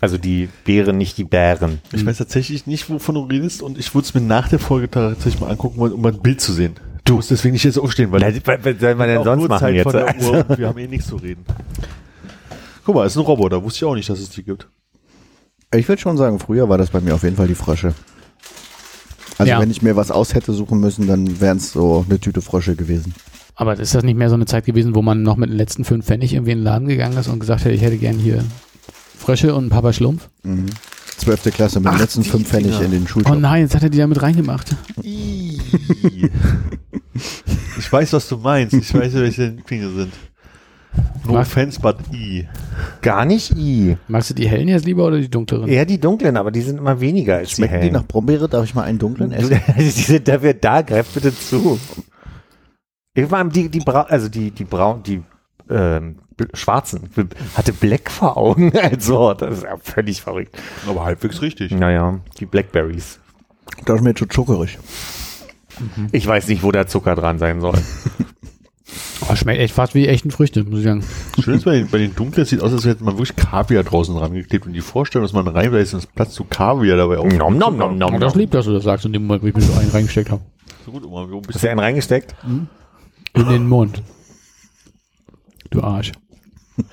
Also 0.00 0.18
die 0.18 0.48
Beeren, 0.64 0.98
nicht 0.98 1.16
die 1.16 1.24
Bären. 1.24 1.80
Ich 1.92 2.04
weiß 2.04 2.18
tatsächlich 2.18 2.66
nicht, 2.66 2.90
wovon 2.90 3.14
du 3.14 3.22
redest 3.22 3.62
und 3.62 3.78
ich 3.78 3.94
würde 3.94 4.04
es 4.06 4.14
mir 4.14 4.20
nach 4.20 4.48
der 4.48 4.58
Folge 4.58 4.90
tatsächlich 4.90 5.40
mal 5.40 5.50
angucken 5.50 5.78
wollen, 5.78 5.92
um 5.92 6.02
mal 6.02 6.12
ein 6.12 6.20
Bild 6.20 6.40
zu 6.40 6.52
sehen. 6.52 6.74
Du 7.04 7.14
musst 7.16 7.30
deswegen 7.30 7.54
nicht 7.54 7.64
jetzt 7.64 7.78
aufstehen, 7.78 8.12
weil 8.12 8.20
Was 8.20 8.80
soll 8.80 8.94
man 8.96 9.08
denn 9.08 9.18
auch 9.18 9.24
sonst 9.24 9.40
nur 9.40 9.48
machen 9.48 9.60
Zeit 9.60 9.74
jetzt? 9.74 9.84
von 9.84 9.92
der 9.92 10.20
Uhr 10.20 10.44
und 10.48 10.58
wir 10.58 10.68
haben 10.68 10.78
eh 10.78 10.86
nichts 10.86 11.06
zu 11.06 11.16
reden. 11.16 11.44
Guck 12.84 12.94
mal, 12.94 13.06
ist 13.06 13.16
ein 13.16 13.22
Roboter. 13.22 13.62
Wusste 13.62 13.78
ich 13.78 13.84
auch 13.84 13.94
nicht, 13.94 14.08
dass 14.10 14.18
es 14.18 14.28
die 14.30 14.42
gibt. 14.42 14.68
Ich 15.74 15.88
würde 15.88 16.00
schon 16.00 16.16
sagen, 16.16 16.38
früher 16.38 16.68
war 16.68 16.78
das 16.78 16.90
bei 16.90 17.00
mir 17.00 17.14
auf 17.14 17.22
jeden 17.22 17.36
Fall 17.36 17.48
die 17.48 17.54
Frösche. 17.54 17.94
Also 19.38 19.50
Ja. 19.50 19.60
wenn 19.60 19.70
ich 19.70 19.82
mir 19.82 19.96
was 19.96 20.10
aus 20.10 20.34
hätte 20.34 20.52
suchen 20.52 20.80
müssen, 20.80 21.06
dann 21.06 21.40
wären 21.40 21.58
es 21.58 21.72
so 21.72 22.04
eine 22.08 22.18
Tüte 22.18 22.40
Frösche 22.42 22.74
gewesen. 22.76 23.14
Aber 23.54 23.78
ist 23.78 23.94
das 23.94 24.02
nicht 24.04 24.16
mehr 24.18 24.28
so 24.28 24.34
eine 24.34 24.46
Zeit 24.46 24.64
gewesen, 24.66 24.94
wo 24.94 25.02
man 25.02 25.22
noch 25.22 25.36
mit 25.36 25.48
den 25.50 25.56
letzten 25.56 25.84
fünf 25.84 26.04
Pfennig 26.06 26.34
irgendwie 26.34 26.52
in 26.52 26.58
den 26.58 26.64
Laden 26.64 26.88
gegangen 26.88 27.16
ist 27.16 27.28
und 27.28 27.38
gesagt 27.40 27.64
hätte, 27.64 27.74
ich 27.74 27.80
hätte 27.82 27.96
gern 27.98 28.18
hier 28.18 28.44
Frösche 29.18 29.54
und 29.54 29.70
Papa 29.70 29.92
Schlumpf? 29.92 30.28
Mhm. 30.42 30.66
Zwölfte 31.16 31.50
Klasse 31.50 31.80
mit 31.80 31.86
den 31.88 31.94
Ach, 31.94 32.00
letzten 32.00 32.22
die 32.22 32.28
fünf 32.28 32.46
Pfennig 32.48 32.72
Dinger. 32.72 32.84
in 32.84 32.90
den 32.90 33.04
Oh 33.04 33.06
Schulshop. 33.08 33.38
nein, 33.38 33.62
jetzt 33.62 33.74
hat 33.74 33.82
er 33.82 33.88
die 33.88 33.96
da 33.98 34.06
mit 34.06 34.20
reingemacht. 34.20 34.76
ich 37.78 37.90
weiß, 37.92 38.12
was 38.12 38.28
du 38.28 38.36
meinst. 38.36 38.74
Ich 38.74 38.92
weiß, 38.92 39.14
welche 39.14 39.52
Dinge 39.52 39.90
sind. 39.90 40.12
No 41.24 41.32
Mag- 41.32 41.42
offense, 41.42 41.80
but 41.80 41.96
I. 42.12 42.46
Gar 43.02 43.24
nicht 43.24 43.56
I. 43.56 43.96
Magst 44.08 44.30
du 44.30 44.34
die 44.34 44.48
hellen 44.48 44.68
jetzt 44.68 44.84
lieber 44.86 45.06
oder 45.06 45.18
die 45.18 45.28
dunkleren? 45.28 45.68
Eher 45.68 45.84
die 45.84 45.98
dunklen, 45.98 46.36
aber 46.36 46.50
die 46.52 46.60
sind 46.60 46.78
immer 46.78 47.00
weniger 47.00 47.36
als 47.38 47.48
die 47.50 47.54
Schmecken 47.56 47.74
die 47.74 47.80
hellen. 47.80 47.92
nach 47.94 48.06
Brombeere? 48.06 48.48
Darf 48.48 48.64
ich 48.64 48.74
mal 48.74 48.82
einen 48.84 48.98
dunklen 48.98 49.30
Du, 49.30 49.36
essen? 49.36 49.60
die 49.78 49.90
sind 49.90 50.28
dafür 50.28 50.54
da, 50.54 50.82
greif 50.82 51.08
bitte 51.12 51.34
zu. 51.36 51.78
Ich 53.14 53.30
war 53.30 53.44
die, 53.44 53.68
die 53.68 53.80
Bra 53.80 54.02
also 54.02 54.28
die, 54.28 54.50
die 54.50 54.64
braun, 54.64 55.02
die 55.02 55.22
ähm, 55.70 56.16
schwarzen, 56.52 57.08
hatte 57.56 57.72
Black 57.72 58.10
vor 58.10 58.36
Augen 58.36 58.76
als 58.78 59.08
Wort. 59.08 59.42
Das 59.42 59.58
ist 59.58 59.64
ja 59.64 59.76
völlig 59.78 60.20
verrückt. 60.22 60.56
Aber 60.88 61.04
halbwegs 61.04 61.40
richtig. 61.42 61.72
Naja, 61.72 62.20
die 62.38 62.46
Blackberries. 62.46 63.18
Das 63.84 63.96
ist 63.96 64.02
mir 64.02 64.14
zu 64.14 64.26
zuckerig. 64.26 64.78
Ich 66.12 66.26
weiß 66.26 66.48
nicht, 66.48 66.62
wo 66.62 66.70
der 66.72 66.86
Zucker 66.86 67.14
dran 67.16 67.38
sein 67.38 67.60
soll. 67.60 67.78
Oh, 69.22 69.34
schmeckt 69.34 69.60
echt 69.60 69.74
fast 69.74 69.94
wie 69.94 70.06
echten 70.06 70.30
Früchte, 70.30 70.64
muss 70.64 70.80
ich 70.80 70.84
sagen. 70.84 71.04
Schön 71.42 71.54
ist 71.54 71.64
bei 71.64 71.78
den, 71.78 71.88
bei 71.90 71.98
den 71.98 72.14
dunklen, 72.14 72.42
es 72.42 72.50
sieht 72.50 72.60
aus, 72.60 72.72
als 72.72 72.84
hätte 72.84 73.02
man 73.04 73.18
wirklich 73.18 73.34
Kaviar 73.36 73.82
draußen 73.82 74.14
dran 74.14 74.34
geklebt. 74.34 74.66
Und 74.66 74.72
die 74.72 74.80
Vorstellung, 74.80 75.24
dass 75.24 75.32
man 75.32 75.46
rein, 75.48 75.72
da 75.72 75.78
ist 75.78 75.94
das 75.94 76.06
Platz 76.06 76.34
zu 76.34 76.44
Kaviar 76.44 76.96
dabei 76.96 77.18
auch. 77.18 77.24
Nom, 77.24 77.56
nom, 77.56 77.76
nom, 77.76 77.96
nom, 77.96 78.14
Und 78.14 78.20
das 78.20 78.34
lieb, 78.34 78.50
dass 78.50 78.66
du 78.66 78.72
das 78.72 78.84
sagst, 78.84 79.06
in 79.06 79.12
dem 79.12 79.26
Moment, 79.26 79.42
wo 79.42 79.48
ich 79.48 79.54
mir 79.54 79.62
so 79.62 79.72
einen 79.78 79.90
reingesteckt 79.90 80.30
habe. 80.30 80.42
So 80.84 80.92
gut, 80.92 81.04
Oma, 81.04 81.26
wo 81.30 81.40
bist 81.40 81.54
Hast 81.54 81.64
du 81.64 81.70
einen 81.70 81.80
reingesteckt? 81.80 82.34
In 82.44 83.48
den 83.48 83.66
Mund. 83.68 84.02
Du 85.70 85.82
Arsch. 85.82 86.12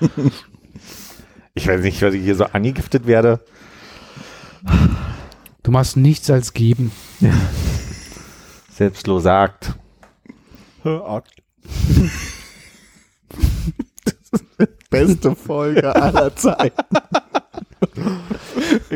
Ich 1.56 1.68
weiß 1.68 1.82
nicht, 1.82 2.02
was 2.02 2.14
ich 2.14 2.24
hier 2.24 2.34
so 2.34 2.46
angegiftet 2.46 3.06
werde. 3.06 3.38
Du 5.62 5.70
machst 5.70 5.96
nichts 5.96 6.28
als 6.28 6.52
geben. 6.52 6.90
Selbstlos 8.70 9.22
sagt. 9.22 9.74
du? 10.82 10.88
Beste 14.90 15.34
Folge 15.34 15.94
aller 15.94 16.34
Zeiten. 16.36 16.82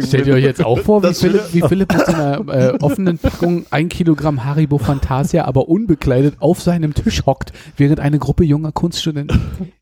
Stellt 0.00 0.26
ihr 0.26 0.34
euch 0.34 0.44
jetzt 0.44 0.64
auch 0.64 0.78
vor, 0.80 1.02
wie 1.02 1.14
Philipp, 1.14 1.42
wie 1.52 1.62
Philipp 1.62 1.92
mit 1.92 2.06
seiner 2.06 2.48
äh, 2.48 2.78
offenen 2.80 3.18
Packung 3.18 3.66
ein 3.70 3.88
Kilogramm 3.88 4.44
Haribo 4.44 4.78
Fantasia, 4.78 5.44
aber 5.44 5.68
unbekleidet 5.68 6.36
auf 6.40 6.62
seinem 6.62 6.94
Tisch 6.94 7.26
hockt, 7.26 7.52
während 7.76 8.00
eine 8.00 8.18
Gruppe 8.18 8.44
junger 8.44 8.72
Kunststudenten 8.72 9.40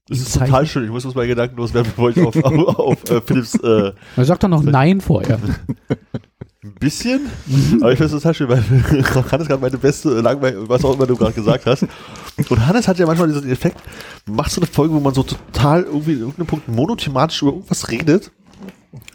Das 0.08 0.18
ist 0.18 0.32
total 0.32 0.48
zeichnet? 0.48 0.68
schön. 0.68 0.84
Ich 0.84 0.90
muss 0.90 1.04
das 1.04 1.14
mal 1.14 1.26
gedankenlos 1.26 1.74
werden, 1.74 1.88
bevor 1.94 2.10
ich 2.10 2.20
auf, 2.20 2.36
auf, 2.44 2.78
auf 2.78 3.10
äh, 3.10 3.20
Philips 3.20 3.54
äh, 3.56 3.92
Man 4.16 4.26
sagt 4.26 4.42
doch 4.42 4.48
noch 4.48 4.62
Nein 4.62 5.00
vorher. 5.00 5.38
ein 6.66 6.74
bisschen. 6.74 7.26
Aber 7.80 7.92
ich 7.92 7.98
finde 7.98 8.14
es 8.14 8.22
total 8.22 8.34
schön, 8.34 8.48
weil 8.48 8.62
Hannes 9.30 9.48
gerade 9.48 9.58
meine 9.58 9.78
beste, 9.78 10.20
langweilig, 10.20 10.58
was 10.68 10.84
auch 10.84 10.94
immer 10.94 11.06
du 11.06 11.16
gerade 11.16 11.32
gesagt 11.32 11.66
hast. 11.66 11.86
Und 12.48 12.66
Hannes 12.66 12.88
hat 12.88 12.98
ja 12.98 13.06
manchmal 13.06 13.28
diesen 13.28 13.50
Effekt, 13.50 13.78
macht 14.26 14.50
so 14.50 14.60
eine 14.60 14.66
Folge, 14.66 14.94
wo 14.94 15.00
man 15.00 15.14
so 15.14 15.22
total 15.22 15.84
irgendwie 15.84 16.12
in 16.12 16.20
irgendeinem 16.20 16.46
Punkt 16.46 16.68
monothematisch 16.68 17.42
über 17.42 17.52
irgendwas 17.52 17.88
redet. 17.90 18.30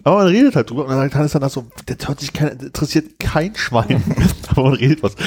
Aber 0.04 0.18
man 0.18 0.28
redet 0.28 0.56
halt 0.56 0.70
drüber 0.70 0.84
und 0.84 0.90
dann 0.90 1.00
sagt 1.00 1.16
Hannes 1.16 1.32
danach 1.32 1.50
so, 1.50 1.66
der 1.88 1.98
hört 2.08 2.20
sich 2.20 2.34
kein, 2.34 2.58
interessiert 2.60 3.20
kein 3.20 3.56
Schwein. 3.56 4.04
Aber 4.50 4.64
man 4.64 4.74
redet 4.74 5.04
was. 5.04 5.16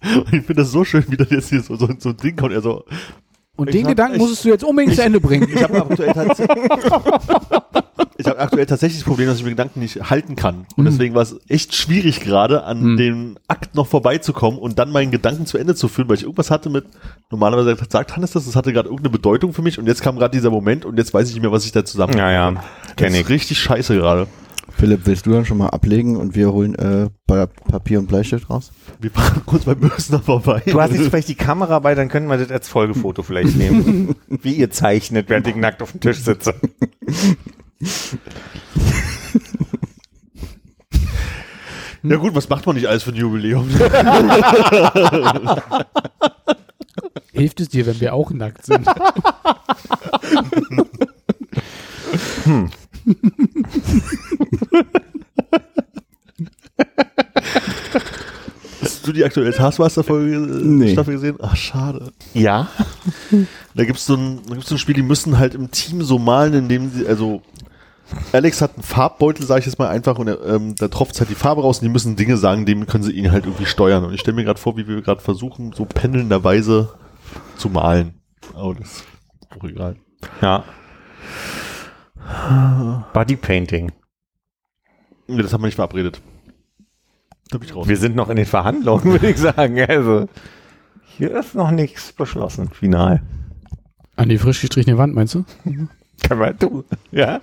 Und 0.00 0.32
ich 0.32 0.44
finde 0.44 0.54
das 0.54 0.70
so 0.70 0.84
schön, 0.84 1.04
wie 1.08 1.16
das 1.16 1.30
jetzt 1.30 1.48
hier 1.48 1.62
so, 1.62 1.76
so, 1.76 1.88
so 1.98 2.10
ein 2.10 2.16
Ding 2.18 2.36
kommt. 2.36 2.52
Er 2.52 2.62
so, 2.62 2.84
Und 3.58 3.68
Ich 3.68 3.72
den 3.74 3.84
hab- 3.84 3.90
Gedanken 3.90 4.14
ich- 4.14 4.20
musstest 4.20 4.44
du 4.44 4.48
jetzt 4.50 4.62
unbedingt 4.64 4.94
zu 4.94 5.02
Ende 5.02 5.20
bringen. 5.20 5.48
ich 5.52 5.62
habe 5.62 5.76
aktuell 5.82 6.12
tatsächlich, 6.14 6.48
ich 8.16 8.26
habe 8.26 8.38
aktuell 8.38 8.66
tatsächlich 8.66 9.00
das 9.00 9.06
Problem, 9.08 9.26
dass 9.28 9.38
ich 9.38 9.42
mir 9.44 9.50
Gedanken 9.50 9.80
nicht 9.80 10.10
halten 10.10 10.36
kann. 10.36 10.64
Und 10.76 10.84
deswegen 10.84 11.14
war 11.14 11.22
es 11.22 11.36
echt 11.48 11.74
schwierig 11.74 12.20
gerade, 12.20 12.62
an 12.64 12.82
Mhm. 12.92 12.96
dem 12.96 13.38
Akt 13.48 13.74
noch 13.74 13.86
vorbeizukommen 13.88 14.58
und 14.60 14.78
dann 14.78 14.90
meinen 14.92 15.10
Gedanken 15.10 15.44
zu 15.46 15.58
Ende 15.58 15.74
zu 15.74 15.88
führen, 15.88 16.08
weil 16.08 16.16
ich 16.16 16.22
irgendwas 16.22 16.50
hatte 16.52 16.70
mit, 16.70 16.84
normalerweise 17.30 17.76
sagt 17.88 18.14
Hannes 18.16 18.30
das, 18.32 18.44
das 18.46 18.54
hatte 18.56 18.72
gerade 18.72 18.88
irgendeine 18.88 19.10
Bedeutung 19.10 19.52
für 19.52 19.62
mich 19.62 19.78
und 19.78 19.86
jetzt 19.86 20.02
kam 20.02 20.16
gerade 20.16 20.32
dieser 20.36 20.50
Moment 20.50 20.84
und 20.84 20.96
jetzt 20.96 21.12
weiß 21.12 21.28
ich 21.28 21.34
nicht 21.34 21.42
mehr, 21.42 21.52
was 21.52 21.64
ich 21.64 21.72
da 21.72 21.84
zusammen. 21.84 22.16
Ja, 22.16 22.30
ja, 22.30 22.50
Das 22.52 22.62
kenn 22.96 23.12
ist 23.12 23.20
ich. 23.22 23.28
richtig 23.28 23.58
scheiße 23.58 23.94
gerade. 23.96 24.26
Philipp, 24.78 25.00
willst 25.06 25.26
du 25.26 25.32
dann 25.32 25.44
schon 25.44 25.58
mal 25.58 25.70
ablegen 25.70 26.16
und 26.16 26.36
wir 26.36 26.52
holen 26.52 26.76
äh, 26.76 27.10
Pa- 27.26 27.46
Papier 27.46 27.98
und 27.98 28.06
Bleistift 28.06 28.48
raus? 28.48 28.70
Wir 29.00 29.10
fahren 29.10 29.42
kurz 29.44 29.64
beim 29.64 29.80
Bösner 29.80 30.20
vorbei. 30.20 30.62
Du 30.66 30.80
hast 30.80 30.92
jetzt 30.92 31.08
vielleicht 31.08 31.28
die 31.28 31.34
Kamera 31.34 31.80
bei, 31.80 31.96
dann 31.96 32.08
könnten 32.08 32.28
wir 32.28 32.36
das 32.38 32.52
als 32.52 32.68
Folgefoto 32.68 33.24
vielleicht 33.24 33.56
nehmen. 33.56 34.14
Wie 34.28 34.52
ihr 34.54 34.70
zeichnet, 34.70 35.28
während 35.28 35.48
ich 35.48 35.56
nackt 35.56 35.82
auf 35.82 35.90
dem 35.90 36.00
Tisch 36.00 36.18
sitze. 36.20 36.54
Ja 42.04 42.16
gut, 42.16 42.34
was 42.34 42.48
macht 42.48 42.64
man 42.66 42.76
nicht 42.76 42.86
alles 42.86 43.02
für 43.02 43.10
ein 43.10 43.16
Jubiläum? 43.16 43.68
Hilft 47.32 47.60
es 47.60 47.68
dir, 47.68 47.84
wenn 47.86 48.00
wir 48.00 48.14
auch 48.14 48.30
nackt 48.30 48.64
sind? 48.66 48.86
Hast 58.80 59.06
du 59.06 59.12
die 59.12 59.24
aktuelle 59.24 59.52
Taskmaster-Folge 59.52 60.34
äh, 60.36 60.38
Nee. 60.38 60.92
Staffel 60.92 61.14
gesehen? 61.14 61.36
Ach, 61.42 61.56
schade. 61.56 62.12
Ja? 62.34 62.68
Da 63.74 63.84
gibt's 63.84 64.06
so 64.06 64.14
ein, 64.14 64.40
da 64.48 64.54
gibt's 64.54 64.68
so 64.68 64.76
ein 64.76 64.78
Spiel, 64.78 64.94
die 64.94 65.02
müssen 65.02 65.38
halt 65.38 65.54
im 65.54 65.70
Team 65.70 66.02
so 66.02 66.18
malen, 66.18 66.54
indem 66.54 66.90
sie, 66.90 67.06
also 67.06 67.42
Alex 68.32 68.62
hat 68.62 68.74
einen 68.74 68.82
Farbbeutel, 68.82 69.44
sage 69.44 69.60
ich 69.60 69.66
jetzt 69.66 69.78
mal 69.78 69.88
einfach, 69.88 70.18
und 70.18 70.28
ähm, 70.46 70.74
da 70.76 70.88
tropft 70.88 71.18
halt 71.18 71.28
die 71.30 71.34
Farbe 71.34 71.62
raus 71.62 71.78
und 71.78 71.84
die 71.84 71.90
müssen 71.90 72.16
Dinge 72.16 72.36
sagen, 72.36 72.66
dem 72.66 72.86
können 72.86 73.04
sie 73.04 73.12
ihn 73.12 73.32
halt 73.32 73.44
irgendwie 73.44 73.66
steuern. 73.66 74.04
Und 74.04 74.14
ich 74.14 74.20
stelle 74.20 74.36
mir 74.36 74.44
gerade 74.44 74.60
vor, 74.60 74.76
wie 74.76 74.86
wir 74.86 75.02
gerade 75.02 75.20
versuchen, 75.20 75.72
so 75.72 75.84
pendelnderweise 75.84 76.90
zu 77.56 77.68
malen. 77.68 78.14
Aber 78.54 78.74
das 78.74 78.88
ist 78.92 79.04
auch 79.58 79.64
egal. 79.64 79.96
Ja. 80.40 80.64
Bodypainting. 83.12 83.92
Nee, 85.26 85.42
das 85.42 85.52
haben 85.52 85.62
wir 85.62 85.66
nicht 85.66 85.76
verabredet. 85.76 86.20
Da 87.50 87.58
bin 87.58 87.68
ich 87.68 87.74
raus. 87.74 87.88
Wir 87.88 87.96
sind 87.96 88.16
noch 88.16 88.28
in 88.28 88.36
den 88.36 88.46
Verhandlungen, 88.46 89.04
würde 89.12 89.30
ich 89.30 89.38
sagen. 89.38 89.80
Also, 89.80 90.28
hier 91.16 91.36
ist 91.38 91.54
noch 91.54 91.70
nichts 91.70 92.12
beschlossen. 92.12 92.70
Final. 92.70 93.22
An 94.16 94.28
die 94.28 94.38
frisch 94.38 94.60
gestrichene 94.60 94.98
Wand, 94.98 95.14
meinst 95.14 95.34
du? 95.34 95.44
Kann 96.22 96.38
man 96.38 96.58
du. 96.58 96.84
Ja? 97.10 97.40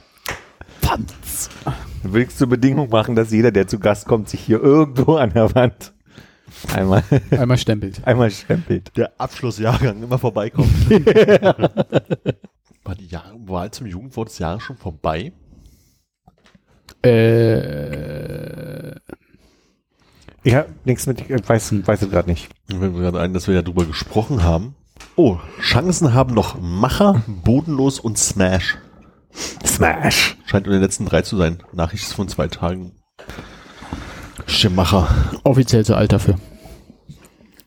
Dann 0.81 1.05
will 2.03 2.23
ich 2.23 2.35
zur 2.35 2.47
Bedingung 2.47 2.89
machen, 2.89 3.15
dass 3.15 3.31
jeder, 3.31 3.51
der 3.51 3.67
zu 3.67 3.79
Gast 3.79 4.05
kommt, 4.07 4.29
sich 4.29 4.41
hier 4.41 4.61
irgendwo 4.61 5.15
an 5.15 5.33
der 5.33 5.53
Wand 5.55 5.93
einmal, 6.73 7.03
Einmal 7.31 7.57
stempelt. 7.57 8.05
einmal 8.05 8.29
stempelt. 8.31 8.95
Der 8.95 9.11
Abschlussjahrgang 9.17 10.03
immer 10.03 10.19
vorbeikommt. 10.19 10.69
War 12.85 12.95
die 12.95 13.07
Jahr 13.07 13.33
Wahl 13.47 13.71
zum 13.71 13.87
Jugendwort 13.87 14.29
des 14.29 14.37
Jahres 14.39 14.61
schon 14.63 14.77
vorbei? 14.77 15.33
Äh, 17.03 18.91
Ich 20.43 20.53
habe 20.53 20.69
nichts 20.85 21.07
mit, 21.07 21.21
ich 21.21 21.49
weiß, 21.49 21.85
weiß 21.87 22.03
es 22.03 22.09
gerade 22.11 22.29
nicht. 22.29 22.49
Fällt 22.67 22.79
mir 22.79 22.91
gerade 22.91 23.19
ein, 23.19 23.33
dass 23.33 23.47
wir 23.47 23.55
ja 23.55 23.63
drüber 23.63 23.85
gesprochen 23.85 24.43
haben. 24.43 24.75
Oh, 25.15 25.37
Chancen 25.59 26.13
haben 26.13 26.35
noch 26.35 26.59
Macher, 26.61 27.23
Bodenlos 27.27 27.99
und 27.99 28.17
Smash. 28.19 28.77
Smash. 29.65 30.37
Scheint 30.45 30.67
in 30.67 30.73
den 30.73 30.81
letzten 30.81 31.05
drei 31.05 31.23
zu 31.23 31.37
sein. 31.37 31.63
Nachricht 31.73 32.03
ist 32.03 32.13
von 32.13 32.27
zwei 32.27 32.47
Tagen. 32.47 32.91
Schemacher. 34.45 35.07
offiziell 35.43 35.83
zu 35.83 35.95
alt 35.95 36.11
dafür. 36.13 36.35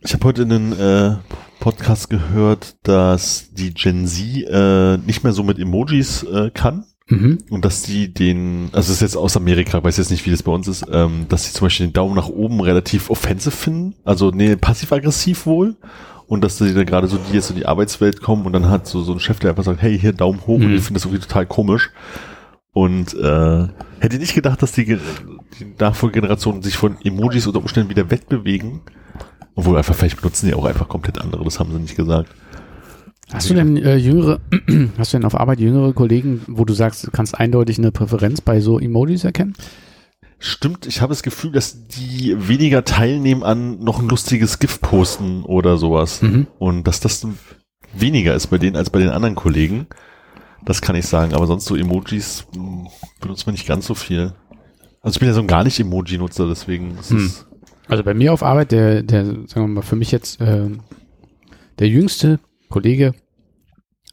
Ich 0.00 0.14
habe 0.14 0.24
heute 0.24 0.42
in 0.42 0.52
einen 0.52 0.72
äh, 0.72 1.16
Podcast 1.60 2.10
gehört, 2.10 2.76
dass 2.84 3.50
die 3.52 3.74
Gen 3.74 4.06
Z 4.06 4.44
äh, 4.48 4.96
nicht 4.98 5.24
mehr 5.24 5.32
so 5.32 5.42
mit 5.42 5.58
Emojis 5.58 6.22
äh, 6.22 6.50
kann. 6.50 6.84
Mhm. 7.08 7.38
Und 7.50 7.64
dass 7.64 7.82
die 7.82 8.12
den, 8.12 8.68
also 8.72 8.88
das 8.88 8.90
ist 8.90 9.00
jetzt 9.00 9.16
aus 9.16 9.36
Amerika, 9.36 9.82
weiß 9.82 9.96
jetzt 9.96 10.10
nicht, 10.10 10.26
wie 10.26 10.30
das 10.30 10.42
bei 10.42 10.52
uns 10.52 10.68
ist, 10.68 10.84
ähm, 10.92 11.24
dass 11.28 11.44
sie 11.46 11.52
zum 11.52 11.64
Beispiel 11.66 11.86
den 11.86 11.94
Daumen 11.94 12.14
nach 12.14 12.28
oben 12.28 12.60
relativ 12.60 13.08
offensive 13.08 13.50
finden, 13.56 13.94
also 14.04 14.30
nee, 14.30 14.56
passiv-aggressiv 14.56 15.46
wohl. 15.46 15.76
Und 16.26 16.44
dass 16.44 16.58
die 16.58 16.74
dann 16.74 16.84
gerade 16.84 17.06
so, 17.08 17.16
die 17.16 17.34
jetzt 17.34 17.48
in 17.48 17.56
die 17.56 17.64
Arbeitswelt 17.64 18.20
kommen 18.20 18.44
und 18.44 18.52
dann 18.52 18.68
hat 18.68 18.86
so, 18.86 19.02
so 19.02 19.12
ein 19.14 19.20
Chef, 19.20 19.38
der 19.38 19.50
einfach 19.50 19.64
sagt, 19.64 19.80
hey, 19.80 19.98
hier 19.98 20.12
Daumen 20.12 20.42
hoch 20.42 20.56
und 20.56 20.68
Mhm. 20.68 20.74
ich 20.74 20.82
finde 20.82 21.00
das 21.00 21.06
irgendwie 21.06 21.26
total 21.26 21.46
komisch. 21.46 21.90
Und 22.74 23.14
äh, 23.14 23.66
hätte 23.98 24.16
ich 24.16 24.20
nicht 24.20 24.34
gedacht, 24.34 24.62
dass 24.62 24.72
die, 24.72 24.84
die 24.84 25.74
Nachfolgegenerationen 25.78 26.62
sich 26.62 26.76
von 26.76 26.98
Emojis 27.02 27.46
unter 27.46 27.60
Umständen 27.60 27.88
wieder 27.88 28.10
wegbewegen. 28.10 28.82
Obwohl 29.54 29.76
einfach, 29.76 29.94
vielleicht 29.94 30.16
benutzen 30.16 30.46
die 30.46 30.54
auch 30.54 30.64
einfach 30.64 30.88
komplett 30.88 31.20
andere, 31.20 31.44
das 31.44 31.58
haben 31.58 31.72
sie 31.72 31.78
nicht 31.80 31.96
gesagt. 31.96 32.30
Hast 33.32 33.50
du 33.50 33.54
denn 33.54 33.76
äh, 33.76 33.96
jüngere, 33.96 34.40
hast 34.98 35.12
du 35.12 35.18
denn 35.18 35.26
auf 35.26 35.38
Arbeit 35.38 35.60
jüngere 35.60 35.92
Kollegen, 35.92 36.42
wo 36.46 36.64
du 36.64 36.72
sagst, 36.72 37.06
du 37.06 37.10
kannst 37.10 37.38
eindeutig 37.38 37.78
eine 37.78 37.92
Präferenz 37.92 38.40
bei 38.40 38.60
so 38.60 38.78
Emojis 38.78 39.24
erkennen? 39.24 39.54
Stimmt, 40.38 40.86
ich 40.86 41.00
habe 41.00 41.10
das 41.10 41.22
Gefühl, 41.24 41.50
dass 41.50 41.88
die 41.88 42.34
weniger 42.48 42.84
teilnehmen 42.84 43.42
an 43.42 43.80
noch 43.80 43.98
ein 43.98 44.08
lustiges 44.08 44.60
GIF 44.60 44.80
posten 44.80 45.42
oder 45.42 45.76
sowas. 45.76 46.22
Mhm. 46.22 46.46
Und 46.58 46.84
dass 46.86 47.00
das 47.00 47.26
weniger 47.92 48.34
ist 48.34 48.46
bei 48.46 48.58
denen 48.58 48.76
als 48.76 48.90
bei 48.90 49.00
den 49.00 49.10
anderen 49.10 49.34
Kollegen. 49.34 49.88
Das 50.64 50.80
kann 50.80 50.96
ich 50.96 51.06
sagen, 51.06 51.34
aber 51.34 51.46
sonst 51.46 51.64
so 51.66 51.74
Emojis 51.76 52.46
mh, 52.56 52.88
benutzt 53.20 53.46
man 53.46 53.54
nicht 53.54 53.66
ganz 53.66 53.86
so 53.86 53.94
viel. 53.94 54.32
Also 55.02 55.16
ich 55.16 55.20
bin 55.20 55.28
ja 55.28 55.34
so 55.34 55.40
ein 55.40 55.46
gar 55.46 55.64
nicht 55.64 55.78
Emoji-Nutzer, 55.80 56.48
deswegen 56.48 56.96
ist 56.98 57.10
Hm. 57.10 57.26
es 57.26 57.46
Also 57.88 58.04
bei 58.04 58.14
mir 58.14 58.32
auf 58.32 58.42
Arbeit, 58.42 58.70
der, 58.72 59.02
der, 59.02 59.24
sagen 59.24 59.48
wir 59.54 59.66
mal, 59.66 59.82
für 59.82 59.96
mich 59.96 60.12
jetzt 60.12 60.40
äh, 60.40 60.68
der 61.78 61.88
jüngste 61.88 62.38
Kollege, 62.68 63.14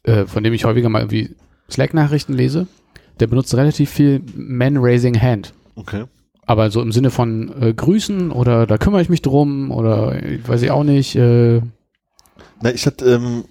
äh, 0.04 0.24
von 0.24 0.42
dem 0.42 0.54
ich 0.54 0.64
häufiger 0.64 0.88
mal 0.88 1.00
irgendwie 1.00 1.36
Slack-Nachrichten 1.70 2.32
lese, 2.32 2.66
der 3.20 3.26
benutzt 3.26 3.54
relativ 3.54 3.90
viel 3.90 4.22
Man 4.34 4.78
Raising 4.78 5.20
Hand. 5.20 5.52
okay. 5.76 6.04
Aber 6.48 6.70
so 6.70 6.80
im 6.80 6.92
Sinne 6.92 7.10
von 7.10 7.60
äh, 7.60 7.74
Grüßen 7.74 8.30
oder 8.30 8.68
da 8.68 8.78
kümmere 8.78 9.02
ich 9.02 9.08
mich 9.08 9.20
drum 9.20 9.72
oder 9.72 10.24
ich 10.24 10.48
weiß 10.48 10.62
ich 10.62 10.70
auch 10.70 10.84
nicht. 10.84 11.16
Äh, 11.16 11.60
Na, 12.62 12.70
ich 12.72 12.86
hatte, 12.86 13.04
ähm, 13.04 13.44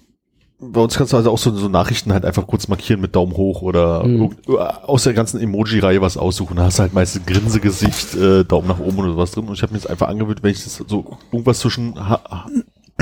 bei 0.58 0.80
uns 0.80 0.96
kannst 0.96 1.12
du 1.12 1.18
also 1.18 1.30
auch 1.30 1.38
so, 1.38 1.54
so 1.54 1.68
Nachrichten 1.68 2.12
halt 2.12 2.24
einfach 2.24 2.46
kurz 2.46 2.66
markieren 2.68 3.00
mit 3.00 3.14
Daumen 3.14 3.36
hoch 3.36 3.60
oder 3.62 4.04
Mhm. 4.04 4.36
äh, 4.48 4.52
aus 4.52 5.04
der 5.04 5.12
ganzen 5.12 5.40
Emoji-Reihe 5.40 6.00
was 6.00 6.16
aussuchen. 6.16 6.56
Da 6.56 6.64
hast 6.64 6.78
du 6.78 6.82
halt 6.82 6.94
meistens 6.94 7.26
Grinsegesicht, 7.26 8.14
äh, 8.14 8.44
Daumen 8.44 8.68
nach 8.68 8.78
oben 8.78 8.98
oder 8.98 9.12
sowas 9.12 9.32
drin. 9.32 9.46
Und 9.48 9.54
ich 9.54 9.62
habe 9.62 9.72
mir 9.72 9.78
jetzt 9.78 9.90
einfach 9.90 10.08
angewöhnt, 10.08 10.42
wenn 10.42 10.52
ich 10.52 10.64
das 10.64 10.76
so 10.86 11.18
irgendwas 11.30 11.58
zwischen 11.58 11.94
ha 12.08 12.20
ha 12.28 12.46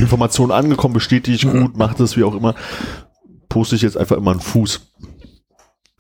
Informationen 0.01 0.51
angekommen, 0.51 0.95
bestätige 0.95 1.37
ich 1.37 1.43
gut, 1.49 1.77
mache 1.77 1.95
das, 1.97 2.17
wie 2.17 2.25
auch 2.25 2.35
immer, 2.35 2.57
poste 3.49 3.77
ich 3.77 3.83
jetzt 3.83 3.97
einfach 3.97 4.17
immer 4.17 4.33
einen 4.33 4.41
Fuß. 4.41 4.81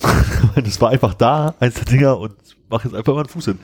das 0.57 0.81
war 0.81 0.91
einfach 0.91 1.15
da, 1.15 1.55
eins 1.61 1.75
der 1.75 1.85
Dinger 1.85 2.19
und 2.19 2.35
mache 2.69 2.89
jetzt 2.89 2.97
einfach 2.97 3.13
mal 3.15 3.21
einen 3.21 3.29
Fuß 3.29 3.45
hin. 3.45 3.59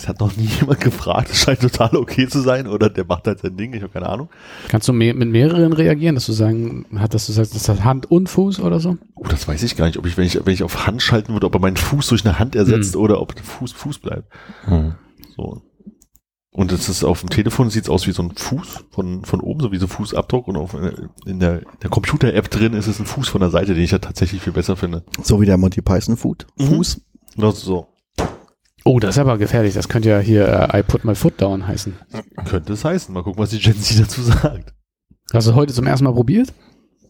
Es 0.00 0.08
hat 0.08 0.20
noch 0.20 0.34
nie 0.34 0.46
jemand 0.60 0.80
gefragt, 0.80 1.28
es 1.30 1.40
scheint 1.40 1.60
total 1.60 1.94
okay 1.96 2.26
zu 2.26 2.40
sein 2.40 2.66
oder 2.66 2.88
der 2.88 3.04
macht 3.04 3.26
halt 3.26 3.40
sein 3.40 3.54
Ding, 3.58 3.74
ich 3.74 3.82
habe 3.82 3.92
keine 3.92 4.08
Ahnung. 4.08 4.30
kannst 4.68 4.88
du 4.88 4.94
mehr, 4.94 5.12
mit 5.12 5.28
mehreren 5.28 5.74
reagieren, 5.74 6.14
dass 6.14 6.24
du 6.24 6.32
sagen, 6.32 6.86
hat, 6.96 7.12
dass 7.12 7.26
du 7.26 7.32
sagst, 7.32 7.54
das 7.54 7.68
hat 7.68 7.84
Hand 7.84 8.10
und 8.10 8.30
Fuß 8.30 8.60
oder 8.60 8.80
so? 8.80 8.96
Oh, 9.14 9.26
das 9.28 9.46
weiß 9.46 9.62
ich 9.62 9.76
gar 9.76 9.84
nicht, 9.84 9.98
ob 9.98 10.06
ich, 10.06 10.16
wenn 10.16 10.24
ich, 10.24 10.40
wenn 10.42 10.54
ich 10.54 10.62
auf 10.62 10.86
Hand 10.86 11.02
schalten 11.02 11.34
würde, 11.34 11.44
ob 11.44 11.54
er 11.54 11.60
meinen 11.60 11.76
Fuß 11.76 12.08
durch 12.08 12.24
eine 12.24 12.38
Hand 12.38 12.56
ersetzt 12.56 12.96
oder 12.96 13.20
ob 13.20 13.34
der 13.34 13.44
Fuß 13.44 13.72
Fuß 13.72 13.98
bleibt. 13.98 14.32
So. 15.36 15.60
Und 16.52 16.72
es 16.72 16.88
ist 16.88 17.04
auf 17.04 17.20
dem 17.20 17.28
Telefon 17.28 17.68
sieht 17.68 17.84
es 17.84 17.90
aus 17.90 18.06
wie 18.06 18.12
so 18.12 18.22
ein 18.22 18.32
Fuß 18.34 18.86
von, 18.90 19.24
von 19.26 19.40
oben, 19.40 19.60
so 19.60 19.70
wie 19.70 19.76
so 19.76 19.84
ein 19.84 19.90
Fußabdruck 19.90 20.48
und 20.48 20.56
auf, 20.56 20.74
in 21.26 21.40
der, 21.40 21.60
der 21.82 21.90
Computer-App 21.90 22.50
drin 22.50 22.72
ist 22.72 22.86
es 22.86 22.98
ein 22.98 23.06
Fuß 23.06 23.28
von 23.28 23.42
der 23.42 23.50
Seite, 23.50 23.74
den 23.74 23.84
ich 23.84 23.90
ja 23.90 23.98
tatsächlich 23.98 24.40
viel 24.40 24.54
besser 24.54 24.76
finde. 24.76 25.04
So 25.22 25.40
wie 25.42 25.46
der 25.46 25.58
Monty 25.58 25.82
Python 25.82 26.16
Food. 26.16 26.46
Mhm. 26.58 26.64
Fuß. 26.64 27.00
Genau 27.36 27.50
so. 27.50 27.86
Oh, 28.90 28.98
das 28.98 29.14
ist 29.14 29.18
aber 29.20 29.38
gefährlich. 29.38 29.74
Das 29.74 29.88
könnte 29.88 30.08
ja 30.08 30.18
hier 30.18 30.68
äh, 30.74 30.80
I 30.80 30.82
put 30.82 31.04
my 31.04 31.14
foot 31.14 31.40
down 31.40 31.64
heißen. 31.64 31.94
Könnte 32.44 32.72
es 32.72 32.84
heißen. 32.84 33.14
Mal 33.14 33.22
gucken, 33.22 33.40
was 33.40 33.50
die 33.50 33.60
Gen 33.60 33.76
Z 33.76 34.00
dazu 34.00 34.20
sagt. 34.20 34.74
Hast 35.32 35.46
du 35.46 35.54
heute 35.54 35.72
zum 35.72 35.86
ersten 35.86 36.06
Mal 36.06 36.12
probiert? 36.12 36.52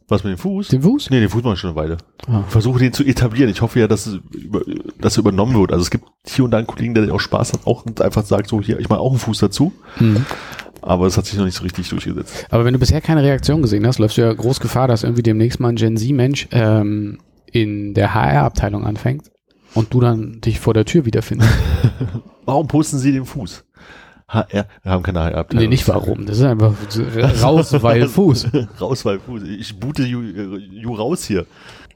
Was 0.06 0.22
mit 0.22 0.32
dem 0.34 0.38
Fuß? 0.38 0.68
Den 0.68 0.82
Fuß? 0.82 1.08
Nee, 1.08 1.20
den 1.20 1.30
Fuß 1.30 1.42
mache 1.42 1.54
ich 1.54 1.60
schon 1.60 1.70
eine 1.70 1.78
Weile. 1.78 1.96
Ah. 2.26 2.42
Versuche 2.48 2.80
den 2.80 2.92
zu 2.92 3.02
etablieren. 3.02 3.48
Ich 3.48 3.62
hoffe 3.62 3.80
ja, 3.80 3.88
dass 3.88 4.06
es 4.06 4.20
über, 4.30 4.60
dass 5.00 5.16
er 5.16 5.20
übernommen 5.20 5.58
wird. 5.58 5.72
Also 5.72 5.82
es 5.82 5.90
gibt 5.90 6.04
hier 6.26 6.44
und 6.44 6.50
da 6.50 6.58
einen 6.58 6.66
Kollegen, 6.66 6.92
der 6.92 7.14
auch 7.14 7.18
Spaß 7.18 7.54
hat, 7.54 7.66
auch 7.66 7.86
und 7.86 8.02
einfach 8.02 8.26
sagt, 8.26 8.50
so 8.50 8.60
hier, 8.60 8.78
ich 8.78 8.90
mache 8.90 9.00
auch 9.00 9.12
einen 9.12 9.18
Fuß 9.18 9.38
dazu. 9.38 9.72
Mhm. 10.00 10.26
Aber 10.82 11.06
es 11.06 11.16
hat 11.16 11.24
sich 11.24 11.38
noch 11.38 11.46
nicht 11.46 11.56
so 11.56 11.62
richtig 11.62 11.88
durchgesetzt. 11.88 12.46
Aber 12.50 12.66
wenn 12.66 12.74
du 12.74 12.78
bisher 12.78 13.00
keine 13.00 13.22
Reaktion 13.22 13.62
gesehen 13.62 13.86
hast, 13.86 13.98
läufst 13.98 14.18
du 14.18 14.20
ja 14.20 14.30
groß 14.34 14.60
Gefahr, 14.60 14.86
dass 14.86 15.02
irgendwie 15.02 15.22
demnächst 15.22 15.60
mal 15.60 15.70
ein 15.70 15.76
Gen 15.76 15.96
Z-Mensch 15.96 16.46
ähm, 16.50 17.20
in 17.50 17.94
der 17.94 18.12
HR-Abteilung 18.12 18.84
anfängt 18.84 19.30
und 19.74 19.92
du 19.94 20.00
dann 20.00 20.40
dich 20.40 20.60
vor 20.60 20.74
der 20.74 20.84
Tür 20.84 21.04
wiederfindest. 21.04 21.50
Warum 22.44 22.66
posten 22.66 22.98
Sie 22.98 23.12
den 23.12 23.24
Fuß? 23.24 23.64
HR, 24.28 24.66
wir 24.82 24.92
haben 24.92 25.02
keine 25.02 25.20
HR-Abteilung. 25.20 25.64
nee, 25.64 25.68
nicht 25.68 25.88
warum. 25.88 26.24
Das 26.24 26.38
ist 26.38 26.44
einfach 26.44 26.72
raus, 27.42 27.72
weil 27.82 28.06
Fuß. 28.06 28.48
raus, 28.80 29.04
weil 29.04 29.18
Fuß. 29.18 29.42
Ich 29.42 29.78
boote 29.80 30.04
you, 30.04 30.20
you 30.22 30.94
raus 30.94 31.24
hier. 31.24 31.46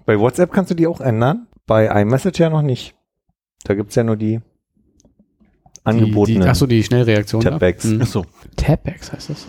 Bei 0.05 0.19
WhatsApp 0.19 0.51
kannst 0.53 0.71
du 0.73 0.75
die 0.75 0.89
auch 0.89 1.01
ändern. 1.01 1.47
Bei 1.67 1.87
iMessage 2.03 2.41
ja 2.41 2.51
noch 2.51 2.63
nicht. 2.63 2.95
Da 3.63 3.75
gibt's 3.75 3.95
ja 3.95 4.03
nur 4.03 4.17
die 4.17 4.41
angebotenen 5.85 6.41
Die, 6.41 6.45
die, 6.45 6.49
achso, 6.51 6.67
die 6.67 6.83
Schnellreaktion. 6.83 7.43
da? 7.43 7.51
Tapbacks. 7.51 7.85
Mhm. 7.85 8.03
Achso. 8.03 8.27
Tapbacks 8.57 9.13
heißt 9.13 9.31
das. 9.31 9.47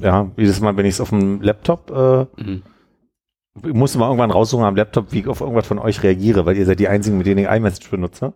Ja, 0.00 0.30
jedes 0.36 0.60
Mal, 0.60 0.76
wenn 0.76 0.86
ich 0.86 0.94
es 0.94 1.00
auf 1.00 1.10
dem 1.10 1.40
Laptop, 1.42 1.90
äh, 1.90 2.42
Mhm. 2.42 2.62
Ich 3.62 3.72
musste 3.72 3.98
mal 3.98 4.06
irgendwann 4.06 4.30
raussuchen 4.30 4.64
am 4.64 4.76
Laptop, 4.76 5.12
wie 5.12 5.20
ich 5.20 5.28
auf 5.28 5.40
irgendwas 5.40 5.66
von 5.66 5.78
euch 5.78 6.02
reagiere, 6.02 6.44
weil 6.46 6.56
ihr 6.56 6.66
seid 6.66 6.80
die 6.80 6.88
einzigen, 6.88 7.18
mit 7.18 7.26
denen 7.26 7.44
ich 7.44 7.50
iMessage 7.50 7.90
benutze. 7.90 8.34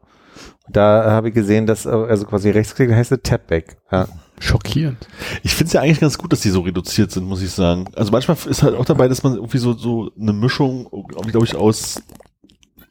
Und 0.67 0.77
da 0.77 1.07
äh, 1.07 1.11
habe 1.11 1.29
ich 1.29 1.35
gesehen, 1.35 1.67
dass 1.67 1.87
äh, 1.87 1.91
also 1.91 2.25
quasi 2.27 2.51
rechtsklicken 2.51 2.95
heißt 2.95 3.11
es 3.13 3.21
Tapback. 3.23 3.79
Ja. 3.91 4.07
Schockierend. 4.39 5.09
Ich 5.43 5.55
finde 5.55 5.67
es 5.67 5.73
ja 5.73 5.81
eigentlich 5.81 5.99
ganz 5.99 6.17
gut, 6.17 6.33
dass 6.33 6.41
die 6.41 6.51
so 6.51 6.61
reduziert 6.61 7.11
sind, 7.11 7.27
muss 7.27 7.43
ich 7.43 7.51
sagen. 7.51 7.87
Also 7.97 8.13
manchmal 8.13 8.37
ist 8.49 8.63
halt 8.63 8.77
auch 8.77 8.85
dabei, 8.85 9.09
dass 9.09 9.25
man 9.25 9.35
irgendwie 9.35 9.59
so, 9.59 9.73
so 9.73 10.13
eine 10.19 10.33
Mischung, 10.33 10.89
glaube 11.09 11.45
ich, 11.45 11.57
aus 11.57 12.01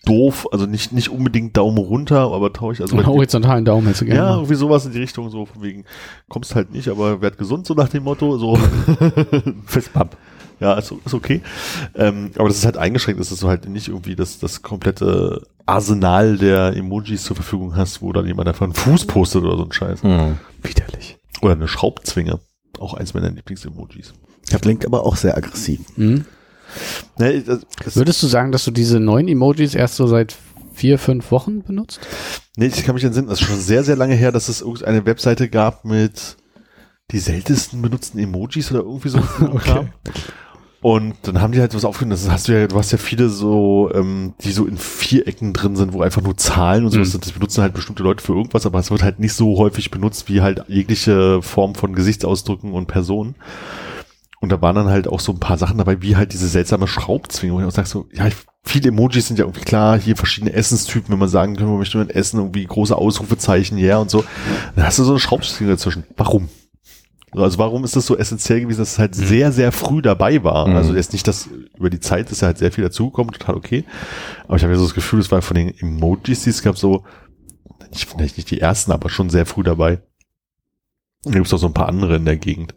doof, 0.04 0.48
also 0.52 0.66
nicht, 0.66 0.91
nicht 0.91 1.10
unbedingt 1.10 1.56
Daumen 1.56 1.78
runter, 1.78 2.32
aber 2.34 2.52
traurig. 2.52 2.82
Also 2.82 2.98
horizontalen 3.06 3.64
Daumen 3.64 3.88
hättest 3.88 4.02
du 4.02 4.06
gerne. 4.06 4.20
ja, 4.20 4.36
irgendwie 4.36 4.56
sowas 4.56 4.86
in 4.86 4.91
die 4.91 4.99
Richtung, 4.99 5.30
so 5.30 5.45
von 5.45 5.62
wegen, 5.62 5.86
kommst 6.28 6.56
halt 6.56 6.72
nicht, 6.72 6.90
aber 6.90 7.22
werd 7.22 7.38
gesund, 7.38 7.66
so 7.66 7.74
nach 7.74 7.90
dem 7.90 8.04
Motto, 8.04 8.38
so. 8.38 8.58
Fistbump. 9.66 10.18
Ja, 10.60 10.74
ist, 10.74 10.94
ist 11.06 11.14
okay. 11.14 11.42
Ähm, 11.96 12.32
aber 12.36 12.48
das 12.48 12.58
ist 12.58 12.66
halt 12.66 12.78
eingeschränkt, 12.78 13.20
dass 13.20 13.30
du 13.30 13.48
halt 13.48 13.70
nicht 13.70 13.88
irgendwie 13.88 14.16
das, 14.16 14.40
das 14.40 14.62
komplette 14.62 15.46
Arsenal 15.66 16.38
der 16.38 16.76
Emojis 16.76 17.24
zur 17.24 17.36
Verfügung 17.36 17.76
hast, 17.76 18.02
wo 18.02 18.12
dann 18.14 18.26
jemand 18.26 18.48
einfach 18.48 18.64
einen 18.64 18.74
Fuß 18.74 19.06
postet 19.06 19.44
oder 19.44 19.58
so 19.58 19.66
ein 19.66 19.72
Scheiß. 19.72 20.04
Hm. 20.04 20.38
Widerlich. 20.64 21.18
Oder 21.42 21.54
eine 21.54 21.68
Schraubzwinge. 21.68 22.40
Auch 22.80 22.94
eins 22.94 23.14
meiner 23.14 23.30
Lieblings-Emojis. 23.30 24.14
Das 24.50 24.62
klingt 24.62 24.86
aber 24.86 25.04
auch 25.04 25.16
sehr 25.16 25.38
aggressiv. 25.38 25.82
Mhm. 25.96 26.26
Ne, 27.18 27.42
das, 27.42 27.62
das, 27.84 27.96
Würdest 27.96 28.22
du 28.24 28.28
sagen, 28.28 28.52
dass 28.52 28.66
du 28.66 28.72
diese 28.72 29.00
neuen 29.00 29.28
Emojis 29.28 29.76
erst 29.76 29.96
so 29.96 30.08
seit 30.08 30.36
vier, 30.74 31.00
fünf 31.00 31.32
Wochen 31.32 31.64
benutzt? 31.64 32.00
nee, 32.58 32.68
ich 32.68 32.84
kann 32.84 32.96
mich 32.96 33.04
entsinnen, 33.04 33.28
das 33.28 33.40
ist 33.40 33.48
schon 33.48 33.60
sehr, 33.60 33.84
sehr 33.84 33.96
lange 33.96 34.16
her, 34.16 34.32
dass 34.32 34.50
es 34.50 34.62
irgendeine 34.62 35.06
Webseite 35.06 35.48
gab 35.48 35.86
mit 35.86 36.38
die 37.12 37.20
seltensten 37.20 37.82
benutzten 37.82 38.20
Emojis 38.20 38.72
oder 38.72 38.82
irgendwie 38.82 39.10
so. 39.10 39.20
okay. 39.42 39.88
Und 40.82 41.16
dann 41.24 41.41
haben 41.41 41.54
die 41.54 41.60
halt 41.60 41.74
was 41.74 41.86
aufgenommen. 41.86 42.12
Das 42.22 42.30
hast 42.32 42.48
du 42.48 42.54
ja, 42.54 42.68
du 42.68 42.78
hast 42.78 42.91
ja 42.91 42.98
viele 42.99 43.30
so, 43.30 43.90
ähm, 43.94 44.36
die 44.41 44.52
so 44.52 44.66
in 44.66 44.78
Vierecken 44.78 45.52
drin 45.54 45.76
sind, 45.76 45.94
wo 45.94 46.02
einfach 46.04 46.22
nur 46.22 46.38
Zahlen 46.38 46.86
und 46.86 46.91
sowas 46.91 47.08
Mhm. 47.08 47.12
sind. 47.14 47.26
Das 47.26 47.32
benutzen 47.34 47.62
halt 47.64 47.74
bestimmte 47.74 48.04
Leute 48.04 48.24
für 48.24 48.34
irgendwas, 48.34 48.66
aber 48.66 48.80
es 48.80 48.91
wird 48.91 49.02
halt 49.02 49.20
nicht 49.20 49.34
so 49.34 49.58
häufig 49.58 49.90
benutzt 49.90 50.30
wie 50.30 50.41
halt 50.41 50.64
jegliche 50.68 51.41
Form 51.41 51.74
von 51.76 51.94
Gesichtsausdrücken 51.95 52.74
und 52.74 52.86
Personen. 52.88 53.36
Und 54.40 54.52
da 54.52 54.62
waren 54.62 54.76
dann 54.76 54.88
halt 54.88 55.08
auch 55.08 55.20
so 55.20 55.32
ein 55.32 55.40
paar 55.40 55.58
Sachen 55.58 55.80
dabei, 55.80 56.02
wie 56.04 56.16
halt 56.16 56.32
diese 56.32 56.48
seltsame 56.48 56.88
Schraubzwinge, 56.88 57.54
wo 57.54 57.60
ich 57.60 57.66
auch 57.66 57.72
sag 57.72 57.88
so, 57.88 58.06
ja, 58.14 58.28
ich 58.28 58.36
viele 58.64 58.90
Emojis 58.90 59.28
sind 59.28 59.40
ja 59.40 59.45
irgendwie 59.45 59.64
klar, 59.64 59.98
hier 59.98 60.16
verschiedene 60.16 60.54
Essenstypen, 60.54 61.10
wenn 61.12 61.20
man 61.20 61.30
sagen 61.30 61.56
kann, 61.56 61.68
man 61.68 61.78
möchte 61.80 61.99
ein 61.99 62.10
Essen, 62.10 62.38
irgendwie 62.40 62.66
große 62.66 62.95
Ausrufezeichen, 62.95 63.78
ja 63.80 63.98
und 63.98 64.12
so. 64.12 64.24
Dann 64.76 64.86
hast 64.86 64.99
du 64.99 65.04
so 65.06 65.12
eine 65.14 65.20
Schraubzwinge 65.20 65.72
dazwischen. 65.72 66.04
Warum? 66.18 66.49
Also 67.32 67.58
warum 67.58 67.84
ist 67.84 67.95
das 67.95 68.06
so 68.06 68.18
essentiell 68.18 68.62
gewesen, 68.62 68.80
dass 68.80 68.94
es 68.94 68.99
halt 68.99 69.14
sehr, 69.14 69.52
sehr 69.52 69.72
früh 69.72 70.02
dabei 70.02 70.44
war? 70.44 70.68
Mhm. 70.68 70.76
Also 70.76 70.95
jetzt 70.95 71.14
nicht, 71.14 71.28
dass 71.28 71.49
über 71.78 71.90
die 71.90 71.99
Zeit 71.99 72.32
ist 72.32 72.41
ja 72.41 72.48
halt 72.48 72.58
sehr 72.58 72.72
viel 72.72 72.84
dazugekommen, 72.84 73.34
total 73.34 73.56
okay. 73.56 73.84
Aber 74.45 74.56
ich 74.56 74.64
habe 74.64 74.74
ja 74.74 74.80
so 74.80 74.86
das 74.86 74.94
Gefühl, 74.94 75.20
es 75.20 75.32
war 75.32 75.41
von 75.41 75.56
den 75.56 75.78
Emojis, 75.78 76.44
die 76.44 76.49
es 76.49 76.64
gab, 76.64 76.78
so, 76.78 77.04
ich 77.91 78.06
finde 78.06 78.24
nicht 78.24 78.49
die 78.49 78.62
ersten, 78.62 78.91
aber 78.91 79.10
schon 79.10 79.30
sehr 79.30 79.45
früh 79.45 79.64
dabei. 79.64 80.02
Da 81.24 81.32
gibt 81.32 81.48
es 81.48 81.54
auch 81.54 81.58
so 81.58 81.68
ein 81.68 81.74
paar 81.74 81.90
andere 81.90 82.16
in 82.16 82.26
der 82.26 82.38
Gegend. 82.38 82.74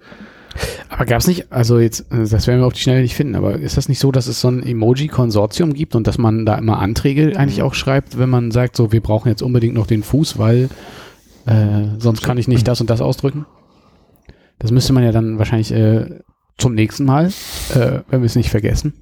Aber 0.89 1.05
gab 1.05 1.20
es 1.20 1.28
nicht, 1.28 1.52
also 1.52 1.78
jetzt, 1.78 2.10
äh, 2.10 2.27
das 2.27 2.48
werden 2.48 2.60
wir 2.60 2.66
auf 2.66 2.72
die 2.72 2.81
Schnelle 2.81 3.02
nicht 3.02 3.14
finden, 3.14 3.36
aber 3.36 3.55
ist 3.55 3.77
das 3.77 3.89
nicht 3.89 4.01
so, 4.01 4.10
dass 4.10 4.27
es 4.27 4.40
so 4.40 4.48
ein 4.48 4.64
Emoji-Konsortium 4.64 5.74
gibt 5.74 5.94
und 5.94 6.09
dass 6.09 6.18
man 6.18 6.44
da 6.44 6.56
immer 6.56 6.81
Anträge 6.81 7.36
eigentlich 7.36 7.62
auch 7.62 7.74
schreibt, 7.74 8.18
wenn 8.18 8.28
man 8.28 8.51
sagt, 8.51 8.77
so, 8.77 8.90
wir 8.90 9.01
brauchen 9.01 9.28
jetzt 9.28 9.43
unbedingt 9.43 9.74
noch 9.74 9.86
den 9.86 10.02
Fuß, 10.02 10.39
weil 10.39 10.68
äh, 11.47 11.85
sonst 11.98 12.22
kann 12.22 12.36
ich 12.36 12.48
nicht 12.48 12.66
das 12.68 12.81
und 12.81 12.90
das 12.90 13.01
ausdrücken? 13.01 13.47
Das 14.61 14.70
müsste 14.70 14.93
man 14.93 15.03
ja 15.03 15.11
dann 15.11 15.39
wahrscheinlich 15.39 15.73
äh, 15.73 16.20
zum 16.59 16.74
nächsten 16.74 17.05
Mal, 17.05 17.27
äh, 17.74 18.01
wenn 18.09 18.20
wir 18.20 18.27
es 18.27 18.37
nicht 18.37 18.51
vergessen, 18.51 18.93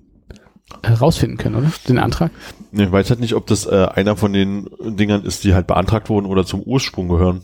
äh, 0.83 0.93
rausfinden 0.93 1.37
können, 1.37 1.57
oder? 1.57 1.71
Den 1.89 1.99
Antrag? 1.99 2.31
Nee, 2.71 2.85
Ich 2.85 2.93
weiß 2.93 3.11
halt 3.11 3.21
nicht, 3.21 3.35
ob 3.35 3.47
das 3.47 3.67
äh, 3.67 3.87
einer 3.93 4.17
von 4.17 4.33
den 4.33 4.69
Dingern 4.81 5.25
ist, 5.25 5.45
die 5.45 5.55
halt 5.55 5.67
beantragt 5.67 6.09
wurden 6.09 6.27
oder 6.27 6.47
zum 6.47 6.63
Ursprung 6.63 7.09
gehören. 7.09 7.43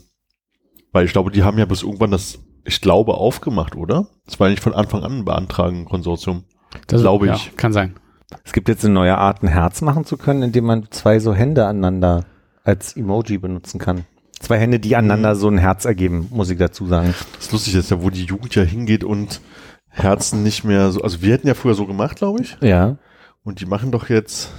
Weil 0.92 1.04
ich 1.04 1.12
glaube, 1.12 1.32
die 1.32 1.42
haben 1.42 1.58
ja 1.58 1.64
bis 1.64 1.82
irgendwann 1.82 2.12
das, 2.12 2.38
ich 2.64 2.80
glaube, 2.80 3.14
aufgemacht, 3.14 3.74
oder? 3.74 4.06
Das 4.26 4.38
war 4.38 4.46
ja 4.46 4.52
nicht 4.52 4.62
von 4.62 4.74
Anfang 4.74 5.02
an 5.02 5.18
ein 5.18 5.24
beantragen 5.24 5.84
Konsortium. 5.84 6.44
Das, 6.86 7.00
Glaube 7.00 7.26
ja, 7.26 7.34
ich. 7.34 7.56
Kann 7.56 7.72
sein. 7.72 7.96
Es 8.44 8.52
gibt 8.52 8.68
jetzt 8.68 8.84
eine 8.84 8.94
neue 8.94 9.18
Art, 9.18 9.42
ein 9.42 9.48
Herz 9.48 9.80
machen 9.80 10.04
zu 10.04 10.16
können, 10.16 10.42
indem 10.42 10.64
man 10.64 10.86
zwei 10.90 11.18
so 11.18 11.34
Hände 11.34 11.66
aneinander 11.66 12.26
als 12.62 12.96
Emoji 12.96 13.38
benutzen 13.38 13.78
kann. 13.78 14.06
Zwei 14.44 14.58
Hände, 14.58 14.78
die 14.78 14.94
aneinander 14.94 15.36
so 15.36 15.48
ein 15.48 15.56
Herz 15.58 15.86
ergeben, 15.86 16.28
muss 16.30 16.50
ich 16.50 16.58
dazu 16.58 16.86
sagen. 16.86 17.14
Das 17.34 17.46
ist 17.46 17.52
lustig 17.52 17.74
jetzt 17.74 17.90
ja, 17.90 18.02
wo 18.02 18.10
die 18.10 18.24
Jugend 18.24 18.54
ja 18.54 18.62
hingeht 18.62 19.02
und 19.02 19.40
Herzen 19.88 20.42
nicht 20.42 20.64
mehr 20.64 20.90
so, 20.90 21.00
also 21.00 21.22
wir 21.22 21.32
hätten 21.32 21.46
ja 21.46 21.54
früher 21.54 21.74
so 21.74 21.86
gemacht, 21.86 22.16
glaube 22.16 22.42
ich. 22.42 22.58
Ja. 22.60 22.98
Und 23.42 23.60
die 23.60 23.66
machen 23.66 23.90
doch 23.90 24.10
jetzt, 24.10 24.50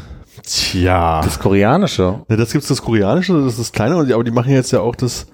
tja. 0.43 1.21
Das 1.21 1.39
Koreanische. 1.39 2.25
Ja, 2.27 2.35
das 2.35 2.51
gibt's 2.51 2.67
das 2.67 2.81
Koreanische, 2.81 3.33
das 3.33 3.53
ist 3.53 3.59
das 3.59 3.71
Kleine, 3.73 3.95
aber 3.95 4.23
die 4.23 4.31
machen 4.31 4.51
jetzt 4.51 4.71
ja 4.71 4.79
auch 4.79 4.95
das, 4.95 5.27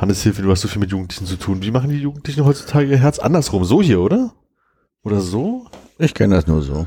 Hannes 0.00 0.22
Hilfe, 0.22 0.40
du 0.42 0.50
hast 0.50 0.62
so 0.62 0.68
viel 0.68 0.80
mit 0.80 0.90
Jugendlichen 0.90 1.26
zu 1.26 1.36
tun. 1.36 1.62
Wie 1.62 1.70
machen 1.70 1.90
die 1.90 1.98
Jugendlichen 2.00 2.44
heutzutage 2.44 2.86
ihr 2.86 2.96
Herz 2.96 3.18
andersrum? 3.18 3.64
So 3.64 3.82
hier, 3.82 4.00
oder? 4.00 4.32
Oder 5.04 5.20
so? 5.20 5.66
Ich 5.98 6.14
kenne 6.14 6.36
das 6.36 6.46
nur 6.46 6.62
so. 6.62 6.86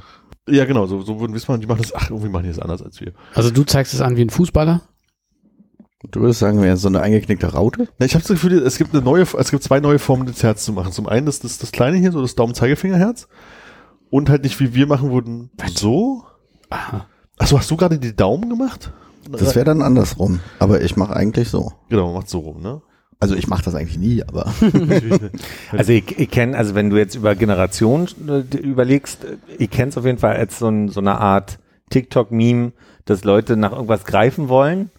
Ja, 0.50 0.66
genau, 0.66 0.88
so, 0.88 1.02
so 1.02 1.20
würden 1.20 1.32
wir 1.32 1.38
es 1.38 1.48
machen. 1.48 1.62
Die 1.62 1.68
machen 1.68 1.84
das, 1.84 1.94
ach, 1.94 2.10
irgendwie 2.10 2.30
machen 2.30 2.44
die 2.44 2.50
das 2.50 2.60
anders 2.60 2.82
als 2.82 3.00
wir. 3.00 3.14
Also 3.36 3.52
du 3.52 3.64
zeigst 3.64 3.94
es 3.94 4.02
an 4.02 4.18
wie 4.18 4.26
ein 4.26 4.32
Fußballer? 4.32 4.82
Du 6.12 6.22
würdest 6.22 6.40
sagen, 6.40 6.62
wäre 6.62 6.78
so 6.78 6.88
eine 6.88 7.02
eingeknickte 7.02 7.48
Raute? 7.54 7.88
Na, 7.98 8.06
ich 8.06 8.14
habe 8.14 8.24
das 8.24 8.32
Gefühl, 8.32 8.54
es 8.60 8.78
gibt 8.78 8.94
eine 8.94 9.04
neue, 9.04 9.26
es 9.38 9.52
gibt 9.52 9.64
zwei 9.64 9.80
neue 9.80 10.00
Formen, 10.00 10.28
das 10.28 10.44
Herz 10.44 10.66
zu 10.66 10.74
machen. 10.74 10.92
Zum 10.92 11.08
einen 11.08 11.26
das, 11.26 11.40
das, 11.40 11.58
das 11.58 11.72
kleine 11.72 11.98
hier, 11.98 12.12
so 12.12 12.22
das 12.22 12.36
Daumen-Zeigefinger-Herz. 12.36 13.28
Und 14.10 14.30
halt 14.30 14.44
nicht 14.44 14.60
wie 14.60 14.76
wir 14.76 14.86
machen 14.86 15.12
würden, 15.12 15.50
so. 15.74 16.24
Aha. 16.70 17.08
Achso, 17.38 17.58
hast 17.58 17.72
du 17.72 17.78
gerade 17.78 17.98
die 17.98 18.16
Daumen 18.16 18.50
gemacht? 18.50 18.92
Das 19.32 19.56
wäre 19.56 19.66
dann 19.66 19.82
andersrum. 19.82 20.40
Aber 20.60 20.82
ich 20.82 20.98
mache 20.98 21.16
eigentlich 21.16 21.50
so. 21.50 21.72
Genau, 21.90 22.08
man 22.08 22.16
macht 22.16 22.30
so 22.30 22.40
rum, 22.40 22.62
ne? 22.62 22.82
Also 23.20 23.36
ich 23.36 23.48
mache 23.48 23.64
das 23.64 23.74
eigentlich 23.74 23.98
nie, 23.98 24.22
aber 24.22 24.54
Also 25.72 25.94
ich, 25.94 26.20
ich 26.20 26.30
kenne, 26.30 26.58
also 26.58 26.76
wenn 26.76 26.90
du 26.90 26.98
jetzt 26.98 27.16
über 27.16 27.36
Generationen 27.36 28.08
äh, 28.28 28.58
überlegst, 28.58 29.24
äh, 29.24 29.38
ich 29.58 29.70
kenne 29.70 29.90
es 29.90 29.98
auf 29.98 30.06
jeden 30.06 30.18
Fall 30.18 30.36
als 30.36 30.60
so, 30.60 30.68
ein, 30.68 30.90
so 30.90 31.00
eine 31.00 31.20
Art 31.20 31.58
TikTok-Meme, 31.90 32.74
dass 33.06 33.26
Leute 33.26 33.58
nach 33.58 33.74
irgendwas 33.74 34.06
greifen 34.06 34.48
wollen 34.48 34.90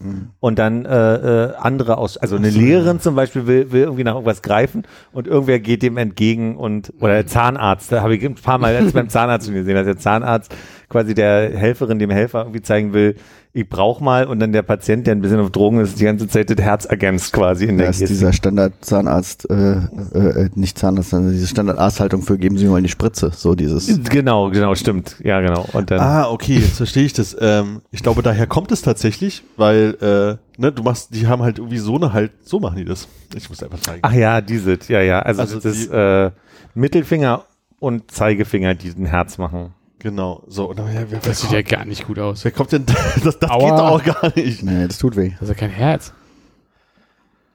und 0.40 0.58
dann 0.58 0.84
äh, 0.84 1.14
äh, 1.14 1.54
andere 1.56 1.96
aus, 1.96 2.18
also 2.18 2.36
eine 2.36 2.50
Lehrerin 2.50 3.00
zum 3.00 3.14
Beispiel 3.14 3.46
will, 3.46 3.72
will 3.72 3.82
irgendwie 3.82 4.04
nach 4.04 4.12
irgendwas 4.12 4.42
greifen 4.42 4.82
und 5.12 5.26
irgendwer 5.26 5.58
geht 5.58 5.82
dem 5.82 5.96
entgegen 5.96 6.56
und 6.56 6.92
oder 7.00 7.14
der 7.14 7.26
Zahnarzt, 7.26 7.90
da 7.92 8.02
habe 8.02 8.14
ich 8.14 8.24
ein 8.24 8.34
paar 8.34 8.58
Mal 8.58 8.74
jetzt 8.74 8.92
beim 8.94 9.08
Zahnarzt 9.08 9.46
schon 9.46 9.54
gesehen, 9.54 9.74
dass 9.74 9.86
der 9.86 9.96
Zahnarzt 9.96 10.54
quasi 10.90 11.14
der 11.14 11.56
Helferin, 11.56 11.98
dem 11.98 12.10
Helfer 12.10 12.40
irgendwie 12.40 12.62
zeigen 12.62 12.92
will, 12.92 13.16
ich 13.56 13.68
brauch 13.68 14.00
mal 14.00 14.26
und 14.26 14.40
dann 14.40 14.50
der 14.52 14.62
Patient, 14.62 15.06
der 15.06 15.14
ein 15.14 15.20
bisschen 15.20 15.38
auf 15.38 15.50
Drogen 15.50 15.78
ist, 15.78 16.00
die 16.00 16.04
ganze 16.04 16.26
Zeit 16.26 16.50
das 16.50 16.58
Herz 16.64 16.86
ergänzt 16.86 17.32
quasi 17.32 17.66
in 17.66 17.78
der 17.78 17.86
das 17.86 18.00
ist 18.00 18.08
dieser 18.10 18.32
Standard-Zahnarzt, 18.32 19.48
äh, 19.48 19.74
äh, 19.74 20.50
nicht 20.56 20.76
Zahnarzt, 20.76 21.10
sondern 21.10 21.32
diese 21.32 21.46
Standard-Arzthaltung 21.46 22.22
für 22.22 22.36
geben 22.36 22.58
Sie 22.58 22.64
mir 22.64 22.72
mal 22.72 22.82
die 22.82 22.88
Spritze. 22.88 23.30
So 23.32 23.54
dieses. 23.54 24.00
Genau, 24.10 24.50
genau, 24.50 24.74
stimmt. 24.74 25.16
Ja, 25.22 25.40
genau. 25.40 25.66
Und 25.72 25.92
dann 25.92 26.00
Ah, 26.00 26.28
okay, 26.30 26.56
jetzt 26.56 26.76
verstehe 26.78 27.04
ich 27.04 27.12
das. 27.12 27.36
Ähm, 27.40 27.82
ich 27.92 28.02
glaube, 28.02 28.22
daher 28.22 28.48
kommt 28.48 28.72
es 28.72 28.82
tatsächlich, 28.82 29.44
weil, 29.56 29.96
äh, 30.00 30.60
ne, 30.60 30.72
du 30.72 30.82
machst, 30.82 31.14
die 31.14 31.28
haben 31.28 31.42
halt 31.42 31.58
irgendwie 31.58 31.78
so 31.78 31.94
eine 31.94 32.12
halt, 32.12 32.32
so 32.42 32.58
machen 32.58 32.76
die 32.78 32.84
das. 32.84 33.06
Ich 33.36 33.48
muss 33.48 33.62
einfach 33.62 33.78
zeigen. 33.78 34.00
Ach 34.02 34.12
ja, 34.12 34.40
diese, 34.40 34.76
ja, 34.88 35.00
ja. 35.00 35.20
Also, 35.20 35.42
Also 35.42 35.60
das 35.60 35.74
die- 35.74 35.94
äh, 35.94 36.32
Mittelfinger 36.74 37.44
und 37.78 38.10
Zeigefinger, 38.10 38.74
die 38.74 38.88
ein 38.88 39.06
Herz 39.06 39.38
machen. 39.38 39.74
Genau, 40.04 40.44
so. 40.48 40.68
Und 40.68 40.78
dann, 40.78 40.88
ja, 40.88 41.00
wer, 41.00 41.12
wer, 41.12 41.18
Das 41.20 41.40
sieht 41.40 41.50
ja 41.50 41.62
gar 41.62 41.86
nicht 41.86 42.06
gut 42.06 42.18
aus. 42.18 42.44
wer 42.44 42.52
kommt 42.52 42.72
denn, 42.72 42.84
das, 43.24 43.38
das 43.38 43.50
Aua. 43.50 43.70
geht 43.70 43.78
doch 43.78 43.88
auch 43.88 44.04
gar 44.22 44.36
nicht. 44.36 44.62
Nee, 44.62 44.86
das 44.86 44.98
tut 44.98 45.16
weh. 45.16 45.30
Das 45.30 45.42
ist 45.42 45.48
ja 45.48 45.54
kein 45.54 45.70
Herz. 45.70 46.12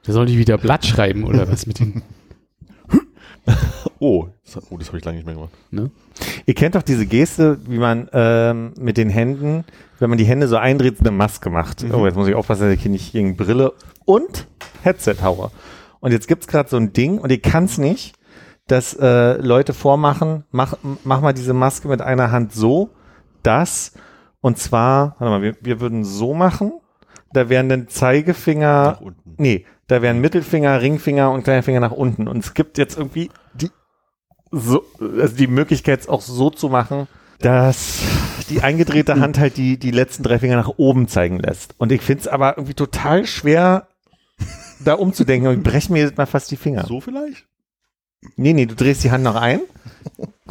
Der 0.07 0.15
soll 0.15 0.25
nicht 0.25 0.39
wieder 0.39 0.57
Blatt 0.57 0.83
schreiben 0.83 1.25
oder 1.25 1.47
was 1.47 1.67
mit 1.67 1.79
den. 1.79 2.01
Oh, 4.01 4.27
das, 4.45 4.61
oh, 4.69 4.77
das 4.77 4.87
habe 4.89 4.99
ich 4.99 5.05
lange 5.05 5.17
nicht 5.17 5.25
mehr 5.25 5.33
gemacht. 5.35 5.51
Ne? 5.71 5.89
Ihr 6.45 6.53
kennt 6.53 6.75
doch 6.75 6.83
diese 6.83 7.05
Geste, 7.05 7.59
wie 7.67 7.79
man 7.79 8.07
ähm, 8.13 8.73
mit 8.77 8.95
den 8.97 9.09
Händen, 9.09 9.65
wenn 9.97 10.09
man 10.09 10.17
die 10.19 10.25
Hände 10.25 10.47
so 10.47 10.55
eindreht, 10.57 10.99
eine 10.99 11.11
Maske 11.11 11.49
macht. 11.49 11.83
Oh, 11.91 12.05
jetzt 12.05 12.15
muss 12.15 12.27
ich 12.27 12.35
aufpassen, 12.35 12.63
dass 12.63 12.73
ich 12.73 12.81
hier 12.81 12.91
nicht 12.91 13.11
gegen 13.11 13.35
Brille 13.35 13.73
und 14.05 14.47
Headset 14.83 15.15
haue. 15.23 15.51
Und 15.99 16.11
jetzt 16.11 16.27
gibt's 16.27 16.47
gerade 16.47 16.69
so 16.69 16.77
ein 16.77 16.93
Ding 16.93 17.17
und 17.17 17.31
ich 17.31 17.41
kann's 17.41 17.77
nicht, 17.79 18.13
dass 18.69 18.93
äh, 18.93 19.33
Leute 19.41 19.73
vormachen, 19.73 20.45
mach, 20.51 20.75
mach 21.03 21.21
mal 21.21 21.33
diese 21.33 21.53
Maske 21.53 21.87
mit 21.87 22.01
einer 22.01 22.31
Hand 22.31 22.53
so, 22.53 22.91
das, 23.43 23.93
und 24.41 24.57
zwar, 24.57 25.15
warte 25.19 25.31
mal, 25.31 25.41
wir, 25.41 25.55
wir 25.61 25.81
würden 25.81 26.03
so 26.05 26.33
machen, 26.33 26.73
da 27.33 27.49
wären 27.49 27.67
dann 27.67 27.87
Zeigefinger, 27.87 28.83
Nach 28.83 29.01
unten. 29.01 29.35
Nee, 29.37 29.65
da 29.87 30.01
wären 30.01 30.21
Mittelfinger, 30.21 30.81
Ringfinger 30.81 31.31
und 31.31 31.43
kleiner 31.43 31.63
Finger 31.63 31.79
nach 31.79 31.91
unten. 31.91 32.27
Und 32.27 32.37
es 32.37 32.53
gibt 32.53 32.77
jetzt 32.77 32.97
irgendwie 32.97 33.31
die, 33.53 33.71
so, 34.51 34.83
also 34.99 35.35
die 35.35 35.47
Möglichkeit, 35.47 36.01
es 36.01 36.09
auch 36.09 36.21
so 36.21 36.51
zu 36.51 36.69
machen, 36.69 37.07
dass 37.39 38.01
die 38.49 38.61
eingedrehte 38.61 39.19
Hand 39.19 39.39
halt 39.39 39.57
die, 39.57 39.77
die 39.77 39.91
letzten 39.91 40.23
drei 40.23 40.39
Finger 40.39 40.57
nach 40.57 40.73
oben 40.77 41.07
zeigen 41.07 41.39
lässt. 41.39 41.73
Und 41.77 41.91
ich 41.91 42.01
finde 42.01 42.21
es 42.21 42.27
aber 42.27 42.57
irgendwie 42.57 42.75
total 42.75 43.25
schwer, 43.25 43.87
da 44.83 44.93
umzudenken. 44.93 45.49
Und 45.49 45.57
ich 45.57 45.63
breche 45.63 45.91
mir 45.91 46.03
jetzt 46.03 46.17
mal 46.17 46.25
fast 46.27 46.51
die 46.51 46.57
Finger. 46.57 46.85
So 46.85 47.01
vielleicht? 47.01 47.48
Nee, 48.35 48.53
nee, 48.53 48.65
du 48.65 48.75
drehst 48.75 49.03
die 49.03 49.11
Hand 49.11 49.23
noch 49.23 49.35
ein. 49.35 49.61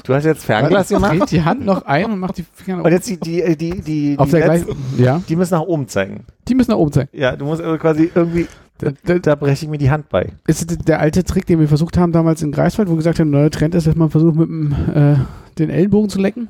Du 0.04 0.14
hast 0.14 0.24
jetzt 0.24 0.44
Fernglas 0.44 0.88
gemacht. 0.88 1.18
Dreht 1.20 1.30
die 1.30 1.42
Hand 1.42 1.64
noch 1.64 1.82
ein 1.82 2.10
und 2.12 2.18
macht 2.20 2.38
die 2.38 2.44
Finger 2.54 2.78
nach 2.78 2.84
Und 2.84 2.90
oben. 2.92 2.96
jetzt 2.96 3.08
die, 3.10 3.16
die, 3.18 3.56
die, 3.56 3.80
die, 3.82 4.18
Auf 4.18 4.30
die, 4.30 4.36
der 4.36 4.46
letzten, 4.48 4.66
gleichen. 4.66 5.04
Ja, 5.04 5.22
die 5.28 5.36
müssen 5.36 5.54
nach 5.54 5.62
oben 5.62 5.88
zeigen. 5.88 6.24
die 6.48 6.54
müssen 6.54 6.70
nach 6.70 6.78
oben 6.78 6.92
zeigen. 6.92 7.08
Ja, 7.12 7.36
du 7.36 7.44
musst 7.44 7.60
also 7.60 7.76
quasi 7.78 8.10
irgendwie, 8.14 8.46
Da, 8.78 8.92
da, 9.04 9.18
da 9.18 9.34
breche 9.34 9.64
ich 9.64 9.70
mir 9.70 9.78
die 9.78 9.90
Hand 9.90 10.08
bei. 10.08 10.32
ist 10.46 10.88
der 10.88 11.00
alte 11.00 11.24
Trick, 11.24 11.46
den 11.46 11.58
wir 11.60 11.68
versucht 11.68 11.98
haben 11.98 12.12
damals 12.12 12.42
in 12.42 12.52
Greifswald, 12.52 12.88
wo 12.88 12.92
wir 12.92 12.98
gesagt 12.98 13.18
haben, 13.18 13.32
der 13.32 13.40
neue 13.40 13.50
Trend 13.50 13.74
ist, 13.74 13.86
dass 13.86 13.96
man 13.96 14.08
versucht, 14.10 14.36
mit 14.36 14.48
dem, 14.48 14.72
äh, 14.94 15.16
den 15.58 15.68
Ellenbogen 15.70 16.08
zu 16.08 16.20
lecken. 16.20 16.48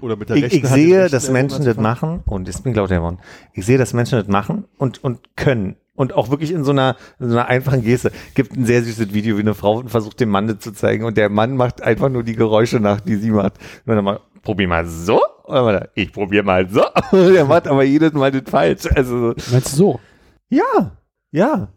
Oder 0.00 0.16
mit 0.16 0.28
der 0.28 0.36
Ich, 0.36 0.44
rechten 0.44 0.56
ich 0.58 0.64
Hand 0.64 0.74
sehe, 0.74 0.98
rechten 1.02 1.12
dass 1.12 1.30
Menschen 1.30 1.64
das 1.64 1.76
machen 1.76 2.20
und 2.26 2.48
jetzt 2.48 2.64
bin 2.64 2.72
ich 2.72 2.76
lauter 2.76 2.96
geworden. 2.96 3.18
Ich 3.52 3.64
sehe, 3.64 3.78
dass 3.78 3.92
Menschen 3.92 4.18
das 4.18 4.26
machen 4.26 4.64
und, 4.78 5.02
und 5.04 5.20
können. 5.36 5.76
Und 5.94 6.14
auch 6.14 6.30
wirklich 6.30 6.52
in 6.52 6.64
so 6.64 6.70
einer, 6.70 6.96
in 7.20 7.28
so 7.28 7.36
einer 7.36 7.46
einfachen 7.48 7.82
Geste. 7.82 8.12
Gibt 8.34 8.56
ein 8.56 8.64
sehr 8.64 8.82
süßes 8.82 9.12
Video, 9.12 9.36
wie 9.36 9.40
eine 9.42 9.54
Frau 9.54 9.82
versucht, 9.86 10.20
dem 10.20 10.30
Mann 10.30 10.46
das 10.46 10.60
zu 10.60 10.72
zeigen 10.72 11.04
und 11.04 11.16
der 11.18 11.28
Mann 11.28 11.56
macht 11.56 11.82
einfach 11.82 12.08
nur 12.08 12.22
die 12.22 12.34
Geräusche 12.34 12.80
nach, 12.80 13.00
die 13.00 13.16
sie 13.16 13.30
macht. 13.30 13.54
Und 13.84 13.94
dann 13.96 14.04
mal, 14.04 14.20
probier 14.42 14.68
mal 14.68 14.86
so. 14.86 15.20
Und 15.44 15.54
dann 15.54 15.64
mal, 15.64 15.90
ich 15.94 16.10
probier 16.12 16.42
mal 16.42 16.66
so. 16.68 16.82
Der 17.12 17.44
macht 17.44 17.68
aber 17.68 17.82
jedes 17.82 18.12
Mal 18.14 18.30
das 18.30 18.50
falsch. 18.50 18.86
Also, 18.94 19.34
Meinst 19.50 19.72
du 19.72 19.76
so? 19.76 20.00
ja, 20.48 20.92
ja. 21.30 21.68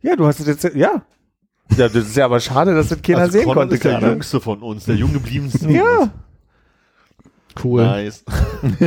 Ja, 0.00 0.16
du 0.16 0.26
hast 0.26 0.40
es 0.40 0.46
jetzt, 0.46 0.64
ja. 0.74 1.02
Ja, 1.76 1.88
das 1.88 1.94
ist 1.94 2.16
ja 2.16 2.24
aber 2.24 2.40
schade, 2.40 2.74
dass 2.74 2.88
das 2.88 3.02
keiner 3.02 3.18
also 3.20 3.32
sehen 3.32 3.44
Conor 3.44 3.62
konnte 3.62 3.74
ist 3.76 3.84
der 3.84 3.92
gerade. 3.92 4.06
jüngste 4.08 4.40
von 4.40 4.60
uns, 4.62 4.86
der 4.86 4.94
jung 4.96 5.12
gebliebenste. 5.12 5.70
Ja. 5.70 6.10
Cool. 7.62 7.82
Nice. 7.82 8.24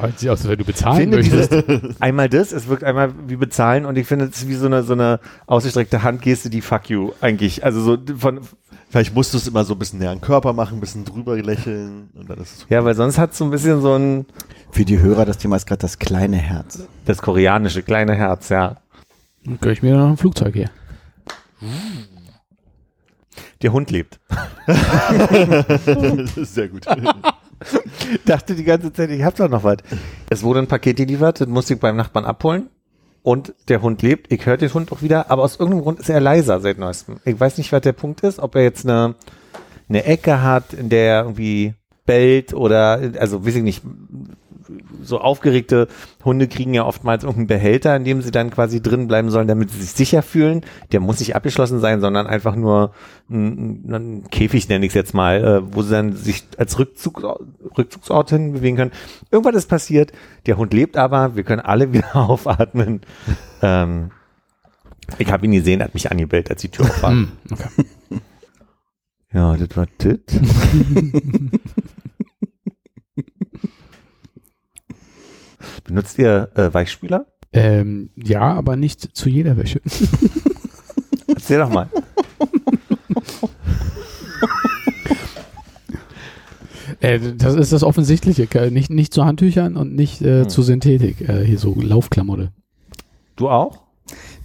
Hört 0.00 0.18
sich 0.18 0.30
aus, 0.30 0.40
als 0.40 0.48
wenn 0.48 0.58
du 0.58 0.64
bezahlen 0.64 0.98
finde 0.98 1.16
möchtest. 1.18 2.00
einmal 2.00 2.28
das, 2.28 2.52
es 2.52 2.68
wirkt 2.68 2.84
einmal 2.84 3.12
wie 3.26 3.36
bezahlen 3.36 3.86
und 3.86 3.96
ich 3.98 4.06
finde 4.06 4.26
es 4.26 4.38
ist 4.38 4.48
wie 4.48 4.54
so 4.54 4.66
eine, 4.66 4.82
so 4.82 4.92
eine 4.92 5.20
ausgestreckte 5.46 6.02
Handgeste, 6.02 6.50
die 6.50 6.60
fuck 6.60 6.88
you 6.90 7.10
eigentlich. 7.20 7.64
Also 7.64 7.80
so 7.80 7.98
von, 8.18 8.40
Vielleicht 8.90 9.14
musst 9.14 9.32
du 9.32 9.38
es 9.38 9.46
immer 9.46 9.64
so 9.64 9.74
ein 9.74 9.78
bisschen 9.78 10.00
näher 10.00 10.10
an 10.10 10.18
den 10.18 10.22
Körper 10.22 10.52
machen, 10.52 10.78
ein 10.78 10.80
bisschen 10.80 11.04
drüber 11.04 11.40
lächeln 11.40 12.10
und 12.12 12.28
dann 12.28 12.38
ist 12.38 12.58
es 12.58 12.66
ja, 12.68 12.84
weil 12.84 12.96
sonst 12.96 13.18
hat 13.18 13.30
es 13.30 13.38
so 13.38 13.44
ein 13.44 13.52
bisschen 13.52 13.80
so 13.80 13.94
ein, 13.96 14.26
Für 14.72 14.84
die 14.84 14.98
Hörer, 14.98 15.24
das 15.24 15.38
Thema 15.38 15.54
ist 15.54 15.66
gerade 15.66 15.80
das 15.82 16.00
kleine 16.00 16.38
Herz. 16.38 16.82
das 17.04 17.22
koreanische 17.22 17.82
kleine 17.82 18.14
Herz, 18.16 18.48
ja. 18.48 18.78
Dann 19.44 19.58
gehöre 19.60 19.72
ich 19.72 19.82
mir 19.82 19.96
noch 19.96 20.08
ein 20.08 20.16
Flugzeug 20.16 20.56
her. 20.56 20.70
Der 23.62 23.72
Hund 23.72 23.90
lebt. 23.90 24.20
das 24.66 26.36
ist 26.36 26.54
sehr 26.54 26.68
gut. 26.68 26.86
Dachte 28.24 28.54
die 28.54 28.64
ganze 28.64 28.92
Zeit, 28.92 29.10
ich 29.10 29.22
hab 29.22 29.36
doch 29.36 29.48
noch 29.48 29.64
was. 29.64 29.78
Es 30.30 30.42
wurde 30.42 30.60
ein 30.60 30.66
Paket 30.66 30.96
geliefert, 30.96 31.40
das 31.40 31.48
musste 31.48 31.74
ich 31.74 31.80
beim 31.80 31.96
Nachbarn 31.96 32.24
abholen. 32.24 32.68
Und 33.22 33.52
der 33.68 33.82
Hund 33.82 34.00
lebt. 34.00 34.32
Ich 34.32 34.46
höre 34.46 34.56
den 34.56 34.72
Hund 34.72 34.90
auch 34.92 35.02
wieder, 35.02 35.30
aber 35.30 35.42
aus 35.42 35.56
irgendeinem 35.60 35.82
Grund 35.82 36.00
ist 36.00 36.08
er 36.08 36.20
leiser 36.20 36.58
seit 36.60 36.78
neuestem. 36.78 37.20
Ich 37.26 37.38
weiß 37.38 37.58
nicht, 37.58 37.70
was 37.70 37.82
der 37.82 37.92
Punkt 37.92 38.22
ist, 38.22 38.38
ob 38.38 38.54
er 38.54 38.62
jetzt 38.62 38.86
eine, 38.86 39.14
eine 39.90 40.04
Ecke 40.04 40.42
hat, 40.42 40.72
in 40.72 40.88
der 40.88 41.16
er 41.16 41.22
irgendwie 41.24 41.74
bellt 42.06 42.54
oder, 42.54 42.98
also 43.18 43.46
weiß 43.46 43.56
ich 43.56 43.62
nicht, 43.62 43.82
so 45.02 45.20
aufgeregte 45.20 45.88
Hunde 46.24 46.48
kriegen 46.48 46.74
ja 46.74 46.84
oftmals 46.84 47.24
irgendeinen 47.24 47.46
Behälter, 47.46 47.96
in 47.96 48.04
dem 48.04 48.22
sie 48.22 48.30
dann 48.30 48.50
quasi 48.50 48.82
drin 48.82 49.08
bleiben 49.08 49.30
sollen, 49.30 49.48
damit 49.48 49.70
sie 49.70 49.80
sich 49.80 49.92
sicher 49.92 50.22
fühlen. 50.22 50.62
Der 50.92 51.00
muss 51.00 51.20
nicht 51.20 51.36
abgeschlossen 51.36 51.80
sein, 51.80 52.00
sondern 52.00 52.26
einfach 52.26 52.56
nur 52.56 52.92
ein, 53.30 53.92
ein 53.92 54.30
Käfig, 54.30 54.68
nenne 54.68 54.84
ich 54.84 54.90
es 54.90 54.94
jetzt 54.94 55.14
mal, 55.14 55.44
äh, 55.44 55.74
wo 55.74 55.82
sie 55.82 55.92
dann 55.92 56.14
sich 56.14 56.44
als 56.56 56.78
Rückzug, 56.78 57.22
Rückzugsort 57.76 58.30
hin 58.30 58.52
bewegen 58.52 58.76
können. 58.76 58.92
Irgendwas 59.30 59.56
ist 59.56 59.68
passiert, 59.68 60.12
der 60.46 60.56
Hund 60.56 60.72
lebt 60.72 60.96
aber, 60.96 61.36
wir 61.36 61.44
können 61.44 61.62
alle 61.62 61.92
wieder 61.92 62.16
aufatmen. 62.16 63.00
ähm, 63.62 64.10
ich 65.18 65.30
habe 65.30 65.44
ihn 65.46 65.52
gesehen, 65.52 65.82
hat 65.82 65.94
mich 65.94 66.10
angebellt, 66.10 66.50
als 66.50 66.60
die 66.62 66.68
Tür 66.68 66.86
auf 66.86 67.02
war. 67.02 67.10
Hm, 67.10 67.32
okay. 67.50 68.20
Ja, 69.32 69.56
das 69.56 69.76
war 69.76 69.86
das. 69.98 70.18
Benutzt 75.90 76.18
ihr 76.18 76.50
äh, 76.54 76.72
Weichspüler? 76.72 77.26
ähm, 77.52 78.10
ja, 78.14 78.42
aber 78.54 78.76
nicht 78.76 79.16
zu 79.16 79.28
jeder 79.28 79.56
Wäsche. 79.56 79.80
Erzähl 81.26 81.58
doch 81.58 81.68
mal. 81.70 81.88
Äh, 87.00 87.18
das 87.36 87.54
ist 87.54 87.72
das 87.72 87.82
Offensichtliche. 87.82 88.46
Nicht, 88.70 88.90
nicht 88.90 89.14
zu 89.14 89.24
Handtüchern 89.24 89.76
und 89.76 89.94
nicht 89.94 90.20
äh, 90.22 90.42
Hm. 90.42 90.48
zu 90.48 90.62
Synthetik. 90.62 91.20
Äh, 91.26 91.44
hier 91.44 91.58
so 91.58 91.74
Laufklamotte. 91.80 92.52
Du 93.36 93.48
auch? 93.48 93.82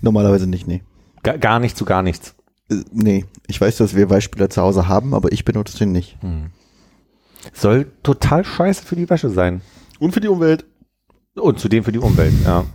Normalerweise 0.01 0.47
nicht, 0.47 0.67
nee. 0.67 0.81
Ga 1.23 1.37
gar 1.37 1.59
nicht 1.59 1.75
zu 1.77 1.85
gar 1.85 2.01
nichts. 2.01 2.35
Äh, 2.69 2.75
Nee, 2.93 3.25
ich 3.47 3.59
weiß, 3.59 3.77
dass 3.77 3.95
wir 3.95 4.09
Weichspüler 4.09 4.49
zu 4.49 4.61
Hause 4.61 4.87
haben, 4.87 5.13
aber 5.13 5.31
ich 5.31 5.43
benutze 5.43 5.77
den 5.77 5.91
nicht. 5.91 6.17
Soll 7.53 7.87
total 8.03 8.45
scheiße 8.45 8.85
für 8.85 8.95
die 8.95 9.09
Wäsche 9.09 9.29
sein. 9.29 9.61
Und 9.99 10.13
für 10.13 10.21
die 10.21 10.27
Umwelt. 10.29 10.65
Und 11.35 11.59
zudem 11.59 11.83
für 11.83 11.91
die 11.91 11.99
Umwelt, 11.99 12.33
ja. 12.45 12.65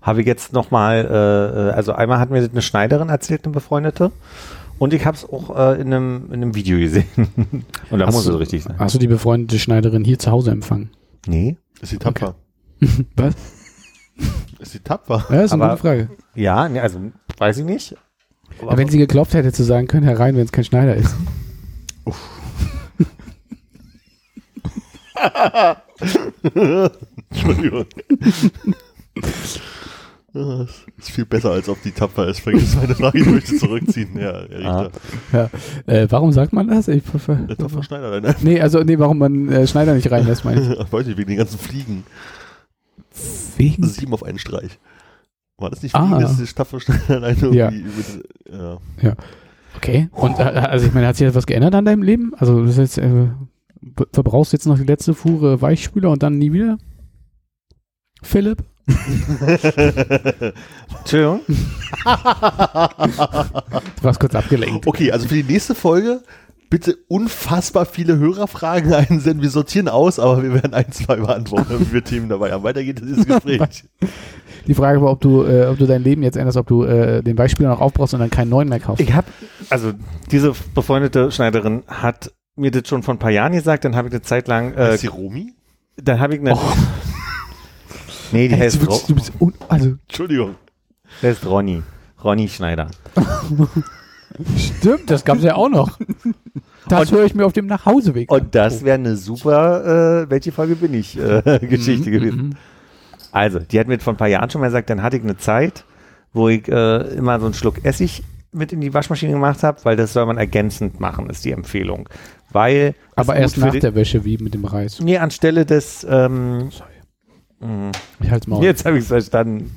Habe 0.00 0.20
ich 0.20 0.26
jetzt 0.26 0.52
nochmal, 0.52 1.04
äh, 1.04 1.68
äh, 1.68 1.70
also 1.72 1.92
einmal 1.92 2.18
hat 2.18 2.30
mir 2.30 2.38
eine 2.42 2.62
Schneiderin 2.62 3.08
erzählt, 3.08 3.44
eine 3.44 3.52
befreundete. 3.52 4.12
Und 4.78 4.92
ich 4.92 5.06
habe 5.06 5.16
es 5.16 5.24
auch 5.24 5.56
äh, 5.56 5.80
in, 5.80 5.92
einem, 5.92 6.26
in 6.28 6.34
einem 6.42 6.54
Video 6.54 6.78
gesehen. 6.78 7.06
Und 7.90 7.98
da 7.98 8.06
Hast 8.06 8.14
muss 8.14 8.24
du- 8.26 8.34
es 8.34 8.38
richtig 8.40 8.62
sein. 8.64 8.76
Hast 8.78 8.94
du 8.94 8.98
die 8.98 9.06
befreundete 9.06 9.58
Schneiderin 9.58 10.04
hier 10.04 10.18
zu 10.18 10.30
Hause 10.30 10.50
empfangen? 10.50 10.90
Nee. 11.26 11.56
Ist 11.80 11.90
sie 11.90 11.98
tapfer. 11.98 12.34
Was? 13.16 13.34
Ist 14.58 14.72
sie 14.72 14.80
tapfer. 14.80 15.24
Ja, 15.30 15.36
das 15.36 15.44
ist 15.46 15.52
eine 15.52 15.64
Aber- 15.64 15.72
gute 15.74 15.82
Frage. 15.82 16.10
Ja, 16.34 16.68
nee, 16.68 16.80
also 16.80 16.98
weiß 17.38 17.58
ich 17.58 17.64
nicht. 17.64 17.96
Aber 18.60 18.76
wenn 18.76 18.88
sie 18.88 18.98
geklopft 18.98 19.34
hätte, 19.34 19.52
zu 19.52 19.64
sagen, 19.64 19.88
können 19.88 20.06
herein, 20.06 20.36
wenn 20.36 20.44
es 20.44 20.52
kein 20.52 20.64
Schneider 20.64 20.94
ist. 20.94 21.14
Entschuldigung. 27.34 27.84
Das 30.36 30.68
ist 30.98 31.10
viel 31.12 31.26
besser, 31.26 31.52
als 31.52 31.68
ob 31.68 31.80
die 31.82 31.92
tapfer 31.92 32.26
ist. 32.26 32.40
Vergiss 32.40 32.74
meine 32.74 32.96
Frage, 32.96 33.18
ich 33.20 33.26
möchte 33.26 33.56
zurückziehen. 33.56 34.18
Ja, 34.18 34.42
Herr 34.50 34.64
Ah. 34.64 34.80
Richter. 35.32 35.50
Äh, 35.86 36.06
warum 36.10 36.32
sagt 36.32 36.52
man 36.52 36.66
das? 36.66 36.88
Ich, 36.88 37.04
Der 37.04 37.56
tapfer 37.56 37.82
Schneider, 37.84 38.20
nein. 38.20 38.34
nee, 38.42 38.60
also 38.60 38.80
nee, 38.82 38.98
warum 38.98 39.18
man 39.18 39.48
äh, 39.52 39.64
Schneider 39.68 39.94
nicht 39.94 40.10
reinlässt, 40.10 40.44
meine 40.44 40.60
ich. 40.60 40.80
Ach, 40.80 40.92
weiß 40.92 41.06
nicht, 41.06 41.18
wegen 41.18 41.28
den 41.28 41.36
ganzen 41.38 41.56
Fliegen. 41.60 42.02
Wegen 43.56 43.86
Sieben 43.86 44.12
auf 44.12 44.24
einen 44.24 44.40
Streich. 44.40 44.76
War 45.56 45.70
das 45.70 45.84
nicht 45.84 45.94
Ah. 45.94 46.04
Fliegen, 46.04 46.20
das 46.22 46.40
ist 46.40 46.56
tapfer 46.58 46.80
Schneider 46.80 47.28
irgendwie 47.28 47.56
Ja. 47.56 47.70
mit, 47.70 48.24
ja. 49.02 49.14
Okay. 49.76 50.08
Und 50.10 50.40
äh, 50.40 50.42
also 50.42 50.84
ich 50.86 50.92
meine, 50.94 51.06
hat 51.06 51.14
sich 51.14 51.28
etwas 51.28 51.46
geändert 51.46 51.76
an 51.76 51.84
deinem 51.84 52.02
Leben? 52.02 52.32
Also 52.38 52.60
das 52.62 52.72
ist 52.76 52.96
jetzt, 52.96 52.98
äh, 52.98 53.28
verbrauchst 54.12 54.52
du 54.52 54.56
jetzt 54.56 54.66
noch 54.66 54.78
die 54.78 54.84
letzte 54.84 55.14
Fuhre 55.14 55.62
Weichspüler 55.62 56.10
und 56.10 56.24
dann 56.24 56.38
nie 56.38 56.52
wieder? 56.52 56.76
Philipp? 58.24 58.62
Entschuldigung. 61.00 61.40
Du 61.46 61.54
warst 64.02 64.20
kurz 64.20 64.34
abgelenkt. 64.34 64.86
Okay, 64.86 65.10
also 65.12 65.26
für 65.28 65.34
die 65.36 65.42
nächste 65.44 65.74
Folge 65.74 66.20
bitte 66.70 66.96
unfassbar 67.08 67.84
viele 67.86 68.18
Hörerfragen 68.18 68.92
einsenden. 68.94 69.42
Wir 69.42 69.50
sortieren 69.50 69.88
aus, 69.88 70.18
aber 70.18 70.42
wir 70.42 70.54
werden 70.54 70.74
ein, 70.74 70.90
zwei 70.92 71.16
beantworten, 71.16 71.66
wenn 71.68 71.92
wir 71.92 72.04
Themen 72.04 72.28
dabei 72.28 72.52
haben. 72.52 72.64
Weiter 72.64 72.82
geht 72.82 73.00
dieses 73.00 73.26
Gespräch. 73.26 73.84
Die 74.66 74.74
Frage 74.74 75.00
war, 75.02 75.10
ob 75.12 75.20
du, 75.20 75.44
äh, 75.44 75.66
ob 75.66 75.76
du 75.78 75.86
dein 75.86 76.02
Leben 76.02 76.22
jetzt 76.22 76.36
änderst, 76.36 76.56
ob 76.56 76.66
du 76.66 76.84
äh, 76.84 77.22
den 77.22 77.36
Weichspüler 77.36 77.68
noch 77.68 77.82
aufbrauchst 77.82 78.14
und 78.14 78.20
dann 78.20 78.30
keinen 78.30 78.48
neuen 78.48 78.68
mehr 78.70 78.80
kaufst. 78.80 79.02
Ich 79.02 79.12
habe, 79.12 79.26
also 79.68 79.92
diese 80.30 80.54
befreundete 80.74 81.30
Schneiderin 81.30 81.82
hat 81.86 82.32
mir 82.56 82.70
das 82.70 82.88
schon 82.88 83.02
vor 83.02 83.12
ein 83.14 83.18
paar 83.18 83.30
Jahren 83.30 83.52
gesagt, 83.52 83.84
dann 83.84 83.94
habe 83.94 84.08
ich 84.08 84.14
eine 84.14 84.22
Zeit 84.22 84.48
lang, 84.48 84.72
äh, 84.74 84.94
ist 84.94 85.02
die 85.02 85.08
Romi? 85.08 85.52
dann 85.96 86.18
habe 86.18 86.34
ich 86.34 86.40
eine, 86.40 86.54
Oh. 86.54 86.58
Nee, 88.32 88.48
die 88.48 88.54
Ey, 88.54 88.60
heißt, 88.60 88.80
du, 88.82 88.86
bist, 88.86 89.08
du 89.08 89.14
bist 89.14 89.32
un 89.40 89.54
also 89.68 89.94
Entschuldigung. 90.08 90.54
der 91.22 91.30
heißt 91.30 91.46
Ronny, 91.46 91.82
Ronny 92.22 92.48
Schneider. 92.48 92.88
stimmt, 94.56 95.10
das 95.10 95.24
gab's 95.24 95.42
ja 95.42 95.54
auch 95.54 95.68
noch. 95.68 95.98
Das 96.88 97.10
höre 97.12 97.24
ich 97.24 97.34
mir 97.34 97.46
auf 97.46 97.52
dem 97.52 97.66
Nachhauseweg. 97.66 98.30
an. 98.30 98.40
Und 98.40 98.54
das 98.54 98.84
wäre 98.84 98.94
eine 98.96 99.16
super, 99.16 100.22
äh, 100.24 100.30
welche 100.30 100.52
Folge 100.52 100.76
bin 100.76 100.94
ich, 100.94 101.18
äh, 101.18 101.58
Geschichte 101.62 102.10
Mhm, 102.10 102.12
gewesen. 102.12 102.38
mhm. 102.48 102.52
Also, 103.32 103.58
die 103.58 103.80
hat 103.80 103.88
mir 103.88 103.98
vor 103.98 104.12
ein 104.12 104.16
paar 104.16 104.28
Jahren 104.28 104.48
schon 104.50 104.60
mal 104.60 104.68
gesagt, 104.68 104.90
dann 104.90 105.02
hatte 105.02 105.16
ich 105.16 105.22
eine 105.24 105.36
Zeit, 105.36 105.84
wo 106.32 106.48
ich 106.48 106.68
äh, 106.68 106.98
immer 107.14 107.38
so 107.40 107.46
einen 107.46 107.54
Schluck 107.54 107.84
Essig 107.84 108.22
mit 108.52 108.72
in 108.72 108.80
die 108.80 108.94
Waschmaschine 108.94 109.32
gemacht 109.32 109.64
habe, 109.64 109.78
weil 109.84 109.96
das 109.96 110.12
soll 110.12 110.26
man 110.26 110.38
ergänzend 110.38 111.00
machen, 111.00 111.28
ist 111.28 111.44
die 111.44 111.50
Empfehlung. 111.50 112.08
Weil 112.52 112.94
Aber 113.16 113.34
es 113.34 113.40
erst 113.40 113.58
nach 113.58 113.74
der 113.74 113.96
Wäsche, 113.96 114.24
wie 114.24 114.38
mit 114.38 114.54
dem 114.54 114.64
Reis. 114.64 115.00
Nee, 115.00 115.18
anstelle 115.18 115.66
des 115.66 116.06
ähm, 116.08 116.70
Sorry. 116.70 116.90
Mh, 117.64 117.92
Ich 118.20 118.30
halt's 118.30 118.46
mal. 118.46 118.62
Jetzt 118.62 118.84
habe 118.84 118.96
ich 118.96 119.02
es 119.02 119.08
verstanden. 119.08 119.74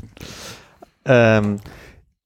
Ähm, 1.05 1.57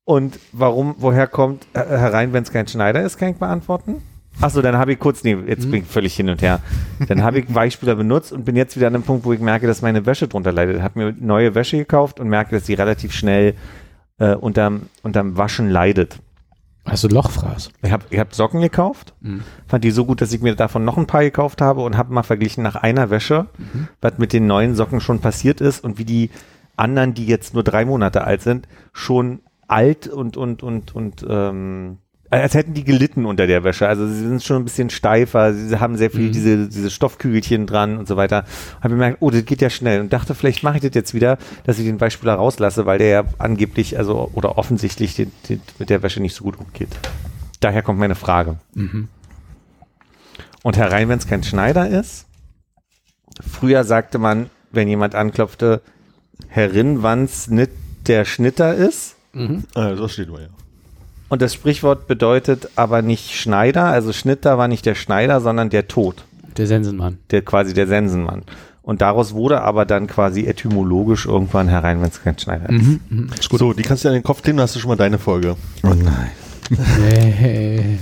und 0.05 0.39
warum, 0.51 0.95
woher 0.97 1.27
kommt 1.27 1.65
äh, 1.73 1.79
herein, 1.79 2.33
wenn 2.33 2.43
es 2.43 2.51
kein 2.51 2.67
Schneider 2.67 3.01
ist, 3.03 3.17
kann 3.17 3.29
ich 3.29 3.37
beantworten. 3.37 4.01
Achso, 4.39 4.61
dann 4.61 4.77
habe 4.77 4.93
ich 4.93 4.99
kurz, 4.99 5.23
nee, 5.23 5.37
jetzt 5.45 5.65
Mhm. 5.67 5.71
bin 5.71 5.81
ich 5.83 5.87
völlig 5.87 6.15
hin 6.15 6.29
und 6.29 6.41
her. 6.41 6.59
Dann 7.07 7.21
habe 7.21 7.39
ich 7.39 7.53
Weichspüler 7.53 7.95
benutzt 7.95 8.31
und 8.31 8.45
bin 8.45 8.55
jetzt 8.55 8.75
wieder 8.75 8.87
an 8.87 8.95
einem 8.95 9.03
Punkt, 9.03 9.25
wo 9.25 9.33
ich 9.33 9.39
merke, 9.39 9.67
dass 9.67 9.81
meine 9.81 10.05
Wäsche 10.05 10.27
drunter 10.27 10.51
leidet. 10.51 10.81
Habe 10.81 10.99
mir 10.99 11.15
neue 11.19 11.53
Wäsche 11.53 11.77
gekauft 11.77 12.19
und 12.19 12.29
merke, 12.29 12.55
dass 12.55 12.65
sie 12.65 12.73
relativ 12.73 13.11
schnell 13.13 13.53
äh, 14.19 14.33
unterm, 14.33 14.83
unterm 15.03 15.37
Waschen 15.37 15.69
leidet. 15.69 16.19
Hast 16.85 17.03
du 17.03 17.07
Lochfraß? 17.09 17.69
Ich 17.83 17.91
habe 17.91 18.05
ich 18.09 18.19
hab 18.19 18.33
Socken 18.33 18.59
gekauft, 18.61 19.13
Mhm. 19.21 19.43
fand 19.67 19.83
die 19.83 19.91
so 19.91 20.05
gut, 20.05 20.19
dass 20.21 20.33
ich 20.33 20.41
mir 20.41 20.55
davon 20.55 20.83
noch 20.83 20.97
ein 20.97 21.05
paar 21.07 21.21
gekauft 21.21 21.61
habe 21.61 21.81
und 21.81 21.95
habe 21.95 22.13
mal 22.13 22.23
verglichen 22.23 22.63
nach 22.63 22.75
einer 22.75 23.09
Wäsche, 23.09 23.47
Mhm. 23.57 23.87
was 24.01 24.17
mit 24.17 24.33
den 24.33 24.47
neuen 24.47 24.75
Socken 24.75 24.99
schon 24.99 25.19
passiert 25.19 25.61
ist 25.61 25.83
und 25.83 25.99
wie 25.99 26.05
die 26.05 26.31
anderen, 26.77 27.13
die 27.13 27.27
jetzt 27.27 27.53
nur 27.53 27.63
drei 27.63 27.85
Monate 27.85 28.23
alt 28.23 28.41
sind, 28.41 28.67
schon 28.93 29.41
alt 29.67 30.07
und 30.07 30.37
und 30.37 30.63
und 30.63 30.95
und 30.95 31.25
ähm, 31.29 31.99
als 32.31 32.53
hätten 32.53 32.73
die 32.73 32.83
gelitten 32.85 33.25
unter 33.25 33.45
der 33.45 33.63
Wäsche. 33.65 33.87
Also 33.87 34.07
sie 34.07 34.19
sind 34.19 34.41
schon 34.41 34.57
ein 34.57 34.63
bisschen 34.63 34.89
steifer, 34.89 35.53
sie 35.53 35.79
haben 35.79 35.97
sehr 35.97 36.09
viel 36.09 36.27
Mhm. 36.27 36.31
diese, 36.31 36.67
diese 36.69 36.89
Stoffkügelchen 36.89 37.67
dran 37.67 37.97
und 37.97 38.07
so 38.07 38.15
weiter. 38.15 38.45
Habe 38.79 38.93
gemerkt, 38.95 39.17
oh, 39.19 39.29
das 39.29 39.43
geht 39.45 39.61
ja 39.61 39.69
schnell 39.69 39.99
und 39.99 40.13
dachte, 40.13 40.33
vielleicht 40.33 40.63
mache 40.63 40.77
ich 40.77 40.81
das 40.81 40.91
jetzt 40.95 41.13
wieder, 41.13 41.37
dass 41.65 41.77
ich 41.77 41.85
den 41.85 41.99
Weichspüler 41.99 42.33
rauslasse, 42.35 42.85
weil 42.85 42.99
der 42.99 43.07
ja 43.09 43.23
angeblich, 43.37 43.97
also 43.97 44.31
oder 44.33 44.57
offensichtlich 44.57 45.15
den, 45.15 45.31
den, 45.49 45.61
mit 45.77 45.89
der 45.89 46.03
Wäsche 46.03 46.21
nicht 46.21 46.33
so 46.35 46.45
gut 46.45 46.57
umgeht. 46.57 46.89
Daher 47.59 47.81
kommt 47.83 47.99
meine 47.99 48.15
Frage. 48.15 48.57
Mhm. 48.75 49.09
Und 50.63 50.77
herein, 50.77 51.09
wenn 51.09 51.17
es 51.19 51.27
kein 51.27 51.43
Schneider 51.43 51.89
ist. 51.89 52.25
Früher 53.45 53.83
sagte 53.83 54.19
man, 54.19 54.49
wenn 54.71 54.87
jemand 54.87 55.15
anklopfte, 55.15 55.81
Herrin, 56.47 57.03
wann's 57.03 57.49
nicht 57.49 57.71
der 58.07 58.25
Schnitter 58.25 58.73
ist. 58.73 59.15
Mhm. 59.33 59.63
Ah, 59.75 59.91
das 59.91 60.13
steht 60.13 60.29
mal, 60.29 60.41
ja. 60.43 60.47
Und 61.31 61.41
das 61.41 61.53
Sprichwort 61.53 62.07
bedeutet 62.07 62.67
aber 62.75 63.01
nicht 63.01 63.39
Schneider. 63.39 63.85
Also 63.85 64.11
Schnitter 64.11 64.57
war 64.57 64.67
nicht 64.67 64.85
der 64.85 64.95
Schneider, 64.95 65.39
sondern 65.39 65.69
der 65.69 65.87
Tod. 65.87 66.25
Der 66.57 66.67
Sensenmann. 66.67 67.19
Der 67.31 67.41
quasi 67.41 67.73
der 67.73 67.87
Sensenmann. 67.87 68.43
Und 68.81 69.01
daraus 69.01 69.33
wurde 69.33 69.61
aber 69.61 69.85
dann 69.85 70.07
quasi 70.07 70.45
etymologisch 70.45 71.25
irgendwann 71.25 71.69
herein, 71.69 72.01
wenn 72.01 72.09
es 72.09 72.21
kein 72.21 72.37
Schneider 72.37 72.69
ist. 72.69 72.85
Mhm. 72.85 72.99
Mhm. 73.09 73.29
Ist 73.39 73.47
gut. 73.49 73.59
So, 73.59 73.71
die 73.71 73.81
kannst 73.81 74.03
du 74.03 74.09
an 74.09 74.13
den 74.15 74.23
Kopf 74.23 74.41
kleben, 74.41 74.57
dann 74.57 74.65
hast 74.65 74.75
du 74.75 74.81
schon 74.81 74.89
mal 74.89 74.97
deine 74.97 75.19
Folge. 75.19 75.55
Oh 75.83 75.93
nein. 75.93 76.31
Nee. 76.99 77.99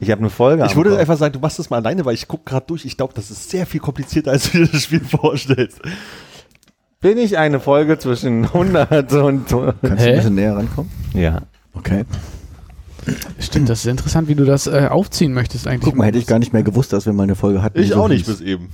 Ich 0.00 0.10
habe 0.10 0.20
eine 0.20 0.30
Folge. 0.30 0.64
Ich 0.64 0.74
würde 0.74 0.88
Kopf. 0.88 1.00
einfach 1.00 1.18
sagen, 1.18 1.34
du 1.34 1.40
machst 1.40 1.58
das 1.58 1.68
mal 1.68 1.76
alleine, 1.76 2.06
weil 2.06 2.14
ich 2.14 2.26
gucke 2.26 2.44
gerade 2.46 2.64
durch. 2.66 2.86
Ich 2.86 2.96
glaube, 2.96 3.12
das 3.14 3.30
ist 3.30 3.50
sehr 3.50 3.66
viel 3.66 3.80
komplizierter, 3.80 4.30
als 4.30 4.50
du 4.50 4.58
dir 4.58 4.68
das 4.68 4.84
Spiel 4.84 5.00
vorstellst. 5.04 5.82
Bin 7.02 7.18
ich 7.18 7.36
eine 7.36 7.60
Folge 7.60 7.98
zwischen 7.98 8.44
100 8.46 9.12
und. 9.12 9.48
Kannst 9.48 9.52
du 9.52 9.60
ein 9.90 9.96
bisschen 10.16 10.34
näher 10.34 10.56
rankommen? 10.56 10.90
ja. 11.12 11.42
Okay. 11.74 12.04
Stimmt, 13.38 13.68
das 13.68 13.80
ist 13.80 13.86
interessant, 13.86 14.28
wie 14.28 14.34
du 14.34 14.44
das 14.44 14.66
äh, 14.66 14.88
aufziehen 14.90 15.32
möchtest 15.34 15.66
eigentlich. 15.66 15.84
Guck 15.84 15.96
mal, 15.96 16.06
hätte 16.06 16.18
ich 16.18 16.26
gar 16.26 16.38
nicht 16.38 16.52
mehr 16.52 16.62
gewusst, 16.62 16.92
dass 16.92 17.06
wir 17.06 17.12
mal 17.12 17.24
eine 17.24 17.34
Folge 17.34 17.62
hatten. 17.62 17.78
Ich 17.80 17.90
so 17.90 18.02
auch 18.02 18.08
nicht 18.08 18.26
bis 18.26 18.40
eben. 18.40 18.68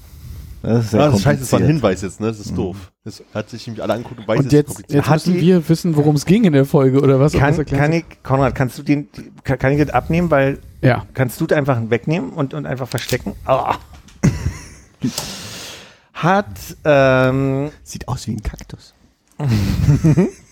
Das 0.62 0.84
ist 0.84 0.90
sehr 0.90 1.00
Ah, 1.00 1.08
das 1.10 1.22
scheiße, 1.22 1.52
war 1.52 1.60
ein. 1.60 1.66
Hinweis 1.66 2.02
jetzt, 2.02 2.20
ne? 2.20 2.26
Das 2.26 2.38
ist 2.38 2.54
doof. 2.56 2.92
Das 3.02 3.22
hat 3.32 3.48
sich 3.48 3.66
nämlich 3.66 3.82
alle 3.82 3.94
angeguckt 3.94 4.20
und 4.20 4.28
weiß, 4.28 4.40
Und 4.40 4.52
jetzt, 4.52 4.82
jetzt 4.88 5.08
Hat 5.08 5.14
müssen 5.26 5.34
die- 5.34 5.40
wir 5.40 5.66
wissen, 5.70 5.96
worum 5.96 6.16
es 6.16 6.26
ging 6.26 6.44
in 6.44 6.52
der 6.52 6.66
Folge 6.66 7.00
oder 7.00 7.18
was? 7.18 7.32
das 7.32 7.40
Kann, 7.40 7.64
kann 7.64 7.92
ich, 7.94 8.04
Konrad, 8.22 8.54
kannst 8.54 8.76
du 8.76 8.82
den, 8.82 9.08
kann, 9.42 9.58
kann 9.58 9.72
ich 9.72 9.78
das 9.80 9.88
abnehmen, 9.88 10.30
weil 10.30 10.58
Ja. 10.82 11.06
kannst 11.14 11.40
du 11.40 11.46
das 11.46 11.56
einfach 11.56 11.80
wegnehmen 11.88 12.30
und, 12.30 12.52
und 12.52 12.66
einfach 12.66 12.88
verstecken? 12.88 13.32
Ah. 13.46 13.76
Hat, 16.12 16.46
ähm, 16.84 17.70
Sieht 17.82 18.06
aus 18.06 18.26
wie 18.26 18.32
ein 18.32 18.42
Kaktus. 18.42 18.92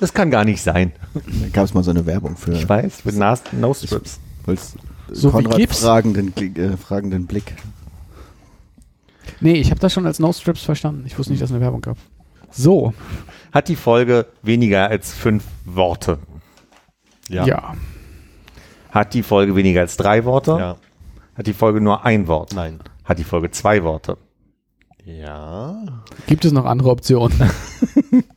das 0.00 0.12
kann 0.14 0.30
gar 0.30 0.44
nicht 0.44 0.62
sein. 0.62 0.92
Da 1.14 1.48
gab 1.52 1.64
es 1.64 1.74
mal 1.74 1.82
so 1.84 1.90
eine 1.90 2.06
Werbung 2.06 2.36
für. 2.36 2.52
Ich 2.52 2.68
weiß, 2.68 3.04
mit 3.04 3.16
Nas 3.16 3.42
Nose 3.52 3.86
Strips. 3.86 4.20
Weil's, 4.46 4.74
äh, 5.10 5.14
So 5.14 5.28
wie 5.30 5.32
Konrad 5.42 5.56
Gips? 5.58 5.80
fragenden, 5.80 6.36
äh, 6.56 6.76
fragenden 6.76 7.26
Blick. 7.26 7.54
Nee, 9.40 9.54
ich 9.54 9.70
habe 9.70 9.80
das 9.80 9.92
schon 9.92 10.06
als 10.06 10.18
No 10.18 10.32
Strips 10.32 10.62
verstanden. 10.62 11.04
Ich 11.06 11.18
wusste 11.18 11.32
nicht, 11.32 11.42
dass 11.42 11.50
es 11.50 11.54
eine 11.54 11.62
Werbung 11.64 11.80
gab. 11.80 11.96
So, 12.50 12.94
Hat 13.52 13.68
die 13.68 13.76
Folge 13.76 14.26
weniger 14.42 14.88
als 14.88 15.12
fünf 15.12 15.44
Worte? 15.64 16.18
Ja. 17.28 17.44
ja. 17.46 17.74
Hat 18.90 19.12
die 19.14 19.22
Folge 19.22 19.54
weniger 19.54 19.80
als 19.82 19.96
drei 19.96 20.24
Worte? 20.24 20.52
ja. 20.52 20.76
Hat 21.36 21.46
die 21.46 21.52
Folge 21.54 21.80
nur 21.80 22.04
ein 22.04 22.26
Wort? 22.26 22.52
Nein. 22.52 22.80
Hat 23.04 23.18
die 23.20 23.24
Folge 23.24 23.52
zwei 23.52 23.84
Worte? 23.84 24.18
Ja. 25.04 25.76
Gibt 26.26 26.44
es 26.44 26.50
noch 26.50 26.64
andere 26.64 26.90
Optionen? 26.90 27.38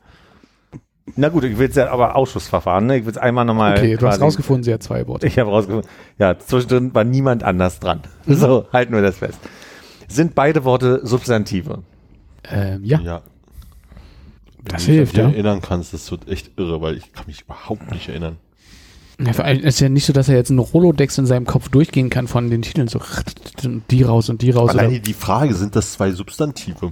Na 1.16 1.30
gut, 1.30 1.44
ich 1.44 1.58
will 1.58 1.66
jetzt 1.68 1.76
ja 1.78 1.90
aber 1.92 2.16
Ausschussverfahren, 2.16 2.86
ne? 2.86 2.98
Ich 2.98 3.06
will 3.06 3.12
es 3.12 3.18
einmal 3.18 3.46
nochmal. 3.46 3.78
Okay, 3.78 3.98
du 3.98 4.08
hast 4.08 4.22
rausgefunden, 4.22 4.64
sie 4.64 4.74
hat 4.74 4.84
zwei 4.84 5.08
Worte. 5.08 5.28
Ich 5.28 5.38
habe 5.38 5.50
rausgefunden. 5.50 5.90
Ja, 6.18 6.38
zwischendrin 6.40 6.94
war 6.94 7.04
niemand 7.04 7.44
anders 7.44 7.80
dran. 7.80 8.02
So, 8.28 8.68
halten 8.72 8.94
wir 8.94 9.02
das 9.02 9.18
fest. 9.18 9.40
Sind 10.08 10.36
beide 10.36 10.64
Worte 10.64 11.02
Substantive? 11.04 11.84
Ähm, 12.50 12.84
ja, 12.84 13.00
Ja. 13.02 13.22
Wenn 14.64 14.74
Das 14.74 14.86
du 14.86 14.92
dich 14.92 14.98
hilft, 14.98 15.16
an 15.16 15.20
ja. 15.22 15.28
dich 15.28 15.36
erinnern 15.38 15.62
kannst, 15.62 15.94
das 15.94 16.12
wird 16.12 16.28
echt 16.28 16.52
irre, 16.58 16.82
weil 16.82 16.96
ich 16.96 17.14
kann 17.14 17.26
mich 17.28 17.42
überhaupt 17.42 17.90
nicht 17.92 18.10
erinnern. 18.10 18.38
Ja, 19.20 19.34
vor 19.34 19.46
allem 19.46 19.60
ist 19.60 19.80
ja 19.80 19.90
nicht 19.90 20.06
so, 20.06 20.14
dass 20.14 20.30
er 20.30 20.36
jetzt 20.36 20.50
einen 20.50 20.60
Rolodex 20.60 21.18
in 21.18 21.26
seinem 21.26 21.46
Kopf 21.46 21.70
durchgehen 21.70 22.10
kann 22.10 22.28
von 22.28 22.50
den 22.50 22.62
Titeln. 22.62 22.88
So 22.88 23.00
die 23.90 24.04
raus 24.04 24.30
und 24.30 24.42
die 24.42 24.52
raus. 24.52 24.72
Alleine 24.72 24.90
Oder, 24.94 25.00
die 25.00 25.14
Frage, 25.14 25.54
sind 25.54 25.76
das 25.76 25.94
zwei 25.94 26.12
Substantive? 26.12 26.92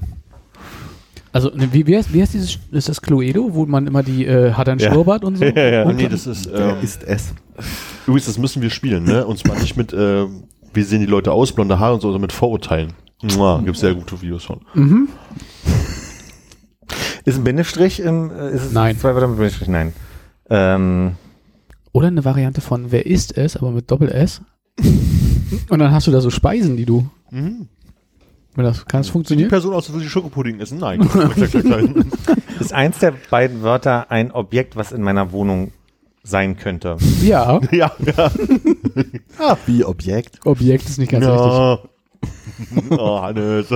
Also 1.31 1.49
ne, 1.49 1.69
wie, 1.72 1.85
wie, 1.88 1.97
heißt, 1.97 2.14
wie 2.14 2.22
heißt 2.22 2.34
dieses, 2.34 2.60
ist 2.72 2.89
das 2.89 3.01
Cluedo, 3.01 3.49
wo 3.53 3.65
man 3.65 3.88
immer 3.88 4.03
die, 4.03 4.26
äh, 4.26 4.53
hat 4.53 4.68
ein 4.69 4.80
Ja. 4.80 4.89
Schnurrbart 4.91 5.23
und 5.23 5.38
so? 5.38 5.43
Ja, 5.56 5.69
ja. 5.69 5.84
Ah, 5.84 5.89
Und 5.89 5.97
nee, 5.97 6.07
das 6.10 6.27
ist, 6.27 6.47
ähm, 6.53 6.76
ist 6.81 7.03
es. 7.03 7.34
übrigens, 8.07 8.26
das 8.26 8.38
müssen 8.38 8.61
wir 8.61 8.69
spielen, 8.69 9.03
ne? 9.03 9.26
Und 9.26 9.38
zwar 9.39 9.57
nicht 9.60 9.77
mit, 9.77 9.93
äh, 9.93 10.26
wie 10.73 10.84
sehen 10.84 10.99
die 11.01 11.06
Leute 11.06 11.31
aus, 11.31 11.51
blonde 11.53 11.80
Haare 11.80 11.93
und 11.95 12.01
so, 12.01 12.07
sondern 12.07 12.22
mit 12.22 12.31
Vorurteilen. 12.31 12.93
Mua, 13.35 13.61
Gibt 13.65 13.77
sehr 13.77 13.93
gute 13.95 14.22
Videos 14.22 14.43
schon. 14.43 14.61
Mhm. 14.73 15.10
Ist 17.26 17.38
ein 17.38 17.43
Bindestrich 17.43 17.99
im, 17.99 18.31
äh, 18.31 18.51
ist 18.51 18.65
es 18.65 18.72
Nein. 18.72 18.97
Zwei 18.97 19.14
Wörter 19.14 19.27
mit 19.27 19.38
Bindestrich? 19.38 19.68
Nein. 19.68 19.93
Ähm, 20.49 21.11
Oder 21.91 22.07
eine 22.07 22.23
Variante 22.26 22.61
von 22.61 22.91
Wer 22.91 23.06
ist 23.06 23.38
es, 23.38 23.57
aber 23.57 23.72
mit 23.72 23.91
Doppel 23.91 24.10
S. 24.10 24.41
und 25.69 25.80
dann 25.80 25.91
hast 25.91 26.07
du 26.07 26.11
da 26.11 26.22
so 26.22 26.30
Speisen, 26.30 26.77
die 26.77 26.85
du. 26.85 27.10
Mhm. 27.30 27.68
Wenn 28.55 28.65
das, 28.65 28.85
kann 28.85 29.03
Die 29.03 29.09
funktionieren? 29.09 29.49
Person 29.49 29.73
aus, 29.73 29.93
wo 29.93 29.99
sie 29.99 30.09
Schokopudding 30.09 30.59
essen? 30.59 30.80
Nein. 30.80 31.01
ist 32.59 32.73
eins 32.73 32.99
der 32.99 33.13
beiden 33.30 33.61
Wörter 33.61 34.09
ein 34.11 34.31
Objekt, 34.31 34.76
was 34.76 34.91
in 34.91 35.01
meiner 35.01 35.31
Wohnung 35.31 35.71
sein 36.23 36.57
könnte? 36.57 36.97
Ja, 37.21 37.59
ja, 37.71 37.91
ja. 37.99 38.31
Ah, 39.39 39.57
wie 39.65 39.85
Objekt. 39.85 40.39
Objekt 40.45 40.89
ist 40.89 40.97
nicht 40.97 41.11
ganz 41.11 41.26
richtig. 41.26 41.47
ja. 41.47 41.80
Oh, 42.89 43.21
Hannes. 43.21 43.67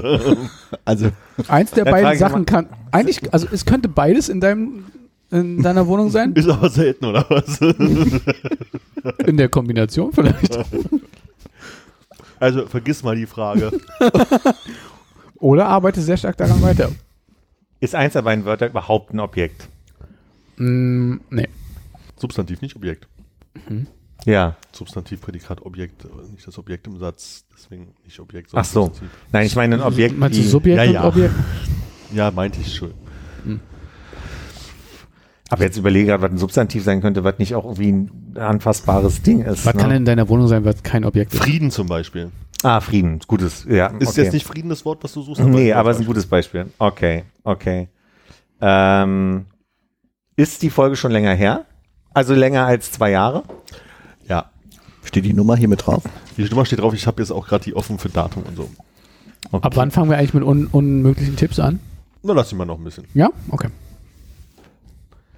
Also, 0.84 1.12
Eins 1.48 1.72
der 1.72 1.86
beiden 1.86 2.18
Sachen 2.18 2.46
kann. 2.46 2.68
Eigentlich, 2.92 3.34
also 3.34 3.48
es 3.50 3.66
könnte 3.66 3.88
beides 3.88 4.28
in 4.28 4.42
deinem 4.42 4.86
in 5.32 5.64
deiner 5.64 5.88
Wohnung 5.88 6.12
sein. 6.12 6.34
Ist 6.34 6.50
aber 6.50 6.70
selten, 6.70 7.06
oder 7.06 7.26
was? 7.30 7.60
In 9.26 9.38
der 9.38 9.50
Kombination 9.50 10.12
vielleicht. 10.12 10.60
Also 12.44 12.68
vergiss 12.68 13.04
mal 13.04 13.16
die 13.16 13.26
Frage. 13.26 13.72
Oder 15.40 15.68
arbeite 15.68 16.02
sehr 16.02 16.18
stark 16.18 16.36
daran 16.36 16.62
weiter. 16.62 16.92
Ist 17.80 17.96
eins 17.96 18.12
der 18.14 18.22
beiden 18.22 18.44
Wörter 18.44 18.68
überhaupt 18.68 19.14
ein 19.14 19.22
Objekt? 19.22 19.70
Mm, 20.58 21.16
nee. 21.30 21.48
Substantiv, 22.18 22.62
nicht 22.62 22.76
Objekt. 22.76 23.08
Ja. 24.26 24.58
Substantiv, 24.74 25.22
Prädikat, 25.22 25.62
Objekt, 25.62 26.06
nicht 26.34 26.46
das 26.46 26.58
Objekt 26.58 26.86
im 26.88 27.00
Satz, 27.00 27.46
deswegen 27.54 27.94
nicht 28.04 28.20
Objekt, 28.20 28.52
Ach 28.54 28.66
so. 28.66 28.88
Substantiv. 28.88 29.18
Nein, 29.32 29.46
ich 29.46 29.56
meine 29.56 29.76
ein 29.76 29.82
Objekt. 29.82 30.18
Meinst 30.18 30.38
du 30.38 30.44
Subjekt 30.44 30.78
Ja, 30.80 30.84
und 30.84 30.94
ja. 30.94 31.08
Objekt? 31.08 31.36
Ja, 32.14 32.30
meinte 32.32 32.60
ich 32.60 32.76
schon. 32.76 32.94
Aber 35.54 35.64
jetzt 35.64 35.78
überlege 35.78 36.08
gerade, 36.08 36.24
was 36.24 36.32
ein 36.32 36.38
Substantiv 36.38 36.84
sein 36.84 37.02
könnte, 37.02 37.24
was 37.24 37.38
nicht 37.38 37.54
auch 37.56 37.64
irgendwie 37.64 37.92
ein 37.92 38.38
anfassbares 38.38 39.22
Ding 39.22 39.42
ist. 39.44 39.66
Was 39.66 39.76
ne? 39.76 39.82
kann 39.82 39.92
in 39.92 40.06
deiner 40.06 40.28
Wohnung 40.30 40.48
sein, 40.48 40.66
was 40.66 40.82
kein 40.84 41.06
Objekt 41.06 41.34
ist? 41.34 41.44
Frieden 41.44 41.70
zum 41.72 41.88
Beispiel. 41.88 42.32
ah, 42.64 42.80
Frieden. 42.82 43.20
Gutes. 43.28 43.66
Ja, 43.70 43.88
Ist 44.00 44.10
okay. 44.10 44.24
jetzt 44.24 44.34
nicht 44.34 44.48
Frieden 44.48 44.70
das 44.70 44.84
Wort, 44.86 45.04
was 45.04 45.14
du 45.14 45.22
suchst? 45.22 45.42
Nee, 45.44 45.74
aber 45.74 45.92
es 45.92 45.98
ist 45.98 46.04
ein 46.04 46.08
gutes 46.08 46.26
Beispiel. 46.26 46.66
Okay, 46.80 47.24
okay. 47.44 47.88
Ähm, 48.62 49.46
ist 50.36 50.62
die 50.64 50.70
Folge 50.70 50.96
schon 50.96 51.12
länger 51.12 51.34
her? 51.34 51.66
Also 52.14 52.34
länger 52.34 52.66
als 52.66 52.92
zwei 52.92 53.12
Jahre? 53.12 53.44
Ja. 54.28 54.46
steht 55.04 55.26
die 55.26 55.34
Nummer 55.34 55.56
hier 55.56 55.68
mit 55.68 55.86
drauf? 55.86 56.04
Die 56.38 56.44
Nummer 56.44 56.66
steht 56.66 56.80
drauf, 56.80 56.94
ich 56.94 57.06
habe 57.06 57.22
jetzt 57.22 57.32
auch 57.32 57.48
gerade 57.48 57.64
die 57.64 57.76
offen 57.76 58.00
für 58.00 58.10
Datum 58.10 58.44
und 58.44 58.56
so. 58.56 58.70
Okay. 59.52 59.66
Ab 59.66 59.76
wann 59.76 59.92
fangen 59.92 60.10
wir 60.10 60.18
eigentlich 60.18 60.34
mit 60.34 60.44
un 60.44 60.68
unmöglichen 60.68 61.36
Tipps 61.36 61.60
an? 61.60 61.80
Na, 62.24 62.34
lass 62.34 62.52
ihn 62.52 62.58
mal 62.58 62.66
noch 62.66 62.78
ein 62.80 62.84
bisschen. 62.84 63.04
Ja? 63.14 63.30
Okay. 63.50 63.68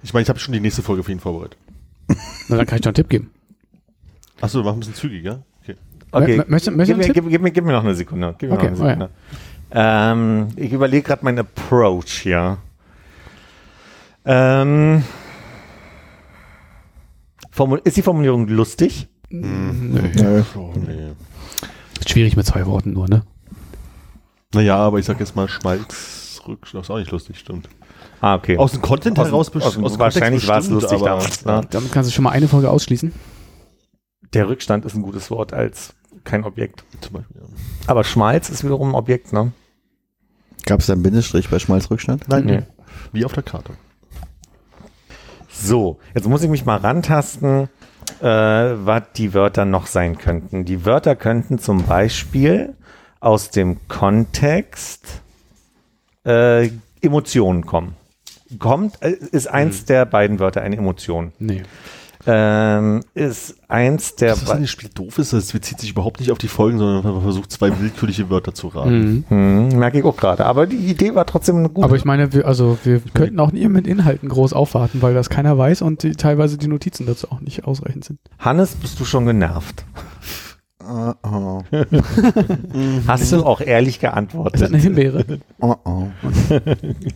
Ich 0.06 0.12
meine, 0.14 0.22
ich 0.22 0.28
habe 0.28 0.38
schon 0.38 0.52
die 0.54 0.60
nächste 0.60 0.82
Folge 0.82 1.02
für 1.02 1.10
ihn 1.10 1.18
vorbereitet. 1.18 1.58
Na, 2.48 2.56
dann 2.56 2.64
kann 2.66 2.78
ich 2.78 2.84
noch 2.84 2.90
einen 2.90 2.94
Tipp 2.94 3.08
geben. 3.08 3.30
Achso, 4.40 4.60
wir 4.60 4.64
machen 4.64 4.76
ein 4.76 4.80
bisschen 4.80 4.94
zügiger. 4.94 5.42
Okay. 5.64 5.74
Okay. 6.12 6.38
Mö- 6.40 6.44
möchtest 6.48 6.68
du- 6.68 6.76
möchtest 6.76 6.90
du 6.90 6.94
gib, 6.94 6.96
mir, 6.96 7.02
Tipp? 7.06 7.14
gib, 7.14 7.28
gib, 7.32 7.42
mir, 7.42 7.50
gib 7.50 7.64
mir 7.64 7.72
noch 7.72 7.82
eine 7.82 7.94
Sekunde. 7.96 8.36
Gib 8.38 8.50
mir 8.50 8.54
Okay, 8.56 8.70
noch 8.70 8.80
eine 8.80 8.88
Sekunde. 8.90 9.10
Ähm, 9.72 10.48
ich 10.54 10.72
überlege 10.72 11.02
gerade 11.02 11.24
meinen 11.24 11.40
Approach 11.40 12.20
hier. 12.22 12.58
Ähm, 14.24 15.02
Formul 17.50 17.80
ist 17.82 17.96
die 17.96 18.02
Formulierung 18.02 18.46
lustig? 18.46 19.08
Nö. 19.28 20.02
Nö. 20.14 20.42
Oh, 20.54 20.72
nee. 20.76 21.12
Schwierig 22.06 22.36
mit 22.36 22.46
zwei 22.46 22.64
Worten 22.66 22.92
nur, 22.92 23.08
ne? 23.08 23.22
Naja, 24.54 24.76
aber 24.76 25.00
ich 25.00 25.04
sag 25.04 25.18
jetzt 25.18 25.34
mal 25.34 25.48
Schmalzrückschlag. 25.48 26.82
Ist 26.84 26.90
auch 26.90 26.98
nicht 26.98 27.10
lustig, 27.10 27.40
stimmt. 27.40 27.68
Ah, 28.20 28.34
okay. 28.34 28.56
Aus 28.56 28.72
dem 28.72 28.82
Content 28.82 29.18
Aus 29.18 29.26
heraus 29.26 29.54
aus 29.54 29.76
aus 29.78 29.98
wahrscheinlich 29.98 30.46
war 30.48 30.58
es 30.58 30.68
lustig 30.70 30.98
aber- 30.98 31.08
damals. 31.08 31.44
Ne? 31.44 31.60
Damit 31.70 31.92
kannst 31.92 32.10
du 32.10 32.14
schon 32.14 32.24
mal 32.24 32.30
eine 32.30 32.48
Folge 32.48 32.70
ausschließen. 32.70 33.12
Der 34.32 34.48
Rückstand 34.48 34.84
ist 34.84 34.94
ein 34.94 35.02
gutes 35.02 35.30
Wort 35.30 35.52
als 35.52 35.94
kein 36.24 36.44
Objekt. 36.44 36.84
Zum 37.00 37.12
Beispiel, 37.14 37.36
ja. 37.40 37.46
Aber 37.86 38.04
Schmalz 38.04 38.48
ist 38.50 38.64
wiederum 38.64 38.90
ein 38.90 38.94
Objekt, 38.94 39.32
ne? 39.32 39.52
Gab 40.64 40.80
es 40.80 40.86
da 40.86 40.94
einen 40.94 41.02
Bindestrich 41.02 41.48
bei 41.48 41.58
Schmalzrückstand? 41.58 42.28
Nein, 42.28 42.44
Nee. 42.44 42.62
wie 43.12 43.24
auf 43.24 43.32
der 43.32 43.42
Karte. 43.44 43.72
So, 45.48 45.98
jetzt 46.14 46.28
muss 46.28 46.42
ich 46.42 46.50
mich 46.50 46.64
mal 46.66 46.76
rantasten, 46.76 47.68
äh, 48.20 48.26
was 48.26 49.02
die 49.16 49.32
Wörter 49.32 49.64
noch 49.64 49.86
sein 49.86 50.18
könnten. 50.18 50.64
Die 50.64 50.84
Wörter 50.84 51.16
könnten 51.16 51.58
zum 51.58 51.84
Beispiel 51.84 52.74
aus 53.20 53.50
dem 53.50 53.78
Kontext 53.88 55.22
äh, 56.26 56.70
Emotionen 57.00 57.64
kommen. 57.64 57.94
Kommt, 58.58 59.02
äh, 59.02 59.10
ist 59.10 59.48
eins 59.48 59.84
der 59.84 60.06
beiden 60.06 60.38
Wörter 60.38 60.62
eine 60.62 60.76
Emotion. 60.76 61.32
Nee. 61.38 61.62
Ähm, 62.28 63.02
ist 63.14 63.54
eins 63.68 64.16
der 64.16 64.30
Das, 64.30 64.42
was 64.42 64.50
an 64.50 64.62
dem 64.62 64.66
Spiel 64.66 64.90
doof 64.92 65.18
ist, 65.18 65.32
es 65.32 65.52
bezieht 65.52 65.78
sich 65.78 65.90
überhaupt 65.90 66.18
nicht 66.18 66.32
auf 66.32 66.38
die 66.38 66.48
Folgen, 66.48 66.78
sondern 66.78 67.04
man 67.04 67.22
versucht 67.22 67.52
zwei 67.52 67.78
willkürliche 67.78 68.28
Wörter 68.30 68.52
zu 68.52 68.66
raten. 68.68 69.24
Mhm. 69.28 69.70
hm, 69.70 69.78
merke 69.78 69.98
ich 69.98 70.04
auch 70.04 70.16
gerade. 70.16 70.44
Aber 70.44 70.66
die 70.66 70.76
Idee 70.76 71.14
war 71.14 71.24
trotzdem 71.24 71.56
eine 71.56 71.68
gute. 71.68 71.84
Aber 71.84 71.94
ich 71.94 72.04
meine, 72.04 72.32
wir, 72.32 72.46
also 72.46 72.78
wir 72.82 73.00
könnten 73.14 73.38
auch 73.38 73.52
nie 73.52 73.68
mit 73.68 73.86
Inhalten 73.86 74.28
groß 74.28 74.54
aufwarten, 74.54 75.02
weil 75.02 75.14
das 75.14 75.30
keiner 75.30 75.56
weiß 75.56 75.82
und 75.82 76.02
die, 76.02 76.12
teilweise 76.12 76.58
die 76.58 76.66
Notizen 76.66 77.06
dazu 77.06 77.30
auch 77.30 77.40
nicht 77.40 77.64
ausreichend 77.64 78.04
sind. 78.04 78.18
Hannes, 78.40 78.74
bist 78.74 78.98
du 78.98 79.04
schon 79.04 79.26
genervt? 79.26 79.84
Oh, 80.88 81.12
oh. 81.24 81.62
Hast 83.06 83.32
du 83.32 83.44
auch 83.44 83.60
ehrlich 83.60 83.96
Ist 83.96 84.02
das 84.02 84.10
geantwortet? 84.12 84.62
eine 84.62 84.78
Himbeere? 84.78 85.24
Oh, 85.60 85.74
oh. 85.84 86.06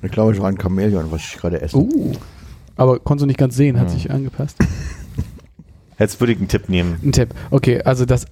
Ich 0.03 0.11
glaube, 0.11 0.33
es 0.33 0.41
war 0.41 0.49
ein 0.49 0.59
Chamäleon, 0.61 1.11
was 1.13 1.21
ich 1.23 1.37
gerade 1.37 1.61
esse. 1.61 1.77
Uh. 1.77 2.13
Aber 2.77 2.99
konntest 2.99 3.23
du 3.23 3.27
nicht 3.27 3.39
ganz 3.39 3.57
sehen, 3.57 3.79
hat 3.79 3.91
sich 3.91 4.11
angepasst. 4.11 4.57
Jetzt 5.99 6.19
würde 6.21 6.33
ich 6.33 6.39
einen 6.39 6.49
Tipp 6.49 6.69
nehmen. 6.69 6.99
Ein 7.05 7.13
Tipp. 7.13 7.35
Okay, 7.51 7.83
also 7.83 8.07
das 8.07 8.25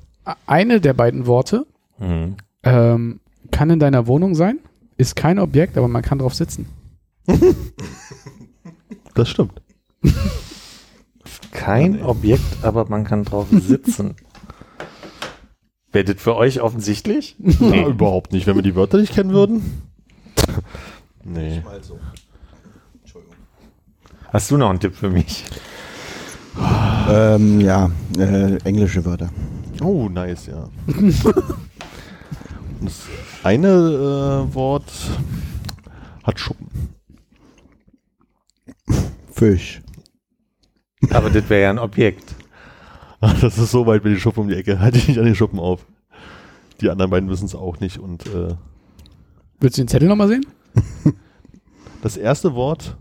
eine 0.47 0.81
der 0.81 0.95
beiden 0.95 1.27
Worte 1.27 1.67
Mhm. 2.01 2.37
ähm, 2.63 3.21
kann 3.51 3.71
in 3.71 3.79
deiner 3.81 4.07
Wohnung 4.07 4.35
sein, 4.37 4.61
ist 4.97 5.17
kein 5.17 5.39
Objekt, 5.41 5.77
aber 5.77 5.89
man 5.89 6.03
kann 6.03 6.19
drauf 6.21 6.35
sitzen. 6.35 6.67
Das 9.15 9.29
stimmt. 9.31 9.61
Kein 11.51 12.03
Objekt, 12.05 12.63
aber 12.63 12.89
man 12.89 13.03
kann 13.03 13.25
drauf 13.25 13.49
sitzen. 13.51 14.15
Wäre 15.93 16.05
das 16.05 16.23
für 16.23 16.37
euch 16.37 16.61
offensichtlich? 16.61 17.37
Nee. 17.39 17.85
überhaupt 17.87 18.33
nicht. 18.33 18.47
Wenn 18.47 18.57
wir 18.57 18.63
die 18.63 18.75
Wörter 18.75 18.99
nicht 18.99 19.15
kennen 19.15 19.33
würden. 19.33 19.83
nee. 21.25 21.63
Hast 24.31 24.51
du 24.51 24.59
noch 24.59 24.69
einen 24.69 24.81
Tipp 24.81 24.95
für 24.95 25.09
mich? 25.09 25.45
Ähm, 27.09 27.61
ja, 27.61 27.91
äh, 28.19 28.57
englische 28.65 29.05
Wörter. 29.05 29.31
Oh, 29.81 30.09
nice, 30.11 30.47
ja. 30.47 30.69
das 32.81 33.07
eine 33.43 33.69
äh, 33.69 34.55
Wort 34.55 34.93
hat 36.25 36.39
Schuppen. 36.39 36.69
Fisch. 39.33 39.81
Aber 41.11 41.31
das 41.31 41.49
wäre 41.49 41.63
ja 41.63 41.71
ein 41.71 41.79
Objekt. 41.79 42.35
Das 43.41 43.59
ist 43.59 43.71
so 43.71 43.87
weit 43.87 44.05
mit 44.05 44.13
den 44.13 44.21
Schuppen 44.21 44.45
um 44.45 44.49
die 44.49 44.55
Ecke. 44.55 44.81
Halte 44.81 44.99
ich 44.99 45.09
nicht 45.09 45.19
an 45.19 45.25
den 45.25 45.35
Schuppen 45.35 45.59
auf. 45.59 45.85
Die 46.81 46.89
anderen 46.89 47.11
beiden 47.11 47.29
wissen 47.29 47.47
es 47.47 47.55
auch 47.55 47.81
nicht. 47.81 47.99
Und 47.99 48.27
äh, 48.27 48.55
Willst 49.61 49.77
du 49.77 49.83
den 49.83 49.89
Zettel 49.89 50.09
nochmal 50.09 50.29
sehen? 50.29 50.47
das 52.03 52.17
erste 52.17 52.55
Wort, 52.55 52.97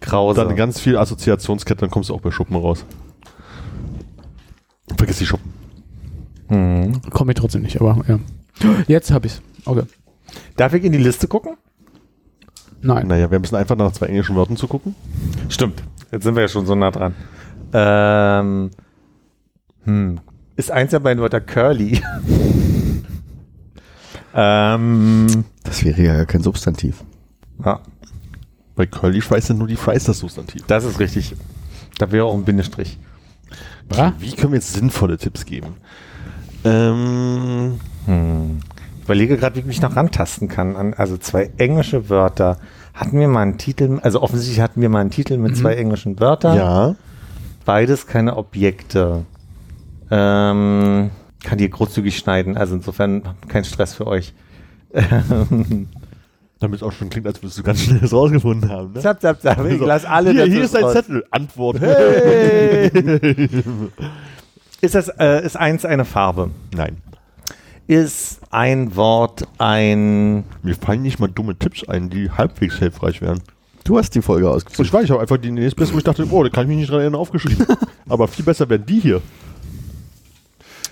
Krause. 0.00 0.44
dann 0.44 0.54
ganz 0.54 0.78
viel 0.78 0.96
Assoziationskette, 0.96 1.80
dann 1.80 1.90
kommst 1.90 2.10
du 2.10 2.14
auch 2.14 2.20
bei 2.20 2.30
Schuppen 2.30 2.56
raus. 2.56 2.84
Vergiss 4.96 5.18
die 5.18 5.26
Schuppen. 5.26 5.52
Hm. 6.48 7.00
Komme 7.10 7.32
ich 7.32 7.38
trotzdem 7.38 7.62
nicht, 7.62 7.80
aber 7.80 7.98
ja. 8.06 8.18
Jetzt 8.86 9.10
hab 9.10 9.24
ich's. 9.24 9.42
Okay. 9.64 9.82
Darf 10.56 10.72
ich 10.74 10.84
in 10.84 10.92
die 10.92 10.98
Liste 10.98 11.28
gucken? 11.28 11.56
Nein. 12.80 13.08
Naja, 13.08 13.30
wir 13.30 13.38
müssen 13.38 13.56
einfach 13.56 13.76
nach 13.76 13.92
zwei 13.92 14.06
englischen 14.06 14.36
Worten 14.36 14.56
zu 14.56 14.68
gucken. 14.68 14.94
Stimmt. 15.48 15.82
Jetzt 16.12 16.22
sind 16.22 16.36
wir 16.36 16.42
ja 16.42 16.48
schon 16.48 16.64
so 16.64 16.74
nah 16.74 16.90
dran. 16.90 17.14
Ähm, 17.72 18.70
hm. 19.88 20.20
Ist 20.56 20.70
eins 20.70 20.90
der 20.90 21.00
beiden 21.00 21.22
Wörter 21.22 21.40
curly? 21.40 22.02
ähm, 24.34 25.44
Das 25.64 25.84
wäre 25.84 26.02
ja 26.02 26.24
kein 26.24 26.42
Substantiv. 26.42 27.02
ja, 27.64 27.80
Bei 28.74 28.86
Curly 28.86 29.20
Fries 29.20 29.46
sind 29.46 29.58
nur 29.58 29.68
die 29.68 29.76
Fries 29.76 30.04
das 30.04 30.18
Substantiv. 30.18 30.64
das 30.66 30.84
ist 30.84 31.00
richtig. 31.00 31.34
Da 31.98 32.10
wäre 32.12 32.26
auch 32.26 32.34
ein 32.34 32.44
Bindestrich. 32.44 32.98
Was? 33.88 34.12
Wie 34.18 34.32
können 34.32 34.52
wir 34.52 34.58
jetzt 34.58 34.74
sinnvolle 34.74 35.16
Tipps 35.18 35.44
geben? 35.44 35.74
Ähm, 36.64 37.80
Hm. 38.06 38.58
Ich 38.98 39.04
überlege 39.04 39.36
gerade, 39.38 39.56
wie 39.56 39.60
ich 39.60 39.66
mich 39.66 39.80
noch 39.80 39.96
rantasten 39.96 40.48
kann. 40.48 40.76
An, 40.76 40.92
also 40.94 41.16
zwei 41.16 41.50
englische 41.56 42.10
Wörter. 42.10 42.58
Hatten 42.92 43.18
wir 43.18 43.28
mal 43.28 43.40
einen 43.42 43.56
Titel, 43.58 43.98
also 44.02 44.20
offensichtlich 44.20 44.60
hatten 44.60 44.82
wir 44.82 44.88
mal 44.90 45.00
einen 45.00 45.10
Titel 45.10 45.38
mit 45.38 45.56
zwei 45.56 45.74
englischen 45.76 46.20
Wörtern. 46.20 46.56
ja. 46.56 46.94
Beides 47.64 48.06
keine 48.06 48.36
Objekte. 48.36 49.24
Ähm, 50.10 51.10
kann 51.44 51.58
die 51.58 51.68
großzügig 51.68 52.16
schneiden, 52.16 52.56
also 52.56 52.74
insofern 52.74 53.22
kein 53.48 53.64
Stress 53.64 53.94
für 53.94 54.06
euch. 54.06 54.34
Damit 56.60 56.80
es 56.80 56.82
auch 56.82 56.92
schon 56.92 57.08
klingt, 57.08 57.26
als 57.26 57.40
würdest 57.40 57.58
du 57.58 57.62
ganz 57.62 57.82
schnell 57.82 58.00
das 58.00 58.12
rausgefunden 58.12 58.68
haben. 58.68 58.92
Ne? 58.92 59.00
zap, 59.00 59.20
zap, 59.20 59.40
zap. 59.40 59.64
Ich 59.64 59.80
lass 59.80 60.04
alle 60.04 60.32
hier, 60.32 60.44
hier 60.46 60.64
ist 60.64 60.74
dein 60.74 60.84
raus. 60.84 60.92
Zettel. 60.94 61.24
Antwort. 61.30 61.78
Hey! 61.80 62.90
Ist 64.80 64.94
das, 64.94 65.08
äh, 65.18 65.44
ist 65.44 65.56
eins 65.56 65.84
eine 65.84 66.04
Farbe? 66.04 66.50
Nein. 66.72 66.98
Ist 67.88 68.40
ein 68.50 68.94
Wort 68.94 69.48
ein, 69.58 70.44
Mir 70.62 70.76
fallen 70.76 71.02
nicht 71.02 71.18
mal 71.18 71.26
dumme 71.26 71.58
Tipps 71.58 71.88
ein, 71.88 72.10
die 72.10 72.30
halbwegs 72.30 72.78
hilfreich 72.78 73.20
wären. 73.20 73.40
Du 73.82 73.98
hast 73.98 74.14
die 74.14 74.22
Folge 74.22 74.48
ausgesucht. 74.48 74.86
ich 74.86 74.92
weiß, 74.92 75.04
ich 75.04 75.10
habe 75.10 75.20
einfach 75.20 75.38
die 75.38 75.50
nächstbeste, 75.50 75.94
wo 75.94 75.98
ich 75.98 76.04
dachte, 76.04 76.24
oh, 76.30 76.42
da 76.44 76.50
kann 76.50 76.64
ich 76.64 76.68
mich 76.68 76.76
nicht 76.76 76.90
dran 76.90 77.00
erinnern, 77.00 77.20
aufgeschrieben. 77.20 77.66
Aber 78.08 78.28
viel 78.28 78.44
besser 78.44 78.68
wären 78.68 78.86
die 78.86 79.00
hier. 79.00 79.20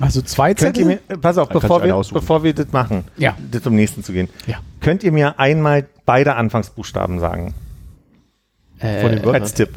Also 0.01 0.21
zwei 0.23 0.55
könnt 0.55 0.77
ihr 0.77 0.85
Zettel? 0.87 1.01
mir, 1.09 1.17
pass 1.19 1.39
auf, 1.39 1.49
Dann 1.49 1.61
bevor 1.61 1.83
wir, 1.83 2.01
bevor 2.13 2.43
wir 2.43 2.55
das 2.55 2.73
machen, 2.73 3.05
Ja. 3.17 3.37
das 3.51 3.63
zum 3.63 3.75
nächsten 3.75 4.03
zu 4.05 4.13
gehen, 4.13 4.29
Ja. 4.47 4.59
könnt 4.81 5.03
ihr 5.05 5.13
mir 5.13 5.39
einmal 5.39 5.87
beide 6.05 6.35
Anfangsbuchstaben 6.37 7.19
sagen? 7.19 7.55
Äh, 8.79 9.01
Von 9.01 9.11
den 9.13 9.25
Wörtern. 9.25 9.43
Als 9.43 9.55
Tipp. 9.55 9.71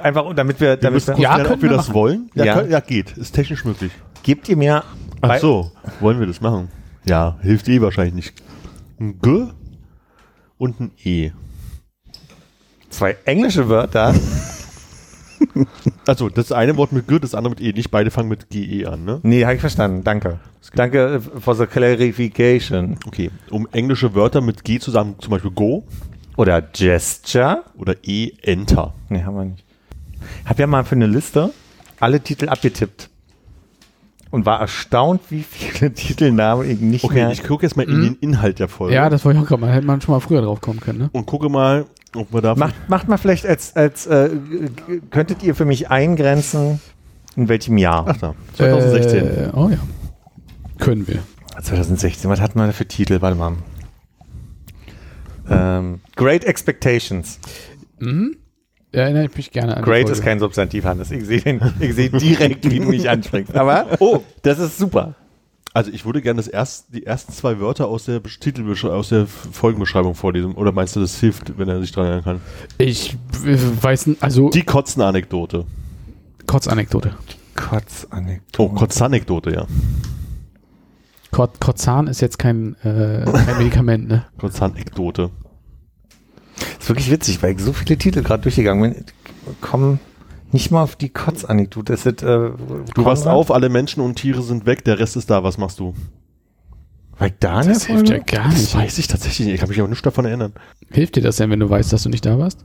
Einfach, 0.00 0.32
damit 0.34 0.60
wir, 0.60 0.70
Wir 0.70 0.76
damit 0.76 1.06
wir, 1.06 1.14
kurz 1.14 1.22
Ja, 1.22 1.34
klären, 1.34 1.40
ob 1.40 1.46
können 1.48 1.62
wir 1.62 1.70
wir 1.70 1.76
das 1.76 1.86
machen. 1.88 1.94
wollen. 1.96 2.30
Ja, 2.34 2.44
Ja. 2.44 2.54
Kann, 2.54 2.70
ja, 2.70 2.80
geht. 2.80 3.16
Ist 3.16 3.32
technisch 3.32 3.64
möglich. 3.64 3.92
gebt 4.22 4.48
ihr 4.48 4.56
mir 4.56 4.84
Ach 5.20 5.38
so, 5.38 5.72
wollen 6.00 6.20
wir 6.20 6.26
das 6.26 6.40
machen? 6.40 6.68
Ja, 7.04 7.36
hilft 7.42 7.68
eh 7.68 7.80
wahrscheinlich 7.80 8.14
nicht. 8.14 8.34
Ein 9.00 9.18
G 9.20 9.46
und 10.56 10.80
ein 10.80 10.90
E. 11.02 11.32
zwei 12.90 13.16
englische 13.24 13.68
Wörter. 13.68 14.14
Also, 16.06 16.28
das 16.28 16.52
eine 16.52 16.76
Wort 16.76 16.92
mit 16.92 17.08
G, 17.08 17.18
das 17.18 17.34
andere 17.34 17.50
mit 17.50 17.60
E. 17.60 17.72
Nicht 17.72 17.90
beide 17.90 18.10
fangen 18.10 18.28
mit 18.28 18.50
GE 18.50 18.86
an, 18.86 19.04
ne? 19.04 19.20
Nee, 19.22 19.44
habe 19.44 19.54
ich 19.54 19.60
verstanden. 19.60 20.04
Danke. 20.04 20.38
Danke 20.74 21.20
for 21.20 21.54
the 21.54 21.66
clarification. 21.66 22.98
Okay. 23.06 23.30
Um 23.50 23.66
englische 23.72 24.14
Wörter 24.14 24.40
mit 24.40 24.64
G 24.64 24.78
zusammen, 24.78 25.16
zum 25.18 25.30
Beispiel 25.30 25.50
Go 25.50 25.84
Oder 26.36 26.60
Gesture. 26.62 27.62
oder 27.78 27.94
E, 28.02 28.32
Enter. 28.42 28.92
Nee, 29.08 29.22
haben 29.22 29.36
wir 29.36 29.44
nicht. 29.44 29.64
Hab 30.46 30.58
ja 30.58 30.66
mal 30.66 30.84
für 30.84 30.94
eine 30.96 31.06
Liste 31.06 31.50
alle 32.00 32.20
Titel 32.20 32.48
abgetippt. 32.48 33.08
Und 34.30 34.46
war 34.46 34.60
erstaunt, 34.60 35.20
wie 35.30 35.42
viele 35.44 35.92
Titelnamen 35.94 36.68
ich 36.68 36.80
nicht 36.80 37.04
Okay, 37.04 37.14
mehr. 37.14 37.30
ich 37.30 37.44
gucke 37.44 37.64
jetzt 37.64 37.76
mal 37.76 37.88
in 37.88 38.02
den 38.02 38.14
Inhalt 38.16 38.58
der 38.58 38.66
Folge. 38.68 38.94
ja, 38.94 39.08
das 39.08 39.24
wollte 39.24 39.38
ich 39.38 39.44
auch 39.44 39.48
gerade 39.48 39.60
mal. 39.60 39.72
Hätte 39.72 39.86
man 39.86 40.00
schon 40.00 40.12
mal 40.12 40.18
früher 40.20 40.42
drauf 40.42 40.60
kommen 40.60 40.80
können, 40.80 40.98
ne? 40.98 41.10
und 41.12 41.24
gucke 41.26 41.48
mal, 41.48 41.86
ob 42.16 42.32
wir 42.32 42.40
da. 42.40 42.54
Macht, 42.54 42.74
macht 42.88 43.08
mal 43.08 43.16
vielleicht 43.16 43.46
als, 43.46 43.74
als 43.76 44.06
äh, 44.06 44.30
könntet 45.10 45.42
ihr 45.42 45.54
für 45.54 45.64
mich 45.64 45.90
eingrenzen, 45.90 46.80
in 47.36 47.48
welchem 47.48 47.78
Jahr? 47.78 48.04
Ach 48.08 48.16
da, 48.16 48.34
2016. 48.56 49.26
Äh, 49.26 49.50
oh 49.54 49.68
ja. 49.68 49.78
Können 50.78 51.06
wir. 51.08 51.22
2016, 51.62 52.30
was 52.30 52.40
hatten 52.40 52.58
wir 52.58 52.66
da 52.66 52.72
für 52.72 52.86
Titel? 52.86 53.20
Warte 53.20 53.36
mal. 53.36 53.52
Ähm, 55.48 56.00
Great 56.16 56.44
Expectations. 56.44 57.38
Mhm. 57.98 58.36
Erinnere 58.92 59.24
ich 59.24 59.36
mich 59.36 59.50
gerne 59.50 59.76
an 59.76 59.82
die 59.82 59.90
Great 59.90 60.02
Folge. 60.02 60.12
ist 60.12 60.22
kein 60.22 60.38
Substantiv, 60.38 60.84
Hannes. 60.84 61.10
Ich 61.10 61.24
sehe 61.24 61.40
sehe 61.40 62.10
direkt, 62.10 62.70
wie 62.70 62.78
du 62.78 62.88
mich 62.88 63.10
ansprichst. 63.10 63.54
Aber, 63.56 63.86
oh, 63.98 64.20
das 64.42 64.58
ist 64.58 64.78
super. 64.78 65.14
Also 65.74 65.90
ich 65.90 66.06
würde 66.06 66.22
gerne 66.22 66.36
das 66.36 66.46
erst, 66.46 66.94
die 66.94 67.04
ersten 67.04 67.32
zwei 67.32 67.58
Wörter 67.58 67.88
aus 67.88 68.04
der 68.04 68.22
Titelbesch 68.22 68.84
aus 68.84 69.08
der 69.08 69.26
Folgenbeschreibung 69.26 70.14
vorlesen. 70.14 70.52
Oder 70.52 70.70
meinst 70.70 70.94
du, 70.94 71.00
das 71.00 71.18
hilft, 71.18 71.58
wenn 71.58 71.68
er 71.68 71.80
sich 71.80 71.90
dran 71.90 72.06
erinnern 72.06 72.24
kann? 72.24 72.40
Ich 72.78 73.16
weiß 73.42 74.06
nicht, 74.06 74.22
also 74.22 74.50
Die 74.50 74.62
Kotzen-Anekdote. 74.62 75.64
Kotzanekdote. 76.46 77.16
Kotzanekdote. 77.56 78.62
Oh, 78.62 78.68
Kotzanekdote, 78.68 79.50
ja. 79.52 79.66
Kot 81.32 81.60
Kotzan 81.60 82.06
ist 82.06 82.20
jetzt 82.20 82.38
kein, 82.38 82.76
äh, 82.84 83.24
kein 83.24 83.58
Medikament, 83.58 84.06
ne? 84.06 84.26
Kotzanekdote. 84.38 85.30
ist 86.78 86.88
wirklich 86.88 87.10
witzig, 87.10 87.42
weil 87.42 87.56
ich 87.56 87.60
so 87.60 87.72
viele 87.72 87.98
Titel 87.98 88.22
gerade 88.22 88.44
durchgegangen 88.44 88.92
bin. 88.92 89.04
Kommen 89.60 89.98
nicht 90.54 90.70
mal 90.70 90.82
auf 90.82 90.96
die 90.96 91.10
Kotzanekdote. 91.10 91.92
Das 91.92 92.06
ist, 92.06 92.22
äh, 92.22 92.50
Du 92.94 93.04
wachst 93.04 93.26
auf, 93.26 93.50
alle 93.50 93.68
Menschen 93.68 94.00
und 94.02 94.14
Tiere 94.14 94.40
sind 94.42 94.64
weg, 94.64 94.84
der 94.84 94.98
Rest 94.98 95.16
ist 95.16 95.28
da. 95.28 95.42
Was 95.44 95.58
machst 95.58 95.80
du? 95.80 95.94
Weil 97.18 97.32
da 97.40 97.60
in 97.60 97.66
der 97.66 97.74
Das 97.74 97.84
hilft 97.84 98.08
ja 98.08 98.18
gar 98.18 98.44
Das 98.46 98.54
nicht. 98.60 98.74
weiß 98.76 98.98
ich 98.98 99.08
tatsächlich 99.08 99.46
nicht. 99.46 99.54
Ich 99.54 99.60
kann 99.60 99.68
mich 99.68 99.78
aber 99.80 99.88
nicht 99.88 100.06
davon 100.06 100.24
erinnern. 100.24 100.52
Hilft 100.90 101.16
dir 101.16 101.22
das 101.22 101.36
denn, 101.36 101.50
wenn 101.50 101.60
du 101.60 101.68
weißt, 101.68 101.92
dass 101.92 102.04
du 102.04 102.08
nicht 102.08 102.24
da 102.24 102.38
warst? 102.38 102.64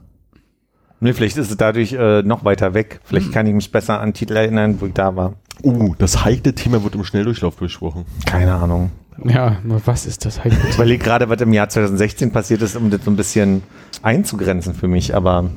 Nee, 1.00 1.12
vielleicht 1.14 1.36
ist 1.36 1.50
es 1.50 1.56
dadurch 1.56 1.92
äh, 1.92 2.22
noch 2.22 2.44
weiter 2.44 2.74
weg. 2.74 3.00
Vielleicht 3.04 3.32
kann 3.32 3.46
ich 3.46 3.54
mich 3.54 3.72
besser 3.72 4.00
an 4.00 4.12
Titel 4.12 4.36
erinnern, 4.36 4.80
wo 4.80 4.86
ich 4.86 4.92
da 4.92 5.16
war. 5.16 5.34
Uh, 5.62 5.94
das 5.98 6.24
heikle 6.24 6.54
Thema 6.54 6.82
wird 6.84 6.94
im 6.94 7.04
Schnelldurchlauf 7.04 7.56
besprochen. 7.56 8.04
Keine 8.26 8.54
Ahnung. 8.54 8.90
Ja, 9.24 9.58
was 9.84 10.06
ist 10.06 10.24
das 10.24 10.42
halt? 10.44 10.54
Ich 10.68 10.74
überlege 10.76 11.02
gerade, 11.02 11.28
was 11.28 11.40
im 11.40 11.52
Jahr 11.52 11.68
2016 11.68 12.32
passiert 12.32 12.62
ist, 12.62 12.76
um 12.76 12.90
das 12.90 13.04
so 13.04 13.10
ein 13.10 13.16
bisschen 13.16 13.62
einzugrenzen 14.02 14.74
für 14.74 14.88
mich, 14.88 15.14
aber 15.14 15.50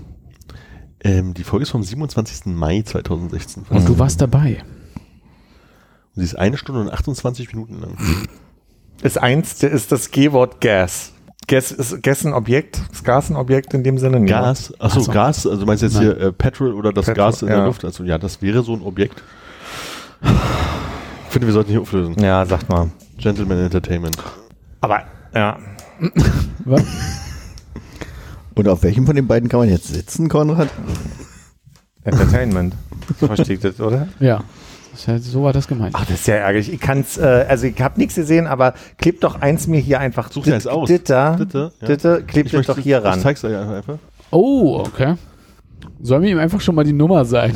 Ähm, 1.03 1.33
die 1.33 1.43
Folge 1.43 1.63
ist 1.63 1.69
vom 1.69 1.83
27. 1.83 2.45
Mai 2.45 2.81
2016. 2.81 3.65
Und 3.69 3.87
du 3.87 3.99
warst 3.99 4.21
dabei. 4.21 4.63
Und 6.15 6.21
sie 6.21 6.23
ist 6.23 6.35
eine 6.35 6.57
Stunde 6.57 6.81
und 6.81 6.89
28 6.89 7.53
Minuten 7.53 7.79
lang. 7.81 7.97
ist 9.01 9.17
eins, 9.17 9.57
der 9.57 9.71
ist 9.71 9.91
das 9.91 10.11
G-Wort 10.11 10.61
Gas. 10.61 11.11
Gas 11.47 11.71
ist 11.71 12.01
Gas 12.01 12.25
ein 12.25 12.33
Objekt? 12.33 12.81
Ist 12.91 13.03
Gas 13.03 13.29
ein 13.29 13.35
Objekt 13.35 13.73
in 13.73 13.83
dem 13.83 13.97
Sinne? 13.97 14.19
Nee, 14.19 14.29
Gas, 14.29 14.73
achso, 14.79 14.99
Ach 14.99 15.03
so. 15.05 15.11
Gas, 15.11 15.47
also 15.47 15.65
meinst 15.65 15.81
du 15.81 15.87
jetzt 15.87 15.95
Nein. 15.95 16.03
hier 16.03 16.17
äh, 16.17 16.31
Petrol 16.31 16.73
oder 16.73 16.93
das 16.93 17.05
Petrol, 17.05 17.25
Gas 17.25 17.41
in 17.41 17.49
ja. 17.49 17.55
der 17.55 17.65
Luft? 17.65 17.83
Also 17.83 18.03
ja, 18.05 18.17
das 18.17 18.41
wäre 18.41 18.63
so 18.63 18.73
ein 18.73 18.81
Objekt. 18.81 19.21
Ich 20.21 21.33
finde, 21.33 21.47
wir 21.47 21.53
sollten 21.53 21.71
hier 21.71 21.81
auflösen. 21.81 22.15
ne? 22.15 22.25
Ja, 22.25 22.45
sagt 22.45 22.69
mal. 22.69 22.91
Gentleman 23.17 23.57
Entertainment. 23.57 24.15
Aber, 24.79 25.03
ja. 25.33 25.57
Was? 26.65 26.83
Und 28.55 28.67
auf 28.67 28.83
welchem 28.83 29.05
von 29.05 29.15
den 29.15 29.27
beiden 29.27 29.49
kann 29.49 29.59
man 29.59 29.69
jetzt 29.69 29.87
sitzen, 29.87 30.29
Konrad? 30.29 30.69
Entertainment. 32.03 32.75
Versteht 33.17 33.63
das, 33.63 33.79
oder? 33.79 34.07
Ja. 34.19 34.43
Das 34.91 35.01
ist 35.01 35.07
halt, 35.07 35.23
so 35.23 35.43
war 35.43 35.53
das 35.53 35.67
gemeint. 35.67 35.95
Ach, 35.97 36.05
das 36.05 36.19
ist 36.19 36.27
ja 36.27 36.35
ärgerlich. 36.35 36.71
Ich 36.71 36.79
kann's, 36.79 37.17
äh, 37.17 37.45
also 37.49 37.65
ich 37.65 37.81
habe 37.81 37.99
nichts 37.99 38.13
gesehen, 38.13 38.45
aber 38.45 38.75
klebt 38.99 39.23
doch 39.23 39.41
eins 39.41 39.65
mir 39.65 39.79
hier 39.79 39.99
einfach. 39.99 40.31
Such 40.31 40.43
dir 40.43 40.53
eins 40.53 40.67
aus. 40.67 40.87
Ditter, 40.87 41.35
Ditte, 41.39 41.71
ja. 41.81 41.87
Ditte, 41.87 42.23
klebt 42.27 42.53
das 42.53 42.67
doch 42.67 42.77
hier 42.77 42.99
Ich 42.99 43.03
ran. 43.03 43.19
zeig's 43.19 43.43
euch 43.43 43.55
einfach. 43.57 43.97
Oh, 44.29 44.83
okay. 44.85 45.15
Sollen 45.99 46.21
wir 46.21 46.29
ihm 46.29 46.37
einfach 46.37 46.61
schon 46.61 46.75
mal 46.75 46.83
die 46.83 46.93
Nummer 46.93 47.25
sagen? 47.25 47.55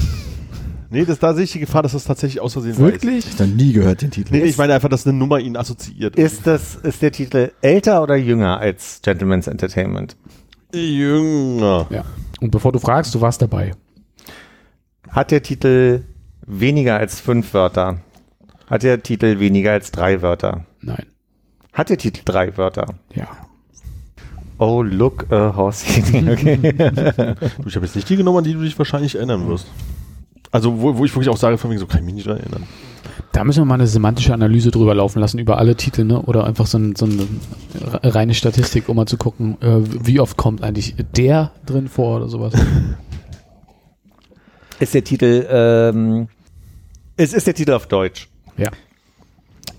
Nee, 0.90 1.06
das, 1.06 1.20
da 1.20 1.34
sehe 1.34 1.44
ich 1.44 1.52
die 1.52 1.60
Gefahr, 1.60 1.84
dass 1.84 1.92
das 1.92 2.06
tatsächlich 2.06 2.40
aus 2.42 2.54
Versehen 2.54 2.78
Wirklich? 2.78 3.28
Ich 3.28 3.38
noch 3.38 3.46
nie 3.46 3.74
gehört, 3.74 4.02
den 4.02 4.10
Titel. 4.10 4.34
Weiß. 4.34 4.42
Nee, 4.42 4.48
ich 4.48 4.58
meine 4.58 4.74
einfach, 4.74 4.90
dass 4.90 5.06
eine 5.06 5.16
Nummer 5.16 5.38
ihn 5.40 5.58
assoziiert. 5.58 6.16
Ist 6.16 6.48
das, 6.48 6.76
ist 6.76 7.02
der 7.02 7.12
Titel 7.12 7.52
älter 7.62 8.02
oder 8.02 8.16
jünger 8.16 8.58
als 8.60 9.02
Gentleman's 9.04 9.48
Entertainment? 9.48 10.16
Jünger. 10.74 11.88
Ja. 11.90 12.04
Und 12.42 12.52
bevor 12.52 12.72
du 12.72 12.80
fragst, 12.80 13.14
du 13.16 13.22
warst 13.22 13.42
dabei. 13.42 13.72
Hat 15.10 15.32
der 15.32 15.42
Titel 15.42 16.04
weniger 16.46 16.98
als 16.98 17.20
fünf 17.20 17.54
Wörter? 17.54 18.02
Hat 18.70 18.84
der 18.84 19.02
Titel 19.02 19.40
weniger 19.40 19.72
als 19.72 19.92
drei 19.92 20.22
Wörter? 20.22 20.66
Nein. 20.82 21.06
Hat 21.74 21.90
der 21.90 21.98
Titel 21.98 22.22
drei 22.26 22.58
Wörter? 22.58 22.96
Ja. 23.14 23.28
Oh, 24.60 24.82
look 24.82 25.32
a 25.32 25.56
horsey. 25.56 26.04
Okay. 26.32 26.60
Ich 27.66 27.76
habe 27.76 27.86
jetzt 27.86 27.96
nicht 27.96 28.10
die 28.10 28.18
genommen, 28.18 28.40
an 28.40 28.44
die 28.44 28.54
du 28.54 28.62
dich 28.62 28.78
wahrscheinlich 28.78 29.16
erinnern 29.16 29.48
wirst. 29.48 29.68
Also, 30.52 30.82
wo, 30.82 30.98
wo 30.98 31.06
ich 31.06 31.14
wirklich 31.14 31.30
auch 31.30 31.38
sage, 31.38 31.58
von 31.58 31.70
wegen, 31.70 31.80
so 31.80 31.86
kann 31.86 32.00
ich 32.00 32.06
mich 32.06 32.16
nicht 32.16 32.28
dran 32.28 32.38
erinnern. 32.38 32.64
Da 33.32 33.44
müssen 33.44 33.62
wir 33.62 33.66
mal 33.66 33.76
eine 33.76 33.88
semantische 33.88 34.34
Analyse 34.34 34.72
drüber 34.72 34.96
laufen 34.96 35.20
lassen, 35.20 35.40
über 35.40 35.58
alle 35.58 35.76
Titel, 35.76 36.04
ne? 36.04 36.22
Oder 36.22 36.46
einfach 36.46 36.68
so, 36.68 36.78
ein, 36.78 36.96
so 36.96 37.06
eine 37.06 37.28
reine 38.04 38.34
Statistik, 38.34 38.90
um 38.90 38.96
mal 38.96 39.06
zu 39.06 39.18
gucken, 39.18 39.58
äh, 39.62 39.80
wie 40.06 40.20
oft 40.20 40.38
kommt 40.38 40.64
eigentlich 40.64 40.96
der 41.16 41.52
drin 41.66 41.88
vor 41.88 42.18
oder 42.18 42.30
sowas. 42.30 42.54
ist 44.80 44.94
der 44.94 45.04
Titel, 45.04 45.46
ähm, 45.50 46.28
ist, 47.16 47.34
ist 47.34 47.48
der 47.48 47.54
Titel 47.54 47.74
auf 47.74 47.88
Deutsch? 47.88 48.30
Ja. 48.58 48.70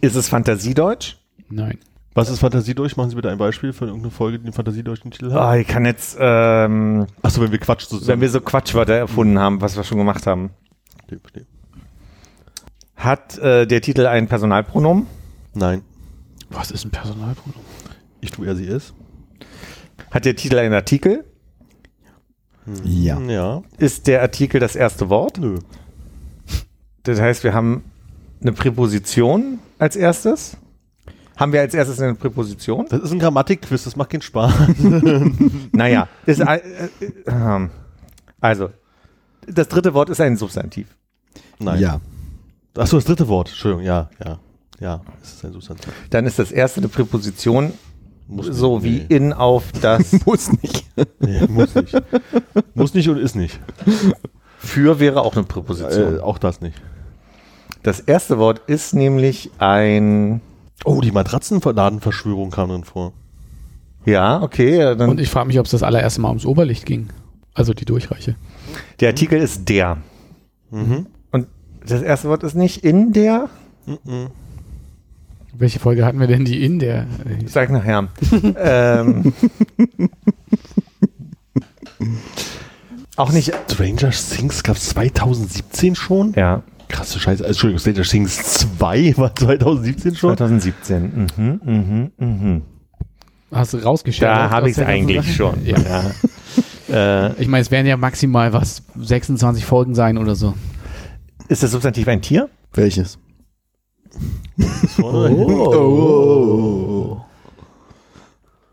Ist 0.00 0.16
es 0.16 0.28
Fantasiedeutsch? 0.28 1.16
Nein. 1.50 1.78
Was 2.18 2.30
ist 2.30 2.40
Fantasie 2.40 2.74
durch? 2.74 2.96
Machen 2.96 3.10
Sie 3.10 3.16
bitte 3.16 3.30
ein 3.30 3.38
Beispiel 3.38 3.72
für 3.72 3.84
irgendeine 3.84 4.10
Folge, 4.10 4.40
die 4.40 4.46
einen 4.46 4.52
Fantasie 4.52 4.82
durch 4.82 5.02
den 5.02 5.12
Titel 5.12 5.30
hat. 5.30 5.40
Ah, 5.40 5.56
ich 5.56 5.68
kann 5.68 5.84
jetzt, 5.84 6.16
ähm, 6.18 7.06
Achso, 7.22 7.40
wenn 7.40 7.52
wir 7.52 7.60
Quatsch 7.60 7.92
wenn 7.92 8.00
zusammen. 8.00 8.20
wir 8.20 8.28
so 8.28 8.40
Quatschwörter 8.40 8.94
erfunden 8.94 9.38
haben, 9.38 9.60
was 9.60 9.76
wir 9.76 9.84
schon 9.84 9.98
gemacht 9.98 10.26
haben. 10.26 10.50
Hat 12.98 13.38
äh, 13.38 13.66
der 13.66 13.80
Titel 13.80 14.06
ein 14.06 14.26
Personalpronomen? 14.26 15.06
Nein. 15.54 15.82
Was 16.50 16.72
ist 16.72 16.84
ein 16.84 16.90
Personalpronomen? 16.90 17.64
Ich 18.20 18.32
tue 18.32 18.46
er, 18.46 18.56
sie 18.56 18.66
ist. 18.66 18.92
Hat 20.10 20.24
der 20.24 20.34
Titel 20.34 20.58
einen 20.58 20.74
Artikel? 20.74 21.24
Ja. 22.84 23.20
Ja. 23.20 23.62
Ist 23.78 24.08
der 24.08 24.20
Artikel 24.20 24.60
das 24.60 24.74
erste 24.74 25.08
Wort? 25.08 25.38
Nö. 25.38 25.58
Das 27.04 27.20
heißt, 27.20 27.44
wir 27.44 27.54
haben 27.54 27.84
eine 28.40 28.52
Präposition 28.52 29.60
als 29.78 29.94
erstes. 29.94 30.56
Haben 31.36 31.52
wir 31.52 31.60
als 31.60 31.74
erstes 31.74 32.00
eine 32.00 32.16
Präposition? 32.16 32.86
Das 32.90 33.00
ist 33.00 33.12
ein 33.12 33.20
Grammatikquiz, 33.20 33.84
das 33.84 33.94
macht 33.94 34.10
keinen 34.10 34.22
Spaß. 34.22 34.52
Naja, 35.72 36.08
ist, 36.26 36.40
äh, 36.40 36.56
äh, 37.26 37.68
also, 38.40 38.70
das 39.46 39.68
dritte 39.68 39.94
Wort 39.94 40.10
ist 40.10 40.20
ein 40.20 40.36
Substantiv. 40.36 40.88
Nein. 41.60 41.80
Ja. 41.80 42.00
Achso, 42.78 42.96
das 42.96 43.04
dritte 43.04 43.28
Wort. 43.28 43.48
Entschuldigung, 43.48 43.84
ja, 43.84 44.08
ja. 44.24 44.38
Ja, 44.80 45.00
es 45.22 45.34
ist 45.34 45.44
ein 45.44 45.52
Substantiv. 45.52 45.92
Dann 46.10 46.24
ist 46.26 46.38
das 46.38 46.52
erste 46.52 46.78
eine 46.80 46.88
Präposition, 46.88 47.72
Muss 48.28 48.46
nicht, 48.46 48.56
so 48.56 48.84
wie 48.84 48.98
nee. 49.08 49.16
in 49.16 49.32
auf 49.32 49.72
das. 49.80 50.12
Muss 50.26 50.52
nicht. 50.62 50.84
Nee, 51.18 51.46
muss 51.48 51.74
nicht. 51.74 51.96
muss 52.74 52.94
nicht 52.94 53.08
und 53.08 53.18
ist 53.18 53.34
nicht. 53.34 53.58
Für 54.58 55.00
wäre 55.00 55.22
auch 55.22 55.34
eine 55.34 55.44
Präposition. 55.44 56.18
Äh, 56.18 56.20
auch 56.20 56.38
das 56.38 56.60
nicht. 56.60 56.80
Das 57.82 58.00
erste 58.00 58.38
Wort 58.38 58.60
ist 58.68 58.94
nämlich 58.94 59.50
ein. 59.58 60.40
Oh, 60.84 61.00
die 61.00 61.10
Matratzenladenverschwörung 61.10 62.50
kam 62.50 62.68
drin 62.70 62.84
vor. 62.84 63.12
Ja, 64.04 64.42
okay. 64.42 64.78
ja, 64.78 64.94
Dann, 64.94 65.10
Und 65.10 65.20
ich 65.20 65.28
frage 65.28 65.48
mich, 65.48 65.58
ob 65.58 65.66
es 65.66 65.72
das 65.72 65.82
allererste 65.82 66.20
Mal 66.20 66.28
ums 66.28 66.46
Oberlicht 66.46 66.86
ging. 66.86 67.08
Also 67.52 67.74
die 67.74 67.84
Durchreiche. 67.84 68.36
der 69.00 69.08
Artikel 69.08 69.40
ist 69.40 69.68
der. 69.68 69.98
Mhm. 70.70 71.06
Das 71.88 72.02
erste 72.02 72.28
Wort 72.28 72.42
ist 72.44 72.54
nicht 72.54 72.84
in 72.84 73.12
der. 73.12 73.48
Welche 75.54 75.78
Folge 75.78 76.04
hatten 76.04 76.20
wir 76.20 76.26
denn, 76.26 76.44
die 76.44 76.62
in 76.64 76.78
der? 76.78 77.06
Ich 77.42 77.50
sag 77.50 77.70
nachher. 77.70 78.08
ähm, 78.56 79.32
auch 83.16 83.32
nicht. 83.32 83.52
Stranger 83.70 84.10
Things 84.10 84.62
gab 84.62 84.76
es 84.76 84.90
2017 84.90 85.94
schon? 85.94 86.34
Ja, 86.34 86.62
Krasse 86.88 87.18
Scheiße. 87.18 87.44
Also, 87.44 87.68
Entschuldigung, 87.68 87.80
Stranger 87.80 88.02
Things 88.02 88.42
2 88.78 89.14
war 89.16 89.34
2017 89.34 90.14
schon? 90.14 90.36
2017. 90.36 91.28
Mhm, 91.36 91.60
mhm, 91.64 92.10
mhm. 92.18 92.62
Hast 93.50 93.72
du 93.72 93.78
rausgestellt? 93.78 94.30
Da 94.30 94.50
habe 94.50 94.68
ich 94.70 94.76
es 94.76 94.84
eigentlich 94.84 95.16
Sache? 95.24 95.32
schon. 95.32 95.66
Ja. 95.66 95.78
Ja. 95.78 96.04
Äh, 97.28 97.32
Ich 97.38 97.48
meine, 97.48 97.62
es 97.62 97.70
werden 97.70 97.86
ja 97.86 97.96
maximal 97.96 98.52
was 98.52 98.82
26 98.98 99.64
Folgen 99.64 99.94
sein 99.94 100.18
oder 100.18 100.34
so. 100.34 100.54
Ist 101.48 101.62
das 101.62 101.70
Substantiv 101.70 102.08
ein 102.08 102.22
Tier? 102.22 102.48
Welches? 102.72 103.18
Oh. 105.02 107.20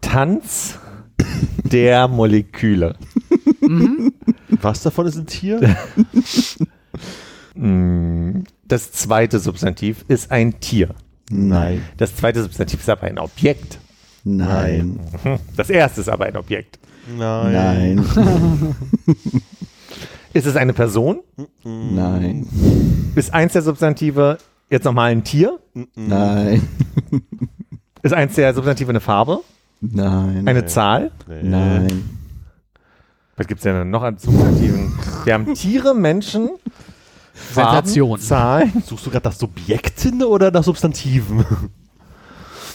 Tanz 0.01 0.79
der 1.63 2.07
Moleküle. 2.07 2.95
Was 4.61 4.83
davon 4.83 5.07
ist 5.07 5.17
ein 5.17 5.27
Tier? 5.27 5.75
Mm, 7.57 8.43
Das 8.67 8.91
zweite 8.91 9.39
Substantiv 9.39 10.03
ist 10.09 10.29
ein 10.29 10.59
Tier. 10.59 10.89
Nein. 11.29 11.81
Das 11.95 12.13
zweite 12.13 12.43
Substantiv 12.43 12.81
ist 12.81 12.89
aber 12.89 13.03
ein 13.03 13.17
Objekt. 13.17 13.79
Nein. 14.25 14.99
Das 15.55 15.69
erste 15.69 16.01
ist 16.01 16.09
aber 16.09 16.25
ein 16.25 16.35
Objekt. 16.35 16.79
Nein. 17.17 18.03
Ist 20.35 20.45
es 20.45 20.57
eine 20.57 20.73
Person? 20.73 21.21
Nein. 21.63 22.45
Ist 23.15 23.33
eins 23.33 23.53
der 23.53 23.61
Substantive 23.61 24.37
jetzt 24.69 24.83
nochmal 24.83 25.11
ein 25.11 25.23
Tier? 25.23 25.59
Nein. 25.95 26.61
Ist 28.03 28.13
eins 28.13 28.35
der 28.35 28.53
Substantive 28.53 28.89
eine 28.89 28.99
Farbe? 28.99 29.39
Nein. 29.79 30.45
Eine 30.45 30.65
Zahl? 30.65 31.11
Nein. 31.41 32.09
Was 33.37 33.47
gibt 33.47 33.59
es 33.59 33.63
denn 33.63 33.89
noch 33.89 34.03
an 34.03 34.17
Substantiven? 34.17 34.99
Wir 35.23 35.35
haben 35.35 35.53
Tiere, 35.53 35.95
Menschen, 35.95 36.49
Farben, 37.33 37.87
Sensation. 37.87 38.19
Zahlen, 38.19 38.83
Suchst 38.85 39.05
du 39.05 39.11
gerade 39.11 39.29
nach 39.29 39.35
Subjekten 39.35 40.21
oder 40.21 40.51
nach 40.51 40.65
Substantiven? 40.65 41.45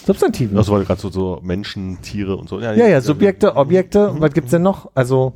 Substantiven. 0.07 0.57
Das 0.57 0.71
war 0.71 0.83
gerade 0.83 0.99
so, 0.99 1.11
so 1.11 1.41
Menschen, 1.43 2.01
Tiere 2.01 2.37
und 2.39 2.49
so. 2.49 2.59
Ja, 2.59 2.73
ja, 2.73 3.03
Subjekte, 3.03 3.55
Objekte. 3.55 4.15
Was 4.19 4.33
gibt's 4.33 4.51
denn 4.51 4.63
noch? 4.63 4.91
Also, 4.95 5.35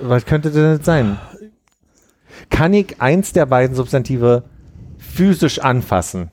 was 0.00 0.24
könnte 0.26 0.50
denn 0.50 0.76
das 0.78 0.86
sein? 0.86 1.18
Kann 2.50 2.74
ich 2.74 3.00
eins 3.00 3.32
der 3.32 3.46
beiden 3.46 3.74
Substantive 3.76 4.44
physisch 4.98 5.58
anfassen? 5.58 6.30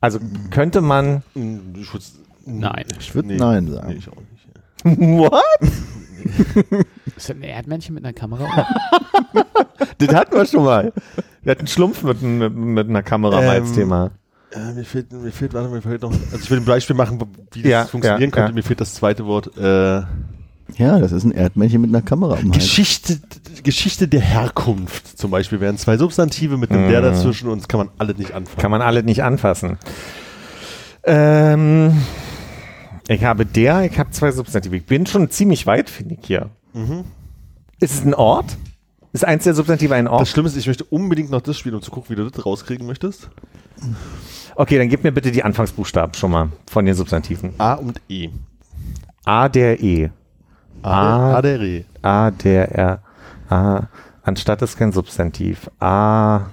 Also 0.00 0.18
könnte 0.50 0.80
man. 0.80 1.22
Ich 1.34 1.92
würd, 1.92 2.02
Nein. 2.46 2.84
Ich 2.98 3.14
würde 3.14 3.34
Nein 3.34 3.70
sagen. 3.70 3.88
Nee, 3.88 3.94
ich 3.96 4.08
auch 4.08 4.16
nicht. 4.16 4.38
What? 5.18 5.34
Ist 7.16 7.28
das 7.28 7.30
ein 7.30 7.42
Erdmännchen 7.42 7.94
mit 7.94 8.04
einer 8.04 8.12
Kamera? 8.14 8.46
Das 9.98 10.14
hatten 10.14 10.34
wir 10.34 10.46
schon 10.46 10.64
mal. 10.64 10.92
Wir 11.42 11.50
hatten 11.52 11.66
Schlumpf 11.66 12.02
mit, 12.02 12.20
mit, 12.22 12.54
mit 12.54 12.88
einer 12.88 13.02
Kamera 13.02 13.36
mal 13.36 13.48
als 13.60 13.68
Ähm, 13.70 13.74
Thema. 13.74 14.10
Äh, 14.52 14.72
mir 14.74 14.84
fehlt, 14.84 15.12
mir 15.12 15.30
fehlt, 15.30 15.52
warte, 15.54 15.68
mir 15.70 15.80
fehlt 15.82 16.02
noch. 16.02 16.10
Also 16.12 16.36
ich 16.36 16.50
will 16.50 16.58
ein 16.58 16.64
Beispiel 16.64 16.96
machen, 16.96 17.20
wie 17.52 17.62
das 17.62 17.70
Ja, 17.70 17.84
funktionieren 17.84 18.30
ja, 18.30 18.34
könnte. 18.34 18.48
ja. 18.50 18.54
Mir 18.54 18.62
fehlt 18.62 18.80
das 18.80 18.94
zweite 18.94 19.26
Wort. 19.26 19.56
Äh, 19.58 20.02
Ja, 20.76 20.98
das 20.98 21.12
ist 21.12 21.24
ein 21.24 21.32
Erdmännchen 21.32 21.80
mit 21.80 21.90
einer 21.90 22.02
Kamera 22.02 22.34
am 22.34 22.44
Hals. 22.52 22.54
Geschichte, 22.64 23.20
Geschichte 23.62 24.08
der 24.08 24.20
Herkunft 24.20 25.18
zum 25.18 25.30
Beispiel 25.30 25.60
wären 25.60 25.76
zwei 25.78 25.96
Substantive 25.96 26.56
mit 26.56 26.70
einem 26.70 26.86
Mhm. 26.86 26.90
der 26.90 27.00
dazwischen 27.02 27.48
und 27.48 27.58
das 27.60 27.68
kann 27.68 27.78
man 27.78 27.88
alle 27.98 28.14
nicht 28.14 28.32
anfangen. 28.32 28.58
Kann 28.58 28.70
man 28.70 28.82
alle 28.82 29.02
nicht 29.02 29.22
anfassen. 29.22 29.78
Ähm, 31.04 32.00
ich 33.08 33.24
habe 33.24 33.46
der, 33.46 33.84
ich 33.84 33.98
habe 33.98 34.10
zwei 34.10 34.30
Substantive. 34.32 34.76
Ich 34.76 34.86
bin 34.86 35.06
schon 35.06 35.30
ziemlich 35.30 35.66
weit, 35.66 35.90
finde 35.90 36.14
ich 36.20 36.26
hier. 36.26 36.50
Ist 37.80 37.94
es 37.94 38.04
ein 38.04 38.14
Ort? 38.14 38.56
Ist 39.12 39.24
eins 39.24 39.44
der 39.44 39.54
Substantive 39.54 39.94
ein 39.94 40.04
Das 40.04 40.12
Ort? 40.12 40.28
Schlimme 40.28 40.48
ist, 40.48 40.56
ich 40.56 40.66
möchte 40.66 40.84
unbedingt 40.84 41.30
noch 41.30 41.40
das 41.40 41.58
spielen, 41.58 41.74
um 41.74 41.82
zu 41.82 41.90
gucken, 41.90 42.10
wie 42.10 42.14
du 42.22 42.30
das 42.30 42.46
rauskriegen 42.46 42.86
möchtest. 42.86 43.28
Okay, 44.54 44.78
dann 44.78 44.88
gib 44.88 45.02
mir 45.02 45.10
bitte 45.10 45.32
die 45.32 45.42
Anfangsbuchstaben 45.42 46.14
schon 46.14 46.30
mal 46.30 46.48
von 46.70 46.84
den 46.84 46.94
Substantiven. 46.94 47.54
A 47.58 47.74
und 47.74 48.00
E. 48.08 48.28
A 49.24 49.48
der 49.48 49.82
E. 49.82 50.10
A, 50.82 51.34
A- 51.38 51.42
A 52.02 52.30
der 52.30 52.70
R. 52.72 53.02
A. 53.48 53.88
Anstatt 54.22 54.62
ist 54.62 54.76
kein 54.76 54.92
Substantiv. 54.92 55.70
A. 55.80 56.46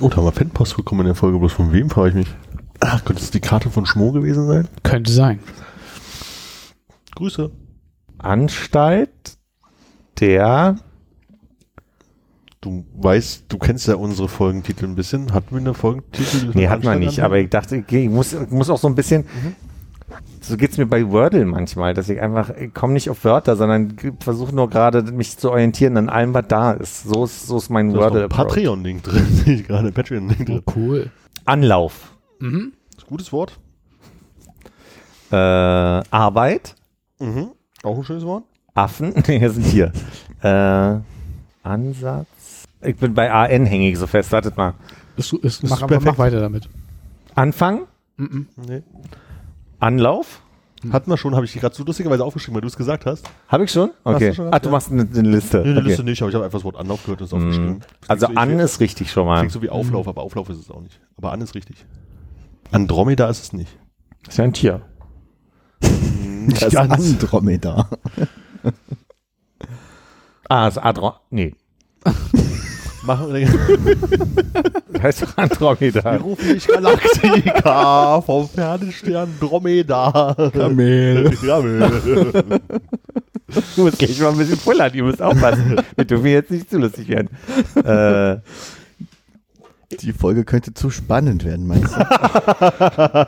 Oh, 0.00 0.08
da 0.08 0.16
haben 0.16 0.24
wir 0.24 0.32
Fanpost 0.32 0.76
bekommen 0.76 1.02
in 1.02 1.06
der 1.06 1.14
Folge, 1.14 1.38
bloß 1.38 1.52
von 1.52 1.72
wem 1.72 1.90
frage 1.90 2.10
ich 2.10 2.14
mich. 2.14 2.28
Ach, 2.80 3.04
könnte 3.04 3.22
es 3.22 3.30
die 3.30 3.40
Karte 3.40 3.70
von 3.70 3.86
Schmo 3.86 4.12
gewesen 4.12 4.46
sein? 4.46 4.68
Könnte 4.82 5.10
sein. 5.12 5.38
Grüße. 7.14 7.50
Anstalt 8.18 9.10
der. 10.20 10.76
Du 12.60 12.84
weißt, 12.96 13.44
du 13.48 13.58
kennst 13.58 13.86
ja 13.88 13.96
unsere 13.96 14.28
Folgentitel 14.28 14.86
ein 14.86 14.94
bisschen. 14.94 15.32
Hatten 15.34 15.50
wir 15.54 15.58
eine 15.60 15.74
Folgentitel? 15.74 16.46
Nee, 16.54 16.62
von 16.64 16.70
hat 16.70 16.82
man 16.84 16.92
Anstalt 16.94 17.00
nicht, 17.00 17.20
aber 17.20 17.38
ich 17.38 17.50
dachte, 17.50 17.84
ich 17.86 18.08
muss, 18.08 18.32
ich 18.32 18.50
muss 18.50 18.70
auch 18.70 18.78
so 18.78 18.88
ein 18.88 18.94
bisschen. 18.94 19.24
So 20.46 20.56
geht's 20.56 20.76
mir 20.76 20.86
bei 20.86 21.10
Wordle 21.10 21.44
manchmal, 21.46 21.94
dass 21.94 22.08
ich 22.08 22.20
einfach, 22.20 22.50
ich 22.56 22.74
komme 22.74 22.92
nicht 22.92 23.08
auf 23.08 23.24
Wörter, 23.24 23.56
sondern 23.56 23.96
versuche 24.20 24.54
nur 24.54 24.68
gerade 24.68 25.02
mich 25.10 25.38
zu 25.38 25.50
orientieren 25.50 25.96
an 25.96 26.08
allem, 26.10 26.34
was 26.34 26.46
da 26.48 26.72
ist. 26.72 27.04
So 27.04 27.24
ist, 27.24 27.46
so 27.46 27.56
ist 27.56 27.70
mein 27.70 27.88
Da 27.92 27.94
ist 27.94 28.02
Wordle. 28.02 28.22
ein 28.24 28.28
Patreon-Link 28.28 29.02
drin. 29.04 29.24
Sehe 29.30 29.54
ich 29.54 29.66
gerade 29.66 29.90
Patreon-Link 29.90 30.46
drin. 30.46 30.62
Cool. 30.76 31.10
Anlauf. 31.46 32.12
Mhm. 32.40 32.72
Das 32.90 32.98
ist 32.98 33.04
ein 33.04 33.08
gutes 33.08 33.32
Wort. 33.32 33.58
Äh, 35.30 35.36
Arbeit. 35.36 36.74
Mhm. 37.18 37.48
Auch 37.82 37.96
ein 37.98 38.04
schönes 38.04 38.24
Wort. 38.24 38.44
Affen. 38.74 39.14
Nee, 39.26 39.40
wir 39.40 39.50
sind 39.50 39.64
hier. 39.66 39.92
Äh, 40.42 40.98
Ansatz. 41.62 42.26
Ich 42.82 42.96
bin 42.96 43.14
bei 43.14 43.32
AN 43.32 43.64
hängig 43.66 43.98
so 43.98 44.06
fest. 44.06 44.30
Wartet 44.32 44.56
mal. 44.56 44.74
Ist, 45.16 45.32
ist, 45.32 45.62
mach, 45.62 45.78
aber, 45.78 45.86
perfekt. 45.88 46.06
mach 46.06 46.18
weiter 46.18 46.40
damit. 46.40 46.68
Anfang. 47.34 47.82
Mhm. 48.16 48.46
Nee. 48.68 48.82
Anlauf. 49.84 50.40
Hatten 50.92 51.10
wir 51.10 51.16
schon, 51.16 51.34
habe 51.34 51.46
ich 51.46 51.52
die 51.52 51.60
gerade 51.60 51.74
so 51.74 51.82
lustigerweise 51.82 52.24
aufgeschrieben, 52.24 52.56
weil 52.56 52.60
du 52.60 52.66
es 52.66 52.76
gesagt 52.76 53.06
hast. 53.06 53.26
Habe 53.48 53.64
ich 53.64 53.70
schon? 53.70 53.90
Okay. 54.02 54.28
du 54.28 54.34
schon 54.34 54.48
Ach, 54.52 54.58
du 54.58 54.68
machst 54.68 54.92
eine, 54.92 55.02
eine 55.02 55.28
Liste. 55.30 55.58
Nee, 55.58 55.70
eine 55.70 55.78
okay. 55.78 55.88
Liste 55.88 56.04
nicht, 56.04 56.20
aber 56.20 56.28
ich 56.28 56.34
habe 56.34 56.44
einfach 56.44 56.58
das 56.58 56.64
Wort 56.64 56.76
Anlauf 56.76 57.02
gehört 57.04 57.20
und 57.20 57.26
es 57.26 57.32
aufgeschrieben. 57.32 57.76
Mhm. 57.76 57.80
Also 58.06 58.26
so 58.26 58.34
an 58.34 58.58
ist 58.58 58.80
richtig 58.80 59.10
schon 59.10 59.26
mal. 59.26 59.38
Klingt 59.38 59.52
so 59.52 59.62
wie 59.62 59.70
Auflauf, 59.70 60.06
aber 60.06 60.22
Auflauf 60.22 60.50
ist 60.50 60.58
es 60.58 60.70
auch 60.70 60.80
nicht. 60.80 61.00
Aber 61.16 61.32
an 61.32 61.40
ist 61.40 61.54
richtig. 61.54 61.86
Andromeda 62.70 63.28
ist 63.28 63.42
es 63.42 63.52
nicht. 63.54 63.78
ist 64.28 64.36
ja 64.36 64.44
ein 64.44 64.52
Tier. 64.52 64.82
Nicht 66.46 66.60
Das 66.60 66.76
Andromeda. 66.76 67.88
Ah, 70.46 70.68
ist 70.68 70.76
Adro. 70.76 71.14
Nee. 71.30 71.54
Machen 73.06 73.34
wir 73.34 73.48
heißt 75.02 75.22
doch 75.22 75.36
Andromeda. 75.36 76.02
Wir 76.12 76.20
rufen 76.20 76.48
dich 76.54 76.66
Galaktika 76.66 78.20
vom 78.22 78.48
Fernstern 78.48 79.34
Dromeda. 79.40 80.34
Kamel. 80.52 81.30
Kamel. 81.36 82.60
Du 83.76 83.82
musst 83.84 83.98
gleich 83.98 84.18
mal 84.20 84.30
ein 84.30 84.38
bisschen 84.38 84.58
pullern, 84.58 84.92
ihr 84.94 85.04
müsst 85.04 85.22
aufpassen. 85.22 85.76
Wir 85.94 86.04
dürfen 86.06 86.26
jetzt 86.26 86.50
nicht 86.50 86.68
zu 86.70 86.78
lustig 86.78 87.06
werden. 87.08 87.28
Äh, 87.84 88.40
Die 90.00 90.12
Folge 90.12 90.44
könnte 90.44 90.74
zu 90.74 90.90
spannend 90.90 91.44
werden, 91.44 91.66
meinst 91.68 91.94
du? 91.94 92.00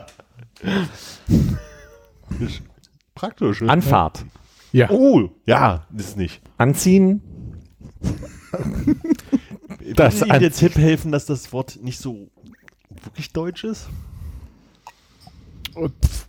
Praktisch. 3.15 3.61
ne? 3.61 3.69
Anfahrt. 3.69 4.25
Ja. 4.73 4.89
Oh, 4.89 5.29
ja, 5.45 5.85
ist 5.95 6.17
nicht. 6.17 6.41
Anziehen. 6.57 7.21
Das 9.95 10.21
Ihnen 10.21 10.39
der 10.39 10.51
Tipp 10.51 10.75
helfen, 10.75 11.11
dass 11.11 11.25
das 11.25 11.51
Wort 11.53 11.79
nicht 11.81 11.99
so 11.99 12.29
wirklich 13.03 13.31
deutsch 13.31 13.63
ist? 13.63 13.87
Pff, 15.75 16.27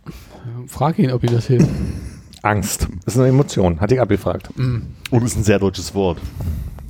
Frag 0.67 0.99
ihn, 0.99 1.11
ob 1.11 1.23
ihm 1.23 1.31
das 1.31 1.47
hilft. 1.47 1.69
Angst. 2.41 2.87
Das 3.05 3.15
ist 3.15 3.19
eine 3.19 3.29
Emotion. 3.29 3.79
Hatte 3.79 3.95
ich 3.95 4.01
abgefragt. 4.01 4.49
Und 4.57 4.93
es 5.11 5.31
ist 5.31 5.37
ein 5.37 5.43
sehr 5.43 5.59
deutsches 5.59 5.93
Wort. 5.93 6.19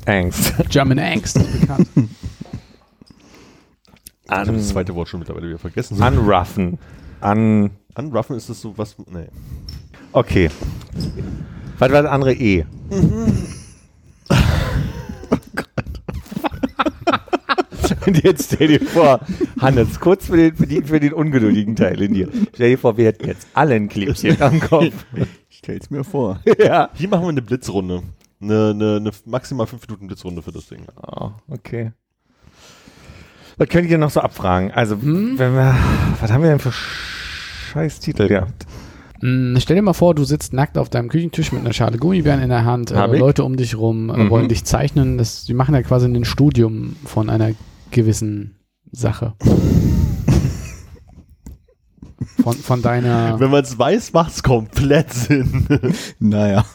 Angst. 0.06 0.54
German 0.70 1.00
Angst 1.00 1.38
ist 1.38 1.60
bekannt. 1.62 1.88
Ich 4.32 4.36
habe 4.38 4.54
das 4.54 4.68
zweite 4.68 4.94
Wort 4.94 5.10
schon 5.10 5.22
mittlerweile 5.22 5.48
wieder 5.48 5.58
vergessen. 5.58 6.00
Unruffen. 6.04 6.78
An. 7.20 7.72
Unruffen 7.96 8.36
ist 8.36 8.48
das 8.48 8.62
so 8.62 8.78
was. 8.78 8.96
Nee. 9.12 9.28
Okay. 10.12 10.52
Was 11.80 11.92
war 11.92 12.04
das 12.04 12.12
andere 12.12 12.34
E? 12.34 12.64
Und 18.06 18.24
jetzt 18.24 18.54
stell 18.54 18.68
dir 18.68 18.82
vor, 18.82 19.20
Hannes, 19.60 20.00
kurz 20.00 20.28
für 20.28 20.38
den, 20.38 20.56
für, 20.56 20.68
die, 20.68 20.82
für 20.82 21.00
den 21.00 21.14
ungeduldigen 21.14 21.76
Teil 21.76 22.02
in 22.02 22.14
dir. 22.14 22.30
Stell 22.54 22.72
dir 22.72 22.78
vor, 22.78 22.98
wir 22.98 23.06
hätten 23.06 23.28
jetzt 23.28 23.48
alle 23.54 23.76
ein 23.76 23.88
Klebchen 23.90 24.42
am 24.42 24.60
Kopf. 24.60 24.94
Stell's 25.50 25.90
mir 25.90 26.04
vor. 26.04 26.40
ja. 26.60 26.90
Hier 26.94 27.10
machen 27.10 27.24
wir 27.24 27.30
eine 27.30 27.42
Blitzrunde. 27.42 28.04
Eine, 28.42 28.70
eine, 28.70 28.96
eine 28.98 29.12
maximal 29.26 29.68
5 29.68 29.86
Minuten 29.88 30.08
Blitzrunde 30.08 30.42
für 30.42 30.52
das 30.52 30.68
Ding. 30.68 30.86
Oh, 31.06 31.32
okay. 31.50 31.92
Was 33.58 33.68
könnt 33.68 33.90
ihr 33.90 33.98
noch 33.98 34.10
so 34.10 34.22
abfragen? 34.22 34.72
Also, 34.72 35.02
wenn 35.04 35.38
wir, 35.38 35.76
was 36.22 36.32
haben 36.32 36.44
wir 36.44 36.50
denn 36.50 36.60
für 36.60 36.72
scheiß 36.72 38.00
Titel 38.00 38.30
gehabt? 38.30 38.66
Mm, 39.22 39.58
Stell 39.58 39.76
dir 39.76 39.82
mal 39.82 39.92
vor, 39.92 40.16
du 40.16 40.24
sitzt 40.24 40.54
nackt 40.54 40.78
auf 40.78 40.90
deinem 40.90 41.10
Küchentisch 41.10 41.52
mit 41.52 41.60
einer 41.62 41.74
Schale 41.74 41.98
Gummibären 41.98 42.42
in 42.42 42.48
der 42.48 42.64
Hand. 42.64 42.92
Äh, 42.92 43.14
ich. 43.14 43.20
Leute 43.20 43.44
um 43.44 43.58
dich 43.58 43.76
rum 43.78 44.10
äh, 44.10 44.16
Mhm. 44.18 44.30
wollen 44.30 44.48
dich 44.48 44.64
zeichnen. 44.64 45.18
Das, 45.18 45.44
die 45.44 45.54
machen 45.54 45.76
ja 45.76 45.82
quasi 45.82 46.06
ein 46.08 46.24
Studium 46.24 46.96
von 47.04 47.30
einer 47.30 47.52
gewissen 47.92 48.60
Sache. 48.92 49.36
Von, 52.42 52.54
von 52.54 52.82
deiner. 52.82 53.40
Wenn 53.40 53.52
man 53.52 53.64
es 53.64 53.78
weiß, 53.78 54.14
macht 54.14 54.32
es 54.32 54.44
komplett 54.44 55.12
Sinn. 55.12 55.68
Naja. 56.20 56.66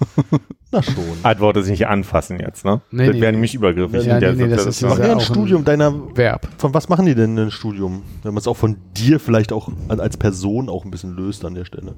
Na 0.70 0.82
schon. 0.82 0.95
Antworte 1.23 1.62
sich 1.62 1.70
nicht 1.70 1.86
anfassen 1.86 2.39
jetzt, 2.39 2.65
ne? 2.65 2.81
Nee, 2.91 3.07
das 3.07 3.15
nee. 3.15 3.20
wäre 3.20 3.32
nämlich 3.32 3.55
übergriffig. 3.55 4.05
Ja, 4.05 4.15
in 4.15 4.20
der 4.20 4.32
nee, 4.32 4.45
nee, 4.45 4.51
das 4.51 4.66
ist 4.66 4.78
Situation. 4.78 5.07
ja 5.07 5.12
ein 5.12 5.19
auch 5.19 5.23
Studium 5.23 5.65
deiner. 5.65 6.16
Verb. 6.16 6.49
Von 6.59 6.74
was 6.74 6.89
machen 6.89 7.07
die 7.07 7.15
denn 7.15 7.39
ein 7.39 7.51
Studium? 7.51 8.03
Wenn 8.23 8.35
man 8.35 8.41
es 8.41 8.49
auch 8.49 8.57
von 8.57 8.77
dir 8.97 9.20
vielleicht 9.20 9.53
auch 9.53 9.70
als 9.89 10.16
Person 10.16 10.69
auch 10.69 10.85
ein 10.85 10.91
bisschen 10.91 11.15
löst 11.15 11.45
an 11.45 11.55
der 11.55 11.65
Stelle. 11.65 11.95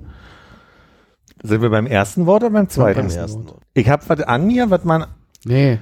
Sind 1.43 1.63
wir 1.63 1.71
beim 1.71 1.87
ersten 1.87 2.27
Wort 2.27 2.43
oder 2.43 2.53
beim 2.53 2.69
zweiten? 2.69 2.97
Beim 2.97 3.05
ersten 3.07 3.21
ersten. 3.21 3.49
Wort. 3.49 3.61
Ich 3.75 3.89
habe 3.89 4.03
was 4.09 4.21
an 4.21 4.47
mir, 4.47 4.71
was 4.71 4.85
man. 4.85 5.07
Nee. 5.45 5.79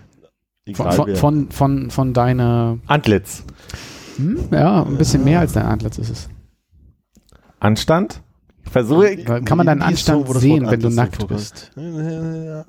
Von, 0.73 0.93
von, 0.93 1.17
von, 1.17 1.51
von, 1.51 1.91
von 1.91 2.15
deiner. 2.15 2.79
Antlitz. 2.87 3.45
Hm? 4.17 4.49
Ja, 4.51 4.83
ein 4.83 4.97
bisschen 4.97 5.23
mehr 5.23 5.41
als 5.41 5.53
dein 5.53 5.67
Antlitz 5.67 5.99
ist 5.99 6.09
es. 6.09 6.29
Anstand? 7.61 8.23
Ich 8.65 8.71
versuche. 8.71 9.17
Kann 9.45 9.59
man 9.59 9.67
deinen 9.67 9.81
so, 9.81 9.87
Anstand 9.87 10.29
das 10.29 10.41
sehen, 10.41 10.71
wenn 10.71 10.81
du 10.81 10.89
nackt 10.89 11.21
so 11.21 11.27
bist? 11.27 11.71
Äh, 11.77 12.63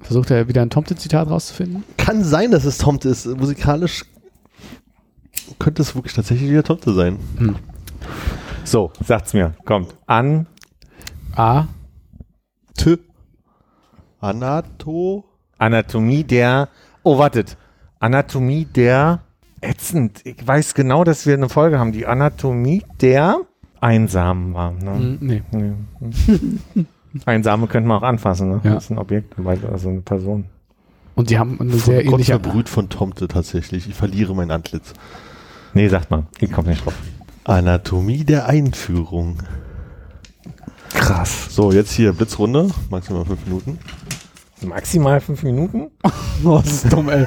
Versucht 0.00 0.30
er 0.30 0.48
wieder 0.48 0.62
ein 0.62 0.70
Tomte-Zitat 0.70 1.28
rauszufinden? 1.28 1.84
Kann 1.98 2.24
sein, 2.24 2.50
dass 2.50 2.64
es 2.64 2.78
Tomte 2.78 3.10
ist. 3.10 3.26
Musikalisch 3.26 4.06
könnte 5.58 5.82
es 5.82 5.94
wirklich 5.94 6.14
tatsächlich 6.14 6.50
wieder 6.50 6.62
Tomte 6.62 6.94
sein. 6.94 7.18
Hm. 7.36 7.56
So, 8.64 8.90
sagt's 9.04 9.34
mir. 9.34 9.54
Kommt. 9.66 9.94
An. 10.06 10.46
A. 11.36 11.66
T. 12.74 12.98
Anato. 14.18 15.29
Anatomie 15.60 16.24
der. 16.24 16.68
Oh, 17.02 17.18
wartet. 17.18 17.56
Anatomie 18.00 18.64
der. 18.64 19.20
Ätzend. 19.60 20.22
Ich 20.24 20.46
weiß 20.46 20.72
genau, 20.74 21.04
dass 21.04 21.26
wir 21.26 21.34
eine 21.34 21.50
Folge 21.50 21.78
haben. 21.78 21.92
Die 21.92 22.06
Anatomie 22.06 22.82
der 23.00 23.36
Einsamen 23.80 24.54
war. 24.54 24.72
Ne? 24.72 24.94
Hm, 24.94 25.18
nee. 25.20 25.42
Nee. 26.72 26.86
Einsame 27.26 27.66
könnte 27.66 27.88
man 27.88 27.98
auch 27.98 28.06
anfassen. 28.06 28.48
Ne? 28.50 28.60
Ja. 28.62 28.74
Das 28.74 28.84
ist 28.84 28.90
ein 28.90 28.98
Objekt, 28.98 29.34
also 29.70 29.88
eine 29.88 30.00
Person. 30.00 30.44
Und 31.16 31.28
die 31.28 31.38
haben 31.38 31.60
eine 31.60 31.70
Von 31.70 31.78
sehr 31.80 32.04
Gott 32.04 32.14
ähnliche. 32.14 32.38
verbrüht 32.38 32.68
von 32.68 32.88
Tomte 32.88 33.26
tatsächlich. 33.26 33.88
Ich 33.88 33.94
verliere 33.96 34.34
mein 34.34 34.50
Antlitz. 34.52 34.94
Nee, 35.74 35.88
sagt 35.88 36.10
mal. 36.10 36.24
Ich 36.38 36.52
komme 36.52 36.68
nicht 36.68 36.84
drauf. 36.86 36.94
Anatomie 37.44 38.24
der 38.24 38.46
Einführung. 38.46 39.38
Krass. 40.94 41.48
So, 41.50 41.72
jetzt 41.72 41.90
hier 41.92 42.12
Blitzrunde. 42.12 42.68
Maximal 42.90 43.24
fünf 43.24 43.44
Minuten. 43.44 43.78
Maximal 44.62 45.20
fünf 45.20 45.42
Minuten? 45.42 45.90
Oh, 46.42 46.56
das 46.64 46.84
ist 46.84 46.92
dumm, 46.92 47.10
ey. 47.10 47.26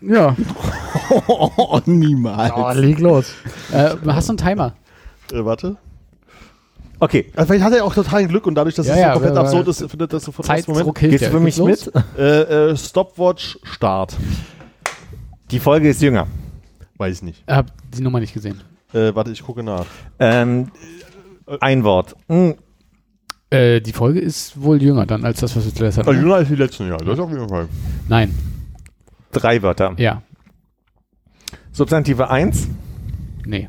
ja. 0.00 0.34
Oh, 1.28 1.80
niemals. 1.86 2.52
Oh, 2.54 2.70
leg 2.72 2.98
los. 2.98 3.32
Äh, 3.72 3.94
hast 4.08 4.28
du 4.28 4.32
einen 4.32 4.38
Timer? 4.38 4.74
Äh, 5.32 5.44
warte. 5.44 5.76
Okay. 7.00 7.30
Also 7.36 7.46
vielleicht 7.46 7.64
hat 7.64 7.72
er 7.72 7.84
auch 7.84 7.94
totalen 7.94 8.28
Glück 8.28 8.46
und 8.46 8.54
dadurch, 8.56 8.74
dass 8.74 8.86
Ja, 8.86 8.92
es 8.94 8.98
so 8.98 9.02
ja, 9.06 9.12
komplett 9.12 9.36
absurd 9.36 9.68
ist, 9.68 9.90
findet 9.90 10.12
das 10.12 10.24
sofort 10.24 10.48
erst 10.48 10.68
Moment. 10.68 10.98
Hilft 10.98 11.10
Gehst 11.12 11.22
ja. 11.22 11.30
du 11.30 11.36
für 11.38 11.42
mich 11.42 11.56
los? 11.56 11.86
mit? 11.86 11.92
Äh, 12.18 12.70
äh, 12.70 12.76
Stopwatch 12.76 13.58
Start. 13.62 14.16
Die 15.50 15.60
Folge 15.60 15.88
ist 15.88 16.02
jünger. 16.02 16.26
Weiß 16.96 17.16
ich 17.16 17.22
nicht. 17.22 17.44
Hab 17.46 17.72
die 17.96 18.02
Nummer 18.02 18.20
nicht 18.20 18.34
gesehen. 18.34 18.60
Äh, 18.92 19.14
warte, 19.14 19.30
ich 19.30 19.42
gucke 19.44 19.62
nach. 19.62 19.86
Ähm, 20.18 20.70
ein 21.60 21.84
Wort. 21.84 22.16
Hm, 22.28 22.56
Äh, 23.50 23.80
die 23.80 23.92
Folge 23.92 24.20
ist 24.20 24.60
wohl 24.60 24.82
jünger 24.82 25.06
dann 25.06 25.24
als 25.24 25.40
das, 25.40 25.56
was 25.56 25.64
wir 25.64 25.74
zuletzt 25.74 25.98
hatten. 25.98 26.08
Also 26.08 26.18
ne? 26.20 26.24
jünger 26.26 26.36
als 26.36 26.48
die 26.48 26.54
letzten 26.56 26.88
Jahre, 26.88 27.04
das 27.04 27.18
auf 27.18 27.30
jeden 27.30 27.48
Fall. 27.48 27.68
Nein. 28.08 28.34
drei 29.32 29.62
Wörter. 29.62 29.94
Ja. 29.96 30.22
Substantive 31.72 32.28
1, 32.30 32.68
Nee. 33.46 33.68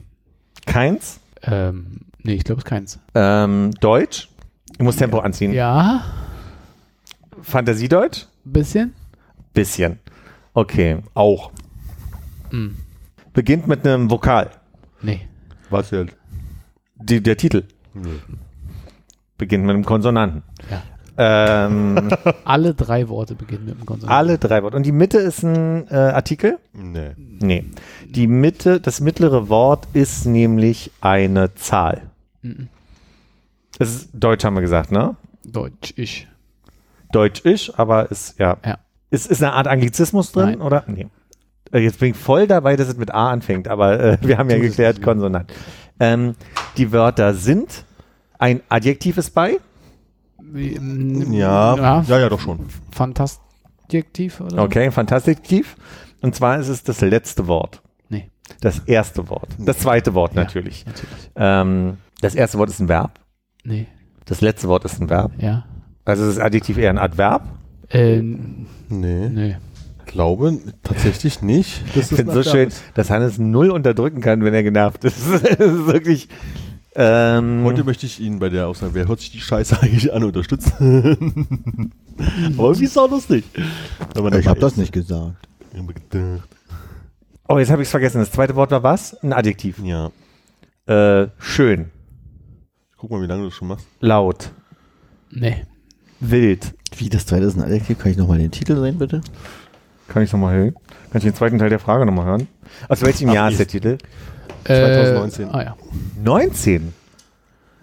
keins. 0.66 1.20
Ähm, 1.44 2.02
nee, 2.24 2.34
ich 2.34 2.44
glaube 2.44 2.60
es 2.60 2.66
ist 2.66 2.70
keins. 2.70 3.00
Ähm, 3.16 3.72
Deutsch. 3.80 4.30
Ich 4.74 4.80
muss 4.84 4.96
Tempo 4.98 5.20
anziehen. 5.20 5.54
Ja, 5.54 6.04
Fantasiedeutsch? 7.42 8.26
bisschen. 8.44 8.94
Bisschen. 9.54 10.00
Okay, 10.54 10.98
auch. 11.14 11.52
Hm. 12.50 12.76
Beginnt 13.34 13.68
mit 13.68 13.86
einem 13.88 14.10
Vokal. 14.10 14.50
Nee. 15.02 15.28
Was 15.70 15.92
jetzt? 15.92 16.16
Die, 16.96 17.22
der 17.22 17.38
Titel 17.38 17.64
Nee. 17.94 18.10
Beginnt 19.40 19.66
mit 19.66 19.74
einem 19.74 19.86
Konsonanten. 19.86 20.44
Ja. 20.70 20.84
Ähm, 21.18 22.10
Alle 22.46 22.76
drei 22.76 23.10
Worte 23.10 23.34
beginnen 23.36 23.66
mit 23.66 23.80
dem 23.80 23.86
Konsonanten. 23.86 24.16
alle 24.16 24.38
drei 24.38 24.62
Worte. 24.64 24.78
Und 24.78 24.86
die 24.86 24.92
Mitte 24.94 25.18
ist 25.18 25.44
ein 25.44 25.88
äh, 25.90 25.96
Artikel? 25.96 26.60
Nee. 26.72 27.12
Nee. 27.18 27.66
Die 28.08 28.28
Mitte, 28.28 28.80
das 28.80 29.02
mittlere 29.02 29.50
Wort 29.50 29.88
ist 29.94 30.26
nämlich 30.26 30.92
eine 31.02 31.54
Zahl. 31.56 32.04
Mhm. 32.42 32.70
Es 33.80 33.94
ist 33.96 34.10
Deutsch, 34.14 34.46
haben 34.46 34.54
wir 34.56 34.62
gesagt, 34.62 34.92
ne? 34.92 35.16
Deutsch, 35.44 35.94
ich. 35.98 36.28
Deutsch 37.12 37.42
ist, 37.42 37.72
aber 37.78 38.10
ist, 38.12 38.38
ja. 38.40 38.58
Ja. 38.64 38.78
Ist, 39.10 39.30
ist 39.30 39.42
eine 39.44 39.54
Art 39.54 39.68
Anglizismus 39.68 40.32
drin, 40.32 40.52
Nein. 40.52 40.62
oder? 40.62 40.84
Nee. 40.88 41.08
Äh, 41.74 41.80
Jetzt 41.80 42.00
bin 42.00 42.12
ich 42.12 42.18
voll 42.18 42.48
dabei, 42.48 42.76
dass 42.78 42.88
es 42.88 42.96
mit 42.98 43.12
A 43.14 43.30
anfängt, 43.32 43.68
aber 43.68 44.00
äh, 44.00 44.18
wir 44.22 44.38
haben 44.38 44.50
ja 44.50 44.58
geklärt, 44.60 45.02
Konsonant. 45.02 45.52
Ähm, 46.00 46.36
die 46.78 46.92
Wörter 46.94 47.34
sind, 47.34 47.84
ein 48.40 48.62
Adjektiv 48.70 49.18
ist 49.18 49.32
bei, 49.36 49.58
ähm, 50.56 51.32
Ja, 51.32 51.76
ja, 51.76 52.02
ja, 52.08 52.20
ja, 52.20 52.30
doch 52.30 52.40
schon. 52.40 52.60
Fantastiktiv 52.92 54.42
oder? 54.42 54.64
okay, 54.64 54.90
Fantastiktiv. 54.92 55.76
Und 56.22 56.36
zwar 56.36 56.60
ist 56.60 56.68
es 56.70 56.84
das 56.84 57.02
letzte 57.02 57.48
Wort. 57.48 57.82
Nee. 58.10 58.30
Das 58.62 58.80
erste 58.80 59.30
Wort. 59.30 59.50
Das 59.60 59.80
zweite 59.80 60.14
Wort 60.16 60.34
Ja. 60.36 60.42
natürlich. 60.44 60.86
Natürlich. 60.86 61.32
Ähm, 61.36 61.98
das 62.22 62.36
erste 62.36 62.58
Wort 62.58 62.70
ist 62.70 62.80
ein 62.80 62.90
Verb. 62.90 63.20
Nee. 63.64 63.88
Das 64.26 64.42
letzte 64.42 64.68
Wort 64.68 64.84
ist 64.86 65.00
ein 65.02 65.10
Verb. 65.10 65.32
Ja. 65.38 65.66
Also 66.06 66.26
ist 66.28 66.38
das 66.38 66.44
Adjektiv 66.46 66.78
eher 66.78 66.90
ein 66.90 66.98
Adverb. 66.98 67.44
Äh, 67.90 68.22
Nee, 68.22 69.30
nee. 69.30 69.58
glaube 70.06 70.58
tatsächlich 70.84 71.42
nicht. 71.42 71.84
Das 71.96 72.12
Ich 72.12 72.18
finde 72.18 72.34
so 72.34 72.44
schön, 72.44 72.70
dass 72.96 73.10
Hannes 73.12 73.38
null 73.38 73.70
unterdrücken 73.70 74.22
kann, 74.22 74.44
wenn 74.44 74.54
er 74.54 74.64
genervt 74.64 75.04
ist. 75.04 75.18
Das 75.32 75.60
ist 75.60 75.86
wirklich. 75.86 76.28
Ähm, 76.96 77.64
Heute 77.66 77.84
möchte 77.84 78.06
ich 78.06 78.20
ihn 78.20 78.40
bei 78.40 78.50
der 78.50 78.68
Aussage, 78.68 78.94
wer 78.96 79.08
hört 79.08 79.20
sich 79.20 79.32
die 79.32 79.40
Scheiße 79.40 79.78
eigentlich 79.82 80.12
an, 80.12 80.24
unterstützen. 80.24 80.72
Aber 82.58 82.64
irgendwie 82.70 82.84
ist 82.86 82.92
es 82.92 82.98
auch 82.98 83.10
lustig. 83.10 83.46
Ich 83.56 84.48
habe 84.48 84.60
das 84.60 84.76
nicht 84.76 84.92
gesagt. 84.92 85.36
oh, 87.48 87.58
jetzt 87.60 87.70
habe 87.72 87.82
ich 87.82 87.88
es 87.88 87.92
vergessen. 87.92 88.20
Das 88.20 88.32
zweite 88.32 88.56
Wort 88.56 88.72
war 88.72 88.84
was? 88.84 89.14
Ein 89.24 89.34
Adjektiv. 89.34 89.80
Ja. 89.84 90.12
Äh, 90.88 91.28
schön, 91.40 91.92
Guck 92.98 93.12
mal, 93.12 93.22
wie 93.22 93.28
lange 93.28 93.44
du 93.44 93.50
das 93.50 93.56
schon 93.56 93.68
machst. 93.70 93.86
laut, 94.02 94.52
Nee. 95.32 95.66
wild. 96.20 96.74
Wie, 96.98 97.08
das 97.08 97.26
zweite 97.28 97.46
ist 97.46 97.56
ein 97.56 97.62
Adjektiv? 97.64 98.00
Kann 98.00 98.12
ich 98.12 98.18
nochmal 98.18 98.40
den 98.40 98.52
Titel 98.52 98.76
sehen, 98.82 98.98
bitte? 98.98 99.22
Kann 100.10 100.24
ich 100.24 100.34
nochmal 100.34 100.56
hören? 100.58 100.74
Kann 101.12 101.20
ich 101.20 101.24
den 101.24 101.36
zweiten 101.36 101.60
Teil 101.60 101.70
der 101.70 101.80
Frage 101.80 102.06
nochmal 102.06 102.26
hören? 102.26 102.48
Aus 102.90 103.02
welchem 103.04 103.30
Ach, 103.30 103.34
Jahr 103.36 103.48
ist 103.50 103.54
ist- 103.54 103.60
der 103.60 103.68
Titel? 103.68 103.98
2019. 104.76 105.48
Äh, 105.48 105.52
ah 105.52 105.62
ja. 105.64 105.76
19. 106.24 106.94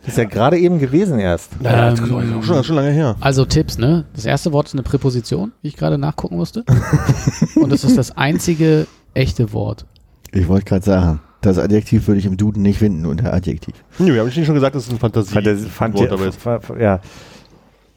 Das 0.03 0.13
ist 0.13 0.19
ja 0.19 0.25
gerade 0.25 0.57
eben 0.59 0.79
gewesen 0.79 1.19
erst. 1.19 1.51
Das 1.61 1.99
Ähm, 1.99 2.05
ist 2.05 2.13
auch 2.13 2.43
schon, 2.45 2.65
schon 2.65 2.77
lange 2.77 2.91
her. 2.91 3.17
Also 3.21 3.45
Tipps, 3.45 3.77
ne? 3.77 4.05
Das 4.15 4.25
erste 4.25 4.53
Wort 4.53 4.69
ist 4.69 4.75
eine 4.75 4.85
Präposition, 4.85 5.53
wie 5.63 5.69
ich 5.69 5.77
gerade 5.77 5.99
nachgucken 5.99 6.37
musste. 6.37 6.65
Und 7.57 7.71
das 7.73 7.83
ist 7.83 7.99
das 7.99 8.17
einzige 8.17 8.87
echte 9.15 9.53
Wort. 9.53 9.85
Ich 10.33 10.47
wollte 10.47 10.65
gerade 10.67 10.85
sagen, 10.85 11.21
das 11.41 11.59
Adjektiv 11.59 12.07
würde 12.07 12.21
ich 12.21 12.27
im 12.27 12.37
Duden 12.37 12.63
nicht 12.63 12.79
finden 12.79 13.05
unter 13.05 13.33
Adjektiv. 13.33 13.75
Nee, 13.99 14.13
wir 14.13 14.21
haben 14.21 14.27
nicht 14.27 14.45
schon 14.47 14.55
gesagt, 14.55 14.77
dass 14.77 14.87
es 14.87 14.93
ein 14.93 14.99
Fantasie 14.99 15.33
Fantasie, 15.33 16.09
Wort 16.09 16.13
dabei 16.13 16.27
ist. 16.27 16.39
ja. 16.81 17.01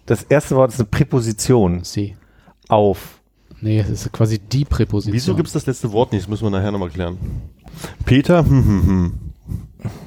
Das 0.07 0.23
erste 0.23 0.55
Wort 0.55 0.71
ist 0.71 0.79
eine 0.79 0.87
Präposition. 0.89 1.81
Sie. 1.83 2.15
Auf. 2.69 3.19
Nee, 3.61 3.79
es 3.79 3.89
ist 3.89 4.11
quasi 4.11 4.39
die 4.39 4.65
Präposition. 4.65 5.13
Wieso 5.13 5.35
gibt 5.35 5.47
es 5.47 5.53
das 5.53 5.65
letzte 5.67 5.91
Wort 5.91 6.11
nicht? 6.11 6.23
Das 6.23 6.29
müssen 6.29 6.43
wir 6.45 6.49
nachher 6.49 6.71
nochmal 6.71 6.89
klären. 6.89 7.17
Peter, 8.05 8.45
hm, 8.45 8.65
hm, 8.65 8.85
hm. 8.87 9.13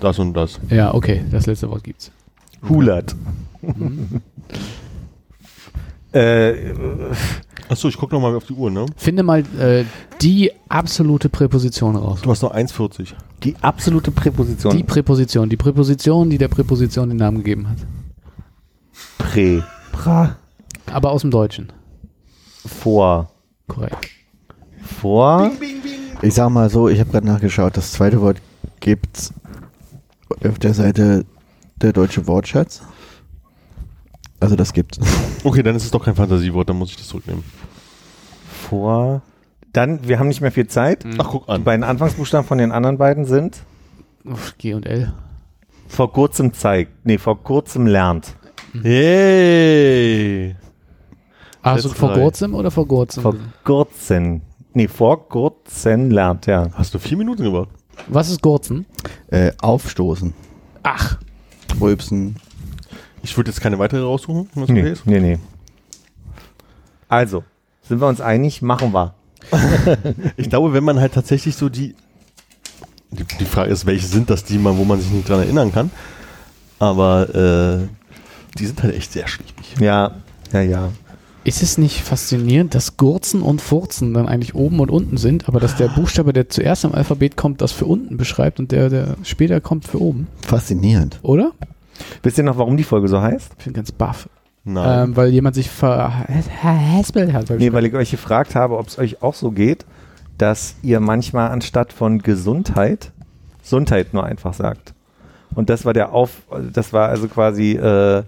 Das 0.01 0.19
und 0.19 0.35
das. 0.35 0.61
Ja, 0.69 0.93
okay, 0.95 1.25
das 1.31 1.47
letzte 1.47 1.71
Wort 1.71 1.85
gibt's. 1.85 2.11
Hulert. 2.69 3.15
äh, 6.13 6.55
Achso, 7.69 7.89
ich 7.89 7.97
gucke 7.97 8.15
nochmal 8.15 8.35
auf 8.35 8.45
die 8.45 8.53
Uhr, 8.53 8.71
ne? 8.71 8.87
Finde 8.97 9.23
mal 9.23 9.41
äh, 9.59 9.85
die 10.21 10.51
absolute 10.69 11.29
Präposition 11.29 11.97
raus. 11.97 12.21
Du 12.23 12.31
hast 12.31 12.43
noch 12.43 12.55
1,40. 12.55 13.15
die 13.43 13.57
absolute 13.63 14.11
Präposition. 14.11 14.77
Die 14.77 14.83
Präposition, 14.83 15.49
die 15.49 15.57
Präposition, 15.57 16.29
die 16.29 16.39
der 16.39 16.49
Präposition 16.49 17.09
den 17.09 17.19
Namen 17.19 17.39
gegeben 17.39 17.69
hat. 17.69 17.79
Prä. 19.17 19.63
Pra. 19.91 20.37
Aber 20.93 21.13
aus 21.13 21.23
dem 21.23 21.31
Deutschen. 21.31 21.73
Vor. 22.67 23.31
Korrekt. 23.69 24.09
Vor. 25.01 25.51
Ich 26.23 26.35
sag 26.35 26.51
mal 26.51 26.71
so, 26.71 26.89
ich 26.89 27.01
habe 27.01 27.11
gerade 27.11 27.27
nachgeschaut, 27.27 27.77
das 27.77 27.93
zweite 27.93 28.21
Wort 28.21 28.41
gibt's 28.81 29.33
auf 30.47 30.59
der 30.59 30.73
Seite 30.75 31.25
der 31.77 31.93
deutsche 31.93 32.27
Wortschatz. 32.27 32.83
Also 34.41 34.57
das 34.57 34.73
gibt's. 34.73 34.99
Okay, 35.45 35.65
dann 35.65 35.75
ist 35.75 35.83
es 35.85 35.91
doch 35.91 36.05
kein 36.05 36.15
Fantasiewort, 36.15 36.69
dann 36.69 36.77
muss 36.77 36.91
ich 36.91 36.97
das 36.99 37.09
zurücknehmen. 37.09 37.43
Vor. 38.69 39.23
Dann, 39.73 40.07
wir 40.07 40.21
haben 40.21 40.29
nicht 40.29 40.41
mehr 40.41 40.53
viel 40.53 40.69
Zeit. 40.69 41.05
Ach, 41.19 41.27
guck 41.31 41.47
Die 41.47 41.53
an. 41.53 41.65
beiden 41.65 41.83
Anfangsbuchstaben 41.83 42.47
von 42.47 42.59
den 42.59 42.71
anderen 42.71 42.97
beiden 42.97 43.25
sind 43.25 43.65
Uff, 44.25 44.57
G 44.59 44.75
und 44.75 44.87
L. 44.87 45.13
vor 45.89 46.13
kurzem 46.13 46.53
zeigt. 46.53 46.93
Nee, 47.05 47.19
vor 47.19 47.43
kurzem 47.43 47.89
lernt. 47.89 48.37
Yay! 48.85 50.55
Also 51.61 51.89
Letzte 51.89 51.99
vor 52.01 52.11
drei. 52.13 52.21
kurzem 52.21 52.55
oder 52.55 52.71
vor 52.71 52.87
kurzem? 52.87 53.23
Vor 53.25 53.35
kurzem. 53.65 54.43
Nee, 54.75 54.89
vor 54.89 55.29
kurzem 55.29 56.11
lernt, 56.11 56.47
ja. 56.47 56.71
Hast 56.75 56.95
du 56.95 56.99
vier 56.99 57.17
Minuten 57.17 57.43
gebraucht? 57.45 57.69
Was 58.09 58.31
ist 58.31 58.41
Gurzen? 58.43 58.87
Äh, 59.31 59.53
aufstoßen, 59.61 60.33
Ach, 60.83 61.19
rülpsen. 61.81 62.37
Ich 63.23 63.37
würde 63.37 63.51
jetzt 63.51 63.61
keine 63.61 63.79
weitere 63.79 64.01
raussuchen, 64.03 64.49
das 64.55 64.69
Nee, 64.69 64.81
okay 64.81 64.93
ist. 64.93 65.07
nee, 65.07 65.21
nee. 65.21 65.39
Also, 67.09 67.45
sind 67.83 68.01
wir 68.01 68.09
uns 68.09 68.21
einig? 68.21 68.63
Machen 68.63 68.93
wir. 68.93 69.15
Ich 70.37 70.49
glaube, 70.49 70.73
wenn 70.73 70.85
man 70.85 70.99
halt 71.01 71.13
tatsächlich 71.15 71.55
so 71.57 71.69
die, 71.69 71.95
die. 73.11 73.25
Die 73.39 73.45
Frage 73.45 73.71
ist, 73.71 73.85
welche 73.87 74.07
sind 74.07 74.31
das, 74.31 74.45
die 74.45 74.59
man, 74.59 74.79
wo 74.79 74.85
man 74.85 75.01
sich 75.01 75.11
nicht 75.11 75.29
dran 75.29 75.41
erinnern 75.41 75.73
kann. 75.73 75.91
Aber 76.79 77.29
äh, 77.35 77.87
die 78.59 78.67
sind 78.67 78.83
halt 78.83 78.95
echt 78.97 79.13
sehr 79.13 79.29
schwierig. 79.29 79.75
Ja, 79.79 80.13
ja, 80.53 80.61
ja. 80.63 80.89
Ist 81.45 81.63
es 81.63 81.79
nicht 81.79 82.01
faszinierend, 82.01 82.75
dass 82.75 82.97
Gurzen 82.97 83.43
und 83.43 83.61
Furzen 83.61 84.15
dann 84.15 84.29
eigentlich 84.29 84.55
oben 84.55 84.81
und 84.81 84.91
unten 84.91 85.17
sind, 85.17 85.49
aber 85.49 85.61
dass 85.61 85.77
der 85.77 85.89
Buchstabe, 85.89 86.33
der 86.33 86.49
zuerst 86.49 86.85
im 86.85 86.95
Alphabet 86.95 87.37
kommt, 87.37 87.61
das 87.61 87.73
für 87.73 87.87
unten 87.87 88.17
beschreibt 88.17 88.61
und 88.61 88.73
der, 88.73 88.89
der 88.89 89.17
später 89.25 89.61
kommt, 89.61 89.87
für 89.87 90.01
oben? 90.01 90.29
Faszinierend. 90.47 91.19
Oder? 91.23 91.53
Wisst 92.23 92.39
ihr 92.39 92.45
noch, 92.45 92.59
warum 92.59 92.77
die 92.77 92.85
Folge 92.85 93.09
so 93.09 93.21
heißt? 93.21 93.53
Ich 93.59 93.65
bin 93.65 93.75
ganz 93.75 93.93
baff. 93.93 94.29
Nein. 94.65 95.09
Ähm, 95.09 95.17
weil 95.17 95.29
jemand 95.31 95.57
sich 95.57 95.69
verhaspelt 95.69 97.33
hat. 97.33 97.51
Nee, 97.51 97.73
weil 97.73 97.85
ich 97.87 97.95
euch 97.95 98.13
gefragt 98.13 98.55
habe, 98.55 98.79
ob 98.79 98.87
es 98.87 98.99
euch 98.99 99.23
auch 99.23 99.35
so 99.35 99.51
geht, 99.51 99.85
dass 100.39 100.77
ihr 100.83 101.01
manchmal 101.01 101.51
anstatt 101.51 101.93
von 101.93 102.21
Gesundheit 102.21 103.13
Gesundheit 103.63 104.13
nur 104.13 104.25
einfach 104.25 104.55
sagt. 104.55 104.93
Und 105.55 105.71
das 105.71 105.85
war 105.85 105.93
der 105.93 106.13
Auf, 106.13 106.43
das 106.73 106.93
war 106.93 107.09
also 107.09 107.29
quasi, 107.29 107.73
äh, 107.73 108.23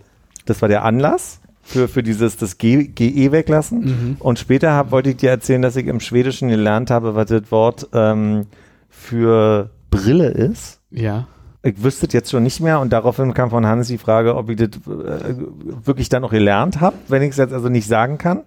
das 0.46 0.62
war 0.62 0.68
der 0.68 0.84
Anlass 0.84 1.40
für, 1.64 1.88
für 1.88 2.02
dieses 2.02 2.36
das 2.36 2.58
G, 2.58 2.84
GE 2.84 3.32
weglassen. 3.32 3.80
Mhm. 3.80 4.16
Und 4.20 4.38
später 4.38 4.72
hab, 4.72 4.90
wollte 4.90 5.10
ich 5.10 5.16
dir 5.16 5.30
erzählen, 5.30 5.62
dass 5.62 5.76
ich 5.76 5.86
im 5.86 6.00
Schwedischen 6.00 6.48
gelernt 6.48 6.90
habe, 6.90 7.14
was 7.14 7.26
das 7.26 7.50
Wort 7.50 7.88
ähm, 7.92 8.46
für 8.88 9.70
Brille 9.90 10.28
ist. 10.28 10.80
Ja. 10.90 11.26
Ich 11.62 11.82
wüsste 11.82 12.06
jetzt 12.12 12.30
schon 12.30 12.42
nicht 12.42 12.60
mehr 12.60 12.80
und 12.80 12.92
daraufhin 12.92 13.32
kam 13.32 13.48
von 13.48 13.66
Hannes 13.66 13.88
die 13.88 13.96
Frage, 13.96 14.36
ob 14.36 14.50
ich 14.50 14.56
das 14.56 14.68
äh, 14.68 15.34
wirklich 15.82 16.10
dann 16.10 16.20
noch 16.22 16.30
gelernt 16.30 16.80
habe, 16.80 16.96
wenn 17.08 17.22
ich 17.22 17.30
es 17.30 17.38
jetzt 17.38 17.54
also 17.54 17.70
nicht 17.70 17.88
sagen 17.88 18.18
kann. 18.18 18.42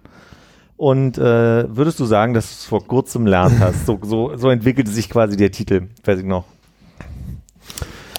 Und 0.76 1.18
äh, 1.18 1.76
würdest 1.76 1.98
du 1.98 2.04
sagen, 2.04 2.34
dass 2.34 2.46
du 2.46 2.52
es 2.52 2.64
vor 2.64 2.86
kurzem 2.86 3.26
lernt 3.26 3.58
hast? 3.58 3.84
So, 3.86 3.98
so, 4.00 4.36
so 4.36 4.48
entwickelte 4.48 4.92
sich 4.92 5.10
quasi 5.10 5.36
der 5.36 5.50
Titel, 5.50 5.88
weiß 6.04 6.20
ich 6.20 6.24
noch. 6.24 6.44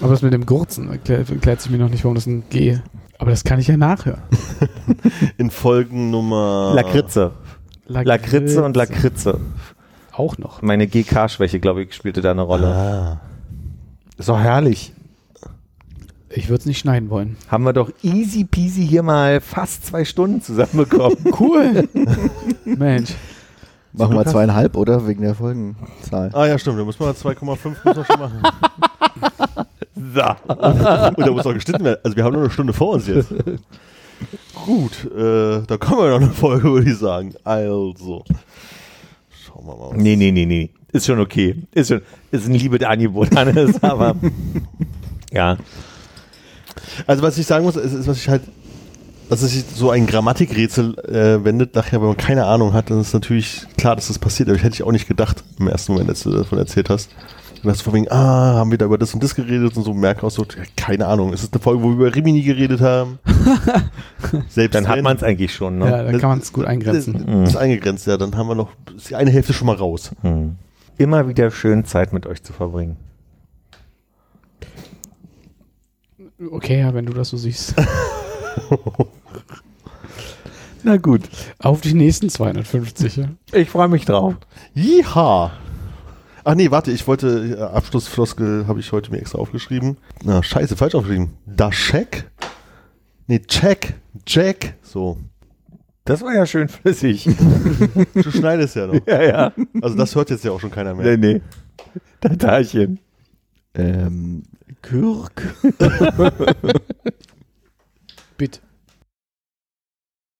Aber 0.02 0.12
das 0.12 0.22
mit 0.22 0.34
dem 0.34 0.46
Gurzen 0.46 0.90
erklärt, 0.90 1.30
erklärt 1.30 1.62
sich 1.62 1.72
mir 1.72 1.78
noch 1.78 1.90
nicht, 1.90 2.04
warum 2.04 2.16
das 2.16 2.26
ein 2.26 2.44
G. 2.50 2.80
Aber 3.20 3.32
das 3.32 3.44
kann 3.44 3.60
ich 3.60 3.68
ja 3.68 3.78
nachhören. 3.78 4.22
In 5.38 5.52
Folgen 5.52 6.10
Nummer. 6.10 6.72
Lakritze. 6.74 7.34
Lakritze 7.86 8.64
und 8.64 8.76
Lakritze. 8.76 9.40
Auch 10.14 10.38
noch. 10.38 10.62
Meine 10.62 10.88
GK-Schwäche, 10.88 11.60
glaube 11.60 11.84
ich, 11.84 11.94
spielte 11.94 12.22
da 12.22 12.32
eine 12.32 12.42
Rolle. 12.42 12.68
Ah. 12.68 13.22
Ist 14.18 14.30
doch 14.30 14.40
herrlich. 14.40 14.94
Ich 16.30 16.48
würde 16.48 16.60
es 16.62 16.66
nicht 16.66 16.80
schneiden 16.80 17.10
wollen. 17.10 17.36
Haben 17.50 17.64
wir 17.66 17.74
doch 17.74 17.92
easy 18.04 18.46
peasy 18.46 18.88
hier 18.88 19.04
mal 19.04 19.42
fast 19.42 19.86
zwei 19.86 20.06
Stunden 20.06 20.42
zusammenbekommen. 20.42 21.18
Cool. 21.40 21.90
Mensch. 22.66 23.16
Machen 23.94 24.16
wir 24.16 24.26
zweieinhalb, 24.26 24.78
oder? 24.78 25.08
Wegen 25.08 25.24
der 25.24 25.36
Folgenzahl. 25.36 26.30
Ah 26.34 26.46
ja, 26.46 26.58
stimmt. 26.60 26.80
Da 26.80 26.86
muss 26.86 27.00
man 27.00 27.14
2,5 27.14 27.44
muss 27.44 27.60
man 27.84 28.06
schon 28.06 28.20
machen. 28.20 28.44
so. 29.96 30.22
Und 30.54 31.26
da 31.26 31.32
muss 31.32 31.46
auch 31.46 31.54
geschnitten 31.54 31.84
werden. 31.84 32.00
Also 32.04 32.16
wir 32.18 32.24
haben 32.24 32.34
nur 32.34 32.44
eine 32.44 32.52
Stunde 32.52 32.74
vor 32.74 32.94
uns 32.94 33.08
jetzt. 33.08 33.34
Gut, 34.66 35.06
äh, 35.16 35.62
da 35.66 35.78
kommen 35.78 36.02
wir 36.02 36.10
noch 36.10 36.22
eine 36.22 36.32
Folge, 36.32 36.72
würde 36.72 36.90
ich 36.90 36.98
sagen. 36.98 37.34
Also. 37.44 38.24
Schauen 39.46 39.66
wir 39.66 39.76
mal. 39.76 39.90
was- 39.92 39.98
Nee, 39.98 40.16
nee, 40.16 40.32
nee, 40.32 40.46
nee. 40.46 40.70
Ist 40.92 41.06
schon 41.06 41.20
okay. 41.20 41.56
Ist 41.72 41.90
schon, 41.90 42.02
ist 42.32 42.48
ein 42.48 42.54
liebes 42.56 42.84
Angebot, 42.84 43.36
Hannes, 43.36 43.82
aber 43.84 44.16
ja. 45.32 45.58
Also 47.08 47.22
was 47.24 47.38
ich 47.38 47.46
sagen 47.46 47.64
muss, 47.66 47.76
ist, 47.76 47.94
ist 47.94 48.08
was 48.08 48.18
ich 48.18 48.28
halt 48.30 48.42
dass 49.30 49.44
es 49.44 49.52
sich 49.52 49.64
so 49.76 49.92
ein 49.92 50.08
Grammatikrätsel 50.08 50.98
äh, 51.08 51.44
wendet, 51.46 51.76
nachher, 51.76 52.02
wenn 52.02 52.08
man 52.08 52.18
keine 52.18 52.46
Ahnung 52.46 52.74
hat, 52.74 52.90
dann 52.90 53.00
ist 53.00 53.14
natürlich 53.14 53.62
klar, 53.78 53.96
dass 53.96 54.08
das 54.08 54.18
passiert, 54.18 54.50
aber 54.50 54.56
ich 54.58 54.64
hätte 54.64 54.74
ich 54.74 54.82
auch 54.82 54.92
nicht 54.92 55.08
gedacht 55.08 55.44
im 55.60 55.68
ersten 55.68 55.92
Moment, 55.92 56.10
als 56.10 56.24
du 56.24 56.32
davon 56.32 56.58
erzählt 56.58 56.90
hast. 56.90 57.12
Du 57.62 57.74
von 57.74 57.94
wegen, 57.94 58.10
ah, 58.10 58.56
haben 58.56 58.72
wir 58.72 58.78
da 58.78 58.86
über 58.86 58.98
das 58.98 59.14
und 59.14 59.22
das 59.22 59.36
geredet 59.36 59.76
und 59.76 59.84
so, 59.84 59.94
merke 59.94 60.26
auch 60.26 60.32
so, 60.32 60.44
ja, 60.44 60.64
keine 60.78 61.08
Ahnung, 61.08 61.34
ist 61.34 61.44
es 61.44 61.52
eine 61.52 61.62
Folge, 61.62 61.84
wo 61.84 61.90
wir 61.90 62.08
über 62.08 62.16
Rimini 62.16 62.42
geredet 62.42 62.80
haben? 62.80 63.20
Selbst 64.48 64.76
Dann 64.76 64.88
hat 64.88 65.02
man 65.02 65.18
es 65.18 65.24
eigentlich 65.24 65.54
schon, 65.54 65.78
ne? 65.78 65.86
Ja, 65.90 66.04
da 66.04 66.18
kann 66.18 66.30
man 66.30 66.40
es 66.40 66.54
gut 66.54 66.66
eingrenzen. 66.66 67.26
Das 67.42 67.50
ist 67.50 67.56
eingegrenzt, 67.58 68.08
ja, 68.08 68.18
dann 68.18 68.36
haben 68.38 68.48
wir 68.48 68.56
noch 68.56 68.70
ist 68.96 69.10
die 69.10 69.16
eine 69.16 69.32
Hälfte 69.32 69.54
schon 69.54 69.68
mal 69.68 69.76
raus. 69.76 70.12
Hm. 70.22 70.56
Immer 70.98 71.28
wieder 71.28 71.52
schön 71.52 71.86
Zeit 71.86 72.14
mit 72.14 72.26
euch 72.28 72.44
zu 72.44 72.54
verbringen. 72.54 72.98
Okay, 76.52 76.80
ja, 76.80 76.94
wenn 76.94 77.06
du 77.06 77.14
das 77.14 77.30
so 77.30 77.38
siehst. 77.38 77.76
Na 80.84 80.98
gut. 80.98 81.22
Auf 81.60 81.82
die 81.82 81.94
nächsten 81.94 82.30
250. 82.30 83.18
Ja. 83.18 83.30
Ich 83.52 83.70
freue 83.70 83.90
mich 83.90 84.06
drauf. 84.06 84.36
Jiha! 84.74 85.52
Ach 86.50 86.56
nee, 86.56 86.72
warte, 86.72 86.92
ich 86.92 87.06
wollte, 87.06 87.58
äh, 87.60 87.62
Abschlussfloskel 87.62 88.66
habe 88.68 88.80
ich 88.80 88.92
heute 88.92 89.12
mir 89.12 89.20
extra 89.20 89.38
aufgeschrieben. 89.38 89.98
Na, 90.24 90.42
scheiße, 90.42 90.76
falsch 90.76 90.96
aufgeschrieben. 90.96 91.30
Da 91.46 91.70
check? 91.70 92.28
Nee, 93.28 93.42
check, 93.42 93.94
Jack, 94.26 94.74
so. 94.82 95.20
Das 96.06 96.24
war 96.24 96.34
ja 96.34 96.48
schön 96.48 96.68
flüssig. 96.68 97.30
Du 98.16 98.32
schneidest 98.32 98.76
ja 98.76 98.88
noch. 98.88 99.00
ja, 99.06 99.22
ja. 99.22 99.54
Also 99.80 99.96
das 99.96 100.16
hört 100.16 100.32
jetzt 100.32 100.44
ja 100.44 100.52
auch 100.52 100.60
schon 100.60 100.72
keiner 100.72 100.96
mehr. 100.96 101.18
Nee, 101.18 101.34
nee. 101.34 101.42
Tatarchen. 102.20 102.98
Ähm, 103.76 104.42
Kürk. 104.82 105.54